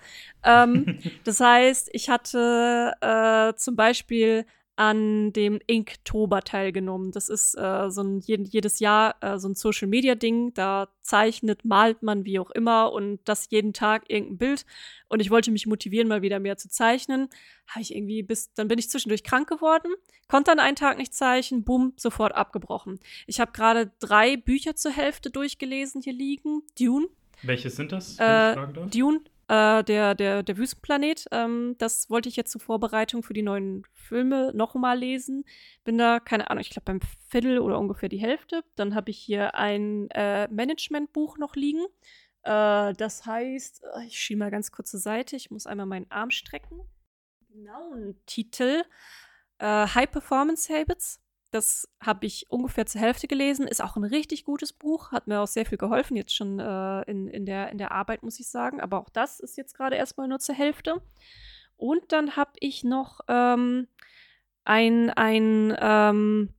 Ähm, 0.44 1.00
das 1.24 1.40
heißt, 1.40 1.90
ich 1.94 2.10
hatte 2.10 2.94
äh, 3.02 3.54
zum 3.56 3.76
Beispiel 3.76 4.46
an 4.78 5.34
dem 5.34 5.60
Inktober 5.66 6.42
teilgenommen. 6.42 7.12
Das 7.12 7.30
ist 7.30 7.58
äh, 7.58 7.90
so 7.90 8.04
ein 8.04 8.20
jedes 8.20 8.80
Jahr 8.80 9.16
äh, 9.22 9.40
so 9.40 9.50
ein 9.50 9.56
Social 9.56 9.88
Media 9.88 10.14
Ding. 10.14 10.54
Da 10.54 10.90
zeichnet, 11.02 11.66
malt 11.66 12.04
man 12.04 12.26
wie 12.26 12.38
auch 12.38 12.52
immer 12.52 12.92
und 12.92 13.20
das 13.26 13.50
jeden 13.50 13.74
Tag 13.74 14.06
irgendein 14.08 14.38
Bild. 14.38 14.66
Und 15.10 15.20
ich 15.20 15.32
wollte 15.32 15.50
mich 15.50 15.66
motivieren, 15.66 16.08
mal 16.08 16.22
wieder 16.22 16.40
mehr 16.40 16.58
zu 16.58 16.70
zeichnen. 16.70 17.28
Habe 17.68 17.82
ich 17.82 17.96
irgendwie 17.96 18.22
bis, 18.22 18.54
dann 18.54 18.68
bin 18.68 18.78
ich 18.78 18.90
zwischendurch 18.90 19.24
krank 19.24 19.50
geworden, 19.50 19.92
konnte 20.28 20.52
dann 20.52 20.60
einen 20.60 20.76
Tag 20.76 21.00
nicht 21.00 21.16
zeichnen, 21.16 21.64
bumm, 21.64 21.94
sofort 21.98 22.36
abgebrochen. 22.36 23.00
Ich 23.26 23.40
habe 23.40 23.54
gerade 23.54 23.92
drei 24.00 24.38
Bücher 24.38 24.76
zur 24.76 24.92
Hälfte 24.92 25.32
durchgelesen 25.32 26.04
hier 26.04 26.14
liegen. 26.14 26.62
Dune. 26.80 27.08
Welche 27.42 27.72
sind 27.72 27.92
das? 27.92 28.20
Äh, 28.20 28.56
Dune, 28.92 29.22
äh, 29.48 29.84
der, 29.84 30.16
der, 30.16 30.44
der 30.44 30.58
Wüstenplanet. 30.58 31.26
Ähm, 31.32 31.76
das 31.78 32.10
wollte 32.10 32.30
ich 32.30 32.36
jetzt 32.36 32.52
zur 32.52 32.62
Vorbereitung 32.62 33.24
für 33.24 33.34
die 33.34 33.44
neuen 33.44 33.84
Filme 33.94 34.52
noch 34.54 34.76
mal 34.76 34.98
lesen. 34.98 35.46
Bin 35.84 35.98
da, 35.98 36.20
keine 36.20 36.50
Ahnung, 36.50 36.62
ich 36.62 36.70
glaube 36.70 36.86
beim 36.86 37.00
Viertel 37.30 37.60
oder 37.60 37.80
ungefähr 37.80 38.10
die 38.10 38.18
Hälfte. 38.18 38.64
Dann 38.76 38.96
habe 38.96 39.12
ich 39.12 39.18
hier 39.18 39.56
ein 39.56 40.10
äh, 40.12 40.48
Managementbuch 40.50 41.38
noch 41.38 41.56
liegen. 41.56 41.86
Äh, 42.44 42.94
das 42.94 43.26
heißt, 43.26 43.84
äh, 43.84 44.06
ich 44.06 44.20
schiebe 44.20 44.40
mal 44.40 44.52
ganz 44.52 44.72
kurz 44.72 44.92
zur 44.92 45.00
Seite, 45.00 45.36
ich 45.36 45.52
muss 45.52 45.68
einmal 45.68 45.86
meinen 45.86 46.10
Arm 46.12 46.32
strecken. 46.32 46.82
Genauen 47.50 48.16
Titel: 48.26 48.84
äh, 49.60 49.88
High 49.88 50.12
Performance 50.12 50.74
Habits. 50.74 51.22
Das 51.52 51.88
habe 52.02 52.26
ich 52.26 52.46
ungefähr 52.50 52.86
zur 52.86 53.00
Hälfte 53.00 53.28
gelesen. 53.28 53.68
Ist 53.68 53.82
auch 53.82 53.96
ein 53.96 54.04
richtig 54.04 54.44
gutes 54.44 54.74
Buch. 54.74 55.12
Hat 55.12 55.28
mir 55.28 55.40
auch 55.40 55.48
sehr 55.48 55.66
viel 55.66 55.78
geholfen, 55.78 56.18
jetzt 56.18 56.36
schon 56.36 56.60
äh, 56.60 57.02
in, 57.04 57.28
in, 57.28 57.46
der, 57.46 57.70
in 57.70 57.78
der 57.78 57.92
Arbeit, 57.92 58.22
muss 58.24 58.40
ich 58.40 58.50
sagen. 58.50 58.82
Aber 58.82 59.00
auch 59.00 59.10
das 59.10 59.40
ist 59.40 59.58
jetzt 59.58 59.74
gerade 59.74 59.96
erstmal 59.96 60.28
nur 60.28 60.40
zur 60.40 60.56
Hälfte. 60.56 61.02
Und 61.78 62.12
dann 62.12 62.36
habe 62.36 62.52
ich 62.60 62.84
noch 62.84 63.22
ähm, 63.30 63.88
ein, 64.66 65.10
ein, 65.12 65.76
ähm, 65.80 66.54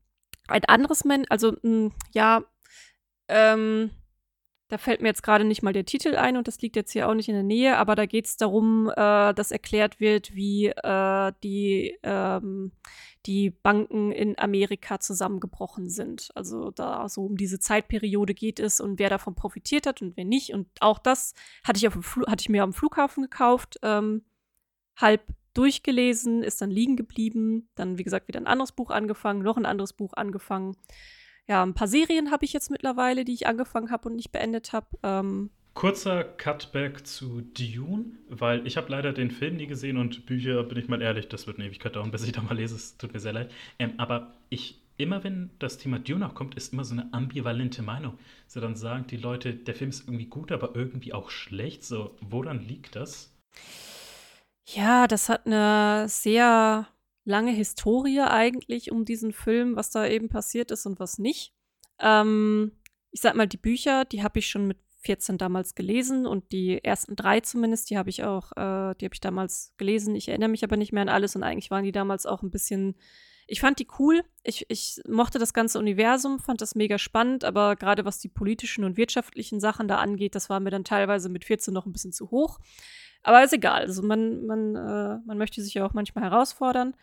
ein 0.46 0.64
anderes, 0.64 1.04
Men 1.04 1.26
also 1.28 1.52
mh, 1.52 1.58
hm, 1.62 1.92
ja, 2.12 2.42
ähm, 3.28 3.90
da 4.68 4.76
fällt 4.76 5.00
mir 5.00 5.08
jetzt 5.08 5.22
gerade 5.22 5.44
nicht 5.44 5.62
mal 5.62 5.72
der 5.72 5.86
Titel 5.86 6.14
ein 6.16 6.36
und 6.36 6.46
das 6.46 6.60
liegt 6.60 6.76
jetzt 6.76 6.92
hier 6.92 7.08
auch 7.08 7.14
nicht 7.14 7.28
in 7.28 7.34
der 7.34 7.42
Nähe, 7.42 7.78
aber 7.78 7.94
da 7.94 8.04
geht 8.04 8.26
es 8.26 8.36
darum, 8.36 8.90
äh, 8.90 9.32
dass 9.32 9.50
erklärt 9.50 9.98
wird, 9.98 10.34
wie 10.34 10.66
äh, 10.66 11.32
die, 11.42 11.98
ähm, 12.02 12.72
die 13.24 13.50
Banken 13.50 14.12
in 14.12 14.38
Amerika 14.38 15.00
zusammengebrochen 15.00 15.88
sind. 15.88 16.30
Also 16.34 16.70
da 16.70 17.08
so 17.08 17.24
um 17.24 17.36
diese 17.36 17.58
Zeitperiode 17.58 18.34
geht 18.34 18.60
es 18.60 18.78
und 18.80 18.98
wer 18.98 19.08
davon 19.08 19.34
profitiert 19.34 19.86
hat 19.86 20.02
und 20.02 20.16
wer 20.18 20.26
nicht. 20.26 20.52
Und 20.52 20.68
auch 20.80 20.98
das 20.98 21.32
hatte 21.64 21.78
ich, 21.78 21.86
hatte 21.86 22.40
ich 22.40 22.48
mir 22.50 22.62
am 22.62 22.74
Flughafen 22.74 23.22
gekauft, 23.22 23.78
ähm, 23.82 24.22
halb 24.96 25.22
durchgelesen, 25.54 26.42
ist 26.42 26.60
dann 26.60 26.70
liegen 26.70 26.96
geblieben. 26.96 27.70
Dann, 27.74 27.96
wie 27.96 28.04
gesagt, 28.04 28.28
wieder 28.28 28.38
ein 28.38 28.46
anderes 28.46 28.72
Buch 28.72 28.90
angefangen, 28.90 29.42
noch 29.42 29.56
ein 29.56 29.66
anderes 29.66 29.94
Buch 29.94 30.12
angefangen 30.12 30.76
ja, 31.48 31.62
ein 31.62 31.74
paar 31.74 31.88
Serien 31.88 32.30
habe 32.30 32.44
ich 32.44 32.52
jetzt 32.52 32.70
mittlerweile, 32.70 33.24
die 33.24 33.32
ich 33.32 33.46
angefangen 33.46 33.90
habe 33.90 34.08
und 34.08 34.16
nicht 34.16 34.32
beendet 34.32 34.72
habe. 34.72 34.86
Ähm, 35.02 35.50
Kurzer 35.72 36.24
Cutback 36.24 37.06
zu 37.06 37.40
Dune, 37.40 38.06
weil 38.28 38.66
ich 38.66 38.76
habe 38.76 38.90
leider 38.90 39.12
den 39.12 39.30
Film 39.30 39.56
nie 39.56 39.68
gesehen 39.68 39.96
und 39.96 40.26
Bücher, 40.26 40.62
bin 40.64 40.76
ich 40.76 40.88
mal 40.88 41.00
ehrlich, 41.00 41.28
das 41.28 41.46
wird 41.46 41.58
eine 41.58 41.68
Ewigkeit 41.68 41.96
dauern, 41.96 42.10
bis 42.12 42.24
ich 42.24 42.32
da 42.32 42.42
mal 42.42 42.56
lese. 42.56 42.74
Es 42.74 42.98
tut 42.98 43.12
mir 43.14 43.20
sehr 43.20 43.32
leid. 43.32 43.50
Ähm, 43.78 43.94
aber 43.96 44.34
ich, 44.50 44.82
immer 44.98 45.24
wenn 45.24 45.50
das 45.58 45.78
Thema 45.78 45.98
Dune 45.98 46.26
auch 46.26 46.34
kommt, 46.34 46.54
ist 46.56 46.72
immer 46.72 46.84
so 46.84 46.94
eine 46.94 47.12
ambivalente 47.12 47.82
Meinung. 47.82 48.18
So 48.46 48.60
dann 48.60 48.76
sagen 48.76 49.06
die 49.06 49.16
Leute, 49.16 49.54
der 49.54 49.74
Film 49.74 49.90
ist 49.90 50.06
irgendwie 50.06 50.26
gut, 50.26 50.52
aber 50.52 50.74
irgendwie 50.74 51.14
auch 51.14 51.30
schlecht. 51.30 51.84
So, 51.84 52.16
woran 52.20 52.60
liegt 52.60 52.96
das? 52.96 53.32
Ja, 54.66 55.06
das 55.06 55.30
hat 55.30 55.46
eine 55.46 56.08
sehr 56.08 56.88
lange 57.28 57.52
Historie 57.52 58.20
eigentlich 58.20 58.90
um 58.90 59.04
diesen 59.04 59.32
Film, 59.32 59.76
was 59.76 59.90
da 59.90 60.06
eben 60.06 60.28
passiert 60.28 60.70
ist 60.70 60.86
und 60.86 60.98
was 60.98 61.18
nicht. 61.18 61.52
Ähm, 62.00 62.72
ich 63.10 63.20
sag 63.20 63.36
mal, 63.36 63.46
die 63.46 63.58
Bücher, 63.58 64.04
die 64.04 64.22
habe 64.22 64.38
ich 64.38 64.48
schon 64.48 64.66
mit 64.66 64.78
14 65.02 65.38
damals 65.38 65.74
gelesen 65.74 66.26
und 66.26 66.50
die 66.52 66.82
ersten 66.82 67.14
drei 67.14 67.40
zumindest, 67.40 67.90
die 67.90 67.98
habe 67.98 68.10
ich 68.10 68.24
auch, 68.24 68.52
äh, 68.52 68.94
die 68.96 69.04
habe 69.04 69.14
ich 69.14 69.20
damals 69.20 69.74
gelesen. 69.76 70.16
Ich 70.16 70.28
erinnere 70.28 70.48
mich 70.48 70.64
aber 70.64 70.76
nicht 70.76 70.92
mehr 70.92 71.02
an 71.02 71.08
alles 71.08 71.36
und 71.36 71.42
eigentlich 71.42 71.70
waren 71.70 71.84
die 71.84 71.92
damals 71.92 72.26
auch 72.26 72.42
ein 72.42 72.50
bisschen. 72.50 72.96
Ich 73.46 73.60
fand 73.60 73.78
die 73.78 73.88
cool. 73.98 74.22
Ich, 74.42 74.66
ich 74.68 75.00
mochte 75.08 75.38
das 75.38 75.54
ganze 75.54 75.78
Universum, 75.78 76.38
fand 76.38 76.60
das 76.60 76.74
mega 76.74 76.98
spannend, 76.98 77.44
aber 77.44 77.76
gerade 77.76 78.04
was 78.04 78.18
die 78.18 78.28
politischen 78.28 78.84
und 78.84 78.96
wirtschaftlichen 78.96 79.60
Sachen 79.60 79.88
da 79.88 79.98
angeht, 79.98 80.34
das 80.34 80.50
war 80.50 80.60
mir 80.60 80.70
dann 80.70 80.84
teilweise 80.84 81.28
mit 81.28 81.44
14 81.44 81.72
noch 81.72 81.86
ein 81.86 81.92
bisschen 81.92 82.12
zu 82.12 82.30
hoch. 82.30 82.58
Aber 83.22 83.44
ist 83.44 83.52
egal. 83.52 83.82
Also 83.82 84.02
man, 84.02 84.46
man, 84.46 84.76
äh, 84.76 85.18
man 85.24 85.38
möchte 85.38 85.62
sich 85.62 85.74
ja 85.74 85.86
auch 85.86 85.94
manchmal 85.94 86.24
herausfordern. 86.24 86.94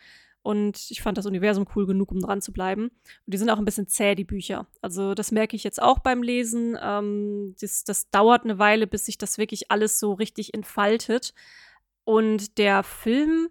Und 0.42 0.92
ich 0.92 1.02
fand 1.02 1.18
das 1.18 1.26
Universum 1.26 1.66
cool 1.74 1.86
genug, 1.86 2.12
um 2.12 2.20
dran 2.20 2.40
zu 2.40 2.52
bleiben. 2.52 2.84
Und 2.84 2.92
die 3.26 3.36
sind 3.36 3.50
auch 3.50 3.58
ein 3.58 3.64
bisschen 3.64 3.88
zäh, 3.88 4.14
die 4.14 4.22
Bücher. 4.22 4.68
Also 4.80 5.14
das 5.14 5.32
merke 5.32 5.56
ich 5.56 5.64
jetzt 5.64 5.82
auch 5.82 5.98
beim 5.98 6.22
Lesen. 6.22 6.78
Ähm, 6.80 7.56
das, 7.60 7.82
das 7.82 8.10
dauert 8.10 8.44
eine 8.44 8.58
Weile, 8.60 8.86
bis 8.86 9.06
sich 9.06 9.18
das 9.18 9.38
wirklich 9.38 9.72
alles 9.72 9.98
so 9.98 10.12
richtig 10.12 10.54
entfaltet. 10.54 11.34
Und 12.04 12.58
der 12.58 12.84
Film, 12.84 13.48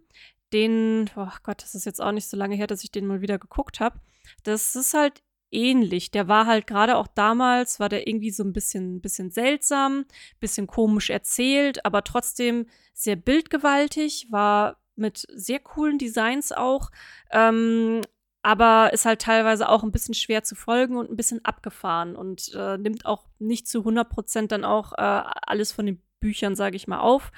den, 0.54 1.10
oh 1.18 1.28
Gott, 1.44 1.64
das 1.64 1.76
ist 1.76 1.86
jetzt 1.86 2.02
auch 2.02 2.14
nicht 2.14 2.30
so 2.30 2.38
lange 2.38 2.56
her, 2.56 2.68
dass 2.68 2.86
ich 2.86 2.92
den 2.92 3.08
mal 3.08 3.20
wieder 3.20 3.40
geguckt 3.40 3.82
habe. 3.82 4.00
Das 4.44 4.74
ist 4.78 4.94
halt 4.94 5.22
ähnlich. 5.56 6.12
Der 6.12 6.28
war 6.28 6.46
halt 6.46 6.68
gerade 6.68 6.98
auch 6.98 7.08
damals, 7.08 7.80
war 7.80 7.90
der 7.90 8.08
irgendwie 8.08 8.32
so 8.32 8.44
ein 8.44 8.54
bisschen, 8.54 9.02
bisschen 9.02 9.32
seltsam, 9.32 10.06
bisschen 10.40 10.68
komisch 10.68 11.10
erzählt, 11.10 11.86
aber 11.86 12.04
trotzdem 12.04 12.68
sehr 12.94 13.16
bildgewaltig, 13.16 14.28
war 14.30 14.78
mit 14.96 15.26
sehr 15.34 15.60
coolen 15.60 15.98
Designs 15.98 16.52
auch. 16.52 16.92
Ähm, 17.32 18.02
aber 18.44 18.94
ist 18.94 19.06
halt 19.06 19.22
teilweise 19.22 19.70
auch 19.70 19.82
ein 19.82 19.92
bisschen 19.92 20.14
schwer 20.14 20.44
zu 20.44 20.54
folgen 20.54 20.98
und 20.98 21.10
ein 21.10 21.16
bisschen 21.16 21.44
abgefahren 21.44 22.16
und 22.16 22.54
äh, 22.54 22.78
nimmt 22.78 23.06
auch 23.06 23.26
nicht 23.40 23.68
zu 23.68 23.80
100 23.80 24.08
Prozent 24.08 24.52
dann 24.52 24.64
auch 24.64 24.94
äh, 24.94 25.02
alles 25.02 25.72
von 25.72 25.88
den 25.88 26.00
Büchern, 26.20 26.56
sage 26.56 26.76
ich 26.76 26.88
mal, 26.88 27.00
auf. 27.00 27.32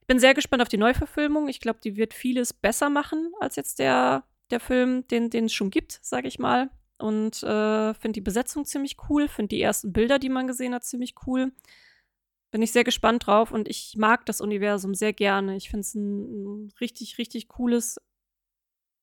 Ich 0.00 0.06
bin 0.06 0.20
sehr 0.20 0.34
gespannt 0.34 0.62
auf 0.62 0.68
die 0.68 0.78
Neuverfilmung. 0.78 1.48
Ich 1.48 1.60
glaube, 1.60 1.80
die 1.82 1.96
wird 1.96 2.14
vieles 2.14 2.52
besser 2.52 2.88
machen 2.88 3.32
als 3.40 3.56
jetzt 3.56 3.80
der, 3.80 4.22
der 4.50 4.60
Film, 4.60 5.06
den, 5.08 5.28
den 5.28 5.46
es 5.46 5.54
schon 5.54 5.70
gibt, 5.70 5.98
sage 6.02 6.28
ich 6.28 6.38
mal 6.38 6.70
und 6.98 7.42
äh, 7.42 7.94
finde 7.94 8.14
die 8.14 8.20
Besetzung 8.20 8.64
ziemlich 8.64 8.96
cool, 9.08 9.28
finde 9.28 9.50
die 9.50 9.62
ersten 9.62 9.92
Bilder, 9.92 10.18
die 10.18 10.28
man 10.28 10.46
gesehen 10.46 10.74
hat, 10.74 10.84
ziemlich 10.84 11.14
cool. 11.26 11.52
Bin 12.50 12.62
ich 12.62 12.72
sehr 12.72 12.84
gespannt 12.84 13.26
drauf 13.26 13.52
und 13.52 13.68
ich 13.68 13.94
mag 13.96 14.26
das 14.26 14.40
Universum 14.40 14.94
sehr 14.94 15.12
gerne. 15.12 15.56
Ich 15.56 15.70
finde 15.70 15.82
es 15.82 15.94
ein, 15.94 16.66
ein, 16.66 16.72
richtig, 16.80 17.18
richtig 17.18 17.48
cooles, 17.48 18.00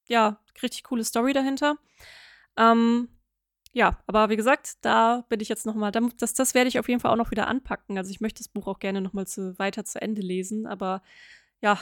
ja, 0.07 0.41
richtig 0.61 0.83
coole 0.83 1.03
Story 1.03 1.33
dahinter. 1.33 1.77
Ähm, 2.57 3.09
ja, 3.73 4.01
aber 4.07 4.29
wie 4.29 4.37
gesagt, 4.37 4.77
da 4.81 5.25
bin 5.29 5.41
ich 5.41 5.49
jetzt 5.49 5.65
noch 5.65 5.75
mal, 5.75 5.91
das, 5.91 6.33
das 6.33 6.53
werde 6.53 6.69
ich 6.69 6.79
auf 6.79 6.87
jeden 6.87 7.01
Fall 7.01 7.11
auch 7.11 7.17
noch 7.17 7.31
wieder 7.31 7.47
anpacken. 7.47 7.97
Also 7.97 8.09
ich 8.09 8.21
möchte 8.21 8.39
das 8.39 8.47
Buch 8.47 8.67
auch 8.67 8.79
gerne 8.79 9.01
noch 9.01 9.13
mal 9.13 9.27
zu, 9.27 9.59
weiter 9.59 9.85
zu 9.85 10.01
Ende 10.01 10.21
lesen, 10.21 10.65
aber 10.65 11.01
ja, 11.61 11.77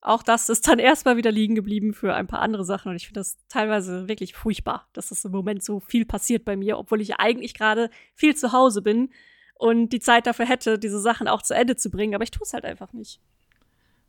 auch 0.00 0.22
das 0.22 0.48
ist 0.48 0.68
dann 0.68 0.78
erstmal 0.80 1.16
wieder 1.16 1.30
liegen 1.30 1.54
geblieben 1.54 1.92
für 1.92 2.14
ein 2.14 2.26
paar 2.26 2.40
andere 2.40 2.64
Sachen. 2.64 2.90
Und 2.90 2.96
ich 2.96 3.06
finde 3.06 3.20
das 3.20 3.38
teilweise 3.48 4.08
wirklich 4.08 4.34
furchtbar, 4.34 4.88
dass 4.92 5.08
das 5.08 5.24
im 5.24 5.32
Moment 5.32 5.62
so 5.62 5.80
viel 5.80 6.04
passiert 6.04 6.44
bei 6.44 6.56
mir, 6.56 6.78
obwohl 6.78 7.00
ich 7.00 7.16
eigentlich 7.16 7.54
gerade 7.54 7.90
viel 8.14 8.34
zu 8.34 8.52
Hause 8.52 8.82
bin 8.82 9.10
und 9.54 9.90
die 9.90 10.00
Zeit 10.00 10.26
dafür 10.26 10.46
hätte, 10.46 10.78
diese 10.78 11.00
Sachen 11.00 11.28
auch 11.28 11.42
zu 11.42 11.54
Ende 11.54 11.76
zu 11.76 11.90
bringen. 11.90 12.14
Aber 12.14 12.24
ich 12.24 12.30
tue 12.30 12.44
es 12.44 12.52
halt 12.52 12.64
einfach 12.64 12.92
nicht. 12.92 13.20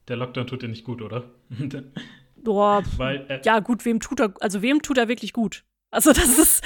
Der 0.07 0.15
Lockdown 0.15 0.47
tut 0.47 0.61
dir 0.61 0.69
nicht 0.69 0.83
gut, 0.83 1.01
oder? 1.01 1.29
Boah, 2.37 2.83
Weil, 2.97 3.25
äh, 3.29 3.41
ja, 3.43 3.59
gut, 3.59 3.83
wem 3.83 3.99
tut 3.99 4.19
er, 4.19 4.33
also 4.39 4.61
wem 4.61 4.81
tut 4.81 4.97
er 4.97 5.07
wirklich 5.07 5.33
gut? 5.33 5.63
Also 5.89 6.11
das 6.11 6.37
ist, 6.37 6.63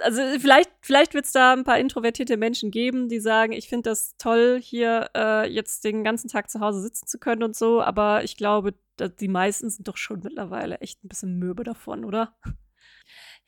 also 0.00 0.20
vielleicht, 0.38 0.70
vielleicht 0.82 1.14
wird 1.14 1.24
es 1.24 1.32
da 1.32 1.52
ein 1.52 1.64
paar 1.64 1.78
introvertierte 1.78 2.36
Menschen 2.36 2.70
geben, 2.70 3.08
die 3.08 3.20
sagen, 3.20 3.52
ich 3.52 3.68
finde 3.68 3.90
das 3.90 4.16
toll, 4.18 4.60
hier 4.62 5.10
äh, 5.16 5.48
jetzt 5.50 5.84
den 5.84 6.04
ganzen 6.04 6.28
Tag 6.28 6.50
zu 6.50 6.60
Hause 6.60 6.80
sitzen 6.82 7.06
zu 7.06 7.18
können 7.18 7.42
und 7.42 7.56
so, 7.56 7.80
aber 7.82 8.24
ich 8.24 8.36
glaube, 8.36 8.74
die 9.20 9.28
meisten 9.28 9.70
sind 9.70 9.88
doch 9.88 9.96
schon 9.96 10.20
mittlerweile 10.22 10.80
echt 10.80 11.02
ein 11.02 11.08
bisschen 11.08 11.38
mürbe 11.38 11.64
davon, 11.64 12.04
oder? 12.04 12.36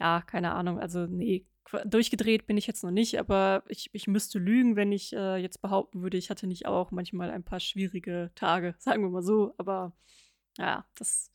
Ja, 0.00 0.22
keine 0.22 0.52
Ahnung. 0.52 0.80
Also, 0.80 1.06
nee, 1.06 1.46
durchgedreht 1.84 2.46
bin 2.46 2.56
ich 2.56 2.66
jetzt 2.66 2.82
noch 2.82 2.90
nicht, 2.90 3.18
aber 3.18 3.62
ich, 3.68 3.90
ich 3.92 4.06
müsste 4.06 4.38
lügen, 4.38 4.76
wenn 4.76 4.92
ich 4.92 5.12
äh, 5.12 5.36
jetzt 5.36 5.62
behaupten 5.62 6.02
würde, 6.02 6.16
ich 6.16 6.30
hatte 6.30 6.46
nicht 6.46 6.66
auch 6.66 6.90
manchmal 6.90 7.30
ein 7.30 7.44
paar 7.44 7.60
schwierige 7.60 8.30
Tage, 8.34 8.74
sagen 8.78 9.02
wir 9.02 9.10
mal 9.10 9.22
so. 9.22 9.54
Aber 9.56 9.96
ja, 10.58 10.86
das, 10.96 11.32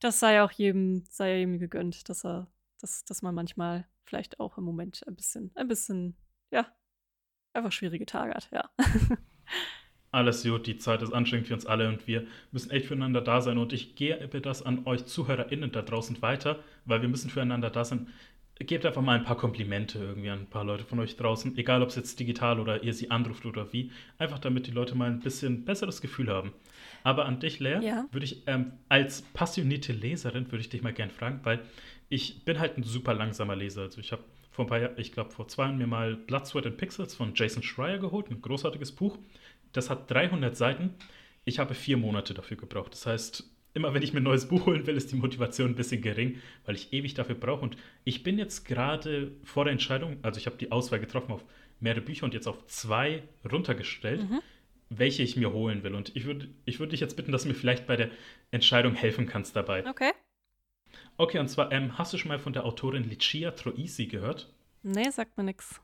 das 0.00 0.20
sei 0.20 0.42
auch 0.42 0.50
jedem, 0.50 1.04
sei 1.10 1.38
jedem 1.38 1.58
gegönnt, 1.58 2.08
dass 2.08 2.24
er, 2.24 2.46
dass, 2.80 3.04
dass 3.04 3.22
man 3.22 3.34
manchmal 3.34 3.86
vielleicht 4.04 4.40
auch 4.40 4.58
im 4.58 4.64
Moment 4.64 5.06
ein 5.06 5.16
bisschen, 5.16 5.50
ein 5.54 5.68
bisschen, 5.68 6.16
ja, 6.50 6.66
einfach 7.52 7.72
schwierige 7.72 8.06
Tage 8.06 8.34
hat, 8.34 8.50
ja. 8.52 8.70
Alles 10.14 10.44
gut, 10.44 10.68
die 10.68 10.78
Zeit 10.78 11.02
ist 11.02 11.12
anstrengend 11.12 11.48
für 11.48 11.54
uns 11.54 11.66
alle 11.66 11.88
und 11.88 12.06
wir 12.06 12.24
müssen 12.52 12.70
echt 12.70 12.86
füreinander 12.86 13.20
da 13.20 13.40
sein. 13.40 13.58
Und 13.58 13.72
ich 13.72 13.96
gebe 13.96 14.40
das 14.40 14.62
an 14.62 14.86
euch 14.86 15.06
ZuhörerInnen 15.06 15.72
da 15.72 15.82
draußen 15.82 16.22
weiter, 16.22 16.62
weil 16.84 17.02
wir 17.02 17.08
müssen 17.08 17.30
füreinander 17.30 17.68
da 17.68 17.84
sein. 17.84 18.06
Gebt 18.60 18.86
einfach 18.86 19.02
mal 19.02 19.18
ein 19.18 19.24
paar 19.24 19.36
Komplimente 19.36 19.98
irgendwie 19.98 20.30
an 20.30 20.42
ein 20.42 20.46
paar 20.46 20.62
Leute 20.62 20.84
von 20.84 21.00
euch 21.00 21.16
draußen, 21.16 21.58
egal 21.58 21.82
ob 21.82 21.88
es 21.88 21.96
jetzt 21.96 22.20
digital 22.20 22.60
oder 22.60 22.84
ihr 22.84 22.94
sie 22.94 23.10
anruft 23.10 23.44
oder 23.44 23.72
wie. 23.72 23.90
Einfach 24.16 24.38
damit 24.38 24.68
die 24.68 24.70
Leute 24.70 24.94
mal 24.94 25.10
ein 25.10 25.18
bisschen 25.18 25.64
besseres 25.64 26.00
Gefühl 26.00 26.28
haben. 26.28 26.52
Aber 27.02 27.26
an 27.26 27.40
dich, 27.40 27.58
Lea, 27.58 27.80
ja. 27.82 28.06
würde 28.12 28.24
ich 28.24 28.44
ähm, 28.46 28.74
als 28.88 29.22
passionierte 29.22 29.92
Leserin, 29.92 30.46
würde 30.52 30.60
ich 30.60 30.68
dich 30.68 30.82
mal 30.82 30.92
gern 30.92 31.10
fragen, 31.10 31.40
weil 31.42 31.58
ich 32.14 32.44
bin 32.44 32.60
halt 32.60 32.78
ein 32.78 32.84
super 32.84 33.12
langsamer 33.12 33.56
Leser. 33.56 33.82
Also 33.82 34.00
ich 34.00 34.12
habe 34.12 34.22
vor 34.52 34.64
ein 34.64 34.68
paar 34.68 34.78
Jahren, 34.78 34.94
ich 34.98 35.10
glaube 35.10 35.30
vor 35.30 35.48
zwei 35.48 35.64
Jahren 35.64 35.78
mir 35.78 35.88
mal 35.88 36.14
Blood, 36.14 36.46
Sweat 36.46 36.66
and 36.66 36.76
Pixels 36.76 37.14
von 37.14 37.32
Jason 37.34 37.62
Schreier 37.62 37.98
geholt, 37.98 38.30
ein 38.30 38.40
großartiges 38.40 38.92
Buch. 38.92 39.18
Das 39.72 39.90
hat 39.90 40.08
300 40.10 40.56
Seiten. 40.56 40.94
Ich 41.44 41.58
habe 41.58 41.74
vier 41.74 41.96
Monate 41.96 42.32
dafür 42.32 42.56
gebraucht. 42.56 42.92
Das 42.92 43.06
heißt, 43.06 43.50
immer 43.74 43.92
wenn 43.92 44.02
ich 44.02 44.12
mir 44.12 44.20
ein 44.20 44.24
neues 44.24 44.46
Buch 44.46 44.66
holen 44.66 44.86
will, 44.86 44.96
ist 44.96 45.10
die 45.10 45.16
Motivation 45.16 45.70
ein 45.70 45.74
bisschen 45.74 46.02
gering, 46.02 46.38
weil 46.64 46.76
ich 46.76 46.92
ewig 46.92 47.14
dafür 47.14 47.34
brauche. 47.34 47.62
Und 47.62 47.76
ich 48.04 48.22
bin 48.22 48.38
jetzt 48.38 48.64
gerade 48.64 49.32
vor 49.42 49.64
der 49.64 49.72
Entscheidung, 49.72 50.18
also 50.22 50.38
ich 50.38 50.46
habe 50.46 50.56
die 50.56 50.70
Auswahl 50.70 51.00
getroffen 51.00 51.32
auf 51.32 51.44
mehrere 51.80 52.00
Bücher 52.00 52.24
und 52.24 52.32
jetzt 52.32 52.46
auf 52.46 52.64
zwei 52.66 53.24
runtergestellt, 53.50 54.30
mhm. 54.30 54.40
welche 54.88 55.24
ich 55.24 55.36
mir 55.36 55.52
holen 55.52 55.82
will. 55.82 55.96
Und 55.96 56.14
ich 56.14 56.26
würde 56.26 56.48
ich 56.64 56.78
würd 56.78 56.92
dich 56.92 57.00
jetzt 57.00 57.16
bitten, 57.16 57.32
dass 57.32 57.42
du 57.42 57.48
mir 57.48 57.54
vielleicht 57.54 57.88
bei 57.88 57.96
der 57.96 58.10
Entscheidung 58.52 58.94
helfen 58.94 59.26
kannst 59.26 59.56
dabei. 59.56 59.84
Okay. 59.84 60.12
Okay, 61.16 61.38
und 61.38 61.48
zwar, 61.48 61.70
ähm, 61.70 61.96
hast 61.96 62.12
du 62.12 62.18
schon 62.18 62.28
mal 62.28 62.38
von 62.38 62.52
der 62.52 62.64
Autorin 62.64 63.08
Licia 63.08 63.52
Troisi 63.52 64.06
gehört? 64.06 64.52
Nee, 64.82 65.10
sagt 65.10 65.36
mir 65.36 65.44
nichts. 65.44 65.80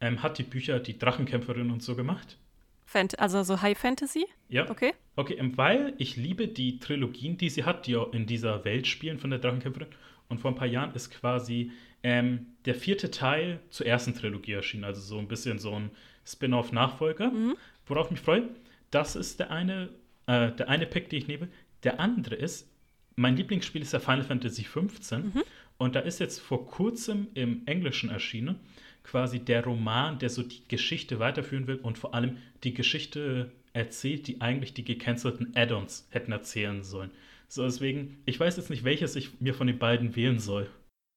Ähm, 0.00 0.22
hat 0.22 0.38
die 0.38 0.44
Bücher 0.44 0.80
Die 0.80 0.98
Drachenkämpferin 0.98 1.70
und 1.70 1.82
so 1.82 1.96
gemacht? 1.96 2.38
Fant 2.84 3.18
also 3.18 3.42
so 3.42 3.60
High 3.60 3.78
Fantasy? 3.78 4.26
Ja. 4.48 4.68
Okay. 4.70 4.94
Okay, 5.16 5.34
ähm, 5.34 5.56
weil 5.56 5.94
ich 5.98 6.16
liebe 6.16 6.48
die 6.48 6.78
Trilogien, 6.78 7.36
die 7.36 7.50
sie 7.50 7.64
hat, 7.64 7.86
die 7.86 7.96
in 8.12 8.26
dieser 8.26 8.64
Welt 8.64 8.86
spielen 8.86 9.18
von 9.18 9.30
der 9.30 9.38
Drachenkämpferin. 9.38 9.88
Und 10.28 10.40
vor 10.40 10.52
ein 10.52 10.56
paar 10.56 10.66
Jahren 10.66 10.94
ist 10.94 11.10
quasi 11.10 11.72
ähm, 12.02 12.46
der 12.64 12.74
vierte 12.74 13.10
Teil 13.10 13.60
zur 13.70 13.86
ersten 13.86 14.14
Trilogie 14.14 14.52
erschienen. 14.52 14.84
Also 14.84 15.00
so 15.00 15.18
ein 15.18 15.28
bisschen 15.28 15.58
so 15.58 15.74
ein 15.74 15.90
Spin-off-Nachfolger. 16.24 17.30
Mhm. 17.30 17.56
Worauf 17.86 18.06
ich 18.06 18.12
mich 18.12 18.20
freue. 18.20 18.48
Das 18.90 19.16
ist 19.16 19.40
der 19.40 19.50
eine, 19.50 19.90
äh, 20.26 20.52
der 20.52 20.68
eine 20.68 20.86
Pick, 20.86 21.10
den 21.10 21.18
ich 21.18 21.28
nehme. 21.28 21.48
Der 21.82 22.00
andere 22.00 22.36
ist, 22.36 22.69
mein 23.20 23.36
Lieblingsspiel 23.36 23.82
ist 23.82 23.92
der 23.92 24.00
Final 24.00 24.24
Fantasy 24.24 24.62
XV. 24.62 25.12
Mhm. 25.12 25.42
Und 25.76 25.94
da 25.94 26.00
ist 26.00 26.20
jetzt 26.20 26.40
vor 26.40 26.66
kurzem 26.66 27.28
im 27.34 27.62
Englischen 27.66 28.10
erschienen 28.10 28.56
quasi 29.02 29.40
der 29.40 29.64
Roman, 29.64 30.18
der 30.18 30.30
so 30.30 30.42
die 30.42 30.62
Geschichte 30.68 31.18
weiterführen 31.18 31.66
will 31.66 31.76
und 31.76 31.98
vor 31.98 32.14
allem 32.14 32.38
die 32.64 32.74
Geschichte 32.74 33.50
erzählt, 33.72 34.26
die 34.26 34.40
eigentlich 34.40 34.74
die 34.74 34.84
gecancelten 34.84 35.56
Add-ons 35.56 36.06
hätten 36.10 36.32
erzählen 36.32 36.82
sollen. 36.82 37.10
So, 37.48 37.64
deswegen, 37.64 38.18
ich 38.26 38.38
weiß 38.38 38.56
jetzt 38.56 38.70
nicht, 38.70 38.84
welches 38.84 39.16
ich 39.16 39.40
mir 39.40 39.54
von 39.54 39.66
den 39.66 39.78
beiden 39.78 40.16
wählen 40.16 40.38
soll. 40.38 40.68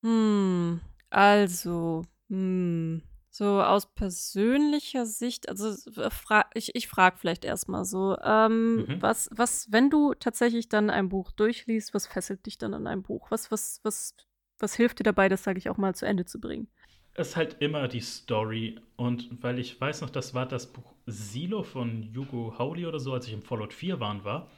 Hm, 0.04 0.80
also, 1.10 2.06
hm, 2.30 3.02
so 3.36 3.64
aus 3.64 3.96
persönlicher 3.96 5.08
Sicht, 5.08 5.50
also 5.50 5.74
fra 6.12 6.46
ich, 6.54 6.76
ich 6.76 6.88
frage 6.88 7.18
vielleicht 7.18 7.46
erstmal 7.46 7.84
so, 7.84 8.16
ähm, 8.24 8.76
mhm. 8.76 9.02
was, 9.02 9.28
was, 9.34 9.72
wenn 9.72 9.90
du 9.90 10.14
tatsächlich 10.14 10.70
dann 10.70 10.92
ein 10.92 11.10
Buch 11.10 11.32
durchliest, 11.32 11.96
was 11.96 12.06
fesselt 12.06 12.46
dich 12.46 12.60
dann 12.60 12.76
an 12.76 12.86
einem 12.86 13.02
Buch? 13.02 13.32
Was, 13.32 13.50
was, 13.50 13.80
was, 13.82 14.16
was 14.60 14.76
hilft 14.76 15.00
dir 15.00 15.04
dabei, 15.04 15.30
das, 15.30 15.44
sage 15.44 15.58
ich 15.58 15.68
auch 15.72 15.78
mal, 15.78 15.96
zu 15.96 16.06
Ende 16.06 16.26
zu 16.26 16.40
bringen? 16.40 16.68
Es 17.16 17.30
ist 17.30 17.36
halt 17.36 17.58
immer 17.60 17.88
die 17.88 18.02
Story. 18.02 18.80
Und 18.98 19.42
weil 19.42 19.58
ich 19.58 19.82
weiß 19.82 20.02
noch, 20.02 20.12
das 20.12 20.36
war 20.36 20.46
das 20.46 20.72
Buch 20.72 20.94
Silo 21.08 21.64
von 21.64 22.14
Hugo 22.16 22.54
Howley 22.60 22.86
oder 22.86 23.00
so, 23.00 23.14
als 23.14 23.26
ich 23.26 23.34
im 23.34 23.42
Fallout 23.42 23.74
4 23.74 24.00
waren 24.00 24.24
war. 24.24 24.52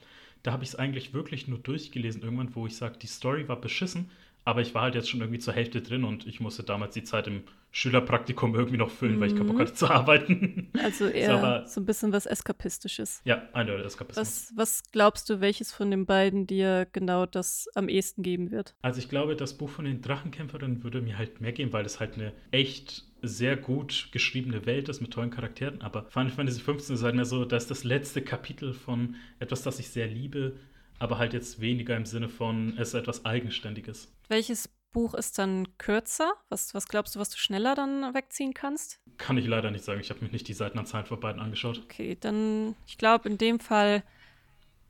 Da 0.43 0.51
habe 0.51 0.63
ich 0.63 0.71
es 0.71 0.75
eigentlich 0.75 1.13
wirklich 1.13 1.47
nur 1.47 1.59
durchgelesen, 1.59 2.23
irgendwann, 2.23 2.53
wo 2.53 2.67
ich 2.67 2.75
sage, 2.75 2.97
die 2.97 3.07
Story 3.07 3.47
war 3.47 3.61
beschissen, 3.61 4.11
aber 4.45 4.61
ich 4.61 4.75
war 4.75 4.83
halt 4.83 4.95
jetzt 4.95 5.09
schon 5.09 5.21
irgendwie 5.21 5.39
zur 5.39 5.53
Hälfte 5.53 5.81
drin 5.81 6.03
und 6.03 6.27
ich 6.27 6.39
musste 6.39 6.63
damals 6.63 6.93
die 6.93 7.03
Zeit 7.03 7.25
im 7.25 7.43
Schülerpraktikum 7.71 8.55
irgendwie 8.55 8.77
noch 8.77 8.91
füllen, 8.91 9.15
mhm. 9.15 9.19
weil 9.19 9.27
ich 9.29 9.35
keinen 9.35 9.47
Bock 9.47 9.59
hatte 9.59 9.73
zu 9.73 9.89
arbeiten. 9.89 10.69
Also 10.81 11.07
eher 11.09 11.63
so, 11.65 11.73
so 11.73 11.81
ein 11.81 11.85
bisschen 11.85 12.13
was 12.13 12.27
Eskapistisches. 12.27 13.21
Ja, 13.25 13.41
eindeutig 13.53 13.87
Eskapismus. 13.87 14.21
Was, 14.25 14.53
was 14.55 14.83
glaubst 14.91 15.29
du, 15.29 15.41
welches 15.41 15.73
von 15.73 15.89
den 15.89 16.05
beiden 16.05 16.45
dir 16.45 16.87
genau 16.93 17.25
das 17.25 17.67
am 17.73 17.89
ehesten 17.89 18.21
geben 18.21 18.51
wird? 18.51 18.75
Also 18.83 18.99
ich 18.99 19.09
glaube, 19.09 19.35
das 19.35 19.57
Buch 19.57 19.69
von 19.69 19.85
den 19.85 20.01
Drachenkämpferinnen 20.01 20.83
würde 20.83 21.01
mir 21.01 21.17
halt 21.17 21.41
mehr 21.41 21.51
geben, 21.51 21.73
weil 21.73 21.85
es 21.85 21.99
halt 21.99 22.13
eine 22.13 22.31
echt 22.51 23.03
sehr 23.23 23.57
gut 23.57 24.09
geschriebene 24.11 24.67
Welt 24.67 24.87
ist 24.87 25.01
mit 25.01 25.11
tollen 25.11 25.31
Charakteren. 25.31 25.81
Aber 25.81 26.05
Final 26.11 26.31
Fantasy 26.31 26.61
XV 26.61 26.91
ist 26.91 27.03
halt 27.03 27.15
mehr 27.15 27.25
so, 27.25 27.45
das 27.45 27.63
ist 27.63 27.71
das 27.71 27.83
letzte 27.83 28.21
Kapitel 28.21 28.73
von 28.73 29.15
etwas, 29.39 29.63
das 29.63 29.79
ich 29.79 29.89
sehr 29.89 30.07
liebe 30.07 30.53
aber 30.99 31.17
halt 31.17 31.33
jetzt 31.33 31.59
weniger 31.59 31.95
im 31.95 32.05
Sinne 32.05 32.29
von, 32.29 32.73
es 32.77 32.89
ist 32.89 32.93
etwas 32.93 33.25
Eigenständiges. 33.25 34.14
Welches 34.27 34.69
Buch 34.91 35.13
ist 35.13 35.37
dann 35.37 35.77
kürzer? 35.77 36.33
Was, 36.49 36.73
was 36.73 36.87
glaubst 36.87 37.15
du, 37.15 37.19
was 37.19 37.29
du 37.29 37.37
schneller 37.37 37.75
dann 37.75 38.13
wegziehen 38.13 38.53
kannst? 38.53 39.01
Kann 39.17 39.37
ich 39.37 39.45
leider 39.45 39.71
nicht 39.71 39.83
sagen. 39.83 39.99
Ich 39.99 40.09
habe 40.09 40.23
mir 40.23 40.31
nicht 40.31 40.47
die 40.47 40.53
Seitenanzahl 40.53 41.05
von 41.05 41.19
beiden 41.19 41.41
angeschaut. 41.41 41.81
Okay, 41.83 42.17
dann, 42.19 42.75
ich 42.87 42.97
glaube, 42.97 43.27
in 43.27 43.37
dem 43.37 43.59
Fall, 43.59 44.03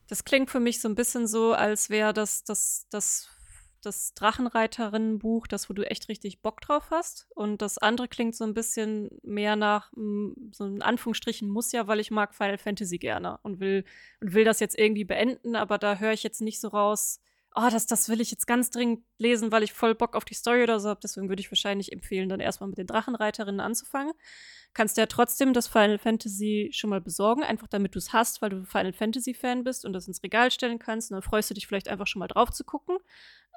das 0.08 0.24
klingt 0.24 0.52
für 0.52 0.60
mich 0.60 0.80
so 0.80 0.88
ein 0.88 0.96
bisschen 0.96 1.28
so, 1.28 1.54
als 1.54 1.90
wäre 1.90 2.14
das, 2.14 2.44
das, 2.44 2.88
das 2.90 3.30
das 3.86 4.14
Drachenreiterinnenbuch, 4.16 5.48
das, 5.48 5.70
wo 5.70 5.74
du 5.74 5.90
echt 5.90 6.10
richtig 6.10 6.42
Bock 6.42 6.62
drauf 6.62 6.88
hast. 6.92 7.28
Und 7.36 7.62
das 7.62 7.78
andere 7.78 8.08
klingt 8.08 8.36
so 8.36 8.44
ein 8.44 8.54
bisschen 8.54 9.10
mehr 9.24 9.56
nach 9.56 9.92
so 10.52 10.66
in 10.66 10.82
Anführungsstrichen 10.82 11.50
muss 11.50 11.72
ja, 11.72 11.88
weil 11.88 12.00
ich 12.00 12.12
mag 12.12 12.34
Final 12.34 12.58
Fantasy 12.58 12.98
gerne 12.98 13.40
und 13.44 13.60
will, 13.60 13.86
und 14.22 14.34
will 14.34 14.44
das 14.44 14.60
jetzt 14.60 14.78
irgendwie 14.78 15.06
beenden, 15.06 15.56
aber 15.56 15.78
da 15.78 15.98
höre 15.98 16.14
ich 16.14 16.24
jetzt 16.24 16.42
nicht 16.42 16.60
so 16.60 16.70
raus, 16.70 17.22
oh, 17.56 17.70
das, 17.72 17.88
das 17.88 18.10
will 18.10 18.22
ich 18.22 18.32
jetzt 18.32 18.48
ganz 18.48 18.70
dringend 18.70 19.04
lesen, 19.18 19.52
weil 19.52 19.64
ich 19.64 19.74
voll 19.74 19.96
Bock 19.96 20.16
auf 20.16 20.26
die 20.26 20.34
Story 20.34 20.64
oder 20.64 20.80
so 20.80 20.90
habe. 20.90 21.00
Deswegen 21.02 21.30
würde 21.30 21.40
ich 21.40 21.52
wahrscheinlich 21.52 21.92
empfehlen, 21.92 22.30
dann 22.30 22.40
erstmal 22.40 22.70
mit 22.70 22.78
den 22.78 22.88
Drachenreiterinnen 22.88 23.62
anzufangen. 23.62 24.14
Kannst 24.74 24.98
ja 24.98 25.06
trotzdem 25.06 25.54
das 25.54 25.68
Final 25.68 25.98
Fantasy 25.98 26.70
schon 26.74 26.90
mal 26.90 27.00
besorgen, 27.00 27.44
einfach 27.44 27.68
damit 27.68 27.96
du 27.96 28.00
es 28.00 28.12
hast, 28.12 28.42
weil 28.42 28.50
du 28.50 28.66
Final 28.66 28.92
Fantasy 28.92 29.34
Fan 29.34 29.64
bist 29.64 29.86
und 29.86 29.94
das 29.94 30.08
ins 30.08 30.22
Regal 30.22 30.52
stellen 30.52 30.80
kannst. 30.80 31.12
Und 31.12 31.16
dann 31.16 31.22
freust 31.22 31.50
du 31.50 31.54
dich 31.54 31.66
vielleicht 31.66 31.88
einfach 31.88 32.08
schon 32.08 32.20
mal 32.20 32.28
drauf 32.28 32.52
zu 32.52 32.66
gucken. 32.66 32.98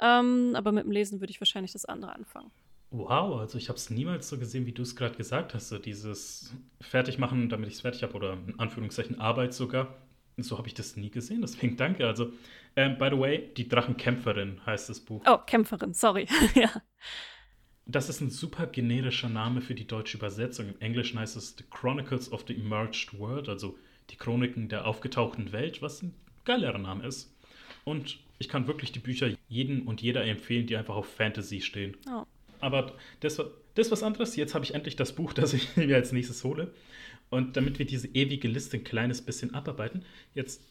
Ähm, 0.01 0.53
aber 0.55 0.70
mit 0.70 0.85
dem 0.85 0.93
Lesen 0.93 1.20
würde 1.20 1.33
ich 1.33 1.41
wahrscheinlich 1.41 1.73
das 1.73 1.85
andere 1.85 2.12
anfangen. 2.12 2.53
Wow, 2.91 3.41
also 3.41 3.59
ich 3.59 3.69
habe 3.69 3.77
es 3.77 3.91
niemals 3.91 4.29
so 4.29 4.39
gesehen, 4.39 4.65
wie 4.65 4.73
du 4.73 4.83
es 4.83 4.97
gerade 4.97 5.16
gesagt 5.16 5.55
hast. 5.55 5.69
So 5.69 5.79
dieses 5.79 6.55
Fertigmachen, 6.81 7.49
damit 7.49 7.69
ich 7.69 7.75
es 7.75 7.81
fertig 7.81 8.03
habe, 8.03 8.15
oder 8.15 8.35
in 8.35 8.59
Anführungszeichen 8.59 9.20
Arbeit 9.20 9.53
sogar. 9.53 9.95
So 10.43 10.59
habe 10.59 10.69
ich 10.69 10.74
das 10.74 10.97
nie 10.97 11.10
gesehen, 11.10 11.40
deswegen 11.40 11.77
danke. 11.77 12.06
Also, 12.06 12.32
ähm, 12.77 12.97
by 12.98 13.09
the 13.10 13.19
way, 13.19 13.51
die 13.56 13.69
Drachenkämpferin 13.69 14.65
heißt 14.65 14.89
das 14.89 15.01
Buch. 15.01 15.23
Oh, 15.27 15.39
Kämpferin, 15.39 15.94
sorry. 15.94 16.27
ja. 16.55 16.70
Das 17.86 18.09
ist 18.09 18.20
ein 18.20 18.31
super 18.31 18.66
generischer 18.66 19.28
Name 19.28 19.60
für 19.60 19.74
die 19.74 19.86
deutsche 19.86 20.19
Übersetzung. 20.19 20.69
Im 20.69 20.81
Englischen 20.81 21.19
heißt 21.19 21.36
es 21.36 21.56
The 21.56 21.65
Chronicles 21.70 22.31
of 22.31 22.44
the 22.47 22.55
Emerged 22.55 23.19
World, 23.19 23.48
also 23.48 23.78
die 24.10 24.16
Chroniken 24.16 24.69
der 24.69 24.86
aufgetauchten 24.86 25.52
Welt, 25.52 25.82
was 25.82 26.02
ein 26.02 26.15
geilerer 26.44 26.78
Name 26.78 27.06
ist. 27.06 27.35
Und 27.85 28.19
ich 28.39 28.48
kann 28.48 28.66
wirklich 28.66 28.93
die 28.93 28.98
Bücher 28.98 29.31
jedem 29.48 29.89
und 29.89 30.02
jeder 30.02 30.24
empfehlen, 30.24 30.66
die 30.66 30.77
einfach 30.77 30.94
auf 30.94 31.06
Fantasy 31.06 31.60
stehen. 31.60 31.97
Oh. 32.10 32.24
Aber 32.60 32.93
das, 33.20 33.36
das 33.36 33.48
ist 33.74 33.90
was 33.90 34.02
anderes. 34.02 34.36
Jetzt 34.36 34.55
habe 34.55 34.65
ich 34.65 34.74
endlich 34.74 34.97
das 34.97 35.12
Buch, 35.15 35.32
das 35.32 35.52
ich 35.55 35.77
mir 35.77 35.97
als 35.97 36.12
nächstes 36.12 36.44
hole. 36.44 36.73
Und 37.31 37.57
damit 37.57 37.79
wir 37.79 37.87
diese 37.87 38.09
ewige 38.09 38.49
Liste 38.49 38.79
ein 38.79 38.85
kleines 38.85 39.23
bisschen 39.23 39.55
abarbeiten, 39.55 40.05
jetzt 40.35 40.63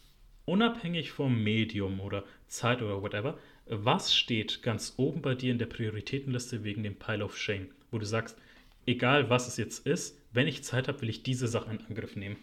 unabhängig 0.45 1.11
vom 1.11 1.43
Medium 1.43 1.99
oder 1.99 2.23
Zeit 2.47 2.81
oder 2.81 3.01
whatever, 3.01 3.37
was 3.65 4.15
steht 4.15 4.63
ganz 4.63 4.93
oben 4.97 5.21
bei 5.21 5.35
dir 5.35 5.51
in 5.51 5.59
der 5.59 5.65
Prioritätenliste 5.65 6.63
wegen 6.63 6.83
dem 6.83 6.95
Pile 6.95 7.23
of 7.23 7.37
Shame, 7.37 7.67
wo 7.91 7.99
du 7.99 8.05
sagst, 8.05 8.37
egal 8.85 9.29
was 9.29 9.47
es 9.47 9.57
jetzt 9.57 9.85
ist, 9.85 10.17
wenn 10.31 10.47
ich 10.47 10.63
Zeit 10.63 10.87
habe, 10.87 11.01
will 11.01 11.09
ich 11.09 11.23
diese 11.23 11.47
Sache 11.47 11.71
in 11.71 11.85
Angriff 11.85 12.15
nehmen? 12.15 12.37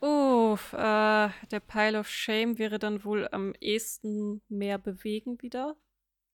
Uff, 0.00 0.72
äh, 0.74 0.76
der 1.50 1.60
Pile 1.66 1.98
of 1.98 2.08
Shame 2.08 2.58
wäre 2.58 2.78
dann 2.78 3.02
wohl 3.04 3.26
am 3.32 3.54
ehesten 3.60 4.42
mehr 4.48 4.78
bewegen 4.78 5.42
wieder. 5.42 5.76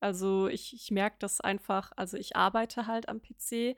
Also 0.00 0.48
ich, 0.48 0.74
ich 0.74 0.90
merke 0.90 1.16
das 1.20 1.40
einfach, 1.40 1.92
also 1.96 2.18
ich 2.18 2.36
arbeite 2.36 2.86
halt 2.86 3.08
am 3.08 3.22
PC 3.22 3.76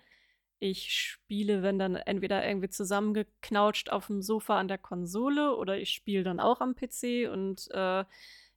Ich 0.58 0.92
spiele, 0.92 1.62
wenn 1.62 1.78
dann 1.78 1.96
entweder 1.96 2.46
irgendwie 2.46 2.70
zusammengeknautscht 2.70 3.90
auf 3.90 4.06
dem 4.06 4.22
Sofa 4.22 4.58
an 4.58 4.68
der 4.68 4.78
Konsole 4.78 5.54
oder 5.56 5.78
ich 5.78 5.90
spiele 5.90 6.24
dann 6.24 6.40
auch 6.40 6.60
am 6.60 6.74
PC 6.74 7.30
und 7.30 7.68
äh, 7.72 8.04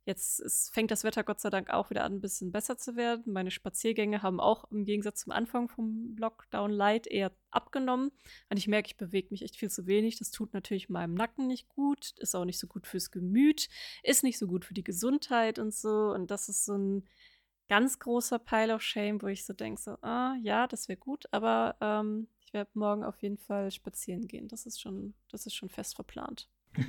Jetzt 0.09 0.39
ist, 0.39 0.73
fängt 0.73 0.89
das 0.89 1.03
Wetter 1.03 1.23
Gott 1.23 1.39
sei 1.39 1.51
Dank 1.51 1.69
auch 1.69 1.91
wieder 1.91 2.03
an, 2.03 2.13
ein 2.13 2.19
bisschen 2.19 2.51
besser 2.51 2.79
zu 2.79 2.95
werden. 2.95 3.31
Meine 3.31 3.51
Spaziergänge 3.51 4.23
haben 4.23 4.39
auch 4.39 4.63
im 4.71 4.83
Gegensatz 4.83 5.19
zum 5.21 5.31
Anfang 5.31 5.69
vom 5.69 6.15
Lockdown 6.17 6.71
Light 6.71 7.05
eher 7.05 7.31
abgenommen. 7.51 8.09
Und 8.49 8.57
ich 8.57 8.67
merke, 8.67 8.87
ich 8.87 8.97
bewege 8.97 9.27
mich 9.29 9.43
echt 9.43 9.55
viel 9.55 9.69
zu 9.69 9.85
wenig. 9.85 10.17
Das 10.17 10.31
tut 10.31 10.51
natürlich 10.55 10.89
meinem 10.89 11.13
Nacken 11.13 11.45
nicht 11.45 11.69
gut, 11.69 12.15
ist 12.17 12.35
auch 12.35 12.45
nicht 12.45 12.57
so 12.57 12.65
gut 12.65 12.87
fürs 12.87 13.11
Gemüt, 13.11 13.69
ist 14.01 14.23
nicht 14.23 14.39
so 14.39 14.47
gut 14.47 14.65
für 14.65 14.73
die 14.73 14.83
Gesundheit 14.83 15.59
und 15.59 15.75
so. 15.75 16.11
Und 16.11 16.31
das 16.31 16.49
ist 16.49 16.65
so 16.65 16.73
ein 16.75 17.07
ganz 17.69 17.99
großer 17.99 18.39
Pile 18.39 18.75
of 18.75 18.81
Shame, 18.81 19.21
wo 19.21 19.27
ich 19.27 19.45
so 19.45 19.53
denke, 19.53 19.79
so, 19.79 19.91
ah, 20.01 20.35
ja, 20.41 20.67
das 20.67 20.89
wäre 20.89 20.97
gut, 20.97 21.25
aber 21.31 21.75
ähm, 21.79 22.27
ich 22.45 22.53
werde 22.53 22.71
morgen 22.73 23.03
auf 23.03 23.21
jeden 23.21 23.37
Fall 23.37 23.71
spazieren 23.71 24.27
gehen. 24.27 24.47
Das 24.47 24.65
ist 24.65 24.81
schon, 24.81 25.13
das 25.31 25.45
ist 25.45 25.55
schon 25.55 25.69
fest 25.69 25.95
verplant. 25.95 26.49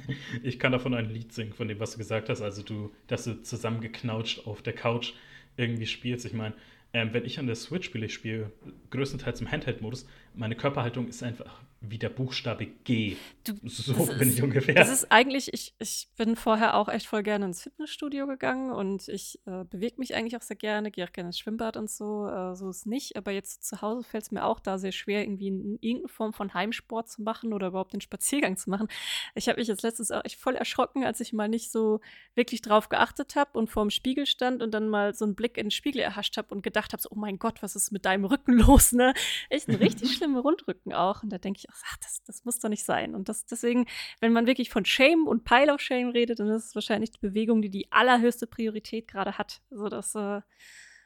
Ich 0.42 0.58
kann 0.58 0.72
davon 0.72 0.94
ein 0.94 1.10
Lied 1.10 1.32
singen, 1.32 1.52
von 1.52 1.68
dem, 1.68 1.80
was 1.80 1.92
du 1.92 1.98
gesagt 1.98 2.28
hast. 2.28 2.40
Also 2.40 2.62
du, 2.62 2.92
dass 3.06 3.24
du 3.24 3.42
zusammengeknautscht 3.42 4.46
auf 4.46 4.62
der 4.62 4.72
Couch 4.72 5.12
irgendwie 5.56 5.86
spielst. 5.86 6.24
Ich 6.24 6.32
meine, 6.32 6.54
ähm, 6.92 7.12
wenn 7.12 7.24
ich 7.24 7.38
an 7.38 7.46
der 7.46 7.56
Switch 7.56 7.86
spiele, 7.86 8.06
ich 8.06 8.14
spiele 8.14 8.52
größtenteils 8.90 9.40
im 9.40 9.50
Handheld-Modus, 9.50 10.06
meine 10.34 10.56
Körperhaltung 10.56 11.08
ist 11.08 11.22
einfach 11.22 11.62
wie 11.82 11.98
der 11.98 12.10
Buchstabe 12.10 12.66
G. 12.66 13.16
Du, 13.42 13.54
so 13.64 13.94
bin 13.94 14.28
ist, 14.28 14.38
ich 14.38 14.42
ungefähr. 14.42 14.74
Das 14.74 14.90
ist 14.90 15.10
eigentlich, 15.10 15.52
ich, 15.54 15.74
ich 15.78 16.08
bin 16.16 16.36
vorher 16.36 16.74
auch 16.74 16.88
echt 16.88 17.06
voll 17.06 17.22
gerne 17.22 17.46
ins 17.46 17.62
Fitnessstudio 17.62 18.26
gegangen 18.26 18.70
und 18.70 19.08
ich 19.08 19.40
äh, 19.46 19.64
bewege 19.64 19.96
mich 19.96 20.14
eigentlich 20.14 20.36
auch 20.36 20.42
sehr 20.42 20.56
gerne, 20.56 20.90
gehe 20.90 21.06
auch 21.06 21.12
gerne 21.12 21.30
ins 21.30 21.38
Schwimmbad 21.38 21.78
und 21.78 21.90
so. 21.90 22.28
Äh, 22.28 22.54
so 22.54 22.68
ist 22.68 22.84
nicht. 22.84 23.16
Aber 23.16 23.30
jetzt 23.30 23.64
zu 23.64 23.80
Hause 23.80 24.04
fällt 24.04 24.24
es 24.24 24.30
mir 24.30 24.44
auch 24.44 24.60
da 24.60 24.78
sehr 24.78 24.92
schwer, 24.92 25.22
irgendwie 25.22 25.48
in, 25.48 25.78
irgendeine 25.80 26.08
Form 26.08 26.34
von 26.34 26.52
Heimsport 26.52 27.08
zu 27.08 27.22
machen 27.22 27.54
oder 27.54 27.68
überhaupt 27.68 27.94
den 27.94 28.02
Spaziergang 28.02 28.58
zu 28.58 28.68
machen. 28.68 28.88
Ich 29.34 29.48
habe 29.48 29.58
mich 29.58 29.68
jetzt 29.68 29.82
letztens 29.82 30.10
auch 30.10 30.24
echt 30.24 30.38
voll 30.38 30.56
erschrocken, 30.56 31.04
als 31.04 31.20
ich 31.20 31.32
mal 31.32 31.48
nicht 31.48 31.72
so 31.72 32.00
wirklich 32.34 32.60
drauf 32.60 32.90
geachtet 32.90 33.36
habe 33.36 33.58
und 33.58 33.70
vorm 33.70 33.88
Spiegel 33.88 34.26
stand 34.26 34.62
und 34.62 34.72
dann 34.72 34.90
mal 34.90 35.14
so 35.14 35.24
einen 35.24 35.34
Blick 35.34 35.56
in 35.56 35.66
den 35.66 35.70
Spiegel 35.70 36.02
erhascht 36.02 36.36
habe 36.36 36.54
und 36.54 36.62
gedacht 36.62 36.92
habe: 36.92 37.00
so, 37.00 37.08
Oh 37.10 37.18
mein 37.18 37.38
Gott, 37.38 37.62
was 37.62 37.74
ist 37.74 37.90
mit 37.90 38.04
deinem 38.04 38.26
Rücken 38.26 38.52
los? 38.58 38.92
Ne? 38.92 39.14
Echt 39.48 39.68
ein 39.68 39.76
richtig 39.76 40.12
schlimmer 40.16 40.40
Rundrücken 40.40 40.92
auch. 40.92 41.22
Und 41.22 41.30
da 41.30 41.38
denke 41.38 41.60
ich, 41.60 41.69
ach, 41.72 41.96
das, 41.98 42.22
das 42.24 42.44
muss 42.44 42.58
doch 42.58 42.68
nicht 42.68 42.84
sein. 42.84 43.14
Und 43.14 43.28
das, 43.28 43.46
deswegen, 43.46 43.86
wenn 44.20 44.32
man 44.32 44.46
wirklich 44.46 44.70
von 44.70 44.84
Shame 44.84 45.26
und 45.26 45.44
Pile 45.44 45.72
of 45.72 45.80
Shame 45.80 46.10
redet, 46.10 46.40
dann 46.40 46.48
ist 46.48 46.66
es 46.66 46.74
wahrscheinlich 46.74 47.10
die 47.10 47.20
Bewegung, 47.20 47.62
die 47.62 47.70
die 47.70 47.90
allerhöchste 47.90 48.46
Priorität 48.46 49.08
gerade 49.08 49.38
hat. 49.38 49.62
Also 49.70 49.88
das 49.88 50.14
äh, 50.14 50.40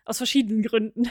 aus 0.05 0.19
verschiedenen 0.19 0.63
Gründen. 0.63 1.09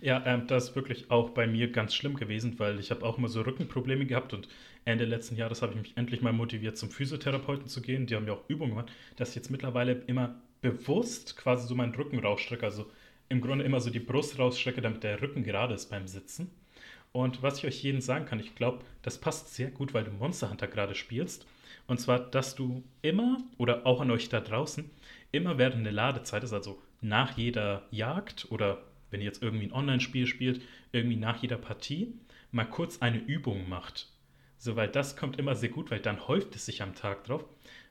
Ja, 0.00 0.24
ähm, 0.26 0.46
das 0.46 0.70
ist 0.70 0.76
wirklich 0.76 1.10
auch 1.10 1.30
bei 1.30 1.46
mir 1.46 1.70
ganz 1.70 1.94
schlimm 1.94 2.16
gewesen, 2.16 2.58
weil 2.58 2.78
ich 2.80 2.90
habe 2.90 3.04
auch 3.04 3.18
immer 3.18 3.28
so 3.28 3.40
Rückenprobleme 3.42 4.06
gehabt 4.06 4.32
und 4.34 4.48
Ende 4.84 5.04
letzten 5.04 5.36
Jahres 5.36 5.62
habe 5.62 5.72
ich 5.72 5.78
mich 5.78 5.96
endlich 5.96 6.20
mal 6.20 6.32
motiviert, 6.32 6.76
zum 6.76 6.90
Physiotherapeuten 6.90 7.68
zu 7.68 7.80
gehen. 7.80 8.06
Die 8.06 8.14
haben 8.14 8.24
mir 8.24 8.34
auch 8.34 8.48
Übungen 8.48 8.70
gemacht, 8.70 8.92
dass 9.16 9.30
ich 9.30 9.36
jetzt 9.36 9.50
mittlerweile 9.50 9.92
immer 10.06 10.40
bewusst 10.60 11.36
quasi 11.36 11.66
so 11.66 11.74
meinen 11.74 11.94
Rücken 11.94 12.18
rausstrecke, 12.18 12.64
also 12.64 12.90
im 13.28 13.40
Grunde 13.40 13.64
immer 13.64 13.80
so 13.80 13.90
die 13.90 14.00
Brust 14.00 14.38
rausstrecke, 14.38 14.80
damit 14.80 15.02
der 15.02 15.20
Rücken 15.20 15.44
gerade 15.44 15.74
ist 15.74 15.90
beim 15.90 16.06
Sitzen. 16.06 16.50
Und 17.14 17.44
was 17.44 17.58
ich 17.58 17.66
euch 17.66 17.80
jeden 17.84 18.00
sagen 18.00 18.26
kann, 18.26 18.40
ich 18.40 18.56
glaube, 18.56 18.84
das 19.02 19.20
passt 19.20 19.54
sehr 19.54 19.70
gut, 19.70 19.94
weil 19.94 20.02
du 20.02 20.10
Monster 20.10 20.50
Hunter 20.50 20.66
gerade 20.66 20.96
spielst. 20.96 21.46
Und 21.86 22.00
zwar, 22.00 22.18
dass 22.18 22.56
du 22.56 22.82
immer 23.02 23.38
oder 23.56 23.86
auch 23.86 24.00
an 24.00 24.10
euch 24.10 24.28
da 24.28 24.40
draußen 24.40 24.90
immer 25.30 25.56
während 25.56 25.86
der 25.86 25.92
Ladezeit 25.92 26.42
ist, 26.42 26.52
also 26.52 26.82
nach 27.00 27.38
jeder 27.38 27.86
Jagd 27.92 28.50
oder 28.50 28.82
wenn 29.10 29.20
ihr 29.20 29.26
jetzt 29.26 29.44
irgendwie 29.44 29.66
ein 29.66 29.72
Online-Spiel 29.72 30.26
spielt, 30.26 30.62
irgendwie 30.90 31.14
nach 31.14 31.40
jeder 31.40 31.56
Partie, 31.56 32.14
mal 32.50 32.64
kurz 32.64 33.00
eine 33.00 33.18
Übung 33.18 33.68
macht. 33.68 34.08
So, 34.58 34.74
weil 34.74 34.88
das 34.88 35.16
kommt 35.16 35.38
immer 35.38 35.54
sehr 35.54 35.68
gut, 35.68 35.92
weil 35.92 36.00
dann 36.00 36.26
häuft 36.26 36.56
es 36.56 36.66
sich 36.66 36.82
am 36.82 36.96
Tag 36.96 37.24
drauf. 37.24 37.44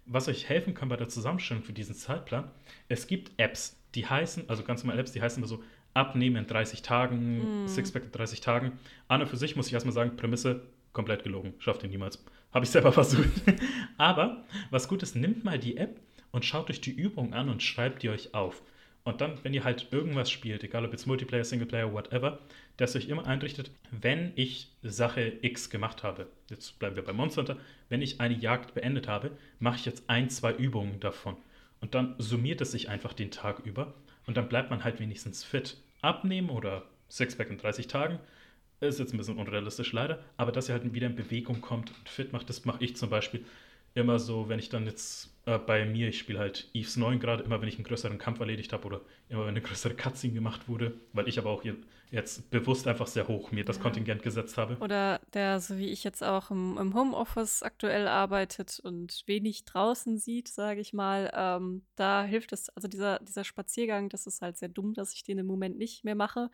Was 0.06 0.28
euch 0.28 0.50
helfen 0.50 0.74
kann 0.74 0.90
bei 0.90 0.98
der 0.98 1.08
Zusammenstellung 1.08 1.64
für 1.64 1.72
diesen 1.72 1.95
Zeitplan, 1.95 2.52
es 2.90 3.08
gibt 3.08 3.32
Apps, 3.38 3.80
die 3.95 4.06
heißen, 4.06 4.50
also 4.50 4.64
ganz 4.64 4.84
normal 4.84 5.00
Apps, 5.00 5.14
die 5.14 5.22
heißen 5.22 5.41
immer 5.41 5.48
so 5.48 5.64
Abnehmen 5.94 6.38
in 6.38 6.48
30 6.48 6.82
Tagen, 6.82 7.65
mm. 7.65 7.68
Sixpack 7.68 8.03
in 8.03 8.11
30 8.11 8.41
Tagen. 8.41 8.74
An 9.07 9.22
und 9.22 9.28
für 9.28 9.38
sich 9.38 9.56
muss 9.56 9.68
ich 9.68 9.74
erstmal 9.74 9.94
sagen, 9.94 10.15
Prämisse 10.15 10.61
komplett 10.91 11.24
gelogen. 11.24 11.53
Schafft 11.60 11.84
ihr 11.84 11.90
niemals. 11.90 12.24
Habe 12.53 12.65
ich 12.65 12.72
selber 12.72 12.91
versucht. 12.94 13.30
Aber 13.98 14.44
was 14.70 14.88
gut 14.88 15.03
ist, 15.03 15.15
nimmt 15.15 15.44
mal 15.44 15.60
die 15.60 15.78
App 15.78 15.99
und 16.32 16.45
schaut 16.45 16.70
euch 16.70 16.82
die 16.82 16.91
Übung 16.91 17.34
an 17.34 17.49
und 17.49 17.61
schreibt 17.61 18.03
die 18.03 18.10
euch 18.10 18.34
auf. 18.34 18.61
Und 19.03 19.20
dann, 19.20 19.38
wenn 19.44 19.53
ihr 19.53 19.65
halt 19.65 19.88
irgendwas 19.91 20.32
spielt, 20.32 20.64
egal 20.64 20.86
ob 20.86 20.94
jetzt 20.94 21.07
Multiplayer, 21.07 21.44
Singleplayer, 21.44 21.91
whatever, 21.91 22.40
dass 22.78 22.95
euch 22.95 23.10
immer 23.10 23.28
einrichtet, 23.28 23.70
wenn 23.91 24.32
ich 24.36 24.72
Sache 24.82 25.34
X 25.41 25.70
gemacht 25.70 26.03
habe, 26.03 26.28
jetzt 26.49 26.80
bleiben 26.80 26.95
wir 26.95 27.03
bei 27.03 27.11
Monster 27.11 27.41
Hunter, 27.41 27.57
wenn 27.90 28.02
ich 28.02 28.22
eine 28.22 28.36
Jagd 28.36 28.74
beendet 28.74 29.10
habe, 29.10 29.32
mache 29.60 29.76
ich 29.76 29.86
jetzt 29.86 30.10
ein, 30.10 30.30
zwei 30.30 30.53
Übungen 30.53 31.02
davon. 31.02 31.36
Und 31.82 31.95
dann 31.95 32.15
summiert 32.18 32.61
es 32.61 32.72
sich 32.72 32.88
einfach 32.88 33.11
den 33.11 33.30
Tag 33.30 33.60
über 33.65 33.94
und 34.26 34.38
dann 34.38 34.50
bleibt 34.50 34.70
man 34.70 34.84
halt 34.84 35.00
wenigstens 35.00 35.44
fit. 35.44 35.78
Abnehmen 36.02 36.50
oder 36.50 36.84
Sixpack 37.10 37.50
in 37.50 37.58
30 37.58 37.88
Tagen 37.88 38.20
ist 38.80 39.00
jetzt 39.00 39.14
ein 39.14 39.18
bisschen 39.18 39.38
unrealistisch 39.38 39.94
leider, 39.94 40.20
aber 40.36 40.52
dass 40.52 40.70
ihr 40.70 40.74
halt 40.74 40.94
wieder 40.94 41.08
in 41.08 41.16
Bewegung 41.16 41.62
kommt 41.62 41.91
und 41.91 42.10
fit 42.10 42.34
macht, 42.34 42.50
das 42.50 42.66
mache 42.66 42.84
ich 42.84 42.95
zum 42.98 43.10
Beispiel 43.10 43.45
immer 43.95 44.20
so, 44.20 44.50
wenn 44.50 44.60
ich 44.60 44.70
dann 44.70 44.86
jetzt 44.86 45.34
äh, 45.45 45.58
bei 45.58 45.86
mir, 45.86 46.10
ich 46.10 46.20
spiele 46.20 46.40
halt 46.40 46.70
Eves 46.74 46.98
9 46.98 47.20
gerade, 47.20 47.44
immer 47.44 47.62
wenn 47.62 47.70
ich 47.70 47.76
einen 47.76 47.86
größeren 47.86 48.18
Kampf 48.18 48.40
erledigt 48.40 48.74
habe 48.74 48.86
oder 48.86 49.02
immer 49.30 49.41
wenn 49.41 49.50
eine 49.50 49.62
größere 49.62 49.94
Cutscene 49.94 50.34
gemacht 50.34 50.68
wurde, 50.68 50.94
weil 51.14 51.28
ich 51.28 51.38
aber 51.38 51.52
auch 51.52 51.62
hier 51.62 51.76
jetzt 52.14 52.52
bewusst 52.52 52.88
einfach 52.88 53.07
sehr 53.07 53.27
hoch 53.27 53.52
mir 53.52 53.65
das 53.65 53.77
ja. 53.77 53.81
Kontingent 53.81 54.22
gesetzt 54.22 54.56
habe. 54.57 54.77
Oder 54.80 55.19
der, 55.34 55.60
so 55.60 55.80
wie 55.80 55.90
ich 55.90 56.03
jetzt 56.03 56.23
auch 56.23 56.52
im, 56.52 56.77
im 56.77 56.94
Homeoffice 56.94 57.64
aktuell 57.64 58.07
arbeitet 58.07 58.80
und 58.84 59.23
wenig 59.26 59.65
draußen 59.65 60.19
sieht, 60.19 60.48
sage 60.48 60.80
ich 60.80 60.94
mal, 60.94 61.31
ähm, 61.34 61.88
da 61.95 62.23
hilft 62.23 62.53
es, 62.53 62.69
also 62.69 62.88
dieser, 62.88 63.18
dieser 63.19 63.44
Spaziergang, 63.44 64.10
das 64.10 64.27
ist 64.27 64.44
halt 64.44 64.57
sehr 64.57 64.69
dumm, 64.69 64.94
dass 64.94 65.14
ich 65.14 65.23
den 65.23 65.40
im 65.40 65.48
Moment 65.48 65.80
nicht 65.80 66.03
mehr 66.03 66.14
mache. 66.14 66.52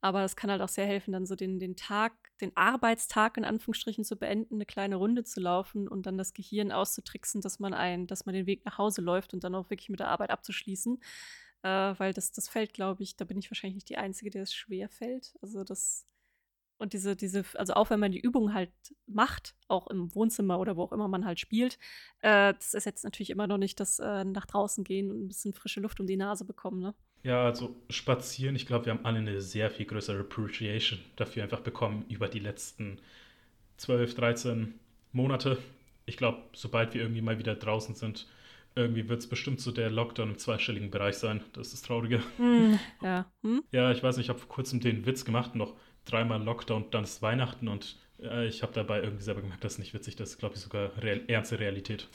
Aber 0.00 0.22
es 0.22 0.36
kann 0.36 0.48
halt 0.48 0.62
auch 0.62 0.68
sehr 0.68 0.86
helfen, 0.86 1.12
dann 1.12 1.26
so 1.26 1.34
den, 1.34 1.58
den 1.58 1.74
Tag, 1.74 2.12
den 2.40 2.56
Arbeitstag 2.56 3.36
in 3.36 3.44
Anführungsstrichen 3.44 4.04
zu 4.04 4.14
beenden, 4.14 4.54
eine 4.54 4.64
kleine 4.64 4.94
Runde 4.94 5.24
zu 5.24 5.40
laufen 5.40 5.88
und 5.88 6.06
dann 6.06 6.18
das 6.18 6.34
Gehirn 6.34 6.70
auszutricksen, 6.70 7.40
dass 7.40 7.58
man 7.58 7.74
ein, 7.74 8.06
dass 8.06 8.26
man 8.26 8.34
den 8.34 8.46
Weg 8.46 8.64
nach 8.64 8.78
Hause 8.78 9.02
läuft 9.02 9.34
und 9.34 9.42
dann 9.42 9.56
auch 9.56 9.70
wirklich 9.70 9.88
mit 9.88 9.98
der 9.98 10.08
Arbeit 10.08 10.30
abzuschließen. 10.30 11.00
Äh, 11.62 11.94
weil 11.98 12.12
das, 12.12 12.32
das 12.32 12.48
fällt, 12.48 12.72
glaube 12.72 13.02
ich, 13.02 13.16
da 13.16 13.24
bin 13.24 13.38
ich 13.38 13.50
wahrscheinlich 13.50 13.74
nicht 13.74 13.88
die 13.88 13.98
Einzige, 13.98 14.30
der 14.30 14.42
es 14.42 14.54
schwer 14.54 14.88
fällt. 14.88 15.34
Also 15.42 15.62
das, 15.62 16.06
und 16.78 16.94
diese, 16.94 17.14
diese, 17.14 17.44
also 17.54 17.74
auch 17.74 17.90
wenn 17.90 18.00
man 18.00 18.12
die 18.12 18.20
Übung 18.20 18.54
halt 18.54 18.72
macht, 19.06 19.54
auch 19.68 19.86
im 19.88 20.14
Wohnzimmer 20.14 20.58
oder 20.58 20.76
wo 20.76 20.84
auch 20.84 20.92
immer 20.92 21.08
man 21.08 21.26
halt 21.26 21.38
spielt, 21.38 21.78
äh, 22.20 22.54
das 22.54 22.72
ist 22.72 22.86
jetzt 22.86 23.04
natürlich 23.04 23.30
immer 23.30 23.46
noch 23.46 23.58
nicht 23.58 23.78
das 23.78 23.98
äh, 23.98 24.24
nach 24.24 24.46
draußen 24.46 24.84
gehen 24.84 25.10
und 25.10 25.24
ein 25.24 25.28
bisschen 25.28 25.52
frische 25.52 25.80
Luft 25.80 26.00
um 26.00 26.06
die 26.06 26.16
Nase 26.16 26.44
bekommen, 26.46 26.80
ne? 26.80 26.94
Ja, 27.22 27.44
also 27.44 27.76
spazieren, 27.90 28.56
ich 28.56 28.66
glaube, 28.66 28.86
wir 28.86 28.94
haben 28.94 29.04
alle 29.04 29.18
eine 29.18 29.42
sehr 29.42 29.70
viel 29.70 29.84
größere 29.84 30.20
Appreciation 30.20 31.00
dafür 31.16 31.42
einfach 31.42 31.60
bekommen 31.60 32.06
über 32.08 32.28
die 32.28 32.38
letzten 32.38 32.98
12, 33.76 34.14
13 34.14 34.74
Monate. 35.12 35.58
Ich 36.06 36.16
glaube, 36.16 36.42
sobald 36.54 36.94
wir 36.94 37.02
irgendwie 37.02 37.20
mal 37.20 37.38
wieder 37.38 37.54
draußen 37.54 37.94
sind, 37.94 38.26
irgendwie 38.74 39.08
wird 39.08 39.20
es 39.20 39.28
bestimmt 39.28 39.60
so 39.60 39.72
der 39.72 39.90
Lockdown 39.90 40.30
im 40.30 40.38
zweistelligen 40.38 40.90
Bereich 40.90 41.16
sein. 41.16 41.42
Das 41.52 41.68
ist 41.68 41.74
das 41.74 41.82
Traurige. 41.82 42.22
Mm, 42.38 42.74
ja. 43.02 43.30
Hm? 43.42 43.62
ja, 43.72 43.90
ich 43.90 44.02
weiß 44.02 44.16
nicht, 44.16 44.26
ich 44.26 44.30
habe 44.30 44.38
vor 44.38 44.48
kurzem 44.48 44.80
den 44.80 45.06
Witz 45.06 45.24
gemacht, 45.24 45.54
noch 45.54 45.74
dreimal 46.04 46.42
Lockdown, 46.42 46.90
dann 46.90 47.04
ist 47.04 47.22
Weihnachten 47.22 47.68
und 47.68 47.96
äh, 48.20 48.46
ich 48.46 48.62
habe 48.62 48.72
dabei 48.72 49.02
irgendwie 49.02 49.22
selber 49.22 49.42
gemerkt, 49.42 49.64
das 49.64 49.74
ist 49.74 49.78
nicht 49.78 49.94
witzig, 49.94 50.16
das 50.16 50.30
ist, 50.30 50.38
glaube 50.38 50.54
ich, 50.54 50.60
sogar 50.60 50.96
real, 51.02 51.22
ernste 51.28 51.58
Realität. 51.58 52.08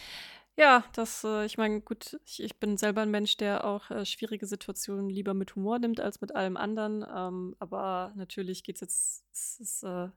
Ja, 0.58 0.86
das, 0.94 1.24
äh, 1.26 1.46
ich 1.46 1.58
meine, 1.58 1.82
gut, 1.82 2.18
ich, 2.26 2.42
ich, 2.42 2.58
bin 2.60 2.78
selber 2.78 3.02
ein 3.02 3.12
Mensch, 3.12 3.36
der 3.36 3.66
auch 3.66 3.92
äh, 3.92 4.06
schwierige 4.06 4.46
Situationen 4.46 5.10
lieber 5.10 5.34
mit 5.34 5.56
Humor 5.56 5.80
nimmt 5.80 6.00
als 6.00 6.22
mit 6.22 6.34
allem 6.34 6.56
anderen. 6.56 7.06
Ähm, 7.14 7.56
aber 7.60 8.14
natürlich 8.16 8.64
geht 8.64 8.76
es 8.76 8.82
jetzt, 8.82 9.26
es 9.34 9.60
ist, 9.60 9.84
äh, 9.84 10.10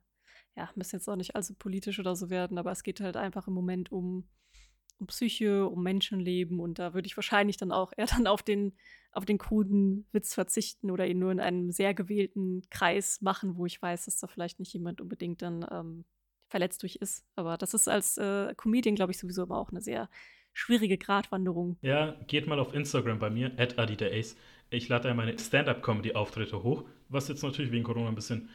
ja, 0.57 0.71
müssen 0.77 0.97
jetzt 0.97 1.09
auch 1.09 1.17
nicht 1.17 1.35
allzu 1.35 1.55
politisch 1.55 1.99
oder 1.99 2.15
so 2.15 2.31
werden, 2.31 2.57
aber 2.59 2.71
es 2.71 2.85
geht 2.85 3.01
halt 3.01 3.17
einfach 3.17 3.49
im 3.49 3.55
Moment 3.55 3.91
um, 3.91 4.29
um 4.99 5.07
Psyche, 5.07 5.67
um 5.67 5.83
Menschenleben 5.83 6.61
und 6.61 6.79
da 6.79 6.95
würde 6.95 7.07
ich 7.07 7.17
wahrscheinlich 7.17 7.57
dann 7.57 7.73
auch 7.73 7.93
eher 7.97 8.07
dann 8.23 8.27
auf 8.27 8.43
den, 8.43 8.75
auf 9.13 9.25
den 9.25 9.39
kruden 9.39 10.07
Witz 10.13 10.35
verzichten 10.35 10.91
oder 10.91 11.07
ihn 11.07 11.19
nur 11.19 11.33
in 11.33 11.41
einem 11.41 11.71
sehr 11.71 11.95
gewählten 11.95 12.63
Kreis 12.71 13.21
machen, 13.21 13.57
wo 13.57 13.67
ich 13.67 13.81
weiß, 13.81 14.07
dass 14.07 14.19
da 14.19 14.27
vielleicht 14.27 14.59
nicht 14.59 14.73
jemand 14.73 15.01
unbedingt 15.01 15.43
dann 15.43 15.67
ähm, 15.71 16.05
verletzt 16.49 16.83
durch 16.83 16.97
ist. 16.97 17.25
Aber 17.37 17.57
das 17.57 17.75
ist 17.75 17.89
als 17.89 18.17
äh, 18.17 18.55
Comedian, 18.57 18.95
glaube 18.95 19.13
ich, 19.13 19.19
sowieso 19.19 19.43
aber 19.43 19.59
auch 19.59 19.71
eine 19.71 19.81
sehr 19.81 20.09
schwierige 20.53 20.99
Gratwanderung. 20.99 21.77
Ja, 21.83 22.17
geht 22.27 22.47
mal 22.47 22.59
auf 22.59 22.75
Instagram 22.75 23.19
bei 23.19 23.31
mir, 23.31 23.53
at 23.59 23.79
Ace. 23.79 24.37
Ich 24.71 24.89
lade 24.89 25.09
ja 25.09 25.15
meine 25.15 25.39
Stand-Up-Comedy-Auftritte 25.39 26.63
hoch, 26.63 26.85
was 27.09 27.29
jetzt 27.29 27.43
natürlich 27.43 27.71
wegen 27.73 27.85
Corona 27.85 28.09
ein 28.09 28.15
bisschen 28.15 28.51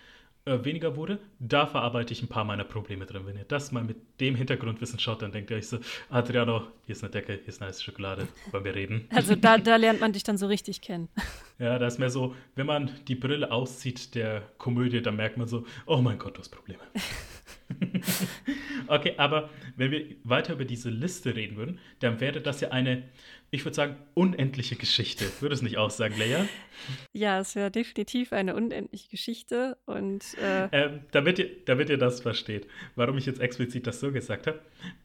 äh, 0.45 0.63
weniger 0.65 0.95
wurde. 0.97 1.19
Da 1.39 1.65
verarbeite 1.65 2.11
ich 2.11 2.21
ein 2.21 2.27
paar 2.27 2.43
meiner 2.43 2.65
Probleme 2.65 3.05
drin. 3.05 3.25
Wenn 3.25 3.37
ihr 3.37 3.45
das 3.45 3.71
mal 3.71 3.83
mit 3.83 3.97
dem 4.19 4.35
Hintergrundwissen 4.35 4.99
schaut, 4.99 5.21
dann 5.21 5.31
denkt 5.31 5.51
ihr 5.51 5.57
euch 5.57 5.67
so, 5.67 5.79
Adriano, 6.09 6.67
hier 6.85 6.95
ist 6.95 7.03
eine 7.03 7.11
Decke, 7.11 7.33
hier 7.33 7.47
ist 7.47 7.61
eine 7.61 7.69
heiße 7.69 7.81
Schokolade, 7.81 8.27
wollen 8.51 8.65
wir 8.65 8.75
reden. 8.75 9.07
Also 9.15 9.35
da, 9.35 9.57
da 9.57 9.77
lernt 9.77 10.01
man 10.01 10.11
dich 10.11 10.23
dann 10.23 10.37
so 10.37 10.47
richtig 10.47 10.81
kennen. 10.81 11.09
Ja, 11.59 11.77
da 11.77 11.85
ist 11.85 11.99
mehr 11.99 12.09
so, 12.09 12.35
wenn 12.55 12.65
man 12.65 12.89
die 13.07 13.13
Brille 13.13 13.51
auszieht 13.51 14.15
der 14.15 14.41
Komödie, 14.57 15.03
dann 15.03 15.15
merkt 15.15 15.37
man 15.37 15.47
so, 15.47 15.65
oh 15.85 15.97
mein 15.97 16.17
Gott, 16.17 16.35
du 16.35 16.39
hast 16.39 16.49
Probleme. 16.49 16.81
okay, 18.87 19.13
aber 19.17 19.51
wenn 19.77 19.91
wir 19.91 20.15
weiter 20.23 20.53
über 20.53 20.65
diese 20.65 20.89
Liste 20.89 21.35
reden 21.35 21.55
würden, 21.55 21.79
dann 21.99 22.19
wäre 22.19 22.41
das 22.41 22.59
ja 22.59 22.69
eine, 22.69 23.03
ich 23.53 23.63
würde 23.65 23.75
sagen, 23.75 23.97
unendliche 24.15 24.75
Geschichte. 24.75 25.25
Würde 25.39 25.53
es 25.53 25.61
nicht 25.61 25.77
auch 25.77 25.91
sagen, 25.91 26.15
Leia? 26.17 26.47
Ja, 27.13 27.39
es 27.39 27.55
wäre 27.55 27.69
definitiv 27.69 28.33
eine 28.33 28.55
unendliche 28.55 29.09
Geschichte 29.09 29.77
und 29.85 30.23
äh 30.41 30.69
ähm, 30.71 31.01
damit, 31.11 31.37
ihr, 31.37 31.49
damit 31.65 31.89
ihr 31.89 31.99
das 31.99 32.21
versteht, 32.21 32.67
warum 32.95 33.15
ich 33.19 33.27
jetzt 33.27 33.39
explizit 33.39 33.85
das 33.85 33.99
so 33.99 34.11
gesagt 34.11 34.47
habe, 34.47 34.59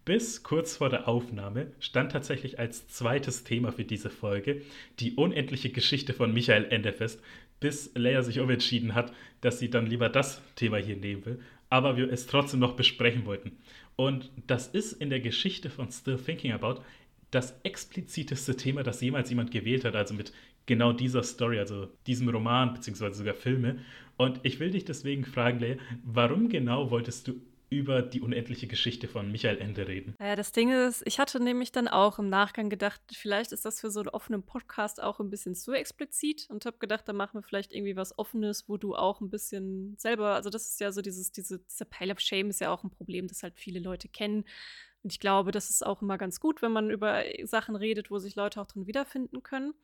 bis 0.06 0.42
kurz 0.42 0.78
vor 0.78 0.88
der 0.88 1.08
Aufnahme 1.08 1.72
stand 1.78 2.12
tatsächlich 2.12 2.58
als 2.58 2.88
zweites 2.88 3.44
Thema 3.44 3.70
für 3.70 3.84
diese 3.84 4.08
Folge 4.08 4.62
die 4.98 5.12
unendliche 5.12 5.68
Geschichte 5.68 6.14
von 6.14 6.32
Michael 6.32 6.68
Ende 6.70 6.94
fest, 6.94 7.20
bis 7.60 7.90
Leia 7.96 8.22
sich 8.22 8.40
umentschieden 8.40 8.94
hat, 8.94 9.12
dass 9.42 9.58
sie 9.58 9.68
dann 9.68 9.84
lieber 9.84 10.08
das 10.08 10.40
Thema 10.56 10.78
hier 10.78 10.96
nehmen 10.96 11.26
will 11.26 11.38
aber 11.70 11.96
wir 11.96 12.10
es 12.10 12.26
trotzdem 12.26 12.60
noch 12.60 12.76
besprechen 12.76 13.26
wollten. 13.26 13.52
Und 13.96 14.30
das 14.46 14.68
ist 14.68 14.92
in 14.92 15.10
der 15.10 15.20
Geschichte 15.20 15.70
von 15.70 15.90
Still 15.90 16.18
Thinking 16.18 16.52
About 16.52 16.82
das 17.30 17.58
expliziteste 17.62 18.56
Thema, 18.56 18.82
das 18.82 19.00
jemals 19.00 19.30
jemand 19.30 19.50
gewählt 19.50 19.84
hat, 19.84 19.94
also 19.94 20.14
mit 20.14 20.32
genau 20.66 20.92
dieser 20.92 21.22
Story, 21.22 21.58
also 21.58 21.88
diesem 22.06 22.28
Roman, 22.28 22.74
beziehungsweise 22.74 23.16
sogar 23.18 23.34
Filme. 23.34 23.78
Und 24.16 24.40
ich 24.42 24.60
will 24.60 24.70
dich 24.70 24.84
deswegen 24.84 25.24
fragen, 25.24 25.60
Leia, 25.60 25.76
warum 26.04 26.48
genau 26.48 26.90
wolltest 26.90 27.28
du 27.28 27.40
über 27.70 28.02
die 28.02 28.20
unendliche 28.20 28.66
Geschichte 28.66 29.08
von 29.08 29.30
Michael 29.30 29.58
Ende 29.58 29.86
reden. 29.86 30.14
Ja, 30.20 30.36
das 30.36 30.52
Ding 30.52 30.70
ist, 30.70 31.02
ich 31.04 31.18
hatte 31.18 31.42
nämlich 31.42 31.70
dann 31.70 31.86
auch 31.86 32.18
im 32.18 32.28
Nachgang 32.28 32.70
gedacht, 32.70 33.00
vielleicht 33.12 33.52
ist 33.52 33.64
das 33.64 33.80
für 33.80 33.90
so 33.90 34.00
einen 34.00 34.08
offenen 34.08 34.42
Podcast 34.42 35.02
auch 35.02 35.20
ein 35.20 35.28
bisschen 35.28 35.54
zu 35.54 35.72
explizit 35.72 36.46
und 36.48 36.64
habe 36.64 36.78
gedacht, 36.78 37.06
da 37.06 37.12
machen 37.12 37.34
wir 37.34 37.42
vielleicht 37.42 37.72
irgendwie 37.74 37.96
was 37.96 38.18
Offenes, 38.18 38.68
wo 38.68 38.78
du 38.78 38.94
auch 38.94 39.20
ein 39.20 39.28
bisschen 39.28 39.96
selber, 39.98 40.34
also 40.34 40.48
das 40.48 40.70
ist 40.70 40.80
ja 40.80 40.92
so 40.92 41.02
dieses, 41.02 41.30
diese, 41.30 41.58
dieser 41.58 41.84
Pile 41.84 42.12
of 42.12 42.20
Shame 42.20 42.48
ist 42.48 42.60
ja 42.60 42.70
auch 42.72 42.84
ein 42.84 42.90
Problem, 42.90 43.28
das 43.28 43.42
halt 43.42 43.58
viele 43.58 43.80
Leute 43.80 44.08
kennen. 44.08 44.44
Und 45.02 45.12
ich 45.12 45.20
glaube, 45.20 45.52
das 45.52 45.70
ist 45.70 45.84
auch 45.84 46.02
immer 46.02 46.18
ganz 46.18 46.40
gut, 46.40 46.62
wenn 46.62 46.72
man 46.72 46.90
über 46.90 47.22
Sachen 47.44 47.76
redet, 47.76 48.10
wo 48.10 48.18
sich 48.18 48.34
Leute 48.34 48.60
auch 48.60 48.66
drin 48.66 48.86
wiederfinden 48.86 49.42
können. 49.42 49.74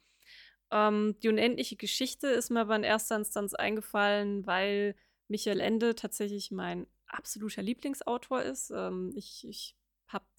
Ähm, 0.70 1.16
die 1.22 1.28
unendliche 1.28 1.76
Geschichte 1.76 2.26
ist 2.28 2.50
mir 2.50 2.60
aber 2.60 2.76
in 2.76 2.84
erster 2.84 3.16
Instanz 3.16 3.54
eingefallen, 3.54 4.46
weil 4.46 4.96
Michael 5.28 5.60
Ende 5.60 5.94
tatsächlich 5.94 6.50
mein 6.50 6.86
absoluter 7.06 7.62
Lieblingsautor 7.62 8.42
ist. 8.42 8.70
Ähm, 8.70 9.12
ich 9.14 9.46
ich 9.48 9.76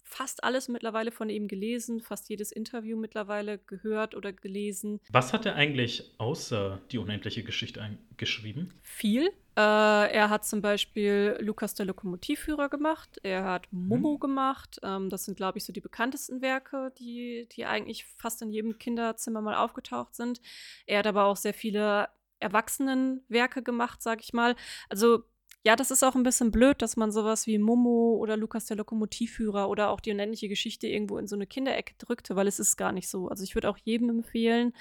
fast 0.06 0.44
alles 0.44 0.68
mittlerweile 0.68 1.10
von 1.10 1.28
ihm 1.28 1.48
gelesen, 1.48 2.00
fast 2.00 2.28
jedes 2.28 2.52
Interview 2.52 2.96
mittlerweile 2.96 3.58
gehört 3.58 4.14
oder 4.14 4.32
gelesen. 4.32 5.00
Was 5.10 5.32
hat 5.32 5.46
er 5.46 5.56
eigentlich 5.56 6.14
außer 6.18 6.80
die 6.92 6.98
unendliche 6.98 7.42
Geschichte 7.42 7.98
geschrieben? 8.16 8.72
Viel. 8.82 9.26
Äh, 9.56 9.60
er 9.60 10.30
hat 10.30 10.46
zum 10.46 10.62
Beispiel 10.62 11.36
Lukas 11.40 11.74
der 11.74 11.86
Lokomotivführer 11.86 12.68
gemacht, 12.68 13.18
er 13.22 13.44
hat 13.44 13.66
Momo 13.72 14.14
hm. 14.14 14.20
gemacht. 14.20 14.78
Ähm, 14.82 15.10
das 15.10 15.24
sind, 15.24 15.36
glaube 15.36 15.58
ich, 15.58 15.64
so 15.64 15.72
die 15.72 15.80
bekanntesten 15.80 16.40
Werke, 16.40 16.92
die, 16.98 17.48
die 17.52 17.64
eigentlich 17.66 18.04
fast 18.04 18.42
in 18.42 18.50
jedem 18.50 18.78
Kinderzimmer 18.78 19.40
mal 19.40 19.56
aufgetaucht 19.56 20.14
sind. 20.14 20.40
Er 20.86 21.00
hat 21.00 21.06
aber 21.06 21.24
auch 21.24 21.36
sehr 21.36 21.54
viele 21.54 22.08
Erwachsenenwerke 22.38 23.62
gemacht, 23.62 24.02
sag 24.02 24.20
ich 24.22 24.32
mal. 24.32 24.54
Also 24.88 25.24
ja, 25.66 25.74
das 25.74 25.90
ist 25.90 26.04
auch 26.04 26.14
ein 26.14 26.22
bisschen 26.22 26.52
blöd, 26.52 26.80
dass 26.80 26.96
man 26.96 27.10
sowas 27.10 27.48
wie 27.48 27.58
Momo 27.58 28.18
oder 28.20 28.36
Lukas 28.36 28.66
der 28.66 28.76
Lokomotivführer 28.76 29.68
oder 29.68 29.90
auch 29.90 29.98
die 29.98 30.12
unendliche 30.12 30.48
Geschichte 30.48 30.86
irgendwo 30.86 31.18
in 31.18 31.26
so 31.26 31.34
eine 31.34 31.48
Kinderecke 31.48 31.94
drückte, 31.98 32.36
weil 32.36 32.46
es 32.46 32.60
ist 32.60 32.76
gar 32.76 32.92
nicht 32.92 33.08
so. 33.08 33.26
Also 33.26 33.42
ich 33.42 33.56
würde 33.56 33.68
auch 33.68 33.76
jedem 33.76 34.08
empfehlen, 34.08 34.74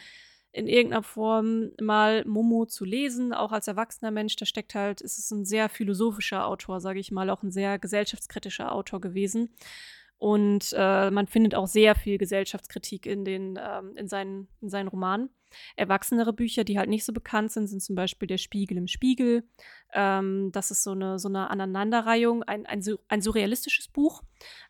in 0.52 0.68
irgendeiner 0.68 1.02
Form 1.02 1.72
mal 1.82 2.24
Momo 2.26 2.68
zu 2.68 2.86
lesen, 2.86 3.34
auch 3.34 3.52
als 3.52 3.68
erwachsener 3.68 4.12
Mensch. 4.12 4.36
Da 4.36 4.46
steckt 4.46 4.76
halt, 4.76 5.02
es 5.02 5.18
ist 5.18 5.32
ein 5.32 5.44
sehr 5.44 5.70
philosophischer 5.70 6.46
Autor, 6.46 6.80
sage 6.80 7.00
ich 7.00 7.12
mal, 7.12 7.32
auch 7.32 7.42
ein 7.42 7.52
sehr 7.52 7.80
gesellschaftskritischer 7.80 8.72
Autor 8.72 9.02
gewesen. 9.02 9.56
Und 10.18 10.74
äh, 10.78 11.12
man 11.12 11.28
findet 11.28 11.56
auch 11.56 11.68
sehr 11.68 11.94
viel 11.96 12.18
Gesellschaftskritik 12.18 13.06
in, 13.06 13.26
den, 13.26 13.60
ähm, 13.62 13.96
in, 13.96 14.08
seinen, 14.08 14.48
in 14.62 14.70
seinen 14.70 14.88
Romanen. 14.88 15.30
Erwachsenere 15.76 16.34
Bücher, 16.34 16.64
die 16.64 16.78
halt 16.78 16.90
nicht 16.90 17.06
so 17.06 17.14
bekannt 17.14 17.52
sind, 17.52 17.68
sind 17.68 17.82
zum 17.82 17.96
Beispiel 17.96 18.28
Der 18.28 18.38
Spiegel 18.38 18.78
im 18.78 18.88
Spiegel. 18.88 19.48
Ähm, 19.94 20.52
das 20.52 20.72
ist 20.72 20.84
so 20.84 20.92
eine, 20.92 21.20
so 21.20 21.28
eine 21.28 21.50
Aneinanderreihung, 21.50 22.44
ein, 22.44 22.66
ein, 22.66 22.82
ein 23.08 23.22
surrealistisches 23.22 23.88
Buch. 23.88 24.24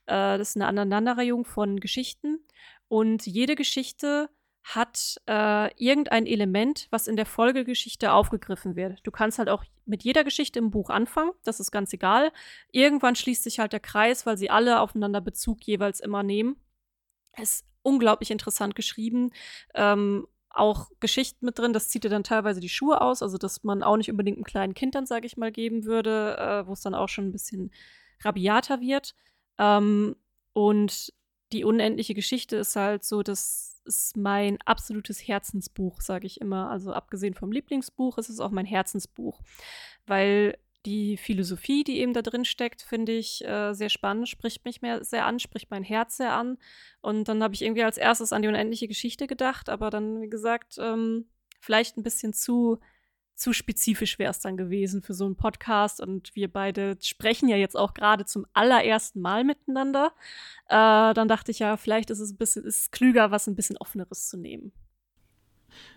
Äh, 0.05 0.38
das 0.38 0.49
ist 0.49 0.55
eine 0.57 0.67
Aneinanderreihung 0.67 1.45
von 1.45 1.80
Geschichten. 1.80 2.39
Und 2.88 3.26
jede 3.26 3.55
Geschichte 3.55 4.30
hat 4.65 5.21
äh, 5.27 5.71
irgendein 5.75 6.25
Element, 6.25 6.87
was 6.89 7.05
in 7.05 7.15
der 7.15 7.27
Folgegeschichte 7.27 8.11
aufgegriffen 8.11 8.75
wird. 8.75 8.99
Du 9.03 9.11
kannst 9.11 9.37
halt 9.37 9.47
auch 9.47 9.63
mit 9.85 10.03
jeder 10.03 10.23
Geschichte 10.23 10.57
im 10.57 10.71
Buch 10.71 10.89
anfangen, 10.89 11.31
das 11.43 11.59
ist 11.59 11.69
ganz 11.69 11.93
egal. 11.93 12.31
Irgendwann 12.71 13.15
schließt 13.15 13.43
sich 13.43 13.59
halt 13.59 13.73
der 13.73 13.79
Kreis, 13.79 14.25
weil 14.25 14.37
sie 14.37 14.49
alle 14.49 14.79
aufeinander 14.79 15.21
Bezug 15.21 15.61
jeweils 15.61 15.99
immer 15.99 16.23
nehmen. 16.23 16.55
Ist 17.39 17.63
unglaublich 17.83 18.31
interessant 18.31 18.75
geschrieben. 18.75 19.29
Ähm, 19.75 20.27
auch 20.49 20.89
Geschichten 20.99 21.45
mit 21.45 21.59
drin, 21.59 21.73
das 21.73 21.89
zieht 21.89 22.03
dir 22.03 22.09
dann 22.09 22.23
teilweise 22.23 22.59
die 22.59 22.69
Schuhe 22.69 23.01
aus, 23.01 23.21
also 23.21 23.37
dass 23.37 23.63
man 23.63 23.83
auch 23.83 23.97
nicht 23.97 24.09
unbedingt 24.09 24.37
einem 24.37 24.45
kleinen 24.45 24.73
Kind 24.73 24.95
dann, 24.95 25.05
sage 25.05 25.27
ich 25.27 25.37
mal, 25.37 25.51
geben 25.51 25.85
würde, 25.85 26.37
äh, 26.39 26.67
wo 26.67 26.73
es 26.73 26.81
dann 26.81 26.95
auch 26.95 27.09
schon 27.09 27.27
ein 27.27 27.33
bisschen 27.33 27.71
rabiater 28.23 28.81
wird. 28.81 29.13
Ähm, 29.59 30.15
und 30.53 31.13
die 31.51 31.65
unendliche 31.65 32.15
Geschichte 32.15 32.55
ist 32.55 32.75
halt 32.75 33.03
so, 33.03 33.21
dass 33.21 33.74
ist 33.86 34.18
mein 34.18 34.57
absolutes 34.66 35.28
Herzensbuch, 35.28 36.02
sage 36.02 36.28
ich 36.28 36.41
immer. 36.41 36.70
Also 36.70 36.94
abgesehen 36.94 37.34
vom 37.34 37.52
Lieblingsbuch 37.52 38.18
ist 38.18 38.30
es 38.30 38.40
auch 38.40 38.52
mein 38.52 38.66
Herzensbuch, 38.66 39.41
weil 40.06 40.57
die 40.86 41.18
Philosophie, 41.18 41.84
die 41.84 41.99
eben 41.99 42.14
da 42.14 42.22
drin 42.22 42.45
steckt, 42.45 42.82
finde 42.82 43.14
ich 43.14 43.44
äh, 43.44 43.74
sehr 43.74 43.90
spannend, 43.90 44.30
spricht 44.30 44.66
mich 44.66 44.82
mehr 44.82 45.03
sehr 45.03 45.26
an, 45.26 45.40
spricht 45.40 45.72
mein 45.72 45.84
Herz 45.84 46.18
sehr 46.18 46.34
an. 46.34 46.57
Und 47.02 47.28
dann 47.28 47.41
habe 47.41 47.56
ich 47.56 47.64
irgendwie 47.64 47.84
als 47.84 47.98
erstes 47.98 48.32
an 48.34 48.41
die 48.44 48.48
unendliche 48.48 48.88
Geschichte 48.88 49.28
gedacht, 49.28 49.70
aber 49.70 49.90
dann, 49.90 50.22
wie 50.22 50.30
gesagt, 50.30 50.78
ähm, 50.80 51.26
vielleicht 51.60 51.98
ein 51.98 52.03
bisschen 52.03 52.34
zu 52.34 52.80
zu 53.36 53.53
spezifisch 53.53 54.18
wäre 54.18 54.32
es 54.32 54.40
dann 54.40 54.57
gewesen 54.57 55.02
für 55.02 55.14
so 55.14 55.26
einen 55.26 55.36
Podcast. 55.36 56.02
Und 56.02 56.36
wir 56.36 56.52
beide 56.52 56.98
sprechen 57.02 57.49
ja 57.49 57.57
jetzt 57.57 57.76
auch 57.76 57.94
gerade 57.94 58.26
zum 58.26 58.45
allerersten 58.53 59.22
Mal 59.22 59.44
miteinander. 59.44 60.14
Äh, 60.68 61.14
dann 61.14 61.28
dachte 61.28 61.52
ich 61.52 61.60
ja, 61.60 61.78
vielleicht 61.78 62.10
ist 62.10 62.20
es 62.20 62.32
ein 62.32 62.38
bisschen 62.38 62.64
ist 62.64 62.91
klüger, 62.91 63.32
was 63.32 63.48
ein 63.48 63.56
bisschen 63.56 63.78
offeneres 63.78 64.30
zu 64.30 64.38
nehmen. 64.38 64.72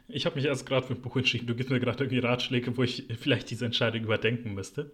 Ich 0.08 0.24
habe 0.24 0.36
mich 0.36 0.46
erst 0.46 0.64
gerade 0.64 0.86
für 0.86 0.94
ein 0.94 1.02
Buch 1.02 1.16
entschieden. 1.16 1.46
Du 1.46 1.54
gibst 1.54 1.70
mir 1.70 1.80
gerade 1.80 2.02
irgendwie 2.02 2.18
Ratschläge, 2.18 2.76
wo 2.76 2.82
ich 2.82 3.08
vielleicht 3.20 3.50
diese 3.50 3.66
Entscheidung 3.66 4.02
überdenken 4.04 4.54
müsste. 4.54 4.90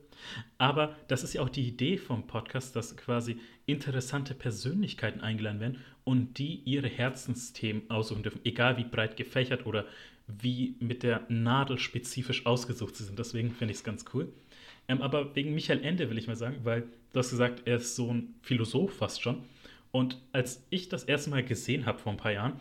Aber 0.58 0.96
das 1.06 1.22
ist 1.22 1.34
ja 1.34 1.42
auch 1.42 1.48
die 1.48 1.66
Idee 1.66 1.98
vom 1.98 2.26
Podcast, 2.26 2.74
dass 2.74 2.96
quasi 2.96 3.38
interessante 3.64 4.34
Persönlichkeiten 4.34 5.20
eingeladen 5.20 5.60
werden 5.60 5.84
und 6.02 6.38
die 6.38 6.56
ihre 6.64 6.88
Herzensthemen 6.88 7.88
aussuchen 7.90 8.24
dürfen, 8.24 8.40
egal 8.44 8.76
wie 8.76 8.84
breit 8.84 9.16
gefächert 9.16 9.66
oder 9.66 9.86
wie 10.26 10.76
mit 10.80 11.02
der 11.02 11.26
Nadel 11.28 11.78
spezifisch 11.78 12.46
ausgesucht 12.46 12.96
sie 12.96 13.04
sind. 13.04 13.18
Deswegen 13.18 13.50
finde 13.52 13.72
ich 13.72 13.78
es 13.78 13.84
ganz 13.84 14.04
cool. 14.14 14.32
Ähm, 14.88 15.02
aber 15.02 15.34
wegen 15.34 15.54
Michael 15.54 15.82
Ende 15.82 16.10
will 16.10 16.18
ich 16.18 16.26
mal 16.26 16.36
sagen, 16.36 16.56
weil 16.64 16.82
du 17.12 17.18
hast 17.18 17.30
gesagt, 17.30 17.62
er 17.66 17.76
ist 17.76 17.96
so 17.96 18.12
ein 18.12 18.34
Philosoph 18.42 18.94
fast 18.94 19.22
schon. 19.22 19.44
Und 19.90 20.20
als 20.32 20.66
ich 20.70 20.88
das 20.88 21.04
erste 21.04 21.30
Mal 21.30 21.44
gesehen 21.44 21.86
habe 21.86 21.98
vor 21.98 22.12
ein 22.12 22.18
paar 22.18 22.32
Jahren, 22.32 22.58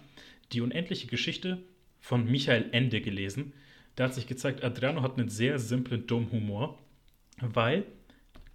die 0.52 0.61
unendliche 0.61 1.07
Geschichte 1.07 1.57
von 1.99 2.30
Michael 2.30 2.69
Ende 2.72 3.02
gelesen, 3.02 3.53
da 3.95 4.06
hat 4.06 4.14
sich 4.14 4.27
gezeigt, 4.27 4.64
Adriano 4.64 5.02
hat 5.02 5.18
einen 5.18 5.30
sehr 5.30 5.60
simplen, 5.60 6.07
dummen 6.07 6.31
Humor, 6.31 6.80
weil 7.40 7.85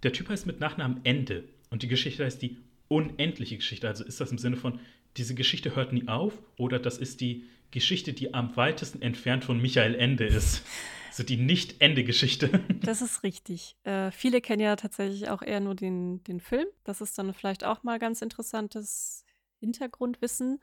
der 0.03 0.13
Typ 0.13 0.29
heißt 0.29 0.47
mit 0.47 0.59
Nachnamen 0.59 1.01
Ende 1.03 1.43
und 1.69 1.83
die 1.83 1.87
Geschichte 1.87 2.23
heißt 2.23 2.41
die 2.41 2.57
unendliche 2.87 3.57
Geschichte. 3.57 3.87
Also 3.87 4.03
ist 4.03 4.19
das 4.19 4.31
im 4.31 4.37
Sinne 4.37 4.55
von, 4.55 4.79
diese 5.17 5.35
Geschichte 5.35 5.75
hört 5.75 5.93
nie 5.93 6.07
auf 6.07 6.33
oder 6.57 6.79
das 6.79 6.97
ist 6.97 7.21
die 7.21 7.45
Geschichte, 7.71 8.13
die 8.13 8.33
am 8.33 8.55
weitesten 8.55 9.01
entfernt 9.01 9.45
von 9.45 9.61
Michael 9.61 9.95
Ende 9.95 10.25
ist. 10.25 10.63
Also 11.09 11.23
die 11.23 11.37
Nicht-Ende-Geschichte. 11.37 12.63
Das 12.81 13.01
ist 13.01 13.23
richtig. 13.23 13.75
Äh, 13.83 14.11
viele 14.11 14.41
kennen 14.41 14.61
ja 14.61 14.75
tatsächlich 14.75 15.27
auch 15.27 15.41
eher 15.41 15.59
nur 15.59 15.75
den, 15.75 16.23
den 16.23 16.39
Film. 16.39 16.67
Das 16.83 17.01
ist 17.01 17.17
dann 17.17 17.33
vielleicht 17.33 17.65
auch 17.65 17.81
mal 17.81 17.97
ganz 17.97 18.21
interessantes 18.21 19.25
Hintergrundwissen. 19.59 20.61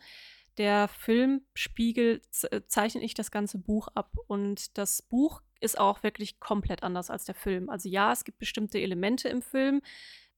Der 0.57 0.89
Film 0.89 1.43
spiegelt, 1.53 2.25
zeichnet 2.69 3.03
nicht 3.03 3.19
das 3.19 3.31
ganze 3.33 3.59
Buch 3.59 3.89
ab. 3.95 4.13
Und 4.29 4.79
das 4.79 5.03
Buch 5.03 5.43
ist 5.61 5.79
auch 5.79 6.03
wirklich 6.03 6.41
komplett 6.41 6.83
anders 6.83 7.11
als 7.11 7.25
der 7.25 7.35
Film. 7.35 7.69
Also 7.69 7.89
ja, 7.89 8.13
es 8.13 8.25
gibt 8.25 8.39
bestimmte 8.39 8.79
Elemente 8.79 9.29
im 9.29 9.43
Film. 9.43 9.83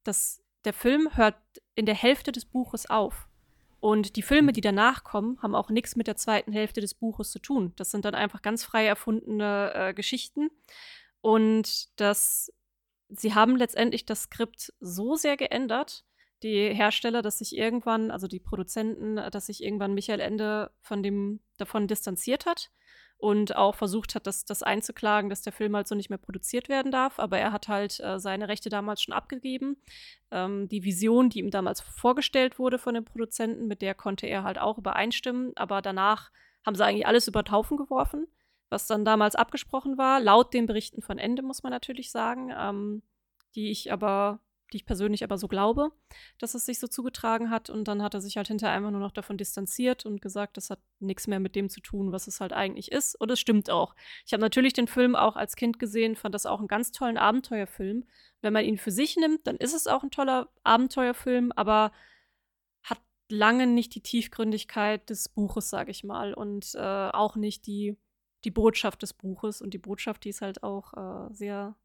Das, 0.03 0.43
der 0.65 0.73
Film 0.73 1.17
hört 1.17 1.37
in 1.75 1.87
der 1.87 1.95
Hälfte 1.95 2.33
des 2.33 2.45
Buches 2.45 2.89
auf. 2.89 3.28
Und 3.81 4.17
die 4.17 4.23
Filme, 4.23 4.53
die 4.53 4.61
danach 4.61 5.05
kommen, 5.05 5.41
haben 5.41 5.55
auch 5.55 5.71
nichts 5.71 5.95
mit 5.95 6.09
der 6.09 6.17
zweiten 6.17 6.53
Hälfte 6.53 6.81
des 6.81 6.95
Buches 6.95 7.31
zu 7.31 7.39
tun. 7.39 7.73
Das 7.77 7.91
sind 7.91 8.05
dann 8.05 8.15
einfach 8.15 8.43
ganz 8.43 8.65
frei 8.65 8.87
erfundene 8.87 9.73
äh, 9.75 9.95
Geschichten. 9.95 10.51
Und 11.21 11.89
das, 12.01 12.53
sie 13.09 13.35
haben 13.35 13.57
letztendlich 13.57 14.05
das 14.05 14.23
Skript 14.23 14.73
so 14.81 15.15
sehr 15.15 15.37
geändert, 15.37 16.05
die 16.43 16.73
Hersteller, 16.73 17.23
dass 17.23 17.39
sich 17.39 17.57
irgendwann, 17.57 18.11
also 18.11 18.27
die 18.27 18.41
Produzenten, 18.41 19.17
dass 19.17 19.47
sich 19.47 19.63
irgendwann 19.63 19.95
Michael 19.95 20.21
Ende 20.21 20.71
von 20.81 21.03
dem 21.03 21.41
davon 21.57 21.89
distanziert 21.89 22.47
hat 22.47 22.71
und 23.19 23.57
auch 23.57 23.75
versucht 23.75 24.15
hat, 24.15 24.29
das, 24.29 24.45
das 24.45 24.63
einzuklagen, 24.63 25.29
dass 25.29 25.43
der 25.43 25.53
Film 25.53 25.75
halt 25.75 25.89
so 25.89 25.97
nicht 25.97 26.09
mehr 26.09 26.19
produziert 26.19 26.69
werden 26.69 26.93
darf. 26.93 27.19
Aber 27.19 27.37
er 27.39 27.53
hat 27.53 27.67
halt 27.67 27.99
äh, 27.99 28.21
seine 28.21 28.49
Rechte 28.49 28.69
damals 28.69 29.03
schon 29.03 29.13
abgegeben. 29.13 29.77
Ähm, 30.31 30.69
die 30.69 30.85
Vision, 30.85 31.29
die 31.29 31.41
ihm 31.41 31.51
damals 31.51 31.81
vorgestellt 31.81 32.61
wurde 32.61 32.79
von 32.79 32.95
den 32.95 33.05
Produzenten, 33.05 33.67
mit 33.67 33.83
der 33.83 33.95
konnte 33.95 34.29
er 34.29 34.45
halt 34.45 34.59
auch 34.59 34.79
übereinstimmen. 34.79 35.53
Aber 35.57 35.83
danach 35.83 36.31
haben 36.65 36.77
sie 36.77 36.85
eigentlich 36.85 37.09
alles 37.09 37.27
über 37.27 37.43
den 37.43 37.51
Haufen 37.51 37.77
geworfen, 37.77 38.29
was 38.71 38.87
dann 38.87 39.05
damals 39.05 39.35
abgesprochen 39.35 39.99
war. 39.99 40.21
Laut 40.21 40.55
den 40.55 40.67
Berichten 40.67 41.03
von 41.03 41.19
Ende, 41.19 41.43
muss 41.43 41.65
man 41.65 41.73
natürlich 41.73 42.13
sagen, 42.13 42.53
ähm, 42.57 43.03
die 43.57 43.73
ich 43.73 43.93
aber 43.93 44.39
die 44.73 44.79
ich 44.79 44.87
persönlich 44.87 45.25
aber 45.25 45.39
so 45.39 45.49
glaube, 45.49 45.91
dass 46.39 46.55
es 46.55 46.67
sich 46.67 46.79
so 46.79 46.87
zugetragen 46.87 47.51
hat. 47.51 47.71
Und 47.71 47.89
dann 47.89 48.03
hat 48.03 48.15
er 48.15 48.21
sich 48.21 48.37
halt 48.37 48.49
hinterher 48.49 48.77
einfach 48.77 48.91
nur 48.91 49.01
noch 49.01 49.13
davon 49.13 49.39
distanziert 49.39 50.05
und 50.05 50.21
gesagt, 50.21 50.57
das 50.57 50.71
hat 50.71 50.81
nichts 51.01 51.27
mehr 51.27 51.41
mit 51.41 51.55
dem 51.55 51.69
zu 51.69 51.81
tun, 51.81 52.13
was 52.13 52.27
es 52.27 52.41
halt 52.41 52.53
eigentlich 52.53 52.93
ist. 52.93 53.15
Und 53.21 53.31
es 53.31 53.41
stimmt 53.41 53.71
auch. 53.71 53.95
Ich 54.27 54.33
habe 54.33 54.41
natürlich 54.41 54.73
den 54.73 54.89
Film 54.89 55.17
auch 55.17 55.37
als 55.37 55.57
Kind 55.57 55.79
gesehen, 55.79 56.17
fand 56.17 56.35
das 56.35 56.47
auch 56.47 56.59
einen 56.59 56.69
ganz 56.69 56.93
tollen 56.93 57.17
Abenteuerfilm. 57.17 58.05
Wenn 58.41 58.53
man 58.53 58.65
ihn 58.65 58.79
für 58.79 58.91
sich 58.91 59.17
nimmt, 59.17 59.47
dann 59.47 59.57
ist 59.57 59.75
es 59.75 59.87
auch 59.87 60.03
ein 60.03 60.11
toller 60.11 60.49
Abenteuerfilm, 60.65 61.53
aber 61.57 61.93
hat 62.83 63.01
lange 63.29 63.67
nicht 63.67 63.95
die 63.95 64.03
Tiefgründigkeit 64.03 65.09
des 65.09 65.29
Buches, 65.29 65.71
sage 65.71 65.91
ich 65.91 66.05
mal. 66.05 66.35
Und 66.35 66.75
äh, 66.75 67.09
auch 67.11 67.37
nicht 67.37 67.67
die, 67.67 67.97
die 68.45 68.51
Botschaft 68.51 69.03
des 69.03 69.15
Buches. 69.15 69.63
Und 69.63 69.73
die 69.73 69.79
Botschaft, 69.79 70.25
die 70.25 70.31
ist 70.31 70.43
halt 70.43 70.63
auch 70.63 70.93
äh, 70.95 71.35
sehr 71.35 71.77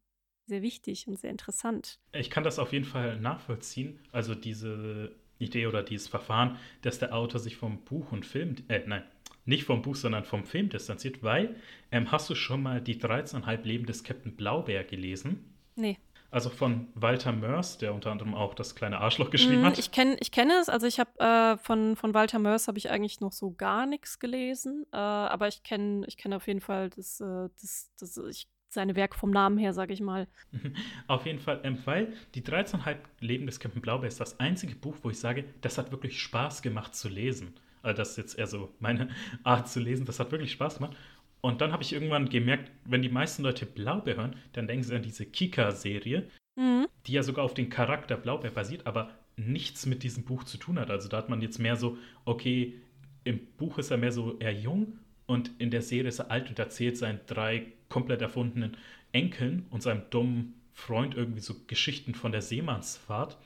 sehr 0.46 0.62
wichtig 0.62 1.08
und 1.08 1.18
sehr 1.18 1.30
interessant. 1.30 1.98
Ich 2.12 2.30
kann 2.30 2.44
das 2.44 2.58
auf 2.58 2.72
jeden 2.72 2.84
Fall 2.84 3.18
nachvollziehen. 3.18 3.98
Also 4.12 4.34
diese 4.34 5.12
Idee 5.38 5.66
oder 5.66 5.82
dieses 5.82 6.08
Verfahren, 6.08 6.58
dass 6.82 6.98
der 6.98 7.14
Autor 7.14 7.40
sich 7.40 7.56
vom 7.56 7.78
Buch 7.84 8.12
und 8.12 8.24
Film, 8.26 8.56
äh, 8.68 8.80
nein, 8.86 9.02
nicht 9.44 9.64
vom 9.64 9.82
Buch, 9.82 9.96
sondern 9.96 10.24
vom 10.24 10.44
Film 10.44 10.68
distanziert, 10.68 11.22
weil, 11.22 11.56
ähm, 11.90 12.10
hast 12.10 12.30
du 12.30 12.34
schon 12.34 12.62
mal 12.62 12.80
die 12.80 13.00
13,5 13.00 13.64
Leben 13.64 13.86
des 13.86 14.04
Captain 14.04 14.34
Blaubeer 14.36 14.84
gelesen? 14.84 15.54
Nee. 15.76 15.98
Also 16.30 16.50
von 16.50 16.88
Walter 16.94 17.30
Mörs, 17.30 17.78
der 17.78 17.94
unter 17.94 18.10
anderem 18.10 18.34
auch 18.34 18.54
das 18.54 18.74
kleine 18.74 18.98
Arschloch 18.98 19.30
geschrieben 19.30 19.62
mm, 19.62 19.66
hat. 19.66 19.78
Ich 19.78 19.92
kenne 19.92 20.16
ich 20.18 20.32
kenn 20.32 20.50
es, 20.50 20.68
also 20.68 20.84
ich 20.84 20.98
habe 20.98 21.10
äh, 21.20 21.56
von, 21.58 21.94
von 21.94 22.12
Walter 22.12 22.40
Mörs 22.40 22.66
habe 22.66 22.76
ich 22.76 22.90
eigentlich 22.90 23.20
noch 23.20 23.32
so 23.32 23.52
gar 23.52 23.86
nichts 23.86 24.18
gelesen, 24.18 24.84
äh, 24.92 24.96
aber 24.96 25.46
ich 25.46 25.62
kenne 25.62 26.04
ich 26.08 26.16
kenn 26.16 26.32
auf 26.32 26.48
jeden 26.48 26.60
Fall 26.60 26.90
das, 26.90 27.20
äh, 27.20 27.48
das, 27.60 27.92
das, 28.00 28.16
ich 28.16 28.48
seine 28.74 28.96
Werke 28.96 29.16
vom 29.16 29.30
Namen 29.30 29.58
her, 29.58 29.72
sage 29.72 29.92
ich 29.92 30.00
mal. 30.00 30.28
Auf 31.06 31.26
jeden 31.26 31.38
Fall, 31.38 31.60
ähm, 31.64 31.78
weil 31.84 32.12
die 32.34 32.42
13,5 32.42 32.96
Leben 33.20 33.46
des 33.46 33.60
Captain 33.60 33.80
Blaubeer 33.80 34.08
ist 34.08 34.20
das 34.20 34.38
einzige 34.40 34.74
Buch, 34.74 34.96
wo 35.02 35.10
ich 35.10 35.18
sage, 35.18 35.44
das 35.62 35.78
hat 35.78 35.90
wirklich 35.90 36.20
Spaß 36.20 36.62
gemacht 36.62 36.94
zu 36.94 37.08
lesen. 37.08 37.54
Also 37.82 37.96
das 37.96 38.10
ist 38.10 38.16
jetzt 38.16 38.38
eher 38.38 38.46
so 38.46 38.74
meine 38.80 39.08
Art 39.44 39.68
zu 39.68 39.80
lesen, 39.80 40.06
das 40.06 40.20
hat 40.20 40.32
wirklich 40.32 40.52
Spaß 40.52 40.76
gemacht. 40.76 40.96
Und 41.40 41.60
dann 41.60 41.72
habe 41.72 41.82
ich 41.82 41.92
irgendwann 41.92 42.28
gemerkt, 42.28 42.70
wenn 42.84 43.02
die 43.02 43.10
meisten 43.10 43.42
Leute 43.42 43.66
Blaubeer 43.66 44.16
hören, 44.16 44.36
dann 44.52 44.66
denken 44.66 44.82
sie 44.82 44.94
an 44.94 45.02
diese 45.02 45.26
Kika-Serie, 45.26 46.28
mhm. 46.56 46.86
die 47.06 47.12
ja 47.12 47.22
sogar 47.22 47.44
auf 47.44 47.52
den 47.52 47.68
Charakter 47.68 48.16
Blaubeer 48.16 48.50
basiert, 48.50 48.86
aber 48.86 49.10
nichts 49.36 49.84
mit 49.84 50.02
diesem 50.02 50.24
Buch 50.24 50.44
zu 50.44 50.56
tun 50.56 50.78
hat. 50.78 50.90
Also 50.90 51.08
da 51.08 51.18
hat 51.18 51.28
man 51.28 51.42
jetzt 51.42 51.58
mehr 51.58 51.76
so, 51.76 51.98
okay, 52.24 52.80
im 53.24 53.40
Buch 53.56 53.78
ist 53.78 53.90
er 53.90 53.98
mehr 53.98 54.12
so 54.12 54.38
eher 54.38 54.52
jung 54.52 54.98
und 55.26 55.50
in 55.58 55.70
der 55.70 55.82
Serie 55.82 56.08
ist 56.08 56.18
er 56.18 56.30
alt 56.30 56.48
und 56.48 56.58
erzählt 56.58 56.98
seinen 56.98 57.20
drei 57.26 57.66
komplett 57.88 58.20
erfundenen 58.20 58.76
Enkeln 59.12 59.66
und 59.70 59.82
seinem 59.82 60.02
dummen 60.10 60.54
Freund 60.72 61.14
irgendwie 61.14 61.40
so 61.40 61.54
Geschichten 61.66 62.14
von 62.14 62.32
der 62.32 62.42
Seemannsfahrt. 62.42 63.38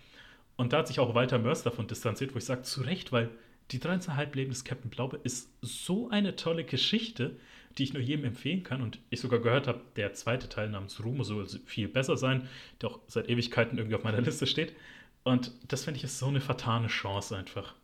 Und 0.56 0.72
da 0.72 0.78
hat 0.78 0.88
sich 0.88 0.98
auch 0.98 1.14
Walter 1.14 1.38
Mörs 1.38 1.62
davon 1.62 1.86
distanziert, 1.86 2.34
wo 2.34 2.38
ich 2.38 2.44
sage, 2.44 2.62
zu 2.62 2.80
Recht, 2.80 3.12
weil 3.12 3.30
die 3.70 3.78
13,5 3.78 4.34
Leben 4.34 4.50
des 4.50 4.64
Captain 4.64 4.90
Blaube 4.90 5.20
ist 5.22 5.50
so 5.60 6.09
eine 6.09 6.36
tolle 6.36 6.64
Geschichte, 6.64 7.36
die 7.76 7.84
ich 7.84 7.92
nur 7.92 8.02
jedem 8.02 8.24
empfehlen 8.24 8.62
kann. 8.62 8.80
Und 8.80 8.98
ich 9.10 9.20
sogar 9.20 9.40
gehört 9.40 9.68
habe, 9.68 9.82
der 9.96 10.14
zweite 10.14 10.48
Teil 10.48 10.70
namens 10.70 11.05
Rumo 11.05 11.22
soll 11.22 11.46
viel 11.66 11.86
besser 11.86 12.16
sein, 12.16 12.48
der 12.80 12.90
auch 12.90 13.00
seit 13.06 13.28
Ewigkeiten 13.28 13.78
irgendwie 13.78 13.94
auf 13.94 14.05
meiner 14.05 14.20
Liste 14.20 14.46
steht. 14.46 14.74
Und 15.22 15.52
das 15.68 15.84
finde 15.84 15.98
ich 15.98 16.05
ist 16.05 16.18
so 16.18 16.26
eine 16.26 16.40
vertane 16.40 16.88
Chance 16.88 17.36
einfach. 17.36 17.74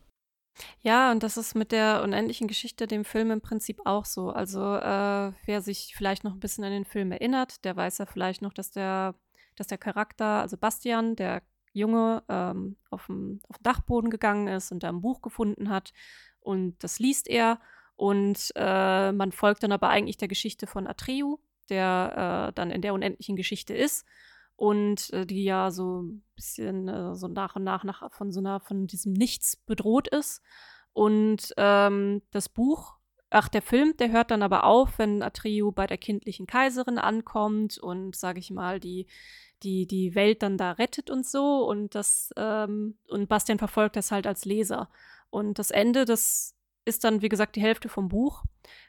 Ja, 0.82 1.10
und 1.10 1.22
das 1.22 1.36
ist 1.36 1.54
mit 1.54 1.72
der 1.72 2.02
unendlichen 2.02 2.46
Geschichte 2.46 2.86
dem 2.86 3.04
Film 3.04 3.30
im 3.30 3.40
Prinzip 3.40 3.80
auch 3.84 4.04
so. 4.04 4.30
Also, 4.30 4.76
äh, 4.76 5.32
wer 5.46 5.60
sich 5.60 5.94
vielleicht 5.96 6.24
noch 6.24 6.32
ein 6.32 6.40
bisschen 6.40 6.64
an 6.64 6.70
den 6.70 6.84
Film 6.84 7.12
erinnert, 7.12 7.64
der 7.64 7.76
weiß 7.76 7.98
ja 7.98 8.06
vielleicht 8.06 8.42
noch, 8.42 8.52
dass 8.52 8.70
der, 8.70 9.14
dass 9.56 9.66
der 9.66 9.78
Charakter, 9.78 10.42
also 10.42 10.56
Bastian, 10.56 11.16
der 11.16 11.42
Junge, 11.72 12.22
ähm, 12.28 12.76
auf 12.90 13.06
dem 13.06 13.40
Dachboden 13.62 14.10
gegangen 14.10 14.48
ist 14.48 14.70
und 14.70 14.82
da 14.82 14.88
ein 14.90 15.00
Buch 15.00 15.22
gefunden 15.22 15.70
hat. 15.70 15.92
Und 16.40 16.82
das 16.84 16.98
liest 16.98 17.28
er. 17.28 17.58
Und 17.96 18.52
äh, 18.54 19.12
man 19.12 19.32
folgt 19.32 19.62
dann 19.62 19.72
aber 19.72 19.88
eigentlich 19.88 20.18
der 20.18 20.28
Geschichte 20.28 20.66
von 20.66 20.86
Atreu, 20.86 21.36
der 21.68 22.48
äh, 22.50 22.52
dann 22.54 22.70
in 22.70 22.82
der 22.82 22.94
unendlichen 22.94 23.36
Geschichte 23.36 23.74
ist 23.74 24.04
und 24.56 25.12
äh, 25.12 25.26
die 25.26 25.44
ja 25.44 25.70
so 25.70 26.02
ein 26.02 26.24
bisschen 26.34 26.88
äh, 26.88 27.14
so 27.14 27.28
nach 27.28 27.56
und 27.56 27.64
nach, 27.64 27.84
nach 27.84 28.12
von 28.12 28.32
so 28.32 28.40
einer, 28.40 28.60
von 28.60 28.86
diesem 28.86 29.12
Nichts 29.12 29.56
bedroht 29.56 30.08
ist. 30.08 30.42
Und 30.92 31.52
ähm, 31.56 32.22
das 32.30 32.48
Buch, 32.48 32.96
ach, 33.30 33.48
der 33.48 33.62
Film, 33.62 33.96
der 33.98 34.12
hört 34.12 34.30
dann 34.30 34.42
aber 34.42 34.64
auf, 34.64 34.98
wenn 34.98 35.22
Atreu 35.22 35.72
bei 35.72 35.86
der 35.86 35.98
kindlichen 35.98 36.46
Kaiserin 36.46 36.98
ankommt 36.98 37.78
und, 37.78 38.14
sage 38.14 38.38
ich 38.38 38.50
mal, 38.50 38.78
die, 38.78 39.08
die, 39.64 39.86
die 39.86 40.14
Welt 40.14 40.42
dann 40.42 40.56
da 40.56 40.72
rettet 40.72 41.10
und 41.10 41.26
so. 41.26 41.66
Und 41.68 41.96
das, 41.96 42.30
ähm, 42.36 42.96
und 43.08 43.28
Bastian 43.28 43.58
verfolgt 43.58 43.96
das 43.96 44.12
halt 44.12 44.26
als 44.26 44.44
Leser. 44.44 44.88
Und 45.30 45.58
das 45.58 45.72
Ende, 45.72 46.04
das 46.04 46.54
ist 46.84 47.02
dann, 47.02 47.22
wie 47.22 47.28
gesagt, 47.28 47.56
die 47.56 47.62
Hälfte 47.62 47.88
vom 47.88 48.08
Buch. 48.08 48.44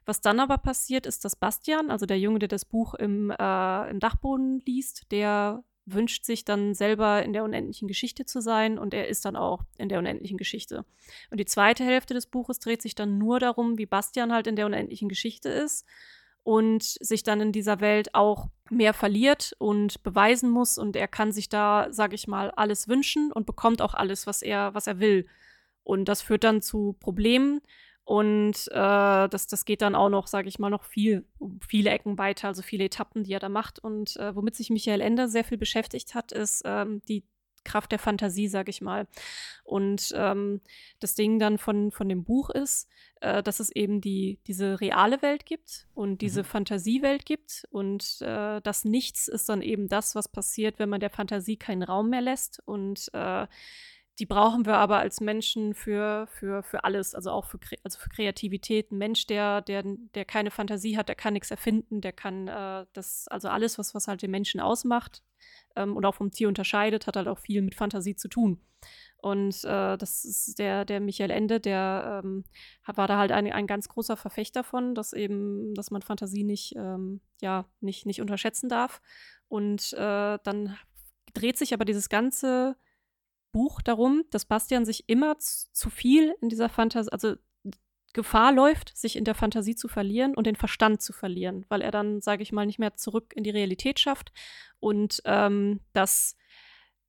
Was 0.06 0.22
dann 0.22 0.40
aber 0.40 0.58
passiert, 0.58 1.06
ist, 1.06 1.26
dass 1.26 1.36
Bastian, 1.36 1.90
also 1.92 2.06
der 2.06 2.20
Junge, 2.20 2.40
der 2.40 2.48
das 2.48 2.66
Buch 2.66 2.94
im, 2.94 3.32
äh, 3.32 3.90
im 3.90 4.00
Dachboden 4.00 4.62
liest, 4.66 5.12
der 5.12 5.64
wünscht 5.86 6.26
sich 6.26 6.46
dann 6.46 6.74
selber 6.74 7.24
in 7.24 7.34
der 7.34 7.44
unendlichen 7.44 7.88
Geschichte 7.88 8.26
zu 8.26 8.42
sein 8.42 8.80
und 8.80 8.94
er 8.94 9.08
ist 9.08 9.24
dann 9.26 9.36
auch 9.36 9.64
in 9.78 9.90
der 9.90 10.00
unendlichen 10.00 10.38
Geschichte. 10.38 10.84
Und 11.30 11.40
die 11.40 11.46
zweite 11.46 11.84
Hälfte 11.84 12.14
des 12.14 12.26
Buches 12.26 12.60
dreht 12.60 12.82
sich 12.82 12.96
dann 12.96 13.18
nur 13.18 13.40
darum, 13.40 13.78
wie 13.78 13.86
Bastian 13.86 14.34
halt 14.34 14.48
in 14.48 14.56
der 14.56 14.66
unendlichen 14.66 15.10
Geschichte 15.10 15.50
ist 15.50 15.86
und 16.44 16.84
sich 16.84 17.24
dann 17.24 17.42
in 17.42 17.52
dieser 17.52 17.82
Welt 17.82 18.16
auch 18.16 18.48
mehr 18.70 18.94
verliert 18.94 19.56
und 19.60 20.02
beweisen 20.04 20.50
muss 20.50 20.78
und 20.78 20.96
er 20.96 21.08
kann 21.08 21.32
sich 21.32 21.50
da, 21.50 21.88
sage 21.92 22.16
ich 22.16 22.28
mal, 22.28 22.52
alles 22.52 22.88
wünschen 22.88 23.32
und 23.32 23.46
bekommt 23.46 23.82
auch 23.82 23.94
alles, 23.94 24.26
was 24.26 24.42
er, 24.42 24.74
was 24.74 24.88
er 24.88 25.00
will. 25.00 25.28
Und 25.84 26.06
das 26.06 26.24
führt 26.24 26.44
dann 26.44 26.64
zu 26.64 26.94
Problemen 27.00 27.62
und 28.06 28.68
äh, 28.70 29.28
das, 29.28 29.48
das 29.48 29.66
geht 29.66 29.82
dann 29.82 29.96
auch 29.96 30.10
noch, 30.10 30.28
sage 30.28 30.48
ich 30.48 30.60
mal, 30.60 30.70
noch 30.70 30.84
viel, 30.84 31.26
viele 31.68 31.90
Ecken 31.90 32.20
weiter, 32.20 32.48
also 32.48 32.62
viele 32.62 32.86
Etappen, 32.86 33.24
die 33.24 33.34
er 33.34 33.40
da 33.40 33.50
macht. 33.50 33.80
Und 33.80 34.16
äh, 34.18 34.36
womit 34.36 34.56
sich 34.56 34.70
Michael 34.70 35.02
Ender 35.02 35.28
sehr 35.28 35.44
viel 35.44 35.58
beschäftigt 35.58 36.14
hat, 36.14 36.32
ist 36.32 36.62
ähm, 36.66 37.02
die 37.10 37.26
Kraft 37.64 37.92
der 37.92 37.98
Fantasie, 37.98 38.48
sage 38.48 38.70
ich 38.70 38.80
mal. 38.80 39.08
Und 39.64 40.14
ähm, 40.16 40.62
das 41.00 41.16
Ding 41.16 41.40
dann 41.40 41.58
von, 41.58 41.92
von 41.92 42.08
dem 42.08 42.24
Buch 42.24 42.52
ist, 42.52 42.88
äh, 43.22 43.42
dass 43.42 43.60
es 43.60 43.72
eben 43.72 44.02
die, 44.02 44.40
diese 44.46 44.80
reale 44.80 45.24
Welt 45.24 45.48
gibt 45.48 45.88
und 45.96 46.22
diese 46.22 46.44
mhm. 46.44 46.46
Fantasiewelt 46.46 47.26
gibt. 47.26 47.66
Und 47.72 48.22
äh, 48.22 48.62
das 48.62 48.86
Nichts 48.86 49.28
ist 49.28 49.50
dann 49.50 49.64
eben 49.64 49.88
das, 49.88 50.14
was 50.14 50.30
passiert, 50.30 50.78
wenn 50.78 50.90
man 50.90 51.00
der 51.00 51.10
Fantasie 51.10 51.58
keinen 51.58 51.82
Raum 51.82 52.12
mehr 52.12 52.22
lässt. 52.22 52.62
Und 52.66 53.10
äh, 53.14 53.48
die 54.20 54.26
brauchen 54.26 54.66
wir 54.66 54.78
aber 54.78 55.00
als 55.00 55.20
Menschen 55.20 55.74
für, 55.74 56.28
für, 56.28 56.64
für 56.64 56.84
alles, 56.86 57.14
also 57.14 57.32
auch 57.32 57.46
für, 57.46 57.60
also 57.84 58.00
für 58.00 58.10
Kreativität. 58.10 58.92
Ein 58.92 58.98
Mensch, 58.98 59.28
der, 59.28 59.62
der, 59.62 59.84
der 59.84 60.26
keine 60.26 60.52
Fantasie 60.52 60.98
hat, 60.98 61.10
der 61.10 61.16
kann 61.16 61.34
nichts 61.34 61.52
erfinden, 61.52 62.02
der 62.02 62.14
kann 62.14 62.48
äh, 62.48 62.86
das, 62.94 63.28
also 63.28 63.50
alles, 63.50 63.78
was, 63.78 63.94
was 63.94 64.08
halt 64.08 64.22
den 64.22 64.32
Menschen 64.32 64.62
ausmacht 64.62 65.22
ähm, 65.76 65.98
und 65.98 66.06
auch 66.06 66.16
vom 66.16 66.32
Tier 66.32 66.48
unterscheidet, 66.48 67.08
hat 67.08 67.18
halt 67.18 67.28
auch 67.28 67.40
viel 67.40 67.62
mit 67.62 67.76
Fantasie 67.76 68.16
zu 68.16 68.30
tun. 68.30 68.62
Und 69.18 69.64
äh, 69.64 69.98
das 69.98 70.24
ist 70.24 70.60
der, 70.60 70.86
der 70.86 71.00
Michael 71.00 71.32
Ende, 71.32 71.60
der 71.60 72.22
ähm, 72.24 72.46
war 72.86 73.08
da 73.08 73.18
halt 73.18 73.32
ein, 73.32 73.52
ein 73.52 73.68
ganz 73.68 73.90
großer 73.90 74.16
Verfechter 74.16 74.64
von, 74.64 74.96
dass 74.96 75.14
eben, 75.14 75.74
dass 75.74 75.92
man 75.92 76.04
Fantasie 76.04 76.44
nicht, 76.44 76.76
ähm, 76.78 77.22
ja, 77.42 77.66
nicht, 77.82 78.06
nicht 78.06 78.22
unterschätzen 78.22 78.70
darf. 78.70 79.02
Und 79.48 79.94
äh, 79.94 80.38
dann 80.44 80.78
dreht 81.34 81.58
sich 81.58 81.74
aber 81.74 81.86
dieses 81.86 82.08
ganze 82.08 82.78
Buch 83.56 83.82
darum, 83.82 84.26
dass 84.32 84.44
Bastian 84.44 84.84
sich 84.84 85.08
immer 85.08 85.40
zu 85.40 85.90
viel 85.90 86.36
in 86.42 86.50
dieser 86.50 86.68
Fantasie, 86.68 87.10
also 87.10 87.36
Gefahr 88.12 88.52
läuft, 88.52 88.98
sich 88.98 89.16
in 89.16 89.24
der 89.24 89.34
Fantasie 89.34 89.76
zu 89.76 89.88
verlieren 89.88 90.36
und 90.36 90.46
den 90.46 90.58
Verstand 90.58 91.02
zu 91.02 91.14
verlieren, 91.14 91.66
weil 91.70 91.82
er 91.82 91.92
dann, 91.92 92.20
sage 92.20 92.44
ich 92.44 92.52
mal, 92.52 92.66
nicht 92.66 92.80
mehr 92.80 92.96
zurück 92.98 93.32
in 93.34 93.46
die 93.46 93.52
Realität 93.52 94.02
schafft. 94.02 94.34
Und 94.82 95.22
ähm, 95.24 95.80
das 95.94 96.36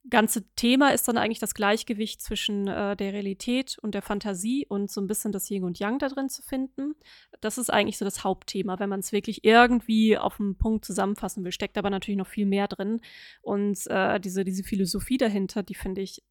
ganze 0.09 0.49
Thema 0.55 0.91
ist 0.91 1.09
dann 1.09 1.19
eigentlich 1.19 1.41
das 1.41 1.55
Gleichgewicht 1.55 2.21
zwischen 2.21 2.69
äh, 2.69 2.97
der 2.97 3.13
Realität 3.13 3.77
und 3.83 3.97
der 3.97 4.03
Fantasie 4.03 4.67
und 4.69 4.89
so 4.89 5.01
ein 5.01 5.09
bisschen 5.09 5.33
das 5.33 5.51
Yin 5.51 5.65
und 5.65 5.81
Yang 5.81 5.99
da 5.99 6.09
drin 6.11 6.29
zu 6.29 6.43
finden. 6.43 6.95
Das 7.41 7.59
ist 7.59 7.73
eigentlich 7.73 7.99
so 7.99 8.05
das 8.05 8.23
Hauptthema, 8.23 8.79
wenn 8.79 8.89
man 8.89 9.01
es 9.01 9.11
wirklich 9.11 9.43
irgendwie 9.45 10.17
auf 10.17 10.39
einen 10.39 10.57
Punkt 10.57 10.85
zusammenfassen 10.85 11.43
will. 11.43 11.51
Steckt 11.51 11.77
aber 11.77 11.91
natürlich 11.91 12.19
noch 12.19 12.29
viel 12.29 12.47
mehr 12.47 12.69
drin. 12.69 13.01
Und 13.43 13.85
äh, 13.89 14.21
diese, 14.21 14.45
diese 14.45 14.63
Philosophie 14.63 15.19
dahinter, 15.19 15.65
die 15.65 15.75
finde 15.75 16.03
ich 16.03 16.23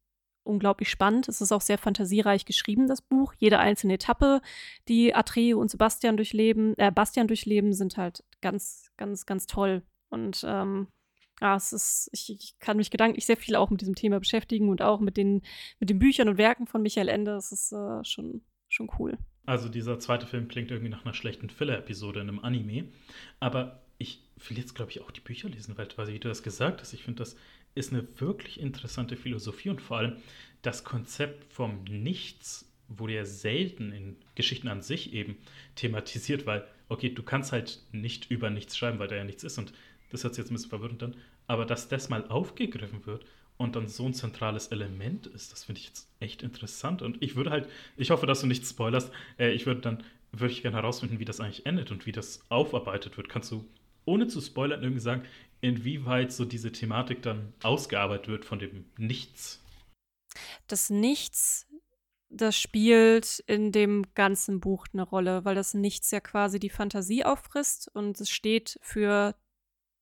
unglaublich 0.46 0.90
spannend. 0.90 1.28
Es 1.28 1.40
ist 1.40 1.52
auch 1.52 1.60
sehr 1.60 1.78
fantasiereich 1.78 2.44
geschrieben, 2.44 2.86
das 2.88 3.02
Buch. 3.02 3.34
Jede 3.38 3.58
einzelne 3.58 3.94
Etappe, 3.94 4.40
die 4.88 5.14
Atreo 5.14 5.60
und 5.60 5.70
Sebastian 5.70 6.16
durchleben, 6.16 6.74
äh, 6.78 6.90
Bastian 6.90 7.28
durchleben, 7.28 7.72
sind 7.72 7.96
halt 7.96 8.24
ganz, 8.40 8.90
ganz, 8.96 9.26
ganz 9.26 9.46
toll. 9.46 9.82
Und 10.08 10.44
ähm, 10.46 10.88
ja, 11.40 11.56
es 11.56 11.72
ist, 11.72 12.08
ich, 12.12 12.30
ich, 12.30 12.58
kann 12.58 12.76
mich 12.76 12.90
gedanklich 12.90 13.26
sehr 13.26 13.36
viel 13.36 13.56
auch 13.56 13.70
mit 13.70 13.80
diesem 13.80 13.94
Thema 13.94 14.18
beschäftigen 14.18 14.68
und 14.68 14.80
auch 14.80 15.00
mit 15.00 15.16
den, 15.16 15.42
mit 15.80 15.90
den 15.90 15.98
Büchern 15.98 16.28
und 16.28 16.38
Werken 16.38 16.66
von 16.66 16.82
Michael 16.82 17.08
Ende. 17.08 17.32
Das 17.32 17.52
ist 17.52 17.72
äh, 17.72 18.04
schon, 18.04 18.42
schon 18.68 18.90
cool. 18.98 19.18
Also 19.44 19.68
dieser 19.68 19.98
zweite 19.98 20.26
Film 20.26 20.48
klingt 20.48 20.70
irgendwie 20.70 20.90
nach 20.90 21.04
einer 21.04 21.14
schlechten 21.14 21.50
Filler-Episode 21.50 22.20
in 22.20 22.28
einem 22.28 22.38
Anime. 22.40 22.88
Aber 23.38 23.82
ich 23.98 24.28
will 24.48 24.58
jetzt, 24.58 24.74
glaube 24.74 24.90
ich, 24.90 25.00
auch 25.02 25.10
die 25.10 25.20
Bücher 25.20 25.48
lesen, 25.48 25.76
weil, 25.76 25.88
weil 25.96 26.08
wie 26.08 26.18
du 26.18 26.28
das 26.28 26.42
gesagt 26.42 26.80
hast, 26.80 26.92
ich 26.92 27.04
finde, 27.04 27.18
das 27.18 27.36
ist 27.76 27.92
eine 27.92 28.06
wirklich 28.18 28.58
interessante 28.58 29.16
Philosophie 29.16 29.68
und 29.68 29.80
vor 29.80 29.98
allem 29.98 30.16
das 30.62 30.82
Konzept 30.82 31.52
vom 31.52 31.84
Nichts 31.84 32.72
wurde 32.88 33.14
ja 33.14 33.24
selten 33.24 33.92
in 33.92 34.16
Geschichten 34.34 34.68
an 34.68 34.82
sich 34.82 35.12
eben 35.12 35.36
thematisiert, 35.74 36.46
weil, 36.46 36.66
okay, 36.88 37.10
du 37.10 37.22
kannst 37.22 37.52
halt 37.52 37.80
nicht 37.92 38.30
über 38.30 38.50
nichts 38.50 38.76
schreiben, 38.76 38.98
weil 38.98 39.08
da 39.08 39.16
ja 39.16 39.24
nichts 39.24 39.44
ist 39.44 39.58
und 39.58 39.72
das 40.10 40.24
hört 40.24 40.34
sich 40.34 40.42
jetzt 40.42 40.50
ein 40.50 40.54
bisschen 40.54 40.70
verwirrend 40.70 41.02
an, 41.02 41.16
aber 41.46 41.66
dass 41.66 41.88
das 41.88 42.08
mal 42.08 42.26
aufgegriffen 42.28 43.06
wird 43.06 43.26
und 43.56 43.76
dann 43.76 43.88
so 43.88 44.06
ein 44.06 44.14
zentrales 44.14 44.68
Element 44.68 45.26
ist, 45.26 45.52
das 45.52 45.64
finde 45.64 45.80
ich 45.80 45.88
jetzt 45.88 46.08
echt 46.20 46.42
interessant 46.42 47.02
und 47.02 47.22
ich 47.22 47.36
würde 47.36 47.50
halt, 47.50 47.68
ich 47.96 48.10
hoffe, 48.10 48.26
dass 48.26 48.40
du 48.40 48.46
nichts 48.46 48.70
spoilerst, 48.70 49.10
äh, 49.38 49.50
ich 49.52 49.66
würde 49.66 49.80
dann, 49.80 50.04
würde 50.32 50.52
ich 50.52 50.62
gerne 50.62 50.76
herausfinden, 50.76 51.18
wie 51.18 51.24
das 51.24 51.40
eigentlich 51.40 51.66
endet 51.66 51.90
und 51.90 52.06
wie 52.06 52.12
das 52.12 52.44
aufarbeitet 52.50 53.16
wird. 53.16 53.28
Kannst 53.28 53.50
du, 53.50 53.66
ohne 54.04 54.26
zu 54.28 54.40
spoilern, 54.40 54.82
irgendwie 54.82 55.00
sagen, 55.00 55.22
inwieweit 55.66 56.32
so 56.32 56.44
diese 56.44 56.72
Thematik 56.72 57.22
dann 57.22 57.52
ausgearbeitet 57.62 58.28
wird 58.28 58.44
von 58.44 58.58
dem 58.58 58.86
Nichts? 58.96 59.62
Das 60.66 60.90
Nichts 60.90 61.66
das 62.28 62.58
spielt 62.58 63.42
in 63.46 63.72
dem 63.72 64.04
ganzen 64.14 64.60
Buch 64.60 64.86
eine 64.92 65.02
Rolle, 65.02 65.44
weil 65.44 65.54
das 65.54 65.74
Nichts 65.74 66.10
ja 66.10 66.20
quasi 66.20 66.58
die 66.58 66.70
Fantasie 66.70 67.24
auffrisst 67.24 67.88
und 67.94 68.20
es 68.20 68.30
steht 68.30 68.78
für 68.82 69.34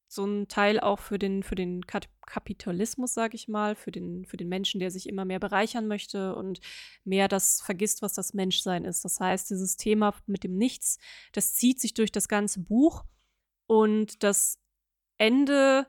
so 0.09 0.23
einen 0.23 0.49
Teil 0.49 0.79
auch 0.81 1.01
für 1.01 1.19
den, 1.19 1.43
für 1.43 1.57
den 1.57 1.83
Kapitalismus, 1.87 3.15
sage 3.15 3.35
ich 3.35 3.49
mal, 3.49 3.75
für 3.75 3.91
den, 3.91 4.25
für 4.27 4.37
den 4.37 4.49
Menschen, 4.49 4.79
der 4.79 4.91
sich 4.91 5.09
immer 5.09 5.25
mehr 5.25 5.41
bereichern 5.41 5.89
möchte 5.89 6.35
und 6.37 6.61
mehr 7.05 7.27
das 7.27 7.61
vergisst, 7.61 8.01
was 8.01 8.15
das 8.15 8.33
Menschsein 8.33 8.85
ist. 8.85 9.05
Das 9.05 9.19
heißt, 9.19 9.51
dieses 9.51 9.77
Thema 9.77 10.15
mit 10.27 10.45
dem 10.45 10.57
Nichts, 10.57 10.99
das 11.33 11.55
zieht 11.55 11.81
sich 11.81 11.95
durch 11.95 12.13
das 12.13 12.29
ganze 12.29 12.61
Buch 12.61 13.05
und 13.67 14.23
das 14.23 14.59
Ende, 15.19 15.87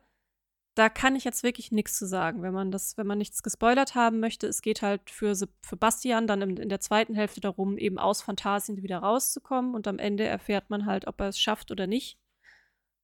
da 0.76 0.90
kann 0.90 1.16
ich 1.16 1.24
jetzt 1.24 1.44
wirklich 1.44 1.72
nichts 1.72 1.98
zu 1.98 2.06
sagen, 2.06 2.42
wenn 2.42 2.54
man 2.54 2.72
das, 2.72 2.98
wenn 2.98 3.08
man 3.08 3.18
nichts 3.18 3.44
gespoilert 3.44 3.96
haben 3.96 4.20
möchte. 4.20 4.48
Es 4.48 4.62
geht 4.62 4.82
halt 4.82 5.10
für, 5.10 5.36
für 5.62 5.78
Bastian 5.78 6.28
dann 6.28 6.42
in, 6.42 6.58
in 6.58 6.70
der 6.70 6.82
zweiten 6.82 7.16
Hälfte 7.16 7.42
darum, 7.42 7.78
eben 7.78 7.98
aus 7.98 8.22
Phantasien 8.22 8.82
wieder 8.84 9.00
rauszukommen 9.00 9.74
und 9.74 9.88
am 9.88 10.00
Ende 10.00 10.26
erfährt 10.26 10.70
man 10.70 10.86
halt, 10.86 11.08
ob 11.08 11.20
er 11.22 11.30
es 11.30 11.40
schafft 11.40 11.72
oder 11.72 11.88
nicht. 11.88 12.20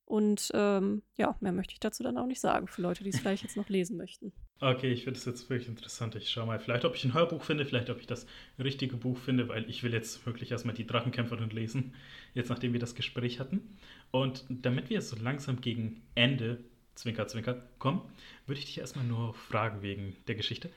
Und 0.06 0.52
ähm, 0.54 1.04
ja, 1.16 1.38
mehr 1.40 1.54
möchte 1.54 1.74
ich 1.74 1.80
dazu 1.80 2.04
dann 2.04 2.18
auch 2.18 2.26
nicht 2.26 2.42
sagen, 2.42 2.68
für 2.68 2.82
Leute, 2.82 3.04
die 3.04 3.12
es 3.12 3.20
vielleicht 3.20 3.44
jetzt 3.44 3.56
noch 3.56 3.70
lesen 3.70 3.96
möchten. 3.96 4.34
Okay, 4.64 4.92
ich 4.92 5.06
finde 5.06 5.18
es 5.18 5.26
jetzt 5.26 5.50
wirklich 5.50 5.68
interessant. 5.68 6.14
Ich 6.14 6.30
schaue 6.30 6.46
mal, 6.46 6.60
vielleicht 6.60 6.86
ob 6.86 6.94
ich 6.94 7.04
ein 7.04 7.16
Hörbuch 7.16 7.44
finde, 7.44 7.66
vielleicht 7.66 7.90
ob 7.90 8.00
ich 8.00 8.06
das 8.06 8.28
richtige 8.60 8.96
Buch 8.96 9.18
finde, 9.18 9.50
weil 9.50 9.68
ich 9.68 9.82
will 9.82 9.92
jetzt 9.92 10.24
wirklich 10.28 10.52
erstmal 10.52 10.76
die 10.76 10.86
Drachenkämpferin 10.86 11.50
lesen, 11.50 11.96
jetzt 12.36 12.50
nachdem 12.50 12.72
wir 12.72 12.80
das 12.80 12.94
Gespräch 12.94 13.40
hatten. 13.40 13.76
Und 14.12 14.46
damit 14.48 14.92
wir 14.92 15.02
so 15.02 15.16
langsam 15.16 15.62
gegen 15.62 16.04
Ende, 16.14 16.60
Zwinker, 16.94 17.28
Zwinker, 17.28 17.64
kommen, 17.80 18.04
würde 18.46 18.60
ich 18.60 18.66
dich 18.66 18.78
erstmal 18.78 19.04
nur 19.04 19.34
fragen 19.34 19.82
wegen 19.82 20.16
der 20.28 20.36
Geschichte. 20.36 20.70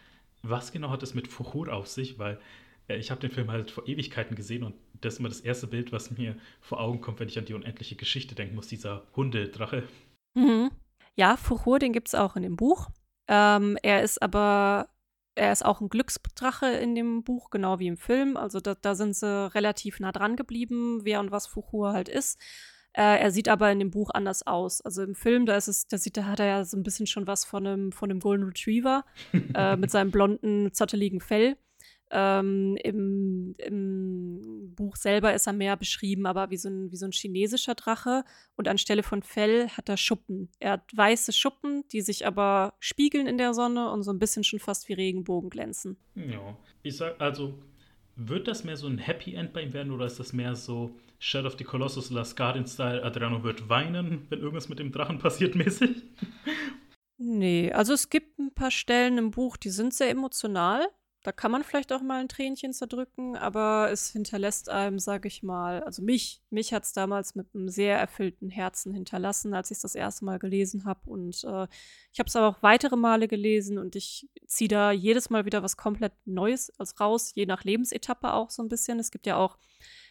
Was 0.43 0.73
genau 0.73 0.89
hat 0.89 1.03
es 1.03 1.13
mit 1.13 1.29
Fuchur 1.29 1.71
auf 1.71 1.87
sich? 1.87 2.19
Weil 2.19 2.41
äh, 2.89 2.97
ich 2.97 3.11
habe 3.11 3.21
den 3.21 3.31
Film 3.31 3.51
halt 3.51 3.71
vor 3.71 3.87
Ewigkeiten 3.87 4.35
gesehen 4.35 4.63
und 4.63 4.75
das 5.03 5.15
ist 5.15 5.21
immer 5.21 5.29
das 5.29 5.41
erste 5.41 5.67
Bild, 5.67 5.93
was 5.93 6.11
mir 6.11 6.37
vor 6.63 6.81
Augen 6.81 7.03
kommt, 7.03 7.21
wenn 7.21 7.29
ich 7.29 7.39
an 7.39 7.45
die 7.45 7.53
unendliche 7.53 7.97
Geschichte 7.97 8.35
denken 8.35 8.55
muss, 8.55 8.69
dieser 8.69 9.07
Hundedrache. 9.15 9.83
Mhm. 10.33 10.71
Ja, 11.17 11.37
Fuchur, 11.37 11.79
den 11.79 11.93
gibt 11.93 12.09
es 12.09 12.15
auch 12.15 12.35
in 12.35 12.45
dem 12.45 12.57
Buch. 12.57 12.89
Ähm, 13.29 13.79
er 13.83 14.03
ist 14.03 14.23
aber, 14.23 14.89
er 15.35 15.53
ist 15.53 15.65
auch 15.65 15.81
ein 15.81 15.89
Glücksdrache 15.89 16.67
in 16.67 16.95
dem 16.95 17.25
Buch, 17.25 17.51
genau 17.51 17.79
wie 17.79 17.87
im 17.87 17.97
Film. 17.97 18.37
Also 18.37 18.61
da, 18.61 18.75
da 18.75 18.95
sind 18.95 19.17
sie 19.17 19.53
relativ 19.55 20.01
nah 20.01 20.13
dran 20.13 20.37
geblieben, 20.37 21.01
wer 21.05 21.21
und 21.21 21.31
was 21.31 21.47
Fuchur 21.47 21.93
halt 21.93 22.09
ist. 22.09 22.39
Äh, 22.93 23.19
er 23.21 23.31
sieht 23.33 23.49
aber 23.49 23.73
in 23.73 23.81
dem 23.81 23.91
Buch 23.91 24.11
anders 24.15 24.47
aus. 24.47 24.81
Also 24.81 25.03
im 25.03 25.15
Film, 25.15 25.47
da 25.47 25.57
ist 25.57 25.69
es, 25.69 25.89
da 25.89 25.99
sieht, 25.99 26.17
da 26.17 26.25
hat 26.27 26.41
er 26.41 26.47
ja 26.47 26.65
so 26.65 26.77
ein 26.77 26.85
bisschen 26.85 27.07
schon 27.07 27.27
was 27.27 27.45
von 27.45 27.67
einem, 27.67 27.93
von 27.93 28.11
einem 28.11 28.21
Golden 28.21 28.45
Retriever 28.45 29.05
äh, 29.55 29.77
mit 29.77 29.91
seinem 29.91 30.11
blonden, 30.11 30.73
zotteligen 30.73 31.21
Fell. 31.21 31.57
Ähm, 32.11 32.77
im, 32.83 33.55
im, 33.59 34.75
Buch 34.75 34.97
selber 34.97 35.35
ist 35.35 35.47
er 35.47 35.53
mehr 35.53 35.77
beschrieben, 35.77 36.27
aber 36.27 36.51
wie 36.51 36.57
so, 36.57 36.69
ein, 36.69 36.91
wie 36.91 36.97
so 36.97 37.07
ein 37.07 37.13
chinesischer 37.13 37.75
Drache. 37.75 38.25
Und 38.57 38.69
anstelle 38.69 39.03
von 39.03 39.23
Fell 39.23 39.69
hat 39.69 39.89
er 39.89 39.97
Schuppen. 39.97 40.49
Er 40.59 40.73
hat 40.73 40.97
weiße 40.97 41.33
Schuppen, 41.33 41.85
die 41.93 42.01
sich 42.01 42.27
aber 42.27 42.75
spiegeln 42.81 43.27
in 43.27 43.39
der 43.39 43.55
Sonne 43.55 43.91
und 43.91 44.03
so 44.03 44.13
ein 44.13 44.19
bisschen 44.19 44.45
schon 44.45 44.59
fast 44.59 44.89
wie 44.89 44.95
Regenbogen 44.95 45.51
glänzen. 45.51 45.97
Ja, 46.15 46.57
ich 46.83 46.97
sag, 46.97 47.21
also 47.21 47.59
wird 48.17 48.49
das 48.49 48.65
mehr 48.65 48.77
so 48.77 48.87
ein 48.87 48.99
Happy 48.99 49.35
End 49.35 49.53
bei 49.53 49.63
ihm 49.63 49.73
werden 49.73 49.93
oder 49.93 50.07
ist 50.07 50.21
das 50.21 50.33
mehr 50.33 50.55
so 50.55 50.97
Shadow 51.19 51.49
of 51.49 51.57
the 51.59 51.65
Colossus 51.65 52.11
Last 52.11 52.37
Guardian 52.37 52.67
Style? 52.67 53.03
Adriano 53.03 53.43
wird 53.43 53.69
weinen, 53.69 54.27
wenn 54.29 54.41
irgendwas 54.41 54.69
mit 54.69 54.79
dem 54.79 54.93
Drachen 54.93 55.19
passiert, 55.19 55.55
mäßig? 55.55 56.03
Nee, 57.17 57.73
also 57.73 57.93
es 57.93 58.11
gibt 58.11 58.39
ein 58.39 58.53
paar 58.55 58.71
Stellen 58.71 59.19
im 59.19 59.31
Buch, 59.31 59.57
die 59.57 59.71
sind 59.71 59.95
sehr 59.95 60.11
emotional. 60.11 60.87
Da 61.25 61.33
kann 61.33 61.51
man 61.51 61.65
vielleicht 61.65 61.91
auch 61.91 62.03
mal 62.03 62.21
ein 62.21 62.29
Tränchen 62.29 62.75
zerdrücken, 62.75 63.35
aber 63.35 63.89
es 63.91 64.11
hinterlässt 64.11 64.69
einem, 64.69 64.99
sage 64.99 65.27
ich 65.27 65.43
mal, 65.43 65.83
also 65.83 66.03
mich, 66.03 66.43
mich 66.51 66.75
hat 66.75 66.85
es 66.85 66.93
damals 66.93 67.35
mit 67.35 67.47
einem 67.55 67.71
sehr 67.71 67.99
erfüllten 67.99 68.51
Herzen 68.51 68.93
hinterlassen, 68.93 69.55
als 69.55 69.71
ich 69.71 69.77
es 69.77 69.83
das 69.83 69.95
erste 69.95 70.27
Mal 70.27 70.39
gelesen 70.39 70.85
habe. 70.85 71.09
Und 71.09 71.43
äh, 71.45 71.67
ich 72.13 72.19
habe 72.19 72.29
es 72.29 72.37
aber 72.37 72.49
auch 72.49 72.63
weitere 72.63 72.97
Male 72.97 73.27
gelesen 73.27 73.79
und 73.79 73.97
ich 73.97 74.29
ziehe 74.47 74.69
da 74.69 74.93
jedes 74.93 75.31
Mal 75.31 75.47
wieder 75.47 75.63
was 75.63 75.79
komplett 75.79 76.13
Neues 76.27 76.71
als 76.79 77.01
raus, 77.01 77.33
je 77.35 77.47
nach 77.47 77.65
Lebensetappe 77.65 78.35
auch 78.35 78.51
so 78.51 78.63
ein 78.63 78.69
bisschen. 78.69 78.99
Es 78.99 79.11
gibt 79.11 79.25
ja 79.27 79.39
auch 79.39 79.57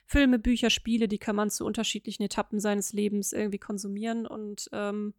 Filme, 0.07 0.39
Bücher, 0.39 0.71
Spiele, 0.71 1.07
die 1.07 1.19
kann 1.19 1.35
man 1.35 1.51
zu 1.51 1.63
unterschiedlichen 1.63 2.23
Etappen 2.23 2.59
seines 2.59 2.91
Lebens 2.91 3.33
irgendwie 3.33 3.59
konsumieren 3.59 4.25
und 4.25 4.67
ähm, 4.73 5.13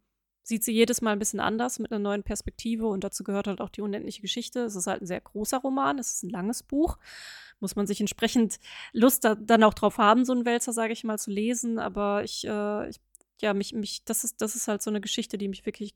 sieht 0.45 0.63
sie 0.63 0.71
jedes 0.71 1.01
Mal 1.01 1.11
ein 1.11 1.19
bisschen 1.19 1.39
anders 1.39 1.79
mit 1.79 1.91
einer 1.91 1.99
neuen 1.99 2.21
Perspektive 2.21 2.85
und 2.85 3.03
dazu 3.03 3.23
gehört 3.23 3.47
halt 3.47 3.61
auch 3.61 3.69
die 3.69 3.81
unendliche 3.81 4.21
Geschichte. 4.21 4.59
Es 4.61 4.75
ist 4.75 4.85
halt 4.85 5.01
ein 5.01 5.07
sehr 5.07 5.19
großer 5.19 5.57
Roman, 5.57 5.97
es 5.97 6.13
ist 6.13 6.23
ein 6.23 6.29
langes 6.29 6.61
Buch. 6.61 6.99
Muss 7.59 7.75
man 7.75 7.87
sich 7.87 7.99
entsprechend 7.99 8.59
Lust 8.93 9.25
da, 9.25 9.33
dann 9.33 9.63
auch 9.63 9.73
drauf 9.73 9.97
haben, 9.97 10.23
so 10.23 10.33
einen 10.33 10.45
Wälzer, 10.45 10.71
sage 10.71 10.93
ich 10.93 11.03
mal, 11.03 11.17
zu 11.17 11.31
lesen. 11.31 11.79
Aber 11.79 12.23
ich, 12.23 12.45
äh, 12.45 12.89
ich, 12.89 13.01
ja, 13.41 13.55
mich, 13.55 13.73
mich, 13.73 14.05
das 14.05 14.23
ist, 14.23 14.39
das 14.39 14.55
ist 14.55 14.67
halt 14.67 14.83
so 14.83 14.91
eine 14.91 15.01
Geschichte, 15.01 15.39
die 15.39 15.47
mich 15.47 15.65
wirklich 15.65 15.95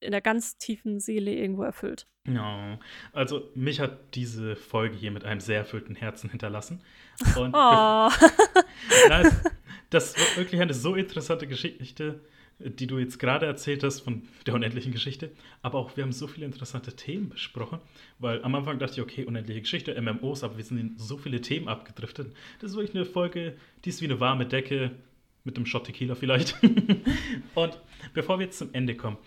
in 0.00 0.12
der 0.12 0.22
ganz 0.22 0.56
tiefen 0.56 0.98
Seele 0.98 1.32
irgendwo 1.32 1.62
erfüllt. 1.62 2.06
Ja, 2.26 2.78
also 3.12 3.50
mich 3.54 3.78
hat 3.78 4.14
diese 4.14 4.56
Folge 4.56 4.96
hier 4.96 5.10
mit 5.10 5.24
einem 5.24 5.40
sehr 5.40 5.58
erfüllten 5.58 5.96
Herzen 5.96 6.30
hinterlassen. 6.30 6.82
Und 7.36 7.52
oh. 7.54 8.08
das, 9.08 9.42
das 9.90 10.16
wird 10.16 10.36
wirklich 10.38 10.62
eine 10.62 10.72
so 10.72 10.94
interessante 10.94 11.46
Geschichte 11.46 12.24
die 12.70 12.86
du 12.86 12.98
jetzt 12.98 13.18
gerade 13.18 13.46
erzählt 13.46 13.82
hast 13.82 14.00
von 14.00 14.22
der 14.46 14.54
unendlichen 14.54 14.92
Geschichte. 14.92 15.30
Aber 15.62 15.78
auch 15.78 15.96
wir 15.96 16.04
haben 16.04 16.12
so 16.12 16.26
viele 16.26 16.46
interessante 16.46 16.94
Themen 16.94 17.28
besprochen, 17.28 17.80
weil 18.18 18.42
am 18.42 18.54
Anfang 18.54 18.78
dachte 18.78 18.94
ich, 18.94 19.00
okay, 19.00 19.24
unendliche 19.24 19.60
Geschichte, 19.60 20.00
MMOs, 20.00 20.44
aber 20.44 20.56
wir 20.56 20.64
sind 20.64 20.78
in 20.78 20.98
so 20.98 21.16
viele 21.16 21.40
Themen 21.40 21.68
abgedriftet. 21.68 22.34
Das 22.60 22.70
ist 22.70 22.76
wirklich 22.76 22.94
eine 22.94 23.04
Folge, 23.04 23.56
die 23.84 23.88
ist 23.88 24.00
wie 24.00 24.06
eine 24.06 24.20
warme 24.20 24.46
Decke 24.46 24.92
mit 25.44 25.56
einem 25.56 25.66
Shot 25.66 25.84
Tequila 25.84 26.14
vielleicht. 26.14 26.56
Und 27.54 27.78
bevor 28.14 28.38
wir 28.38 28.46
jetzt 28.46 28.58
zum 28.58 28.72
Ende 28.72 28.94
kommen, 28.94 29.18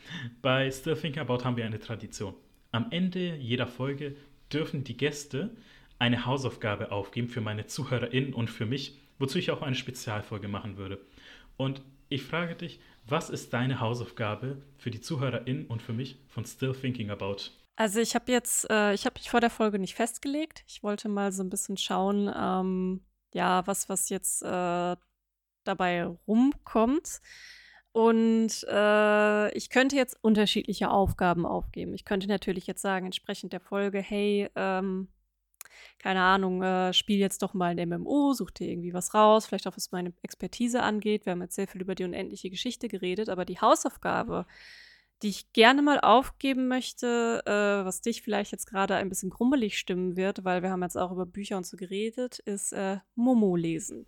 bei 0.41 0.71
Still 0.71 0.95
Thinking 0.95 1.21
About 1.21 1.43
haben 1.43 1.57
wir 1.57 1.65
eine 1.65 1.79
Tradition. 1.79 2.33
Am 2.71 2.87
Ende 2.91 3.35
jeder 3.35 3.67
Folge 3.67 4.15
dürfen 4.51 4.83
die 4.83 4.97
Gäste 4.97 5.51
eine 5.99 6.25
Hausaufgabe 6.25 6.91
aufgeben 6.91 7.29
für 7.29 7.41
meine 7.41 7.67
ZuhörerInnen 7.67 8.33
und 8.33 8.49
für 8.49 8.65
mich, 8.65 8.97
wozu 9.17 9.37
ich 9.37 9.51
auch 9.51 9.61
eine 9.61 9.75
Spezialfolge 9.75 10.47
machen 10.47 10.77
würde. 10.77 10.99
Und 11.57 11.81
ich 12.09 12.23
frage 12.23 12.55
dich, 12.55 12.79
was 13.07 13.29
ist 13.29 13.53
deine 13.53 13.79
Hausaufgabe 13.79 14.61
für 14.77 14.91
die 14.91 15.01
ZuhörerInnen 15.01 15.67
und 15.67 15.81
für 15.81 15.93
mich 15.93 16.19
von 16.27 16.45
Still 16.45 16.73
Thinking 16.73 17.11
About? 17.11 17.37
Also 17.75 17.99
ich 17.99 18.15
habe 18.15 18.31
jetzt, 18.31 18.69
äh, 18.69 18.93
ich 18.93 19.05
habe 19.05 19.19
mich 19.19 19.29
vor 19.29 19.41
der 19.41 19.49
Folge 19.49 19.79
nicht 19.79 19.95
festgelegt. 19.95 20.63
Ich 20.67 20.81
wollte 20.81 21.09
mal 21.09 21.31
so 21.31 21.43
ein 21.43 21.49
bisschen 21.49 21.77
schauen, 21.77 22.31
ähm, 22.35 23.01
ja, 23.33 23.67
was, 23.67 23.89
was 23.89 24.09
jetzt 24.09 24.41
äh, 24.43 24.95
dabei 25.65 26.05
rumkommt. 26.27 27.21
Und 27.91 28.65
äh, 28.69 29.57
ich 29.57 29.69
könnte 29.69 29.95
jetzt 29.95 30.17
unterschiedliche 30.21 30.89
Aufgaben 30.89 31.45
aufgeben. 31.45 31.93
Ich 31.93 32.05
könnte 32.05 32.27
natürlich 32.27 32.67
jetzt 32.67 32.81
sagen, 32.81 33.05
entsprechend 33.05 33.53
der 33.53 33.61
Folge, 33.61 33.99
hey, 33.99 34.49
ähm, 34.55 35.09
keine 35.99 36.21
Ahnung, 36.21 36.61
äh, 36.61 36.93
spiel 36.93 37.19
jetzt 37.19 37.41
doch 37.41 37.53
mal 37.53 37.77
ein 37.77 37.89
MMO, 37.89 38.33
such 38.33 38.51
dir 38.51 38.69
irgendwie 38.69 38.93
was 38.93 39.13
raus, 39.13 39.45
vielleicht 39.45 39.67
auch 39.67 39.75
was 39.75 39.91
meine 39.91 40.13
Expertise 40.21 40.83
angeht. 40.83 41.25
Wir 41.25 41.31
haben 41.31 41.41
jetzt 41.41 41.55
sehr 41.55 41.67
viel 41.67 41.81
über 41.81 41.95
die 41.95 42.03
unendliche 42.03 42.49
Geschichte 42.49 42.87
geredet, 42.87 43.29
aber 43.29 43.45
die 43.45 43.59
Hausaufgabe, 43.59 44.45
die 45.21 45.29
ich 45.29 45.51
gerne 45.53 45.81
mal 45.81 45.99
aufgeben 45.99 46.67
möchte, 46.67 47.41
äh, 47.45 47.85
was 47.85 48.01
dich 48.01 48.21
vielleicht 48.21 48.51
jetzt 48.51 48.67
gerade 48.67 48.95
ein 48.95 49.09
bisschen 49.09 49.29
grummelig 49.29 49.77
stimmen 49.77 50.17
wird, 50.17 50.43
weil 50.43 50.61
wir 50.61 50.69
haben 50.69 50.83
jetzt 50.83 50.97
auch 50.97 51.11
über 51.11 51.25
Bücher 51.25 51.57
und 51.57 51.65
so 51.65 51.77
geredet, 51.77 52.39
ist 52.39 52.73
äh, 52.73 52.97
Momo 53.15 53.55
lesen. 53.55 54.05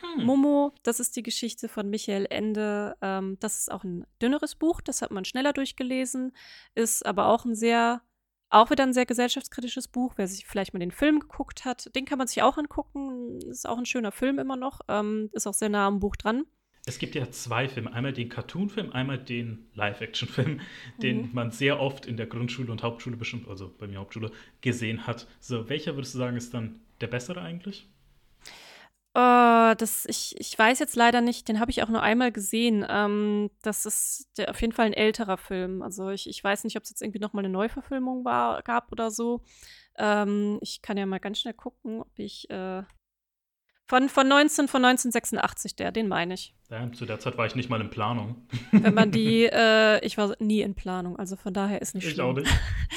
Hm. 0.00 0.24
Momo, 0.24 0.72
das 0.82 1.00
ist 1.00 1.16
die 1.16 1.22
Geschichte 1.22 1.68
von 1.68 1.88
Michael 1.88 2.26
Ende. 2.30 2.96
Ähm, 3.00 3.38
das 3.40 3.58
ist 3.58 3.72
auch 3.72 3.84
ein 3.84 4.06
dünneres 4.20 4.54
Buch, 4.54 4.80
das 4.80 5.02
hat 5.02 5.10
man 5.10 5.24
schneller 5.24 5.52
durchgelesen, 5.52 6.32
ist 6.74 7.04
aber 7.04 7.28
auch 7.28 7.44
ein 7.44 7.54
sehr, 7.54 8.02
auch 8.54 8.70
wieder 8.70 8.84
ein 8.84 8.92
sehr 8.92 9.06
gesellschaftskritisches 9.06 9.88
Buch. 9.88 10.14
Wer 10.16 10.28
sich 10.28 10.46
vielleicht 10.46 10.72
mal 10.72 10.80
den 10.80 10.90
Film 10.90 11.20
geguckt 11.20 11.64
hat, 11.64 11.94
den 11.94 12.04
kann 12.04 12.18
man 12.18 12.26
sich 12.26 12.42
auch 12.42 12.56
angucken. 12.56 13.40
Ist 13.50 13.68
auch 13.68 13.78
ein 13.78 13.86
schöner 13.86 14.12
Film 14.12 14.38
immer 14.38 14.56
noch, 14.56 14.80
ähm, 14.88 15.30
ist 15.32 15.46
auch 15.46 15.54
sehr 15.54 15.68
nah 15.68 15.86
am 15.86 16.00
Buch 16.00 16.16
dran. 16.16 16.44
Es 16.86 16.98
gibt 16.98 17.14
ja 17.14 17.30
zwei 17.30 17.66
Filme, 17.66 17.92
einmal 17.92 18.12
den 18.12 18.28
Cartoon-Film, 18.28 18.92
einmal 18.92 19.18
den 19.18 19.70
Live-Action-Film, 19.74 20.60
den 21.02 21.22
mhm. 21.22 21.30
man 21.32 21.50
sehr 21.50 21.80
oft 21.80 22.06
in 22.06 22.16
der 22.16 22.26
Grundschule 22.26 22.70
und 22.70 22.82
Hauptschule 22.82 23.16
bestimmt, 23.16 23.48
also 23.48 23.74
bei 23.78 23.86
mir 23.86 23.98
Hauptschule, 23.98 24.30
gesehen 24.60 25.06
hat. 25.06 25.26
So, 25.40 25.68
welcher 25.68 25.96
würdest 25.96 26.14
du 26.14 26.18
sagen, 26.18 26.36
ist 26.36 26.52
dann 26.52 26.80
der 27.00 27.06
bessere 27.06 27.40
eigentlich? 27.40 27.88
Uh, 29.16 29.76
das, 29.76 30.06
ich, 30.06 30.34
ich 30.40 30.58
weiß 30.58 30.80
jetzt 30.80 30.96
leider 30.96 31.20
nicht, 31.20 31.46
den 31.46 31.60
habe 31.60 31.70
ich 31.70 31.84
auch 31.84 31.88
nur 31.88 32.02
einmal 32.02 32.32
gesehen. 32.32 32.84
Ähm, 32.88 33.50
das 33.62 33.86
ist 33.86 34.28
der, 34.36 34.50
auf 34.50 34.60
jeden 34.60 34.72
Fall 34.72 34.86
ein 34.86 34.92
älterer 34.92 35.36
Film. 35.38 35.82
Also 35.82 36.08
ich, 36.10 36.28
ich 36.28 36.42
weiß 36.42 36.64
nicht, 36.64 36.76
ob 36.76 36.82
es 36.82 36.90
jetzt 36.90 37.00
irgendwie 37.00 37.20
nochmal 37.20 37.44
eine 37.44 37.52
Neuverfilmung 37.52 38.24
war, 38.24 38.62
gab 38.62 38.90
oder 38.90 39.12
so. 39.12 39.42
Ähm, 39.96 40.58
ich 40.62 40.82
kann 40.82 40.96
ja 40.96 41.06
mal 41.06 41.20
ganz 41.20 41.38
schnell 41.38 41.54
gucken, 41.54 42.00
ob 42.00 42.18
ich 42.18 42.50
äh, 42.50 42.82
von, 43.86 44.08
von, 44.08 44.26
19, 44.26 44.68
von 44.68 44.84
1986, 44.84 45.76
der, 45.76 45.92
den 45.92 46.08
meine 46.08 46.34
ich. 46.34 46.54
Ja, 46.70 46.90
zu 46.92 47.04
der 47.04 47.20
Zeit 47.20 47.36
war 47.36 47.44
ich 47.44 47.54
nicht 47.54 47.68
mal 47.68 47.80
in 47.80 47.90
Planung. 47.90 48.48
Wenn 48.72 48.94
man 48.94 49.10
die, 49.10 49.44
äh, 49.52 50.04
ich 50.04 50.16
war 50.16 50.34
nie 50.38 50.62
in 50.62 50.74
Planung, 50.74 51.18
also 51.18 51.36
von 51.36 51.52
daher 51.52 51.82
ist 51.82 51.94
nicht 51.94 52.06
ich 52.06 52.14
schlimm. 52.14 52.26
Auch 52.26 52.32
nicht. 52.32 52.50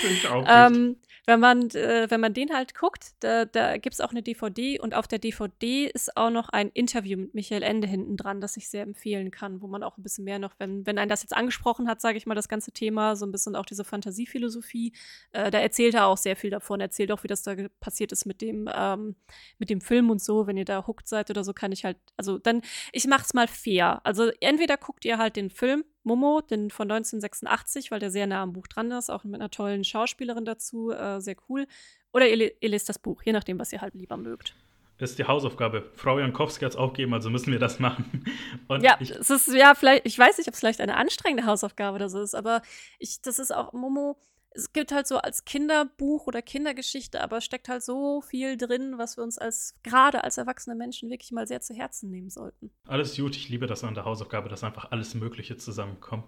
Ich 0.09 0.27
auch 0.27 0.41
nicht. 0.41 0.49
ähm, 0.49 0.95
wenn, 1.25 1.41
man, 1.41 1.69
äh, 1.71 2.09
wenn 2.09 2.21
man 2.21 2.33
den 2.33 2.53
halt 2.53 2.73
guckt, 2.73 3.11
da, 3.19 3.43
da 3.43 3.75
gibt 3.75 3.93
es 3.93 3.99
auch 3.99 4.11
eine 4.11 4.23
DVD 4.23 4.79
und 4.79 4.95
auf 4.95 5.09
der 5.09 5.19
DVD 5.19 5.87
ist 5.87 6.15
auch 6.15 6.29
noch 6.29 6.47
ein 6.47 6.69
Interview 6.69 7.17
mit 7.17 7.33
Michael 7.33 7.63
Ende 7.63 7.85
hinten 7.85 8.15
dran, 8.15 8.39
das 8.39 8.55
ich 8.55 8.69
sehr 8.69 8.83
empfehlen 8.83 9.29
kann, 9.29 9.61
wo 9.61 9.67
man 9.67 9.83
auch 9.83 9.97
ein 9.97 10.03
bisschen 10.03 10.23
mehr 10.23 10.39
noch, 10.39 10.53
wenn, 10.57 10.85
wenn 10.85 10.97
einen 10.97 11.09
das 11.09 11.23
jetzt 11.23 11.35
angesprochen 11.35 11.89
hat, 11.89 11.99
sage 11.99 12.17
ich 12.17 12.25
mal, 12.25 12.35
das 12.35 12.47
ganze 12.47 12.71
Thema, 12.71 13.17
so 13.17 13.25
ein 13.25 13.33
bisschen 13.33 13.57
auch 13.57 13.65
diese 13.65 13.83
Fantasiephilosophie, 13.83 14.93
äh, 15.33 15.51
da 15.51 15.59
erzählt 15.59 15.95
er 15.95 16.07
auch 16.07 16.17
sehr 16.17 16.37
viel 16.37 16.49
davon, 16.49 16.79
erzählt 16.79 17.11
auch, 17.11 17.23
wie 17.23 17.27
das 17.27 17.43
da 17.43 17.55
passiert 17.81 18.13
ist 18.13 18.25
mit 18.25 18.41
dem, 18.41 18.69
ähm, 18.73 19.15
mit 19.59 19.69
dem 19.69 19.81
Film 19.81 20.09
und 20.09 20.21
so, 20.21 20.47
wenn 20.47 20.55
ihr 20.55 20.65
da 20.65 20.76
hooked 20.85 21.07
seid 21.07 21.29
oder 21.29 21.43
so, 21.43 21.53
kann 21.53 21.71
ich 21.71 21.85
halt, 21.85 21.97
also 22.17 22.37
dann, 22.37 22.61
ich 22.91 23.07
mach's 23.07 23.33
mal 23.33 23.47
fair. 23.47 24.01
Also 24.03 24.31
entweder 24.41 24.77
guckt 24.77 25.05
ihr 25.05 25.17
halt 25.17 25.35
den 25.35 25.49
Film 25.49 25.83
Momo, 26.03 26.41
den 26.41 26.69
von 26.69 26.89
1986, 26.91 27.91
weil 27.91 27.99
der 27.99 28.11
sehr 28.11 28.27
nah 28.27 28.43
am 28.43 28.53
Buch 28.53 28.67
dran 28.67 28.91
ist, 28.91 29.09
auch 29.09 29.23
mit 29.23 29.35
einer 29.35 29.49
tollen 29.49 29.83
Schauspielerin 29.83 30.45
dazu, 30.45 30.91
äh, 30.91 31.19
sehr 31.19 31.35
cool. 31.49 31.67
Oder 32.13 32.29
ihr, 32.29 32.51
ihr 32.61 32.69
lest 32.69 32.89
das 32.89 32.99
Buch, 32.99 33.21
je 33.23 33.33
nachdem, 33.33 33.59
was 33.59 33.73
ihr 33.73 33.81
halt 33.81 33.95
lieber 33.95 34.17
mögt 34.17 34.53
ist 34.99 35.19
die 35.19 35.25
Hausaufgabe. 35.25 35.91
Frau 35.95 36.19
Jankowski 36.19 36.65
hat 36.65 36.71
es 36.71 36.77
aufgegeben, 36.77 37.13
also 37.13 37.29
müssen 37.29 37.51
wir 37.51 37.59
das 37.59 37.79
machen. 37.79 38.25
Und 38.67 38.81
ja, 38.83 38.97
es 38.99 39.29
ist 39.29 39.47
ja 39.53 39.75
vielleicht, 39.75 40.05
ich 40.05 40.17
weiß 40.17 40.37
nicht, 40.37 40.47
ob 40.47 40.53
es 40.53 40.59
vielleicht 40.59 40.81
eine 40.81 40.95
anstrengende 40.95 41.45
Hausaufgabe 41.45 41.95
oder 41.95 42.09
so 42.09 42.21
ist, 42.21 42.33
aber 42.33 42.61
ich, 42.99 43.21
das 43.21 43.39
ist 43.39 43.53
auch 43.53 43.73
Momo 43.73 44.17
es 44.51 44.73
gibt 44.73 44.91
halt 44.91 45.07
so 45.07 45.17
als 45.17 45.45
Kinderbuch 45.45 46.27
oder 46.27 46.41
Kindergeschichte, 46.41 47.21
aber 47.21 47.37
es 47.37 47.45
steckt 47.45 47.69
halt 47.69 47.83
so 47.83 48.21
viel 48.21 48.57
drin, 48.57 48.97
was 48.97 49.17
wir 49.17 49.23
uns 49.23 49.37
als 49.37 49.75
gerade 49.83 50.23
als 50.23 50.37
erwachsene 50.37 50.75
Menschen 50.75 51.09
wirklich 51.09 51.31
mal 51.31 51.47
sehr 51.47 51.61
zu 51.61 51.73
Herzen 51.73 52.09
nehmen 52.09 52.29
sollten. 52.29 52.71
Alles 52.87 53.15
gut, 53.15 53.35
ich 53.35 53.49
liebe 53.49 53.67
das 53.67 53.83
an 53.83 53.93
der 53.93 54.05
Hausaufgabe, 54.05 54.49
dass 54.49 54.63
einfach 54.63 54.91
alles 54.91 55.13
Mögliche 55.13 55.57
zusammenkommt. 55.57 56.25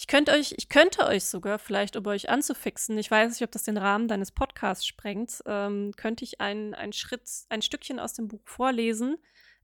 Ich 0.00 0.06
könnte 0.06 0.30
euch, 0.32 0.54
ich 0.56 0.68
könnte 0.68 1.06
euch 1.06 1.24
sogar 1.24 1.58
vielleicht, 1.58 1.96
um 1.96 2.06
euch 2.06 2.28
anzufixen, 2.30 2.96
ich 2.98 3.10
weiß 3.10 3.32
nicht, 3.32 3.42
ob 3.42 3.50
das 3.50 3.64
den 3.64 3.76
Rahmen 3.76 4.06
deines 4.06 4.30
Podcasts 4.30 4.86
sprengt, 4.86 5.42
ähm, 5.44 5.92
könnte 5.96 6.22
ich 6.22 6.40
ein, 6.40 6.72
ein 6.74 6.92
Schritt, 6.92 7.28
ein 7.48 7.62
Stückchen 7.62 7.98
aus 7.98 8.14
dem 8.14 8.28
Buch 8.28 8.42
vorlesen, 8.44 9.18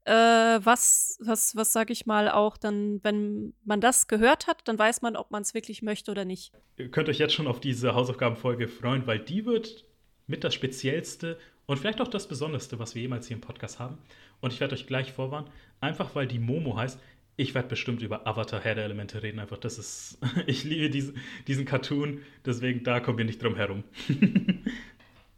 äh, 0.05 0.11
was, 0.11 1.17
was, 1.21 1.55
was 1.55 1.73
sage 1.73 1.91
ich 1.91 2.05
mal, 2.05 2.29
auch 2.29 2.57
dann, 2.57 3.03
wenn 3.03 3.53
man 3.63 3.81
das 3.81 4.07
gehört 4.07 4.47
hat, 4.47 4.67
dann 4.67 4.77
weiß 4.77 5.01
man, 5.01 5.15
ob 5.15 5.31
man 5.31 5.41
es 5.41 5.53
wirklich 5.53 5.81
möchte 5.81 6.11
oder 6.11 6.25
nicht. 6.25 6.53
Ihr 6.77 6.89
könnt 6.89 7.09
euch 7.09 7.17
jetzt 7.17 7.33
schon 7.33 7.47
auf 7.47 7.59
diese 7.59 7.95
Hausaufgabenfolge 7.95 8.67
freuen, 8.67 9.07
weil 9.07 9.19
die 9.19 9.45
wird 9.45 9.85
mit 10.27 10.43
das 10.43 10.53
Speziellste 10.53 11.37
und 11.65 11.77
vielleicht 11.77 12.01
auch 12.01 12.07
das 12.07 12.27
Besonderste, 12.27 12.77
was 12.77 12.93
wir 12.93 13.01
jemals 13.01 13.27
hier 13.27 13.35
im 13.35 13.41
Podcast 13.41 13.79
haben. 13.79 13.97
Und 14.41 14.53
ich 14.53 14.59
werde 14.59 14.75
euch 14.75 14.85
gleich 14.85 15.11
vorwarnen, 15.11 15.49
einfach 15.81 16.13
weil 16.13 16.27
die 16.27 16.39
Momo 16.39 16.77
heißt, 16.77 16.99
ich 17.37 17.53
werde 17.53 17.67
bestimmt 17.67 18.01
über 18.01 18.25
Avatar 18.27 18.61
Herr 18.61 18.75
der 18.75 18.85
Elemente 18.85 19.21
reden. 19.21 19.39
Einfach, 19.39 19.57
das 19.57 19.77
ist, 19.77 20.19
ich 20.45 20.63
liebe 20.63 20.89
diese, 20.89 21.13
diesen 21.47 21.65
Cartoon, 21.65 22.21
deswegen 22.45 22.83
da 22.83 22.99
kommen 22.99 23.17
wir 23.17 23.25
nicht 23.25 23.41
drum 23.41 23.55
herum. 23.55 23.83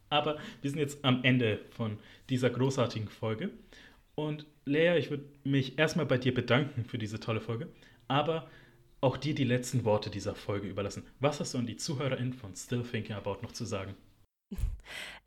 Aber 0.10 0.38
wir 0.61 0.69
sind 0.69 0.80
jetzt 0.80 1.03
am 1.03 1.23
Ende 1.23 1.60
von 1.72 1.98
dieser 2.30 2.49
großartigen 2.49 3.10
Folge. 3.10 3.49
Und 4.19 4.48
Lea, 4.65 4.98
ich 4.98 5.11
würde 5.11 5.26
mich 5.44 5.77
erstmal 5.77 6.07
bei 6.07 6.18
dir 6.18 6.34
bedanken 6.34 6.85
für 6.85 6.98
diese 6.98 7.19
tolle 7.19 7.39
Folge, 7.39 7.72
aber 8.07 8.49
auch 8.99 9.15
dir 9.15 9.35
die 9.35 9.44
letzten 9.44 9.85
Worte 9.85 10.10
dieser 10.10 10.34
Folge 10.34 10.68
überlassen. 10.68 11.06
Was 11.19 11.39
hast 11.39 11.53
du 11.53 11.60
an 11.60 11.68
die 11.68 11.77
ZuhörerInnen 11.77 12.34
von 12.34 12.56
Still 12.56 12.84
Thinking 12.84 13.15
About 13.15 13.44
noch 13.44 13.52
zu 13.52 13.64
sagen? 13.64 13.95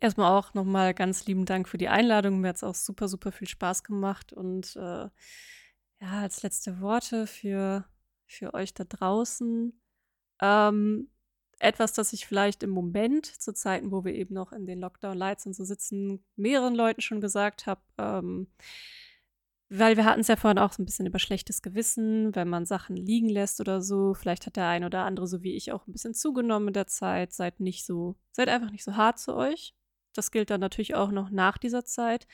Erstmal 0.01 0.37
auch 0.37 0.53
nochmal 0.53 0.93
ganz 0.93 1.25
lieben 1.25 1.45
Dank 1.45 1.69
für 1.69 1.77
die 1.77 1.87
Einladung. 1.87 2.41
Mir 2.41 2.49
hat 2.49 2.57
es 2.57 2.63
auch 2.65 2.75
super, 2.75 3.07
super 3.07 3.31
viel 3.31 3.47
Spaß 3.47 3.83
gemacht. 3.83 4.33
Und 4.33 4.75
äh, 4.75 5.07
ja, 5.09 5.11
als 6.01 6.43
letzte 6.43 6.81
Worte 6.81 7.27
für, 7.27 7.85
für 8.27 8.53
euch 8.53 8.73
da 8.73 8.83
draußen. 8.83 9.79
Ähm, 10.41 11.09
etwas, 11.61 11.93
das 11.93 12.13
ich 12.13 12.25
vielleicht 12.25 12.63
im 12.63 12.71
Moment, 12.71 13.25
zu 13.25 13.53
Zeiten, 13.53 13.91
wo 13.91 14.03
wir 14.03 14.13
eben 14.13 14.33
noch 14.33 14.51
in 14.51 14.65
den 14.65 14.79
Lockdown-Lights 14.79 15.45
und 15.45 15.53
so 15.53 15.63
sitzen, 15.63 16.23
mehreren 16.35 16.75
Leuten 16.75 17.01
schon 17.01 17.21
gesagt 17.21 17.67
habe, 17.67 17.81
ähm, 17.97 18.47
weil 19.69 19.95
wir 19.95 20.03
hatten 20.03 20.19
es 20.19 20.27
ja 20.27 20.35
vorhin 20.35 20.59
auch 20.59 20.73
so 20.73 20.81
ein 20.81 20.85
bisschen 20.85 21.05
über 21.05 21.17
schlechtes 21.17 21.61
Gewissen, 21.61 22.35
wenn 22.35 22.49
man 22.49 22.65
Sachen 22.65 22.97
liegen 22.97 23.29
lässt 23.29 23.61
oder 23.61 23.81
so. 23.81 24.13
Vielleicht 24.13 24.45
hat 24.45 24.57
der 24.57 24.67
ein 24.67 24.83
oder 24.83 25.05
andere, 25.05 25.27
so 25.27 25.43
wie 25.43 25.55
ich, 25.55 25.71
auch 25.71 25.87
ein 25.87 25.93
bisschen 25.93 26.13
zugenommen 26.13 26.69
in 26.69 26.73
der 26.73 26.87
Zeit. 26.87 27.31
Seid 27.31 27.61
nicht 27.61 27.85
so, 27.85 28.17
seid 28.31 28.49
einfach 28.49 28.71
nicht 28.71 28.83
so 28.83 28.97
hart 28.97 29.17
zu 29.17 29.33
euch. 29.33 29.73
Das 30.13 30.31
gilt 30.31 30.49
dann 30.49 30.59
natürlich 30.59 30.95
auch 30.95 31.11
noch 31.11 31.29
nach 31.29 31.57
dieser 31.57 31.85
Zeit 31.85 32.27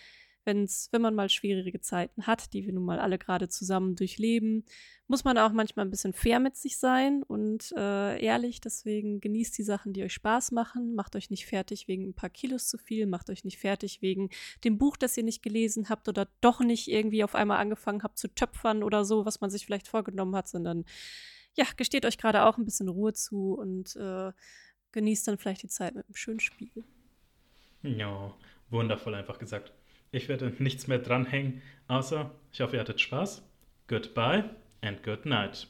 wenn's, 0.47 0.89
wenn 0.91 1.03
man 1.03 1.13
mal 1.13 1.29
schwierige 1.29 1.81
Zeiten 1.81 2.25
hat, 2.25 2.53
die 2.53 2.65
wir 2.65 2.73
nun 2.73 2.85
mal 2.85 2.99
alle 2.99 3.19
gerade 3.19 3.49
zusammen 3.49 3.95
durchleben, 3.95 4.65
muss 5.07 5.23
man 5.23 5.37
auch 5.37 5.51
manchmal 5.51 5.85
ein 5.85 5.91
bisschen 5.91 6.13
fair 6.13 6.39
mit 6.39 6.55
sich 6.55 6.79
sein 6.79 7.21
und 7.23 7.71
äh, 7.77 8.19
ehrlich. 8.23 8.59
Deswegen 8.59 9.21
genießt 9.21 9.57
die 9.57 9.63
Sachen, 9.63 9.93
die 9.93 10.03
euch 10.03 10.13
Spaß 10.13 10.51
machen. 10.51 10.95
Macht 10.95 11.15
euch 11.15 11.29
nicht 11.29 11.45
fertig 11.45 11.87
wegen 11.87 12.09
ein 12.09 12.13
paar 12.13 12.29
Kilos 12.29 12.67
zu 12.67 12.77
viel. 12.77 13.05
Macht 13.05 13.29
euch 13.29 13.43
nicht 13.43 13.59
fertig 13.59 14.01
wegen 14.01 14.29
dem 14.63 14.77
Buch, 14.77 14.97
das 14.97 15.15
ihr 15.15 15.23
nicht 15.23 15.43
gelesen 15.43 15.89
habt 15.89 16.09
oder 16.09 16.27
doch 16.41 16.61
nicht 16.61 16.87
irgendwie 16.87 17.23
auf 17.23 17.35
einmal 17.35 17.59
angefangen 17.59 18.03
habt 18.03 18.17
zu 18.17 18.27
töpfern 18.27 18.83
oder 18.83 19.05
so, 19.05 19.25
was 19.25 19.41
man 19.41 19.49
sich 19.49 19.65
vielleicht 19.65 19.87
vorgenommen 19.87 20.35
hat, 20.35 20.47
sondern 20.47 20.85
ja, 21.55 21.65
gesteht 21.75 22.05
euch 22.05 22.17
gerade 22.17 22.43
auch 22.45 22.57
ein 22.57 22.65
bisschen 22.65 22.87
Ruhe 22.87 23.13
zu 23.13 23.53
und 23.53 23.95
äh, 23.95 24.31
genießt 24.91 25.27
dann 25.27 25.37
vielleicht 25.37 25.63
die 25.63 25.67
Zeit 25.67 25.95
mit 25.95 26.05
einem 26.05 26.15
schönen 26.15 26.39
Spiel. 26.39 26.83
Ja, 27.81 28.33
wundervoll 28.69 29.15
einfach 29.15 29.39
gesagt. 29.39 29.73
Ich 30.11 30.29
werde 30.29 30.53
nichts 30.59 30.87
mehr 30.87 30.99
dranhängen, 30.99 31.61
außer 31.87 32.31
ich 32.51 32.61
hoffe, 32.61 32.75
ihr 32.75 32.79
hattet 32.79 33.01
Spaß. 33.01 33.43
Goodbye 33.87 34.49
and 34.81 35.03
good 35.03 35.25
night. 35.25 35.67